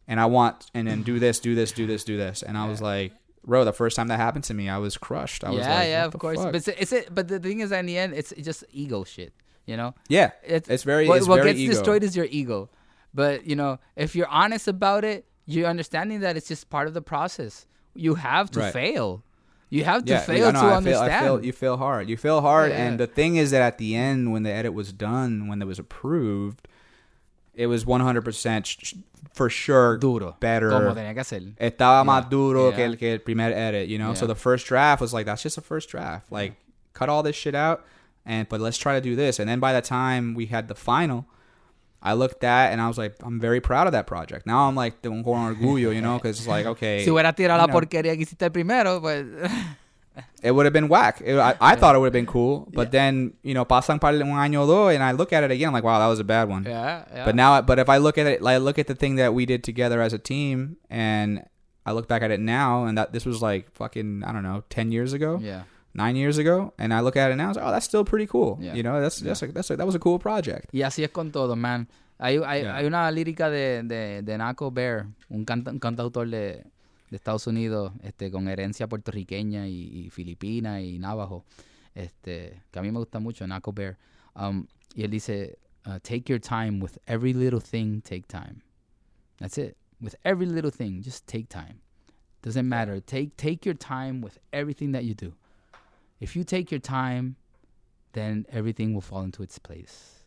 and 0.07 0.20
I 0.20 0.26
want, 0.26 0.72
and 0.74 0.88
then 0.88 1.03
do 1.03 1.20
this, 1.20 1.39
do 1.39 1.53
this, 1.53 1.72
do 1.72 1.86
this, 1.86 2.03
do 2.03 2.18
this. 2.18 2.41
And 2.41 2.57
I 2.57 2.68
was 2.68 2.82
like, 2.82 3.14
bro, 3.46 3.64
the 3.66 3.74
first 3.74 3.96
time 3.96 4.08
that 4.08 4.18
happened 4.18 4.44
to 4.46 4.54
me, 4.54 4.70
I 4.70 4.78
was 4.78 4.98
crushed. 4.98 5.44
I 5.44 5.50
was 5.50 5.60
like, 5.60 5.88
yeah, 5.88 6.06
of 6.06 6.18
course. 6.18 6.38
fuck? 6.38 6.52
But 6.54 6.68
it's, 6.68 6.94
it's 6.94 7.10
but 7.10 7.28
the 7.28 7.39
thing 7.39 7.60
is, 7.60 7.72
in 7.72 7.86
the 7.86 7.98
end, 7.98 8.14
it's 8.14 8.34
just 8.42 8.64
ego 8.72 9.04
shit. 9.04 9.34
You 9.66 9.78
know, 9.78 9.94
yeah, 10.10 10.32
it's, 10.44 10.68
it's 10.70 10.84
very, 10.84 11.08
what, 11.08 11.18
it's 11.20 11.28
what 11.28 11.38
very 11.38 11.50
gets 11.52 11.60
ego. 11.60 11.74
destroyed 11.74 12.04
is 12.04 12.16
your 12.16 12.26
ego. 12.30 12.70
But 13.14 13.46
you 13.46 13.56
know, 13.56 13.80
if 13.96 14.16
you're 14.16 14.28
honest 14.28 14.68
about 14.68 15.04
it, 15.06 15.26
you're 15.46 15.68
understanding 15.68 16.22
that 16.22 16.36
it's 16.36 16.48
just 16.48 16.70
part 16.70 16.88
of 16.88 16.94
the 16.94 17.02
process. 17.02 17.68
You 17.94 18.16
have 18.16 18.50
to 18.52 18.60
Right. 18.60 18.74
fail. 18.74 19.24
You 19.70 19.84
have 19.86 20.04
to 20.06 20.14
yeah, 20.14 20.20
fail 20.22 20.48
I 20.48 20.52
know, 20.52 20.62
to 20.62 20.66
I 20.68 20.76
understand. 20.76 21.12
Feel, 21.12 21.34
I 21.34 21.38
feel, 21.38 21.46
you 21.46 21.52
feel 21.54 21.78
hard. 21.78 22.10
You 22.10 22.18
feel 22.18 22.42
hard, 22.42 22.72
Yeah, 22.72 22.78
and 22.86 22.94
yeah. 23.00 23.06
the 23.06 23.08
thing 23.08 23.36
is 23.38 23.52
that 23.52 23.62
at 23.62 23.78
the 23.78 23.96
end, 23.96 24.32
when 24.34 24.44
the 24.44 24.52
edit 24.52 24.74
was 24.74 24.92
done, 24.92 25.48
when 25.48 25.62
it 25.62 25.66
was 25.66 25.80
approved, 25.80 26.68
it 27.54 27.68
was 27.68 27.86
100% 27.86 28.66
sh- 28.66 28.78
sh- 28.82 28.94
for 29.34 29.49
sure 29.49 29.97
Duro. 29.97 30.36
better. 30.39 30.69
Como 30.69 30.93
tenía 30.93 31.13
que 31.13 31.23
ser. 31.23 31.41
Estaba 31.57 32.03
más 32.03 32.29
duro 32.29 32.69
Yeah. 32.69 32.75
que, 32.75 32.84
el, 32.86 32.97
que 32.97 33.13
el 33.13 33.19
primer 33.21 33.51
edit, 33.53 33.88
you 33.89 33.97
know? 33.97 34.13
So 34.13 34.27
the 34.27 34.36
first 34.36 34.67
draft 34.67 35.01
was 35.01 35.13
like, 35.13 35.25
that's 35.25 35.41
just 35.43 35.57
a 35.57 35.61
first 35.61 35.89
draft. 35.89 36.32
Like, 36.32 36.53
cut 36.93 37.09
all 37.09 37.23
this 37.23 37.36
shit 37.36 37.55
out, 37.55 37.86
and 38.25 38.47
but 38.49 38.59
let's 38.59 38.77
try 38.77 38.95
to 38.95 39.01
do 39.01 39.15
this. 39.15 39.39
And 39.39 39.47
then 39.49 39.59
by 39.59 39.73
the 39.73 39.82
time 39.82 40.34
we 40.36 40.47
had 40.47 40.67
the 40.67 40.75
final, 40.75 41.25
I 42.03 42.13
looked 42.13 42.43
at 42.43 42.71
and 42.73 42.82
I 42.82 42.88
was 42.88 42.97
like, 42.97 43.15
I'm 43.23 43.39
very 43.39 43.61
proud 43.61 43.86
of 43.88 43.93
that 43.93 44.07
project. 44.07 44.45
Now 44.47 44.67
I'm 44.67 44.75
like, 44.75 45.01
con 45.01 45.23
orgullo, 45.23 45.93
you 45.93 46.01
know? 46.01 46.17
Because 46.21 46.39
it's 46.39 46.47
like, 46.47 46.65
okay. 46.65 47.03
Si 47.05 47.09
hubiera 47.11 47.34
tirado 47.36 47.61
you 47.61 47.61
la 47.61 47.67
know, 47.67 47.73
porquería 47.73 48.15
que 48.15 48.23
hiciste 48.23 48.49
primero, 48.51 48.99
pues. 49.01 49.25
it 50.43 50.51
would 50.51 50.65
have 50.65 50.74
been 50.74 50.88
whack. 50.88 51.22
It, 51.24 51.38
I, 51.38 51.55
I 51.59 51.76
thought 51.76 51.95
it 51.95 51.99
would 51.99 52.07
have 52.07 52.13
been 52.13 52.26
cool, 52.26 52.67
but 52.74 52.91
then 52.91 53.34
you 53.43 53.53
know, 53.53 53.65
pasang 53.65 53.99
par 53.99 54.11
un 54.11 54.22
año 54.22 54.63
o 54.63 54.67
dos, 54.67 54.93
and 54.93 55.03
I 55.03 55.11
look 55.11 55.34
at 55.34 55.43
it 55.43 55.51
again, 55.51 55.67
I'm 55.69 55.74
like, 55.74 55.84
wow, 55.84 55.99
that 55.99 56.07
was 56.07 56.19
a 56.19 56.24
bad 56.24 56.49
one. 56.49 56.63
yeah, 56.65 57.03
yeah. 57.13 57.26
But 57.26 57.36
now, 57.36 57.61
but 57.61 57.80
if 57.80 57.89
I 57.89 57.97
look 57.97 58.17
at 58.17 58.28
it, 58.28 58.41
I 58.45 58.57
look 58.57 58.78
at 58.80 58.88
the 58.88 58.95
thing 58.95 59.15
that 59.15 59.34
we 59.34 59.45
did 59.45 59.63
together 59.63 60.01
as 60.01 60.13
a 60.13 60.19
team, 60.19 60.78
and 60.89 61.43
I 61.86 61.93
look 61.93 62.07
back 62.07 62.22
at 62.22 62.32
it 62.32 62.39
now, 62.39 62.86
and 62.86 62.97
that 62.97 63.11
this 63.13 63.26
was 63.26 63.41
like 63.41 63.72
fucking 63.74 64.24
I 64.24 64.32
don't 64.32 64.43
know, 64.43 64.63
ten 64.69 64.91
years 64.91 65.13
ago, 65.13 65.39
yeah. 65.41 65.63
nine 65.93 66.15
years 66.15 66.38
ago, 66.38 66.74
and 66.78 66.93
I 66.93 66.99
look 67.01 67.15
at 67.17 67.32
it 67.32 67.36
now, 67.36 67.45
I 67.45 67.47
was 67.49 67.57
like, 67.57 67.65
oh, 67.65 67.72
that's 67.72 67.86
still 67.86 68.05
pretty 68.05 68.28
cool. 68.28 68.57
Yeah. 68.61 68.74
You 68.76 68.84
know, 68.84 69.01
that's 69.01 69.19
that's 69.19 69.41
a, 69.41 69.47
that's 69.47 69.69
a, 69.72 69.78
that 69.78 69.86
was 69.86 69.95
a 69.95 69.99
cool 69.99 70.19
project. 70.19 70.69
Y 70.74 70.82
así 70.82 71.03
es 71.03 71.09
con 71.11 71.32
todo, 71.32 71.55
man. 71.55 71.88
Hay, 72.19 72.38
hay, 72.38 72.61
Yeah. 72.61 72.76
hay 72.76 72.86
una 72.86 73.09
lírica 73.11 73.49
de, 73.49 73.82
de, 73.84 74.22
de 74.22 74.38
Nahko 74.38 74.69
Bear, 74.72 75.07
un, 75.32 75.43
canta- 75.43 75.72
un 75.72 75.80
cantautor 75.80 76.30
de, 76.30 76.63
de 77.12 77.18
Estados 77.18 77.45
Unidos, 77.45 77.91
este, 78.01 78.32
con 78.32 78.47
herencia 78.47 78.88
puertorriqueña 78.88 79.68
y, 79.68 80.05
y 80.05 80.09
filipina 80.09 80.82
y 80.82 80.97
navajo, 80.97 81.45
este, 81.93 82.64
que 82.72 82.80
a 82.80 82.82
mí 82.82 82.91
me 82.91 82.99
gusta 82.99 83.20
mucho, 83.20 83.45
Nahko 83.45 83.74
Bear. 83.74 83.97
Um, 84.34 84.66
y 84.95 85.03
él 85.03 85.12
dice, 85.12 85.59
uh, 85.86 85.99
take 86.01 86.32
your 86.32 86.39
time 86.39 86.80
with 86.82 86.97
every 87.05 87.34
little 87.34 87.59
thing, 87.59 88.01
take 88.01 88.28
time. 88.28 88.64
That's 89.38 89.57
it. 89.57 89.76
With 89.99 90.16
every 90.24 90.45
little 90.45 90.72
thing, 90.72 91.01
just 91.03 91.28
take 91.28 91.47
time. 91.49 91.82
Doesn't 92.41 92.68
matter. 92.68 92.99
Take 93.01 93.38
take 93.38 93.66
your 93.66 93.76
time 93.76 94.22
with 94.22 94.39
everything 94.51 94.93
that 94.93 95.03
you 95.03 95.14
do. 95.14 95.34
If 96.20 96.36
you 96.36 96.43
take 96.43 96.72
your 96.72 96.80
time, 96.80 97.36
then 98.14 98.45
everything 98.51 98.93
will 98.93 99.01
fall 99.01 99.22
into 99.22 99.43
its 99.43 99.59
place. 99.59 100.20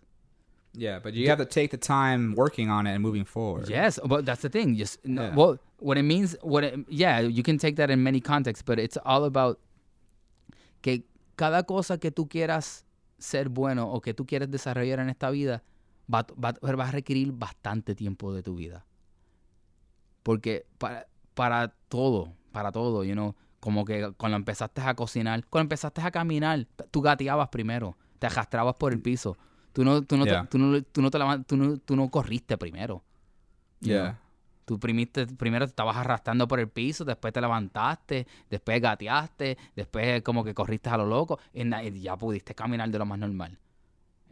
Yeah, 0.77 0.99
but 0.99 1.14
you 1.14 1.29
have 1.29 1.39
to 1.39 1.45
take 1.45 1.70
the 1.70 1.77
time 1.79 2.35
working 2.35 2.68
on 2.68 2.87
it 2.87 2.95
and 2.95 3.01
moving 3.03 3.25
forward. 3.25 3.68
Yes, 3.68 4.01
but 4.05 4.25
that's 4.27 4.43
the 4.43 4.49
thing. 4.51 4.77
Just 4.77 4.99
no, 5.05 5.22
Yeah. 5.22 5.35
well, 5.37 5.59
what 5.79 5.97
it 5.97 6.03
means, 6.03 6.37
what 6.43 6.64
it, 6.64 6.75
yeah, 6.89 7.20
you 7.20 7.43
can 7.45 7.59
take 7.59 7.77
that 7.77 7.91
in 7.91 8.03
many 8.03 8.20
contexts, 8.20 8.64
but 8.64 8.79
it's 8.79 8.99
all 9.05 9.25
about 9.25 9.61
que 10.83 11.05
cada 11.37 11.62
cosa 11.64 11.99
que 11.99 12.11
tú 12.11 12.29
quieras 12.29 12.85
ser 13.18 13.49
bueno 13.49 13.89
o 13.93 14.01
que 14.01 14.14
tú 14.14 14.27
quieras 14.27 14.51
desarrollar 14.51 14.99
en 14.99 15.09
esta 15.11 15.31
vida 15.31 15.62
va, 16.12 16.27
va, 16.35 16.53
va 16.61 16.89
a 16.89 16.91
requerir 16.91 17.33
bastante 17.33 17.95
tiempo 17.95 18.33
de 18.35 18.43
tu 18.43 18.57
vida. 18.57 18.85
Porque 20.22 20.66
para, 20.79 21.07
para 21.35 21.68
todo, 21.89 22.33
para 22.53 22.72
todo, 22.72 23.05
you 23.05 23.12
know, 23.14 23.35
como 23.61 23.85
que 23.85 24.12
cuando 24.16 24.37
empezaste 24.37 24.81
a 24.83 24.95
cocinar, 24.95 25.45
cuando 25.49 25.66
empezaste 25.66 26.01
a 26.03 26.11
caminar, 26.11 26.66
tú 26.91 27.01
gateabas 27.01 27.49
primero, 27.49 27.97
te 28.18 28.27
arrastrabas 28.27 28.75
por 28.77 28.93
el 28.93 29.01
piso. 29.01 29.37
Tú 29.75 29.85
no, 29.85 30.01
tú 30.03 30.16
no, 30.16 30.25
Yeah. 30.25 30.47
tú 30.49 30.57
no, 30.57 30.81
tú 30.83 31.03
no, 31.03 31.11
te 31.11 31.18
levan- 31.18 31.45
tú 31.45 31.57
no, 31.59 31.77
tú 31.77 31.95
no 31.97 32.09
corriste 32.09 32.57
primero. 32.57 33.03
Yeah. 33.81 34.18
Tú 34.64 34.79
primiste, 34.79 35.27
primero 35.27 35.66
te 35.66 35.70
estabas 35.70 35.97
arrastrando 35.99 36.49
por 36.49 36.59
el 36.59 36.68
piso, 36.68 37.05
después 37.05 37.35
te 37.35 37.41
levantaste, 37.43 38.27
después 38.49 38.81
gateaste, 38.81 39.59
después 39.77 40.22
como 40.22 40.43
que 40.43 40.55
corriste 40.55 40.89
a 40.89 40.97
lo 40.97 41.05
loco 41.05 41.39
y 41.53 41.68
ya 42.01 42.16
pudiste 42.16 42.55
caminar 42.55 42.89
de 42.89 42.99
lo 42.99 43.05
más 43.05 43.18
normal. 43.18 43.59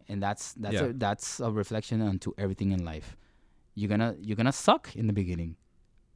And 0.09 0.23
that's 0.23 0.55
that's 0.61 0.75
Yeah. 0.75 0.87
a, 0.87 0.93
that's 0.99 1.41
a 1.41 1.51
reflection 1.51 2.01
onto 2.01 2.33
everything 2.39 2.71
in 2.73 2.85
life. 2.85 3.15
You're 3.75 3.89
gonna 3.89 4.15
you're 4.23 4.37
gonna 4.37 4.53
suck 4.53 4.95
in 4.97 5.07
the 5.07 5.13
beginning. 5.13 5.57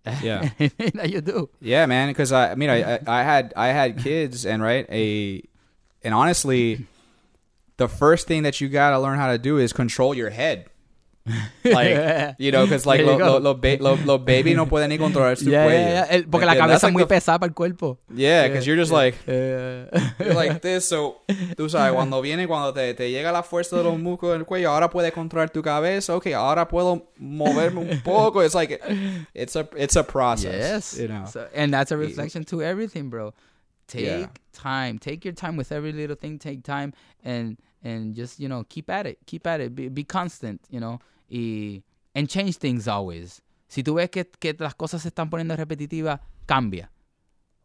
Yeah. 0.22 0.50
that 0.94 1.10
you 1.10 1.20
do. 1.20 1.50
Yeah, 1.60 1.86
man. 1.86 2.08
Because 2.08 2.30
I, 2.32 2.52
I 2.52 2.54
mean, 2.54 2.70
I, 2.70 2.94
I, 2.94 3.00
I 3.08 3.22
had, 3.24 3.52
I 3.56 3.68
had 3.72 3.98
kids, 3.98 4.46
and 4.46 4.62
right, 4.62 4.86
a, 4.88 5.42
and 6.04 6.14
honestly, 6.14 6.86
the 7.78 7.88
first 7.88 8.26
thing 8.26 8.42
that 8.44 8.60
you 8.60 8.68
gotta 8.68 8.98
learn 8.98 9.18
how 9.18 9.30
to 9.30 9.38
do 9.38 9.58
is 9.58 9.72
control 9.72 10.14
your 10.14 10.30
head. 10.30 10.66
Like, 11.64 12.36
you 12.38 12.52
know, 12.52 12.64
because 12.64 12.86
like 12.86 13.00
los 13.04 13.18
lo, 13.18 13.38
lo, 13.38 13.54
ba- 13.54 13.78
lo, 13.80 13.96
lo 14.04 14.16
baby 14.18 14.54
no 14.54 14.66
pueden 14.66 14.90
ni 14.90 14.96
controlar 14.96 15.36
su 15.36 15.46
Yeah, 15.50 15.64
cuello. 15.66 15.72
yeah, 15.80 16.06
yeah. 16.08 16.16
El- 16.18 16.24
porque 16.28 16.46
la 16.46 16.54
cabeza 16.54 16.76
es 16.76 16.82
like 16.84 16.92
muy 16.92 17.02
the- 17.02 17.08
pesada 17.08 17.40
para 17.40 17.48
el 17.48 17.54
cuerpo. 17.54 17.98
Yeah, 18.14 18.46
because 18.46 18.64
you're 18.64 18.76
just 18.78 18.92
like, 18.92 19.16
you're 19.26 20.34
like 20.34 20.60
this. 20.62 20.88
So, 20.88 21.16
tú 21.56 21.68
sabes, 21.68 21.92
cuando 21.96 22.22
viene, 22.22 22.46
cuando 22.46 22.72
te, 22.72 22.94
te 22.94 23.10
llega 23.10 23.32
la 23.32 23.42
fuerza 23.42 23.76
de 23.76 23.82
los 23.82 23.98
músculos 23.98 24.36
del 24.38 24.44
cuello, 24.46 24.70
ahora 24.70 24.88
puedes 24.88 25.12
controlar 25.12 25.50
tu 25.50 25.62
cabeza. 25.62 26.14
Okay, 26.14 26.32
ahora 26.32 26.68
puedo 26.68 27.08
moverme 27.18 27.80
un 27.80 28.00
poco. 28.02 28.40
It's 28.42 28.54
like, 28.54 28.80
it's 29.34 29.56
a, 29.56 29.68
it's 29.76 29.96
a 29.96 30.04
process. 30.04 30.94
yes. 30.94 30.96
You 30.96 31.08
know. 31.08 31.24
So, 31.26 31.48
and 31.52 31.72
that's 31.74 31.90
a 31.90 31.96
reflection 31.96 32.44
to 32.44 32.62
everything, 32.62 33.10
bro. 33.10 33.34
Take 33.86 34.04
Yeah. 34.06 34.26
time. 34.52 34.98
Take 34.98 35.24
your 35.24 35.34
time 35.34 35.56
with 35.56 35.70
every 35.72 35.92
little 35.92 36.16
thing. 36.16 36.38
Take 36.38 36.62
time 36.62 36.92
and 37.24 37.56
and 37.84 38.14
just 38.16 38.40
you 38.40 38.48
know 38.48 38.64
keep 38.68 38.90
at 38.90 39.06
it. 39.06 39.18
Keep 39.26 39.46
at 39.46 39.60
it. 39.60 39.74
Be, 39.74 39.88
be 39.88 40.04
constant. 40.04 40.60
You 40.70 40.80
know. 40.80 40.98
Y 41.30 41.82
and 42.14 42.28
change 42.28 42.56
things 42.58 42.88
always. 42.88 43.40
Si 43.68 43.82
tú 43.82 43.94
ves 43.94 44.10
que, 44.10 44.24
que 44.40 44.54
las 44.58 44.74
cosas 44.74 45.02
se 45.02 45.08
están 45.10 45.28
poniendo 45.30 45.56
repetitivas, 45.56 46.20
cambia. 46.46 46.90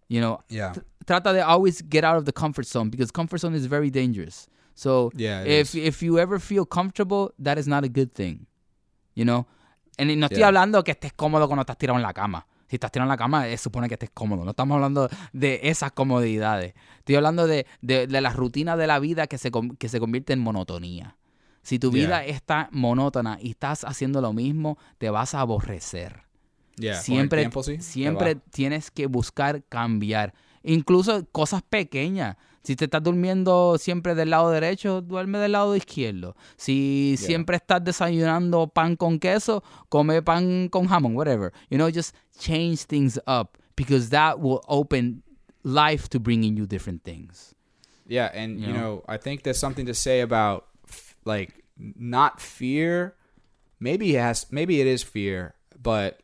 You 0.09 0.19
know. 0.21 0.43
Yeah. 0.49 0.73
Tr- 0.73 0.83
trata 1.05 1.33
de 1.33 1.41
always 1.41 1.81
get 1.89 2.03
out 2.03 2.17
of 2.17 2.25
the 2.25 2.33
comfort 2.33 2.65
zone 2.65 2.89
because 2.89 3.11
comfort 3.11 3.39
zone 3.39 3.55
is 3.55 3.65
very 3.65 3.89
dangerous. 3.89 4.47
So 4.75 5.11
Yeah, 5.15 5.43
if 5.43 5.73
is. 5.73 5.75
if 5.75 6.01
you 6.03 6.17
ever 6.19 6.39
feel 6.39 6.65
comfortable, 6.65 7.33
that 7.39 7.57
is 7.57 7.67
not 7.67 7.83
a 7.83 7.89
good 7.89 8.13
thing. 8.13 8.45
You 9.15 9.25
know. 9.25 9.45
And 9.97 10.09
no 10.19 10.27
estoy 10.27 10.39
Yeah. 10.39 10.47
hablando 10.47 10.83
que 10.83 10.91
estés 10.93 11.13
cómodo 11.13 11.47
cuando 11.47 11.61
estás 11.61 11.77
tirado 11.77 11.97
en 11.97 12.03
la 12.03 12.13
cama. 12.13 12.45
Si 12.71 12.77
estás 12.77 12.89
tirado 12.89 13.07
en 13.07 13.09
la 13.09 13.17
cama, 13.17 13.49
es 13.49 13.59
supone 13.59 13.89
que 13.89 13.95
estés 13.95 14.11
cómodo. 14.13 14.45
No 14.45 14.51
estamos 14.51 14.75
hablando 14.75 15.09
de 15.33 15.59
esas 15.63 15.91
comodidades. 15.91 16.73
Estoy 16.99 17.15
hablando 17.15 17.45
de, 17.45 17.67
de, 17.81 18.07
de 18.07 18.21
la 18.21 18.29
rutina 18.31 18.77
de 18.77 18.87
la 18.87 18.97
vida 18.99 19.27
que 19.27 19.37
se, 19.37 19.51
que 19.77 19.89
se 19.89 19.99
convierte 19.99 20.31
en 20.31 20.39
monotonía. 20.39 21.17
Si 21.63 21.79
tu 21.79 21.91
Yeah. 21.91 22.05
vida 22.05 22.25
está 22.25 22.69
monótona 22.71 23.37
y 23.41 23.49
estás 23.49 23.83
haciendo 23.83 24.21
lo 24.21 24.31
mismo, 24.31 24.77
te 24.99 25.09
vas 25.09 25.35
a 25.35 25.41
aborrecer. 25.41 26.23
Yeah, 26.77 26.95
siempre 26.95 27.41
tiempo, 27.41 27.61
sí, 27.61 27.75
te 27.75 27.83
siempre 27.83 28.35
tienes 28.35 28.89
que 28.89 29.07
buscar 29.07 29.65
cambiar. 29.65 30.33
Incluso 30.63 31.25
cosas 31.33 31.63
pequeñas. 31.63 32.37
Si 32.63 32.75
te 32.75 32.85
estás 32.85 33.01
durmiendo 33.01 33.77
siempre 33.79 34.13
del 34.13 34.29
lado 34.29 34.51
derecho, 34.51 35.01
duerme 35.01 35.39
del 35.39 35.53
lado 35.53 35.75
izquierdo. 35.75 36.35
Si 36.57 37.15
Yeah. 37.17 37.25
siempre 37.27 37.55
estás 37.57 37.83
desayunando 37.83 38.67
pan 38.67 38.95
con 38.95 39.17
queso, 39.19 39.63
come 39.89 40.21
pan 40.21 40.69
con 40.69 40.87
jamón, 40.87 41.15
whatever. 41.15 41.51
You 41.69 41.77
know, 41.77 41.89
just 41.89 42.15
change 42.39 42.85
things 42.85 43.19
up 43.27 43.57
because 43.75 44.09
that 44.09 44.39
will 44.39 44.61
open 44.67 45.23
life 45.63 46.07
to 46.09 46.19
bringing 46.19 46.55
you 46.55 46.65
different 46.67 47.03
things. 47.03 47.55
Yeah, 48.07 48.29
and 48.33 48.59
you 48.59 48.67
You 48.67 48.73
know, 48.73 49.03
I 49.07 49.17
think 49.17 49.41
there's 49.43 49.59
something 49.59 49.85
to 49.87 49.93
say 49.93 50.21
about 50.21 50.65
like 51.25 51.53
not 51.77 52.39
fear. 52.39 53.15
Maybe 53.79 54.15
it 54.15 54.19
has, 54.19 54.45
maybe 54.51 54.79
it 54.81 54.85
is 54.87 55.01
fear, 55.03 55.55
but 55.81 56.19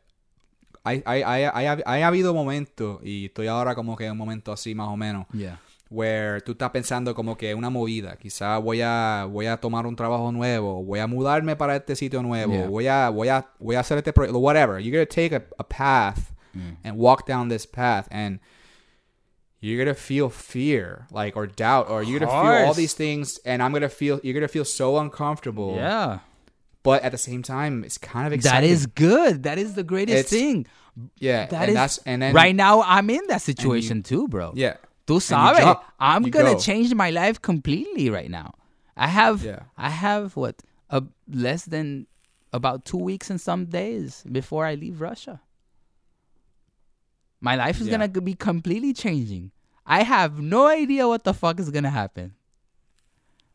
hay, 0.84 1.02
hay, 1.04 1.22
hay, 1.22 1.44
hay, 1.52 1.82
hay 1.84 2.02
habido 2.02 2.32
momentos 2.32 3.00
y 3.02 3.26
estoy 3.26 3.48
ahora 3.48 3.74
como 3.74 3.96
que 3.96 4.04
en 4.06 4.12
un 4.12 4.18
momento 4.18 4.52
así 4.52 4.74
más 4.76 4.88
o 4.88 4.96
menos 4.96 5.26
Yeah. 5.32 5.58
Where 5.90 6.40
tú 6.42 6.52
estás 6.52 6.70
pensando 6.70 7.14
como 7.14 7.36
que 7.36 7.54
una 7.54 7.70
movida, 7.70 8.16
quizá 8.16 8.58
voy 8.58 8.80
a 8.82 9.26
voy 9.30 9.46
a 9.46 9.56
tomar 9.56 9.86
un 9.86 9.96
trabajo 9.96 10.30
nuevo, 10.32 10.84
voy 10.84 10.98
a 11.00 11.06
mudarme 11.06 11.56
para 11.56 11.76
este 11.76 11.96
sitio 11.96 12.22
nuevo, 12.22 12.52
Yeah. 12.52 12.68
voy 12.68 12.86
a 12.88 13.08
voy 13.10 13.28
a 13.28 13.46
voy 13.58 13.76
a 13.76 13.80
hacer 13.80 13.98
este 13.98 14.12
proyecto, 14.12 14.38
whatever. 14.38 14.78
You're 14.80 14.92
going 14.92 15.06
to 15.06 15.14
take 15.14 15.32
a, 15.34 15.42
a 15.58 15.64
path 15.64 16.32
mm. 16.54 16.76
and 16.84 16.96
walk 16.98 17.26
down 17.26 17.48
this 17.48 17.66
path 17.66 18.06
and 18.10 18.40
you're 19.60 19.78
gonna 19.84 19.94
feel 19.94 20.28
fear, 20.30 21.06
like 21.10 21.36
or 21.36 21.48
doubt, 21.48 21.90
or 21.90 22.04
you're 22.04 22.20
gonna 22.20 22.30
feel 22.30 22.66
all 22.68 22.74
these 22.74 22.94
things, 22.94 23.40
and 23.44 23.60
I'm 23.60 23.72
gonna 23.72 23.88
feel 23.88 24.20
you're 24.22 24.34
gonna 24.34 24.46
feel 24.46 24.64
so 24.64 24.98
uncomfortable. 24.98 25.74
Yeah. 25.74 26.20
But 26.84 27.02
at 27.02 27.10
the 27.10 27.18
same 27.18 27.42
time, 27.42 27.82
it's 27.82 27.98
kind 27.98 28.26
of 28.28 28.32
exciting. 28.32 28.70
is 28.70 28.86
good. 28.86 29.42
That 29.42 29.58
is 29.58 29.74
the 29.74 29.82
greatest 29.82 30.16
It's- 30.16 30.30
thing. 30.30 30.66
yeah, 31.18 31.46
That 31.46 31.62
and 31.62 31.68
is 31.70 31.74
that's 31.74 31.98
and 32.06 32.22
then 32.22 32.34
right 32.34 32.54
now 32.54 32.82
I'm 32.82 33.10
in 33.10 33.22
that 33.28 33.42
situation 33.42 34.04
too, 34.04 34.28
bro. 34.28 34.52
yeah, 34.54 34.76
Tú 35.08 35.20
sabes, 35.20 35.58
jump, 35.64 35.80
I'm 35.98 36.22
gonna 36.30 36.52
go. 36.52 36.58
change 36.60 36.94
my 36.94 37.08
life 37.10 37.40
completely 37.40 38.10
right 38.10 38.30
now. 38.30 38.52
I 38.94 39.08
have, 39.08 39.42
Yeah. 39.42 39.60
I 39.76 39.88
have 39.88 40.36
what, 40.36 40.62
a 40.90 41.02
less 41.26 41.64
than 41.64 42.06
about 42.52 42.84
two 42.84 42.98
weeks 42.98 43.30
and 43.30 43.40
some 43.40 43.64
days 43.64 44.22
before 44.30 44.66
I 44.66 44.74
leave 44.74 45.00
Russia. 45.00 45.40
My 47.40 47.54
life 47.56 47.80
is 47.80 47.86
Yeah. 47.86 47.96
gonna 47.98 48.08
be 48.20 48.34
completely 48.34 48.92
changing. 48.92 49.52
I 49.86 50.02
have 50.02 50.40
no 50.42 50.66
idea 50.66 51.08
what 51.08 51.24
the 51.24 51.32
fuck 51.32 51.58
is 51.58 51.70
gonna 51.70 51.90
happen, 51.90 52.34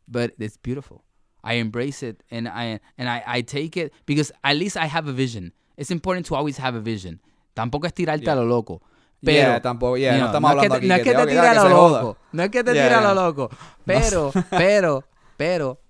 but 0.08 0.34
it's 0.40 0.58
beautiful. 0.58 1.04
I 1.44 1.56
embrace 1.56 2.02
it 2.02 2.24
and 2.32 2.48
I 2.48 2.80
and 2.98 3.08
I, 3.10 3.22
I 3.28 3.42
take 3.42 3.76
it 3.78 3.94
because 4.06 4.32
at 4.44 4.56
least 4.56 4.78
I 4.78 4.86
have 4.88 5.08
a 5.08 5.14
vision. 5.14 5.52
It's 5.78 5.92
important 5.92 6.26
to 6.28 6.36
always 6.36 6.58
have 6.58 6.74
a 6.74 6.80
vision. 6.80 7.20
Tampoco 7.56 7.86
es 7.86 7.94
tirarte 7.94 8.28
a 8.28 8.36
lo 8.36 8.46
loco. 8.46 8.82
Pero, 9.24 9.38
Yeah, 9.38 9.62
tampoco- 9.62 9.98
yeah, 9.98 10.18
no 10.18 10.26
estamos 10.26 10.52
es 10.52 10.56
que 10.60 10.66
hablando 10.66 10.74
te- 10.74 10.78
aquí 10.80 10.88
no 10.88 10.94
es 10.96 11.00
que 11.00 11.04
que 11.04 11.10
te- 11.12 11.16
te 11.16 11.22
ok, 11.24 11.30
tire 11.30 11.42
dale, 11.42 11.60
a 11.60 11.64
que 11.64 11.70
lo 11.70 11.90
loco. 11.90 12.18
No 12.34 12.44
es 12.44 12.50
que 12.50 12.64
te 12.64 12.74
Yeah, 12.74 12.84
tire 12.84 12.96
a 12.96 13.00
yeah. 13.02 13.14
lo 13.14 13.22
loco. 13.28 13.50
Pero, 13.86 14.32
pero, 14.50 15.04
pero, 15.38 15.82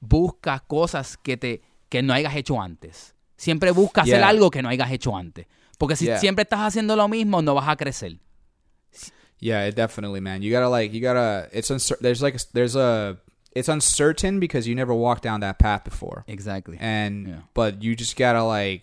busca 0.00 0.60
cosas 0.60 1.16
que 1.16 1.36
te 1.36 1.62
que 1.88 2.02
no 2.02 2.12
hayas 2.14 2.34
hecho 2.36 2.60
antes. 2.60 3.14
Siempre 3.36 3.70
busca 3.72 4.02
hacer 4.02 4.22
algo 4.22 4.50
que 4.50 4.62
no 4.62 4.68
hayas 4.68 4.90
hecho 4.90 5.16
antes. 5.16 5.46
Porque 5.78 5.96
si 5.96 6.06
Yeah. 6.06 6.18
siempre 6.18 6.42
estás 6.42 6.60
haciendo 6.60 6.96
lo 6.96 7.08
mismo, 7.08 7.40
no 7.42 7.54
vas 7.54 7.68
a 7.68 7.76
crecer. 7.76 8.18
Yeah, 9.40 9.66
it 9.68 9.76
definitely, 9.76 10.20
man. 10.20 10.42
You 10.42 10.52
gotta 10.52 10.68
like, 10.68 10.92
you 10.96 11.00
gotta. 11.06 11.48
It's 11.52 11.70
uncer- 11.70 11.98
There's 12.00 12.20
like, 12.20 12.36
there's 12.52 12.74
a. 12.74 13.18
It's 13.54 13.68
uncertain 13.68 14.40
because 14.40 14.68
you 14.68 14.74
never 14.74 14.92
walked 14.92 15.22
down 15.24 15.40
that 15.40 15.58
path 15.58 15.82
before, 15.84 16.24
Exactly. 16.26 16.76
and 16.80 17.42
but 17.54 17.82
you 17.82 17.94
just 17.96 18.16
gotta 18.16 18.42
like 18.44 18.82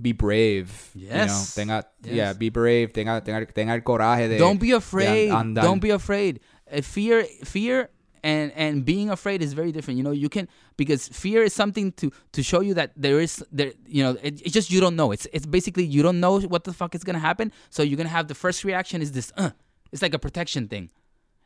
be 0.00 0.12
brave. 0.12 0.90
Yes. 0.94 1.56
You 1.56 1.64
know, 1.66 1.72
tenga, 1.80 1.86
Yes. 2.04 2.14
yeah, 2.14 2.32
be 2.32 2.48
brave. 2.50 2.92
Tenga, 2.92 3.20
tenga, 3.20 3.46
tenga 3.46 3.72
el 3.74 3.80
coraje 3.82 4.28
de. 4.28 4.38
Don't 4.38 4.58
be 4.60 4.72
afraid. 4.72 5.30
an- 5.30 5.54
Don't 5.54 5.80
be 5.80 5.90
afraid. 5.90 6.40
Uh, 6.72 6.80
fear, 6.80 7.24
fear, 7.44 7.90
and 8.24 8.52
and 8.56 8.84
being 8.84 9.10
afraid 9.10 9.42
is 9.42 9.52
very 9.52 9.72
different. 9.72 9.98
You 9.98 10.04
know, 10.04 10.12
you 10.12 10.28
can 10.28 10.48
because 10.76 11.08
fear 11.08 11.42
is 11.42 11.52
something 11.52 11.92
to 11.92 12.10
to 12.32 12.42
show 12.42 12.60
you 12.62 12.74
that 12.74 12.92
there 12.96 13.20
is 13.20 13.44
there. 13.52 13.72
You 13.86 14.02
know, 14.04 14.16
it, 14.22 14.40
it's 14.42 14.52
just 14.54 14.70
you 14.70 14.80
don't 14.80 14.96
know. 14.96 15.12
It's 15.12 15.26
it's 15.32 15.44
basically 15.46 15.84
you 15.84 16.02
don't 16.02 16.20
know 16.20 16.40
what 16.40 16.64
the 16.64 16.72
fuck 16.72 16.94
is 16.94 17.04
gonna 17.04 17.18
happen. 17.18 17.52
So 17.70 17.82
you're 17.82 17.96
gonna 17.98 18.08
have 18.08 18.28
the 18.28 18.34
first 18.34 18.64
reaction 18.64 19.02
is 19.02 19.12
this. 19.12 19.32
Uh, 19.36 19.50
it's 19.92 20.00
like 20.02 20.14
a 20.14 20.18
protection 20.18 20.68
thing, 20.68 20.90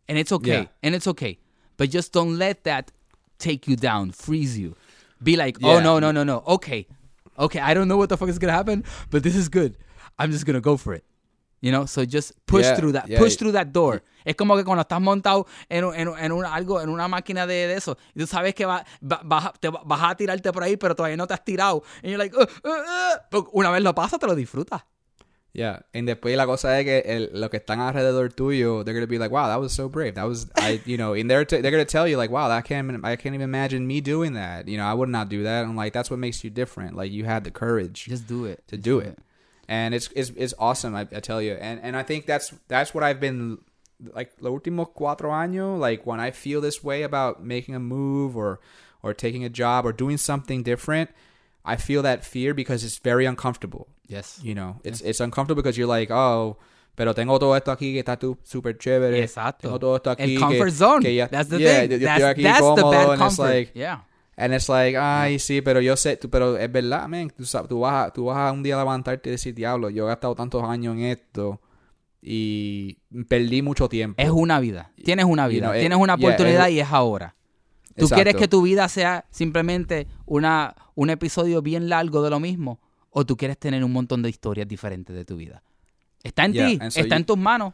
and 0.08 0.16
it's 0.18 0.30
okay. 0.32 0.62
Yeah. 0.62 0.64
And 0.84 0.94
it's 0.94 1.06
okay. 1.08 1.38
But 1.76 1.90
just 1.90 2.12
don't 2.12 2.38
let 2.38 2.62
that 2.64 2.92
take 3.38 3.66
you 3.66 3.74
down, 3.76 4.12
freeze 4.12 4.56
you. 4.58 4.76
Be 5.22 5.36
like, 5.36 5.58
oh 5.64 5.80
no, 5.80 5.98
no, 5.98 6.12
no, 6.12 6.22
no. 6.24 6.42
Okay, 6.46 6.86
okay. 7.38 7.60
I 7.60 7.74
don't 7.74 7.88
know 7.88 7.96
what 7.98 8.08
the 8.08 8.16
fuck 8.16 8.28
is 8.28 8.38
gonna 8.38 8.52
happen, 8.52 8.84
but 9.10 9.22
this 9.22 9.34
is 9.34 9.48
good. 9.48 9.76
I'm 10.18 10.30
just 10.30 10.44
gonna 10.46 10.60
go 10.60 10.76
for 10.76 10.94
it. 10.94 11.04
You 11.62 11.72
know, 11.72 11.86
so 11.86 12.04
just 12.04 12.32
push 12.46 12.64
Yeah, 12.64 12.76
through 12.76 12.92
that. 12.92 13.08
yeah. 13.08 13.18
Push 13.18 13.36
through 13.36 13.52
that 13.52 13.68
door. 13.72 14.02
Es 14.24 14.36
como 14.36 14.56
que 14.56 14.64
cuando 14.64 14.82
estás 14.82 15.00
montado 15.00 15.46
en, 15.70 15.84
en, 15.94 16.08
en 16.18 16.32
un- 16.32 16.44
algo, 16.44 16.80
en 16.82 16.90
una 16.90 17.08
máquina 17.08 17.46
de, 17.46 17.66
de 17.68 17.74
eso, 17.76 17.96
y 18.14 18.20
tú 18.20 18.26
sabes 18.26 18.54
que 18.54 18.66
va, 18.66 18.84
va- 19.02 19.20
vas, 19.24 19.46
a- 19.46 19.52
te 19.52 19.68
va- 19.70 19.82
vas 19.84 20.00
a 20.02 20.14
tirarte 20.14 20.52
por 20.52 20.62
ahí, 20.62 20.76
pero 20.76 20.94
todavía 20.94 21.16
no 21.16 21.26
te 21.26 21.34
has 21.34 21.44
tirado. 21.44 21.82
Y 22.02 22.10
you're 22.10 22.18
like, 22.18 22.36
"Uh, 22.36 22.42
uh, 22.42 23.38
uh", 23.38 23.48
una 23.52 23.70
vez 23.70 23.82
lo 23.82 23.94
pasas, 23.94 24.20
te 24.20 24.26
lo 24.26 24.34
disfrutas. 24.34 24.82
Yeah, 25.52 25.80
and 25.94 26.06
después 26.06 26.36
la 26.36 26.44
cosa 26.44 26.78
es 26.78 26.84
que 26.84 27.02
el, 27.06 27.30
lo 27.32 27.48
que 27.48 27.58
están 27.58 27.80
alrededor 27.80 28.30
tuyo, 28.30 28.84
they're 28.84 28.92
gonna 28.92 29.06
be 29.06 29.18
like, 29.18 29.30
"Wow, 29.30 29.46
that 29.46 29.58
was 29.58 29.72
so 29.72 29.88
brave. 29.88 30.14
That 30.14 30.24
was 30.28 30.50
I, 30.54 30.82
you 30.84 30.98
know." 30.98 31.14
And 31.14 31.30
they're 31.30 31.46
t- 31.46 31.62
they're 31.62 31.70
gonna 31.70 31.86
tell 31.86 32.06
you 32.06 32.18
like, 32.18 32.30
"Wow, 32.30 32.48
that 32.48 32.66
can't 32.66 33.02
I 33.02 33.16
can't 33.16 33.34
even 33.34 33.40
imagine 33.48 33.86
me 33.86 34.02
doing 34.02 34.34
that. 34.34 34.68
You 34.68 34.76
know, 34.76 34.84
I 34.84 34.92
would 34.92 35.08
not 35.08 35.30
do 35.30 35.44
that." 35.44 35.64
And 35.64 35.74
like 35.74 35.94
that's 35.94 36.10
what 36.10 36.18
makes 36.18 36.44
you 36.44 36.50
different. 36.50 36.94
Like 36.94 37.10
you 37.10 37.24
had 37.24 37.44
the 37.44 37.50
courage 37.50 38.04
Just 38.04 38.26
do 38.26 38.44
it. 38.44 38.64
to 38.68 38.76
Just 38.76 38.84
do 38.84 38.98
it, 38.98 39.18
and 39.66 39.94
it's 39.94 40.10
it's 40.14 40.30
it's 40.36 40.52
awesome. 40.58 40.94
I, 40.94 41.08
I 41.10 41.20
tell 41.20 41.40
you, 41.40 41.54
and 41.54 41.80
and 41.82 41.96
I 41.96 42.02
think 42.02 42.26
that's 42.26 42.52
that's 42.68 42.92
what 42.92 43.02
I've 43.02 43.20
been 43.20 43.56
like 44.12 44.32
los 44.40 44.60
últimos 44.60 44.92
cuatro 44.94 45.30
años. 45.30 45.78
Like 45.78 46.04
when 46.04 46.20
I 46.20 46.32
feel 46.32 46.60
this 46.60 46.84
way 46.84 47.02
about 47.02 47.42
making 47.42 47.74
a 47.74 47.80
move 47.80 48.36
or 48.36 48.60
or 49.02 49.14
taking 49.14 49.42
a 49.42 49.48
job 49.48 49.86
or 49.86 49.92
doing 49.92 50.18
something 50.18 50.62
different, 50.62 51.08
I 51.64 51.76
feel 51.76 52.02
that 52.02 52.26
fear 52.26 52.52
because 52.52 52.84
it's 52.84 52.98
very 52.98 53.24
uncomfortable. 53.24 53.88
Yes. 54.08 54.40
You 54.42 54.54
know, 54.54 54.80
it's 54.84 55.00
it's 55.02 55.20
uncomfortable 55.20 55.62
because 55.62 55.76
you're 55.78 55.88
like, 55.92 56.12
oh, 56.12 56.56
pero 56.94 57.12
tengo 57.14 57.38
todo 57.38 57.56
esto 57.56 57.70
aquí 57.72 57.92
que 57.92 57.98
está 58.00 58.18
tú 58.18 58.38
super 58.42 58.76
chévere. 58.78 59.22
Exacto. 59.22 59.68
Tengo 59.68 59.78
todo 59.78 59.96
esto 59.96 60.10
aquí 60.10 60.34
El 60.34 60.40
comfort 60.40 60.64
que, 60.64 60.70
zone. 60.70 61.02
que 61.02 61.14
ya- 61.14 61.28
that's 61.28 61.48
the 61.50 61.58
yeah, 61.58 61.80
thing. 61.88 62.00
That's, 62.00 62.24
aquí 62.24 62.42
that's 62.42 62.58
the 62.58 62.62
cómodo, 62.82 62.90
bad 62.90 63.02
and 63.02 63.12
it's 63.12 63.18
comfort. 63.36 63.54
like, 63.54 63.72
yeah. 63.74 64.04
and 64.38 64.54
it's 64.54 64.68
like, 64.68 64.96
ay, 64.96 65.38
sí, 65.38 65.60
pero 65.62 65.80
yo 65.80 65.96
sé, 65.96 66.16
tú, 66.16 66.30
pero 66.30 66.56
es 66.56 66.70
verdad, 66.70 67.08
man. 67.08 67.30
Tú, 67.30 67.80
vas 67.80 68.06
a, 68.06 68.10
tú 68.12 68.24
vas 68.26 68.36
a 68.38 68.52
un 68.52 68.62
día 68.62 68.76
levantarte 68.78 69.28
y 69.28 69.32
decir, 69.32 69.54
diablo, 69.54 69.90
yo 69.90 70.04
he 70.04 70.08
gastado 70.08 70.34
tantos 70.34 70.62
años 70.64 70.94
en 70.94 71.02
esto 71.04 71.60
y 72.22 72.98
perdí 73.28 73.62
mucho 73.62 73.88
tiempo. 73.88 74.20
Es 74.22 74.30
una 74.30 74.60
vida. 74.60 74.92
Tienes 75.04 75.26
una 75.26 75.46
You 75.46 75.54
vida. 75.54 75.76
it- 75.76 75.80
Tienes 75.80 75.98
una 75.98 76.16
yeah, 76.16 76.26
oportunidad 76.28 76.68
it- 76.68 76.74
y 76.74 76.80
es 76.80 76.88
ahora. 76.90 77.34
¿Tú 77.96 78.04
Exacto. 78.04 78.14
quieres 78.14 78.36
que 78.36 78.48
tu 78.48 78.62
vida 78.62 78.88
sea 78.88 79.24
simplemente 79.30 80.06
una, 80.26 80.74
un 80.94 81.08
episodio 81.10 81.62
bien 81.62 81.88
largo 81.88 82.22
de 82.22 82.30
lo 82.30 82.40
mismo? 82.40 82.78
¿O 83.18 83.24
tú 83.24 83.34
quieres 83.34 83.56
tener 83.56 83.82
un 83.82 83.92
montón 83.94 84.20
de 84.20 84.28
historias 84.28 84.68
diferentes 84.68 85.16
de 85.16 85.24
tu 85.24 85.36
vida? 85.36 85.62
Está 86.22 86.44
en 86.44 86.52
Yeah, 86.52 86.66
ti, 86.68 86.76
so 86.90 87.00
está 87.00 87.14
you- 87.14 87.20
en 87.20 87.24
tus 87.24 87.38
manos. 87.38 87.72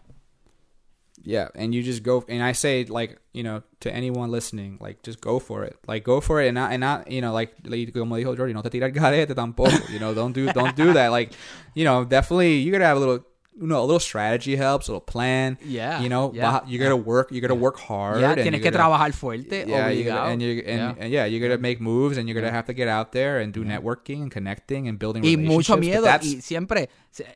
Yeah, 1.25 1.49
and 1.57 1.75
you 1.75 1.83
just 1.83 2.05
go 2.05 2.25
and 2.29 2.43
I 2.49 2.53
say 2.55 2.85
like, 2.89 3.19
you 3.33 3.43
know, 3.43 3.63
to 3.81 3.91
anyone 3.93 4.31
listening, 4.31 4.79
like 4.81 5.01
just 5.05 5.21
go 5.21 5.41
for 5.41 5.65
it. 5.65 5.77
Like 5.89 6.05
go 6.05 6.21
for 6.21 6.41
it 6.41 6.47
and 6.49 6.55
not 6.55 6.71
and 6.73 6.81
not, 6.81 7.11
you 7.11 7.21
know, 7.21 7.33
like, 7.33 7.55
como 7.93 8.17
dijo 8.17 8.37
Jordi, 8.37 8.55
no 8.55 8.63
te 8.63 8.71
tira 8.71 8.87
el 8.87 8.93
garete 8.93 9.35
tampoco. 9.35 9.71
You 9.93 9.99
know, 9.99 10.15
don't 10.15 10.33
do 10.33 10.47
don't 10.53 10.77
do 10.77 10.93
that. 10.95 11.11
Like, 11.11 11.33
you 11.75 11.85
know, 11.85 12.05
definitely 12.05 12.63
you 12.63 12.71
gotta 12.71 12.87
have 12.87 12.97
a 12.97 13.01
little 13.01 13.25
you 13.55 13.67
know, 13.67 13.79
a 13.81 13.85
little 13.87 14.01
strategy 14.01 14.57
helps, 14.57 14.89
a 14.89 14.93
little 14.93 15.05
plan. 15.05 15.59
Yeah, 15.65 16.01
You 16.01 16.09
know, 16.09 16.33
yeah, 16.35 16.63
you 16.67 16.79
gotta 16.79 16.97
work 16.97 17.31
you 17.31 17.41
gotta 17.41 17.55
work 17.55 17.77
hard. 17.79 18.23
And 18.23 18.35
tienes 18.43 18.47
you 18.59 18.63
que 18.63 18.71
gotta- 18.71 18.79
trabajar 18.79 19.13
fuerte, 19.13 19.65
yeah, 19.69 19.91
you 19.91 20.05
gotta, 20.05 20.31
and 20.33 20.41
you 20.43 20.63
and 20.67 20.67
Yeah. 20.67 20.95
and 20.99 21.11
yeah, 21.13 21.27
you're 21.27 21.41
gonna 21.47 21.61
make 21.61 21.81
moves 21.81 22.17
and 22.19 22.29
you're 22.29 22.41
gonna 22.41 22.53
have 22.53 22.67
to 22.67 22.73
get 22.75 22.89
out 22.89 23.11
there 23.13 23.43
and 23.43 23.53
do 23.53 23.63
networking 23.65 24.23
and 24.23 24.33
connecting 24.33 24.89
and 24.89 24.99
building 24.99 25.23
y 25.23 25.37
relationships. 25.37 25.69
mucho 25.69 25.77
miedo. 25.77 26.07
Y 26.23 26.41
siempre, 26.41 26.89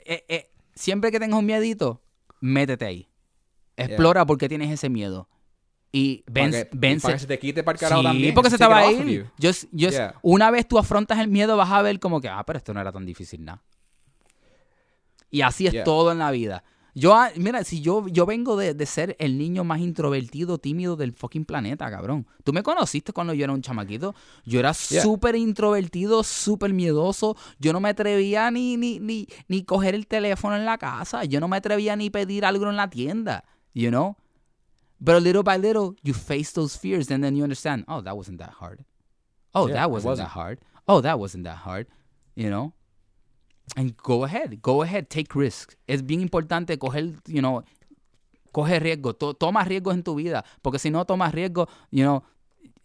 eh, 0.06 0.24
eh, 0.28 0.50
siempre 0.74 1.10
que 1.12 1.20
tengas 1.20 1.38
un 1.38 1.44
miedito, 1.46 2.00
métete 2.40 2.84
ahí. 2.86 3.08
Explora 3.76 4.24
por 4.24 4.38
qué 4.38 4.48
tienes 4.48 4.70
ese 4.70 4.88
miedo. 4.88 5.28
Y 5.92 6.22
para 6.24 6.44
vence. 6.46 6.68
que- 6.68 6.76
vence. 6.76 7.02
para 7.02 7.14
que 7.14 7.20
se 7.20 7.26
te 7.26 7.38
quite 7.38 7.62
para 7.62 7.76
el 7.76 7.80
carajo 7.80 8.00
Sí, 8.00 8.06
también. 8.06 8.34
porque 8.34 8.50
se 8.50 8.58
te 8.58 8.66
va 8.66 8.78
a 8.78 8.90
ir. 8.90 9.04
you. 9.06 9.24
Just- 9.40 9.68
Yeah. 9.72 10.14
Una 10.22 10.50
vez 10.50 10.66
tú 10.66 10.78
afrontas 10.78 11.18
el 11.18 11.28
miedo, 11.28 11.56
vas 11.56 11.70
a 11.70 11.80
ver 11.82 11.98
como 12.00 12.20
que, 12.20 12.28
ah, 12.28 12.42
pero 12.46 12.58
esto 12.58 12.74
no 12.74 12.80
era 12.80 12.90
tan 12.92 13.06
difícil 13.06 13.44
nada. 13.44 13.62
Y 15.30 15.42
así 15.42 15.66
es 15.66 15.72
Yeah. 15.72 15.84
todo 15.84 16.12
en 16.12 16.18
la 16.18 16.30
vida. 16.30 16.62
Yo, 16.94 17.14
ah, 17.14 17.30
mira, 17.36 17.62
si 17.62 17.82
yo, 17.82 18.08
yo 18.08 18.24
vengo 18.24 18.56
de, 18.56 18.72
de 18.72 18.86
ser 18.86 19.16
el 19.18 19.36
niño 19.36 19.64
más 19.64 19.80
introvertido, 19.80 20.56
tímido 20.56 20.96
del 20.96 21.12
fucking 21.12 21.44
planeta, 21.44 21.90
cabrón. 21.90 22.26
Tú 22.42 22.54
me 22.54 22.62
conociste 22.62 23.12
cuando 23.12 23.34
yo 23.34 23.44
era 23.44 23.52
un 23.52 23.60
chamaquito. 23.60 24.14
Yo 24.46 24.60
era 24.60 24.72
Yeah. 24.72 25.02
súper 25.02 25.36
introvertido, 25.36 26.22
súper 26.24 26.72
miedoso. 26.72 27.36
Yo 27.58 27.74
no 27.74 27.80
me 27.80 27.90
atrevía 27.90 28.50
ni, 28.50 28.78
ni, 28.78 28.98
ni, 28.98 29.26
ni 29.48 29.62
coger 29.62 29.94
el 29.94 30.06
teléfono 30.06 30.56
en 30.56 30.64
la 30.64 30.78
casa. 30.78 31.24
Yo 31.24 31.38
no 31.38 31.48
me 31.48 31.58
atrevía 31.58 31.96
ni 31.96 32.08
pedir 32.08 32.46
algo 32.46 32.66
en 32.70 32.76
la 32.76 32.88
tienda. 32.88 33.44
You 33.74 33.90
know? 33.90 34.16
But 34.98 35.20
little 35.22 35.42
by 35.42 35.58
little, 35.58 35.96
you 36.02 36.14
face 36.14 36.52
those 36.54 36.78
fears 36.78 37.10
and 37.10 37.22
then 37.22 37.36
you 37.36 37.42
understand, 37.42 37.84
oh, 37.88 38.00
that 38.00 38.16
wasn't 38.16 38.38
that 38.38 38.54
hard. 38.58 38.86
Oh, 39.52 39.68
Yeah, 39.68 39.74
that 39.74 39.90
wasn't. 39.90 40.16
that 40.16 40.28
hard. 40.28 40.60
Oh, 40.88 41.02
that 41.02 41.18
wasn't 41.18 41.44
that 41.44 41.58
hard. 41.58 41.88
You 42.34 42.48
know? 42.48 42.72
And 43.74 43.96
go 43.96 44.24
ahead, 44.24 44.62
go 44.62 44.82
ahead, 44.82 45.08
take 45.10 45.34
risks. 45.34 45.76
Es 45.88 46.02
bien 46.06 46.20
importante 46.20 46.78
coger, 46.78 47.14
you 47.26 47.42
know, 47.42 47.64
coge 48.52 48.78
riesgo, 48.80 49.14
to- 49.18 49.34
toma 49.34 49.64
riesgos 49.64 49.94
en 49.94 50.02
tu 50.02 50.14
vida, 50.14 50.44
porque 50.62 50.78
si 50.78 50.88
no 50.90 51.04
tomas 51.04 51.32
riesgo, 51.34 51.68
you 51.90 52.04
know, 52.04 52.22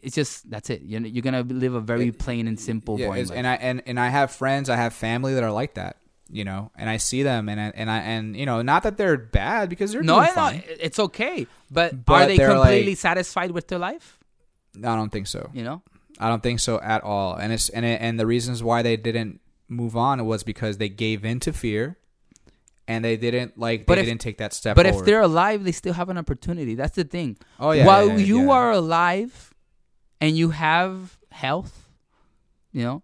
it's 0.02 0.16
just 0.16 0.50
that's 0.50 0.70
it. 0.70 0.82
You're, 0.84 1.06
you're 1.06 1.22
gonna 1.22 1.44
live 1.44 1.76
a 1.76 1.80
very 1.80 2.12
plain 2.12 2.48
and 2.48 2.60
simple, 2.60 3.00
Yeah, 3.00 3.10
life. 3.10 3.32
and 3.32 3.46
I 3.48 3.54
and, 3.56 3.84
and 3.86 4.00
I 4.00 4.10
have 4.10 4.32
friends, 4.32 4.70
I 4.70 4.76
have 4.76 4.94
family 4.94 5.34
that 5.36 5.44
are 5.44 5.52
like 5.52 5.76
that, 5.76 5.98
you 6.30 6.44
know, 6.44 6.72
and 6.76 6.90
I 6.90 6.98
see 6.98 7.22
them, 7.24 7.48
and 7.48 7.62
I, 7.62 7.72
and 7.76 7.90
I 7.90 8.00
and 8.00 8.36
you 8.36 8.46
know, 8.48 8.62
not 8.64 8.82
that 8.84 8.98
they're 8.98 9.18
bad 9.18 9.70
because 9.70 9.92
they're 9.94 10.02
no, 10.04 10.20
no, 10.36 10.52
it's 10.80 10.98
okay. 11.00 11.46
But, 11.70 12.04
But 12.04 12.24
are 12.24 12.26
they 12.28 12.38
completely 12.38 12.92
like- 12.94 12.98
satisfied 12.98 13.52
with 13.52 13.68
their 13.68 13.80
life? 13.80 14.18
I 14.78 14.96
don't 14.96 15.12
think 15.12 15.28
so. 15.28 15.50
You 15.54 15.64
know? 15.64 15.84
I 16.20 16.28
don't 16.30 16.42
think 16.44 16.60
so 16.60 16.80
at 16.82 17.04
all. 17.04 17.36
And 17.36 17.54
it's 17.54 17.70
and 17.70 17.86
it, 17.86 18.02
and 18.02 18.20
the 18.20 18.26
reasons 18.26 18.64
why 18.64 18.82
they 18.82 18.98
didn't 18.98 19.40
move 19.72 19.96
on 19.96 20.20
it 20.20 20.24
was 20.26 20.44
because 20.44 20.78
they 20.78 20.90
gave 20.90 21.24
in 21.26 21.40
to 21.40 21.52
fear, 21.54 21.98
and 22.88 23.04
they 23.06 23.16
didn't 23.18 23.58
like 23.58 23.86
But 23.86 23.96
they 23.96 24.02
if- 24.02 24.08
didn't 24.08 24.22
take 24.22 24.38
that 24.38 24.54
step. 24.54 24.76
But 24.76 24.86
if 24.86 25.04
they're 25.06 25.22
alive, 25.24 25.64
they 25.64 25.72
still 25.72 25.94
have 25.94 26.10
an 26.10 26.18
opportunity. 26.18 26.76
That's 26.76 26.96
the 26.96 27.06
thing. 27.06 27.38
oh 27.60 27.72
yeah, 27.72 27.86
While 27.86 28.08
yeah, 28.10 28.18
yeah, 28.18 28.26
you 28.26 28.40
yeah. 28.46 28.52
are 28.52 28.72
alive 28.74 29.54
and 30.20 30.36
you 30.38 30.52
have 30.52 31.18
health, 31.32 31.72
you 32.74 32.84
know, 32.84 33.02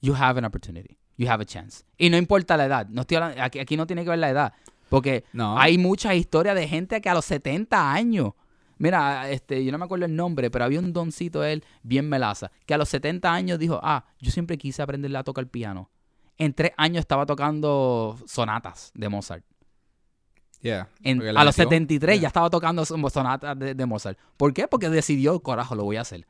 you 0.00 0.14
have 0.14 0.36
an 0.36 0.44
opportunity. 0.44 0.98
You 1.16 1.28
have 1.28 1.40
a 1.40 1.44
chance. 1.46 1.84
Y 1.98 2.08
no 2.10 2.16
importa 2.16 2.56
la 2.56 2.64
edad. 2.66 2.88
No 2.90 3.02
estoy 3.02 3.16
hablando- 3.16 3.42
aquí, 3.42 3.58
aquí 3.60 3.76
no 3.76 3.86
tiene 3.86 4.02
que 4.04 4.10
ver 4.10 4.18
la 4.18 4.30
edad. 4.30 4.52
Porque 4.88 5.24
No. 5.32 5.58
hay 5.58 5.76
muchas 5.78 6.14
historias 6.14 6.54
de 6.54 6.66
gente 6.66 7.00
que 7.00 7.08
a 7.08 7.14
los 7.14 7.24
70 7.24 7.92
años. 7.92 8.32
Mira, 8.78 9.28
este, 9.28 9.64
yo 9.64 9.72
no 9.72 9.78
me 9.78 9.84
acuerdo 9.84 10.06
el 10.06 10.14
nombre, 10.14 10.50
pero 10.50 10.64
había 10.64 10.78
un 10.78 10.92
doncito 10.92 11.42
él, 11.44 11.64
bien 11.82 12.08
melaza, 12.08 12.50
que 12.64 12.74
a 12.74 12.78
los 12.78 12.88
70 12.88 13.32
años 13.34 13.58
dijo, 13.58 13.80
ah, 13.82 14.04
yo 14.20 14.30
siempre 14.30 14.56
quise 14.56 14.80
aprenderle 14.80 15.18
a 15.18 15.24
tocar 15.24 15.42
el 15.42 15.48
piano. 15.50 15.90
En 16.38 16.54
tres 16.54 16.72
años 16.76 17.00
estaba 17.00 17.26
tocando 17.26 18.16
sonatas 18.26 18.92
de 18.94 19.08
Mozart. 19.08 19.44
yeah, 20.60 20.88
En- 21.02 21.20
a 21.22 21.44
los 21.44 21.56
metió. 21.58 21.64
73 21.70 22.14
Yeah. 22.16 22.22
ya 22.22 22.28
estaba 22.28 22.50
tocando 22.50 22.84
son- 22.84 23.08
sonatas 23.10 23.58
de, 23.58 23.74
de 23.74 23.86
Mozart. 23.86 24.18
¿Por 24.36 24.52
qué? 24.52 24.66
Porque 24.68 24.88
decidió, 24.88 25.38
corajo, 25.40 25.74
lo 25.74 25.84
voy 25.84 25.96
a 25.96 26.02
hacer. 26.02 26.26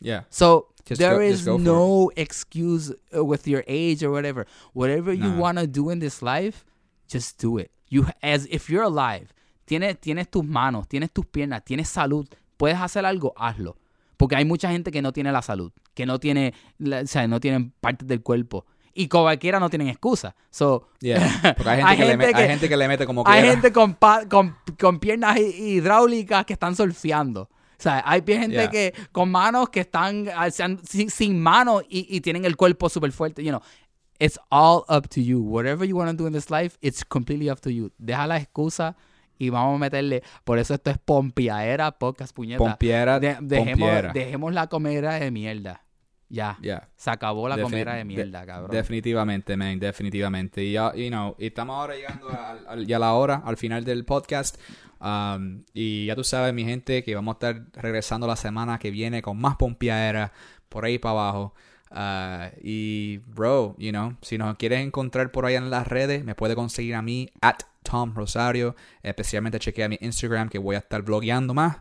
yeah, 0.00 0.26
So 0.30 0.68
Just 0.88 1.00
there 1.00 1.14
go- 1.14 1.22
is 1.22 1.46
no 1.46 2.08
excuse 2.16 2.92
uh, 3.14 3.20
with 3.22 3.46
your 3.46 3.62
age 3.68 4.02
or 4.04 4.10
whatever. 4.10 4.46
Whatever 4.74 5.14
you 5.14 5.30
want 5.38 5.58
to 5.58 5.66
do 5.66 5.90
in 5.92 6.00
this 6.00 6.22
life, 6.22 6.64
just 7.08 7.40
do 7.40 7.58
it. 7.60 7.70
You 7.88 8.06
as 8.20 8.46
if 8.50 8.68
you're 8.68 8.84
alive, 8.84 9.28
tienes 9.64 10.00
tienes 10.00 10.28
tus 10.30 10.44
manos, 10.44 10.88
tienes 10.88 11.12
tus 11.12 11.24
piernas, 11.26 11.62
tienes 11.64 11.88
salud, 11.88 12.26
puedes 12.56 12.78
hacer 12.80 13.04
algo, 13.06 13.32
hazlo. 13.36 13.76
Porque 14.16 14.34
hay 14.34 14.44
mucha 14.44 14.70
gente 14.70 14.90
que 14.90 15.02
no 15.02 15.12
tiene 15.12 15.30
la 15.30 15.42
salud, 15.42 15.72
que 15.94 16.04
no 16.06 16.18
tiene, 16.18 16.52
la- 16.78 17.02
o 17.02 17.06
sea, 17.06 17.28
no 17.28 17.38
tienen 17.38 17.70
partes 17.80 18.08
del 18.08 18.22
cuerpo 18.22 18.66
y 18.94 19.08
como 19.08 19.24
cualquiera 19.24 19.58
no 19.60 19.68
tienen 19.70 19.88
excusa. 19.88 20.34
So 20.50 20.88
yeah. 21.00 21.18
Porque 21.56 21.70
hay 21.70 21.76
gente, 21.78 21.90
Hay 21.90 21.96
que, 21.98 22.04
le 22.04 22.16
me- 22.16 22.24
hay 22.26 22.34
que- 22.34 22.46
gente 22.48 22.68
que 22.68 22.76
le 22.76 22.88
mete 22.88 23.06
como 23.06 23.24
que 23.24 23.30
hay 23.30 23.48
gente 23.48 23.72
con, 23.72 23.94
pa- 23.94 24.26
con, 24.28 24.56
con 24.78 24.98
piernas 24.98 25.36
hi- 25.38 25.54
hidráulicas 25.76 26.44
que 26.46 26.52
están 26.52 26.76
surfeando. 26.76 27.42
O 27.42 27.82
sea, 27.82 28.02
hay 28.06 28.22
gente 28.24 28.50
Yeah. 28.54 28.70
que 28.70 28.94
con 29.10 29.30
manos 29.30 29.68
que 29.70 29.80
están 29.80 30.28
ah, 30.36 30.48
sin, 30.50 30.78
sin 31.10 31.40
manos 31.40 31.82
y, 31.88 32.06
y 32.14 32.20
tienen 32.20 32.44
el 32.44 32.56
cuerpo 32.56 32.88
súper 32.88 33.10
fuerte. 33.12 33.42
You 33.42 33.50
know, 33.50 33.60
it's 34.20 34.38
all 34.50 34.84
up 34.88 35.08
to 35.08 35.20
you. 35.20 35.40
Whatever 35.40 35.84
you 35.88 35.96
want 35.96 36.10
to 36.10 36.16
do 36.16 36.28
in 36.28 36.32
this 36.32 36.48
life, 36.50 36.76
it's 36.80 37.04
completely 37.04 37.50
up 37.50 37.60
to 37.62 37.70
you. 37.70 37.90
Deja 37.98 38.26
la 38.28 38.36
excusa 38.36 38.94
y 39.36 39.48
vamos 39.50 39.74
a 39.74 39.78
meterle. 39.78 40.22
Por 40.44 40.60
eso 40.60 40.74
esto 40.74 40.90
es 40.90 40.98
Pompiaera 40.98 41.90
Podcast, 41.90 42.32
puñeta. 42.32 42.58
Pompiera, 42.58 43.18
De- 43.18 43.36
dejemos, 43.40 43.78
pompiera. 43.80 44.12
dejemos 44.12 44.52
la 44.52 44.66
comera 44.68 45.14
de 45.14 45.30
mierda. 45.32 45.82
Ya. 46.32 46.56
Yeah. 46.62 46.88
Se 46.96 47.10
acabó 47.10 47.46
la 47.46 47.60
comera 47.60 47.92
de 47.92 47.98
de- 47.98 48.04
mierda, 48.06 48.46
cabrón. 48.46 48.70
Definitivamente, 48.70 49.54
man, 49.54 49.78
definitivamente. 49.78 50.64
Y 50.64 50.72
ya, 50.72 50.94
you 50.94 51.08
know, 51.08 51.36
estamos 51.38 51.76
ahora 51.76 51.94
llegando 51.94 52.30
al- 52.30 52.66
al- 52.66 52.86
ya 52.86 52.96
a 52.96 53.00
la 53.00 53.12
hora, 53.12 53.42
al 53.44 53.58
final 53.58 53.84
del 53.84 54.06
podcast. 54.06 54.58
Um, 54.98 55.64
y 55.74 56.06
ya 56.06 56.16
tú 56.16 56.24
sabes, 56.24 56.54
mi 56.54 56.64
gente, 56.64 57.02
que 57.04 57.14
vamos 57.14 57.34
a 57.34 57.50
estar 57.50 57.66
regresando 57.82 58.26
la 58.26 58.36
semana 58.36 58.78
que 58.78 58.90
viene 58.90 59.20
con 59.20 59.38
más 59.38 59.56
pompiadera 59.56 60.32
por 60.70 60.86
ahí 60.86 60.98
para 60.98 61.12
abajo. 61.12 61.54
Uh, 61.90 62.48
y, 62.62 63.18
bro, 63.26 63.76
you 63.78 63.90
know, 63.90 64.16
si 64.22 64.38
nos 64.38 64.56
quieres 64.56 64.80
encontrar 64.80 65.30
por 65.32 65.44
ahí 65.44 65.56
en 65.56 65.68
las 65.68 65.86
redes, 65.86 66.24
me 66.24 66.34
puede 66.34 66.54
conseguir 66.54 66.94
a 66.94 67.02
mí, 67.02 67.28
at 67.42 67.56
Tom 67.82 68.14
Rosario. 68.14 68.74
Especialmente 69.02 69.58
chequea 69.58 69.86
mi 69.90 69.98
Instagram, 70.00 70.48
que 70.48 70.58
voy 70.58 70.76
a 70.76 70.78
estar 70.78 71.02
blogueando 71.02 71.52
más 71.52 71.78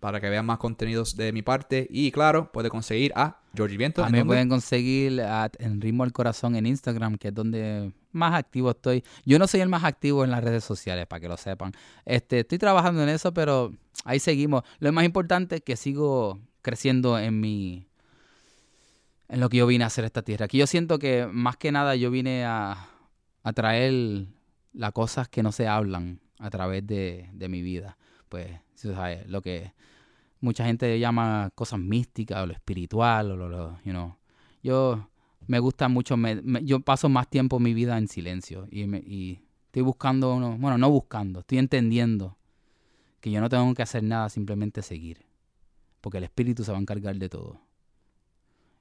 para 0.00 0.20
que 0.20 0.28
vean 0.28 0.46
más 0.46 0.58
contenidos 0.58 1.14
de 1.16 1.32
mi 1.32 1.42
parte. 1.42 1.86
Y 1.90 2.10
claro, 2.10 2.50
puede 2.50 2.70
conseguir 2.70 3.12
a 3.14 3.38
Georgie 3.54 3.76
Viento. 3.76 4.04
A 4.04 4.08
¿en 4.08 4.12
mí 4.12 4.24
pueden 4.24 4.48
conseguir 4.48 5.20
at 5.20 5.52
en 5.58 5.80
Ritmo 5.80 6.04
al 6.04 6.12
Corazón 6.12 6.56
en 6.56 6.66
Instagram, 6.66 7.16
que 7.16 7.28
es 7.28 7.34
donde 7.34 7.92
más 8.12 8.34
activo 8.34 8.70
estoy. 8.70 9.04
Yo 9.24 9.38
no 9.38 9.46
soy 9.46 9.60
el 9.60 9.68
más 9.68 9.84
activo 9.84 10.24
en 10.24 10.30
las 10.30 10.42
redes 10.42 10.64
sociales, 10.64 11.06
para 11.06 11.20
que 11.20 11.28
lo 11.28 11.36
sepan. 11.36 11.72
Este, 12.04 12.40
estoy 12.40 12.58
trabajando 12.58 13.02
en 13.02 13.08
eso, 13.08 13.32
pero 13.34 13.72
ahí 14.04 14.18
seguimos. 14.18 14.62
Lo 14.78 14.92
más 14.92 15.04
importante 15.04 15.56
es 15.56 15.62
que 15.62 15.76
sigo 15.76 16.40
creciendo 16.62 17.18
en 17.18 17.40
mi 17.40 17.86
en 19.28 19.40
lo 19.40 19.48
que 19.48 19.56
yo 19.56 19.66
vine 19.66 19.84
a 19.84 19.88
hacer 19.88 20.04
esta 20.04 20.22
tierra. 20.22 20.44
Aquí 20.44 20.58
yo 20.58 20.66
siento 20.66 20.98
que 20.98 21.26
más 21.30 21.56
que 21.56 21.72
nada 21.72 21.96
yo 21.96 22.10
vine 22.10 22.44
a, 22.44 22.88
a 23.42 23.52
traer 23.52 24.26
las 24.72 24.92
cosas 24.92 25.28
que 25.28 25.42
no 25.42 25.50
se 25.50 25.66
hablan 25.66 26.20
a 26.38 26.50
través 26.50 26.86
de, 26.86 27.30
de 27.32 27.48
mi 27.48 27.62
vida. 27.62 27.96
Pues, 28.28 28.48
tú 28.80 28.92
sabes, 28.92 29.26
lo 29.28 29.40
que 29.40 29.72
mucha 30.44 30.64
gente 30.66 30.98
llama 31.00 31.50
cosas 31.54 31.80
místicas 31.80 32.42
o 32.42 32.46
lo 32.46 32.52
espiritual 32.52 33.32
o 33.32 33.36
lo, 33.36 33.48
lo- 33.48 33.78
you 33.82 33.92
know. 33.92 34.14
Yo 34.62 35.08
me 35.46 35.58
gusta 35.58 35.88
mucho, 35.88 36.16
me- 36.16 36.42
yo 36.64 36.80
paso 36.80 37.08
más 37.08 37.28
tiempo 37.28 37.58
mi 37.58 37.72
vida 37.74 37.96
en 37.96 38.08
silencio 38.08 38.66
y, 38.70 38.86
me- 38.86 38.98
y 38.98 39.40
estoy 39.66 39.82
buscando, 39.82 40.34
uno, 40.34 40.56
bueno, 40.58 40.76
no 40.78 40.90
buscando, 40.90 41.40
estoy 41.40 41.58
entendiendo 41.58 42.36
que 43.20 43.30
yo 43.30 43.40
no 43.40 43.48
tengo 43.48 43.72
que 43.74 43.82
hacer 43.82 44.02
nada, 44.02 44.28
simplemente 44.28 44.82
seguir, 44.82 45.24
porque 46.02 46.18
el 46.18 46.24
espíritu 46.24 46.62
se 46.62 46.72
va 46.72 46.78
a 46.78 46.80
encargar 46.80 47.16
de 47.16 47.28
todo. 47.30 47.58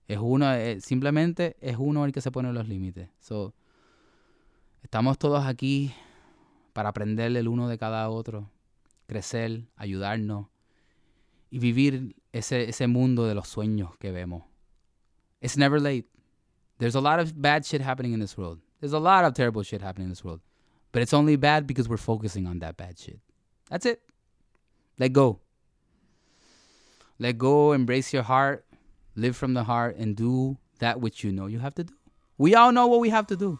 Es 0.08 0.20
uno, 0.22 0.54
eh, 0.54 0.82
simplemente 0.82 1.56
es 1.62 1.78
uno 1.80 2.04
el 2.04 2.12
que 2.12 2.20
se 2.20 2.30
pone 2.30 2.52
los 2.52 2.68
límites. 2.68 3.08
So, 3.22 3.54
estamos 4.84 5.18
todos 5.18 5.46
aquí 5.46 5.94
para 6.74 6.90
aprender 6.90 7.36
el 7.38 7.48
uno 7.48 7.70
de 7.70 7.78
cada 7.78 8.10
otro, 8.10 8.50
crecer, 9.08 9.64
ayudarnos 9.78 10.48
y 11.54 11.60
vivir 11.60 12.16
ese, 12.32 12.68
ese 12.68 12.88
mundo 12.88 13.28
de 13.28 13.36
los 13.36 13.48
sueños 13.48 13.96
que 14.00 14.12
vemos. 14.12 14.42
It's 15.40 15.56
never 15.56 15.80
late. 15.80 16.08
There's 16.80 16.96
a 16.96 17.00
lot 17.00 17.20
of 17.20 17.40
bad 17.40 17.64
shit 17.64 17.80
happening 17.80 18.12
in 18.12 18.20
this 18.20 18.36
world. 18.36 18.60
There's 18.80 18.94
a 18.94 19.00
lot 19.00 19.24
of 19.24 19.36
terrible 19.36 19.62
shit 19.62 19.80
happening 19.80 20.06
in 20.06 20.10
this 20.10 20.24
world. 20.24 20.42
But 20.92 21.04
it's 21.04 21.14
only 21.14 21.36
bad 21.36 21.68
because 21.68 21.88
we're 21.88 21.98
focusing 21.98 22.48
on 22.48 22.58
that 22.60 22.76
bad 22.76 22.98
shit. 22.98 23.20
That's 23.70 23.86
it. 23.86 24.02
Let 24.98 25.14
go. 25.14 25.42
Let 27.20 27.38
go, 27.38 27.74
embrace 27.74 28.12
your 28.12 28.24
heart, 28.24 28.66
live 29.16 29.38
from 29.38 29.54
the 29.54 29.64
heart, 29.64 29.96
and 29.98 30.16
do 30.16 30.58
that 30.80 31.02
which 31.02 31.24
you 31.24 31.32
know 31.32 31.46
you 31.46 31.60
have 31.60 31.76
to 31.76 31.84
do. 31.84 31.94
We 32.40 32.56
all 32.56 32.72
know 32.72 32.88
what 32.88 33.00
we 33.00 33.10
have 33.12 33.28
to 33.28 33.36
do. 33.36 33.60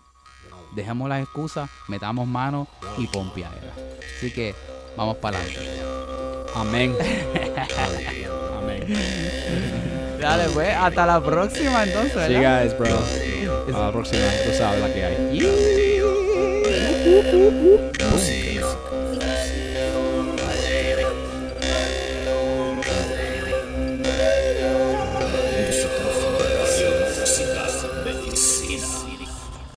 Dejemos 0.76 1.10
las 1.10 1.28
excusas, 1.28 1.70
metamos 1.88 2.28
manos 2.28 2.68
y 2.98 3.06
pompiadera. 3.06 3.72
Así 4.18 4.34
que 4.34 4.56
vamos 4.98 5.18
para 5.18 5.38
adelante. 5.38 6.03
Amén. 6.56 6.96
Amén. 8.58 8.84
Dale, 10.20 10.46
pues, 10.54 10.74
hasta 10.76 11.06
la 11.06 11.22
próxima 11.22 11.84
entonces. 11.84 12.28
See 12.28 12.34
you 12.34 12.40
¿verdad? 12.40 12.64
guys, 12.64 12.78
bro. 12.78 12.98
Hasta 13.68 13.86
la 13.86 13.92
próxima. 13.92 14.24
Tú 14.46 14.58
sabes 14.58 14.82
la 14.82 14.94
que 14.94 15.06
hay. 15.06 15.40
Yeah. 15.40 15.84
Música 18.14 18.53